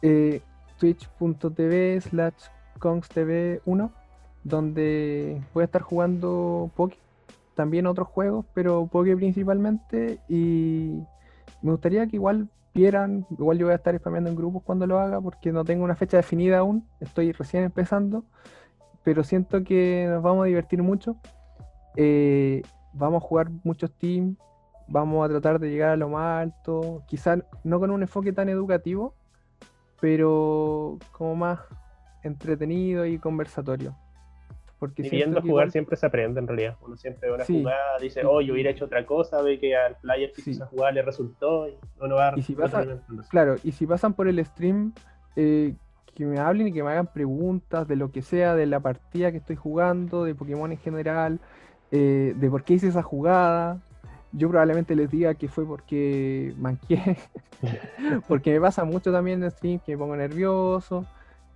eh, 0.00 0.40
twitch.tv 0.78 2.00
slash 2.00 2.46
kongstv1, 2.78 3.90
donde 4.44 5.42
voy 5.52 5.62
a 5.62 5.64
estar 5.64 5.82
jugando 5.82 6.70
Poké 6.76 6.96
también 7.54 7.86
otros 7.86 8.08
juegos, 8.08 8.44
pero 8.54 8.86
Poké 8.86 9.16
principalmente. 9.16 10.18
Y 10.28 11.02
me 11.62 11.72
gustaría 11.72 12.06
que 12.06 12.16
igual 12.16 12.48
vieran, 12.74 13.26
igual 13.30 13.58
yo 13.58 13.66
voy 13.66 13.72
a 13.72 13.76
estar 13.76 13.96
spameando 13.96 14.30
en 14.30 14.36
grupos 14.36 14.62
cuando 14.62 14.86
lo 14.86 14.98
haga, 14.98 15.20
porque 15.20 15.52
no 15.52 15.64
tengo 15.64 15.84
una 15.84 15.96
fecha 15.96 16.16
definida 16.16 16.58
aún, 16.58 16.86
estoy 17.00 17.32
recién 17.32 17.64
empezando, 17.64 18.24
pero 19.04 19.22
siento 19.22 19.62
que 19.64 20.06
nos 20.08 20.22
vamos 20.22 20.44
a 20.44 20.46
divertir 20.46 20.82
mucho. 20.82 21.16
Eh, 21.96 22.62
vamos 22.92 23.22
a 23.22 23.26
jugar 23.26 23.50
muchos 23.62 23.92
teams, 23.92 24.36
vamos 24.88 25.24
a 25.24 25.28
tratar 25.28 25.60
de 25.60 25.70
llegar 25.70 25.90
a 25.90 25.96
lo 25.96 26.08
más 26.08 26.42
alto, 26.42 27.02
quizás 27.06 27.40
no 27.62 27.78
con 27.78 27.90
un 27.90 28.02
enfoque 28.02 28.32
tan 28.32 28.48
educativo, 28.48 29.14
pero 30.00 30.98
como 31.12 31.36
más 31.36 31.60
entretenido 32.22 33.06
y 33.06 33.18
conversatorio. 33.18 33.96
Porque 34.84 35.06
y 35.06 35.08
viendo 35.08 35.40
jugar 35.40 35.70
siempre 35.70 35.96
se 35.96 36.04
aprende 36.04 36.40
en 36.40 36.46
realidad. 36.46 36.76
Uno 36.82 36.94
siempre 36.96 37.30
ve 37.30 37.34
una 37.36 37.44
jugada, 37.46 37.98
dice, 37.98 38.22
oh, 38.24 38.42
yo 38.42 38.52
hubiera 38.52 38.70
hecho 38.70 38.84
otra 38.84 39.06
cosa, 39.06 39.40
ve 39.40 39.58
que 39.58 39.74
al 39.74 39.96
player 39.96 40.30
que 40.30 40.50
esa 40.50 40.66
jugada 40.66 40.92
le 40.92 41.00
resultó 41.00 41.66
y 41.68 41.74
uno 42.00 42.16
va 42.16 42.34
y 42.36 42.42
si 42.42 42.54
Claro, 43.30 43.56
y 43.64 43.72
si 43.72 43.86
pasan 43.86 44.12
por 44.12 44.28
el 44.28 44.44
stream, 44.44 44.92
eh, 45.36 45.74
que 46.14 46.26
me 46.26 46.38
hablen 46.38 46.68
y 46.68 46.72
que 46.72 46.82
me 46.82 46.90
hagan 46.90 47.06
preguntas 47.06 47.88
de 47.88 47.96
lo 47.96 48.12
que 48.12 48.20
sea, 48.20 48.54
de 48.54 48.66
la 48.66 48.80
partida 48.80 49.32
que 49.32 49.38
estoy 49.38 49.56
jugando, 49.56 50.24
de 50.24 50.34
Pokémon 50.34 50.70
en 50.70 50.78
general, 50.78 51.40
eh, 51.90 52.34
de 52.36 52.50
por 52.50 52.62
qué 52.62 52.74
hice 52.74 52.88
esa 52.88 53.02
jugada. 53.02 53.80
Yo 54.32 54.50
probablemente 54.50 54.94
les 54.94 55.10
diga 55.10 55.34
que 55.34 55.48
fue 55.48 55.64
porque 55.64 56.52
manqué, 56.58 57.16
porque 58.28 58.52
me 58.52 58.60
pasa 58.60 58.84
mucho 58.84 59.10
también 59.10 59.42
en 59.42 59.50
stream 59.50 59.80
que 59.80 59.92
me 59.92 59.98
pongo 59.98 60.14
nervioso 60.14 61.06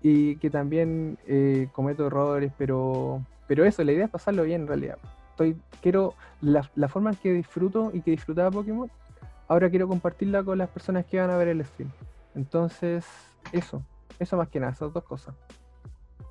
y 0.02 0.36
que 0.36 0.50
también 0.50 1.18
eh, 1.26 1.68
cometo 1.72 2.06
errores, 2.06 2.52
pero, 2.56 3.22
pero 3.46 3.64
eso, 3.64 3.82
la 3.84 3.92
idea 3.92 4.04
es 4.04 4.10
pasarlo 4.10 4.44
bien 4.44 4.62
en 4.62 4.68
realidad. 4.68 4.98
Estoy, 5.30 5.56
quiero 5.82 6.14
la, 6.40 6.68
la, 6.74 6.88
forma 6.88 7.10
en 7.10 7.16
que 7.16 7.32
disfruto 7.32 7.90
y 7.92 8.00
que 8.00 8.12
disfrutaba 8.12 8.50
Pokémon, 8.50 8.90
ahora 9.48 9.70
quiero 9.70 9.88
compartirla 9.88 10.42
con 10.42 10.58
las 10.58 10.68
personas 10.68 11.04
que 11.06 11.20
van 11.20 11.30
a 11.30 11.36
ver 11.36 11.48
el 11.48 11.64
stream. 11.64 11.90
Entonces, 12.34 13.04
eso, 13.52 13.82
eso 14.18 14.36
más 14.36 14.48
que 14.48 14.60
nada, 14.60 14.72
esas 14.72 14.92
dos 14.92 15.04
cosas. 15.04 15.34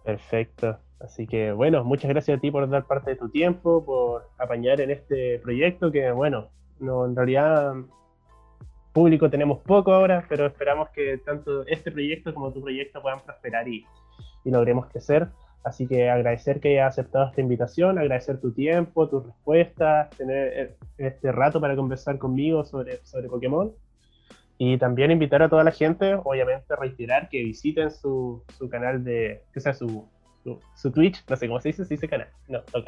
Perfecto. 0.04 0.78
Así 1.00 1.28
que 1.28 1.52
bueno, 1.52 1.84
muchas 1.84 2.10
gracias 2.10 2.38
a 2.38 2.42
ti 2.42 2.50
por 2.50 2.68
dar 2.70 2.86
parte 2.86 3.12
de 3.12 3.16
tu 3.18 3.30
tiempo, 3.30 3.86
por 3.86 4.30
apañar 4.38 4.82
en 4.82 4.90
este 4.90 5.40
proyecto 5.40 5.92
que 5.92 6.12
bueno, 6.12 6.48
no 6.80 7.06
en 7.06 7.16
realidad 7.16 7.74
público 8.98 9.30
tenemos 9.30 9.60
poco 9.60 9.94
ahora, 9.94 10.26
pero 10.28 10.48
esperamos 10.48 10.90
que 10.90 11.20
tanto 11.20 11.64
este 11.68 11.92
proyecto 11.92 12.34
como 12.34 12.52
tu 12.52 12.64
proyecto 12.64 13.00
puedan 13.00 13.20
prosperar 13.20 13.68
y, 13.68 13.86
logremos 14.44 14.88
crecer. 14.88 15.28
Así 15.64 15.86
que 15.86 16.10
agradecer 16.10 16.60
que 16.60 16.70
hayas 16.80 16.94
aceptado 16.94 17.28
esta 17.28 17.42
invitación, 17.42 18.00
agradecer 18.00 18.42
tu 18.42 18.54
tiempo, 18.54 19.08
tus 19.08 19.24
respuestas, 19.24 20.10
tener 20.18 20.78
este 20.98 21.32
rato 21.32 21.62
para 21.62 21.76
conversar 21.76 22.18
conmigo 22.18 22.64
sobre, 22.64 23.06
sobre 23.06 23.28
Pokémon. 23.28 23.72
Y 24.58 24.80
también 24.80 25.12
invitar 25.12 25.44
a 25.44 25.50
toda 25.50 25.64
la 25.64 25.72
gente, 25.72 26.16
obviamente 26.16 26.76
reiterar 26.76 27.30
que 27.30 27.44
visiten 27.44 27.92
su, 27.92 28.42
su 28.58 28.68
canal 28.68 29.04
de, 29.04 29.44
o 29.56 29.60
sea, 29.60 29.76
su, 29.76 30.08
su, 30.74 30.92
Twitch, 30.92 31.24
no 31.30 31.36
sé 31.36 31.48
cómo 31.48 31.62
se 31.62 31.70
dice, 31.70 31.86
se 31.86 31.94
dice 31.94 32.08
canal, 32.08 32.30
no, 32.48 32.60
ok. 32.74 32.88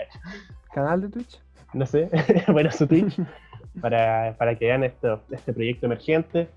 ¿Canal 0.73 1.01
de 1.01 1.09
Twitch? 1.09 1.39
No 1.73 1.85
sé, 1.85 2.09
bueno, 2.47 2.71
su 2.71 2.87
Twitch. 2.87 3.15
para, 3.81 4.35
para 4.37 4.55
que 4.55 4.65
vean 4.65 4.83
esto, 4.83 5.21
este 5.31 5.53
proyecto 5.53 5.85
emergente. 5.85 6.49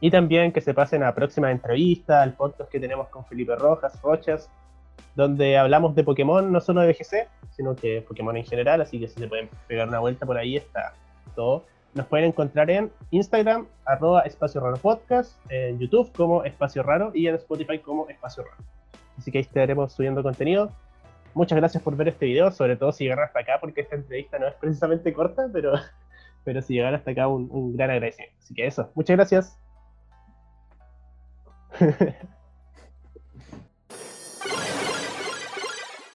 Y 0.00 0.10
también 0.10 0.52
que 0.52 0.60
se 0.60 0.74
pasen 0.74 1.02
a 1.02 1.14
próximas 1.14 1.52
entrevistas, 1.52 2.22
al 2.22 2.34
podcast 2.34 2.70
que 2.70 2.80
tenemos 2.80 3.08
con 3.08 3.24
Felipe 3.24 3.54
Rojas, 3.54 4.00
Rochas, 4.02 4.50
donde 5.14 5.56
hablamos 5.56 5.94
de 5.94 6.04
Pokémon, 6.04 6.50
no 6.50 6.60
solo 6.60 6.80
de 6.80 6.92
BGC, 6.92 7.28
sino 7.50 7.76
que 7.76 8.02
Pokémon 8.02 8.36
en 8.36 8.44
general, 8.44 8.80
así 8.80 8.98
que 8.98 9.08
si 9.08 9.20
se 9.20 9.28
pueden 9.28 9.48
pegar 9.68 9.88
una 9.88 10.00
vuelta 10.00 10.26
por 10.26 10.36
ahí 10.36 10.56
está 10.56 10.94
todo. 11.34 11.64
Nos 11.94 12.06
pueden 12.06 12.26
encontrar 12.26 12.70
en 12.70 12.90
Instagram, 13.10 13.66
arroba 13.84 14.22
Espacio 14.22 14.60
Raro 14.60 14.78
Podcast, 14.78 15.38
en 15.50 15.78
YouTube 15.78 16.10
como 16.16 16.42
Espacio 16.42 16.82
Raro 16.82 17.12
y 17.14 17.26
en 17.26 17.34
Spotify 17.34 17.78
como 17.78 18.08
Espacio 18.08 18.44
Raro. 18.44 18.56
Así 19.18 19.30
que 19.30 19.38
ahí 19.38 19.42
estaremos 19.42 19.92
subiendo 19.92 20.22
contenido. 20.22 20.72
Muchas 21.34 21.58
gracias 21.58 21.82
por 21.82 21.94
ver 21.96 22.08
este 22.08 22.26
video, 22.26 22.50
sobre 22.50 22.76
todo 22.76 22.92
si 22.92 23.04
llegaron 23.04 23.24
hasta 23.24 23.40
acá, 23.40 23.58
porque 23.60 23.82
esta 23.82 23.96
entrevista 23.96 24.38
no 24.38 24.48
es 24.48 24.54
precisamente 24.54 25.12
corta, 25.12 25.48
pero 25.52 25.72
pero 26.44 26.62
si 26.62 26.74
llegaron 26.74 26.96
hasta 26.96 27.12
acá, 27.12 27.28
un, 27.28 27.48
un 27.50 27.76
gran 27.76 27.90
agradecimiento. 27.90 28.36
Así 28.38 28.54
que 28.54 28.66
eso, 28.66 28.90
muchas 28.94 29.16
gracias. 29.16 29.58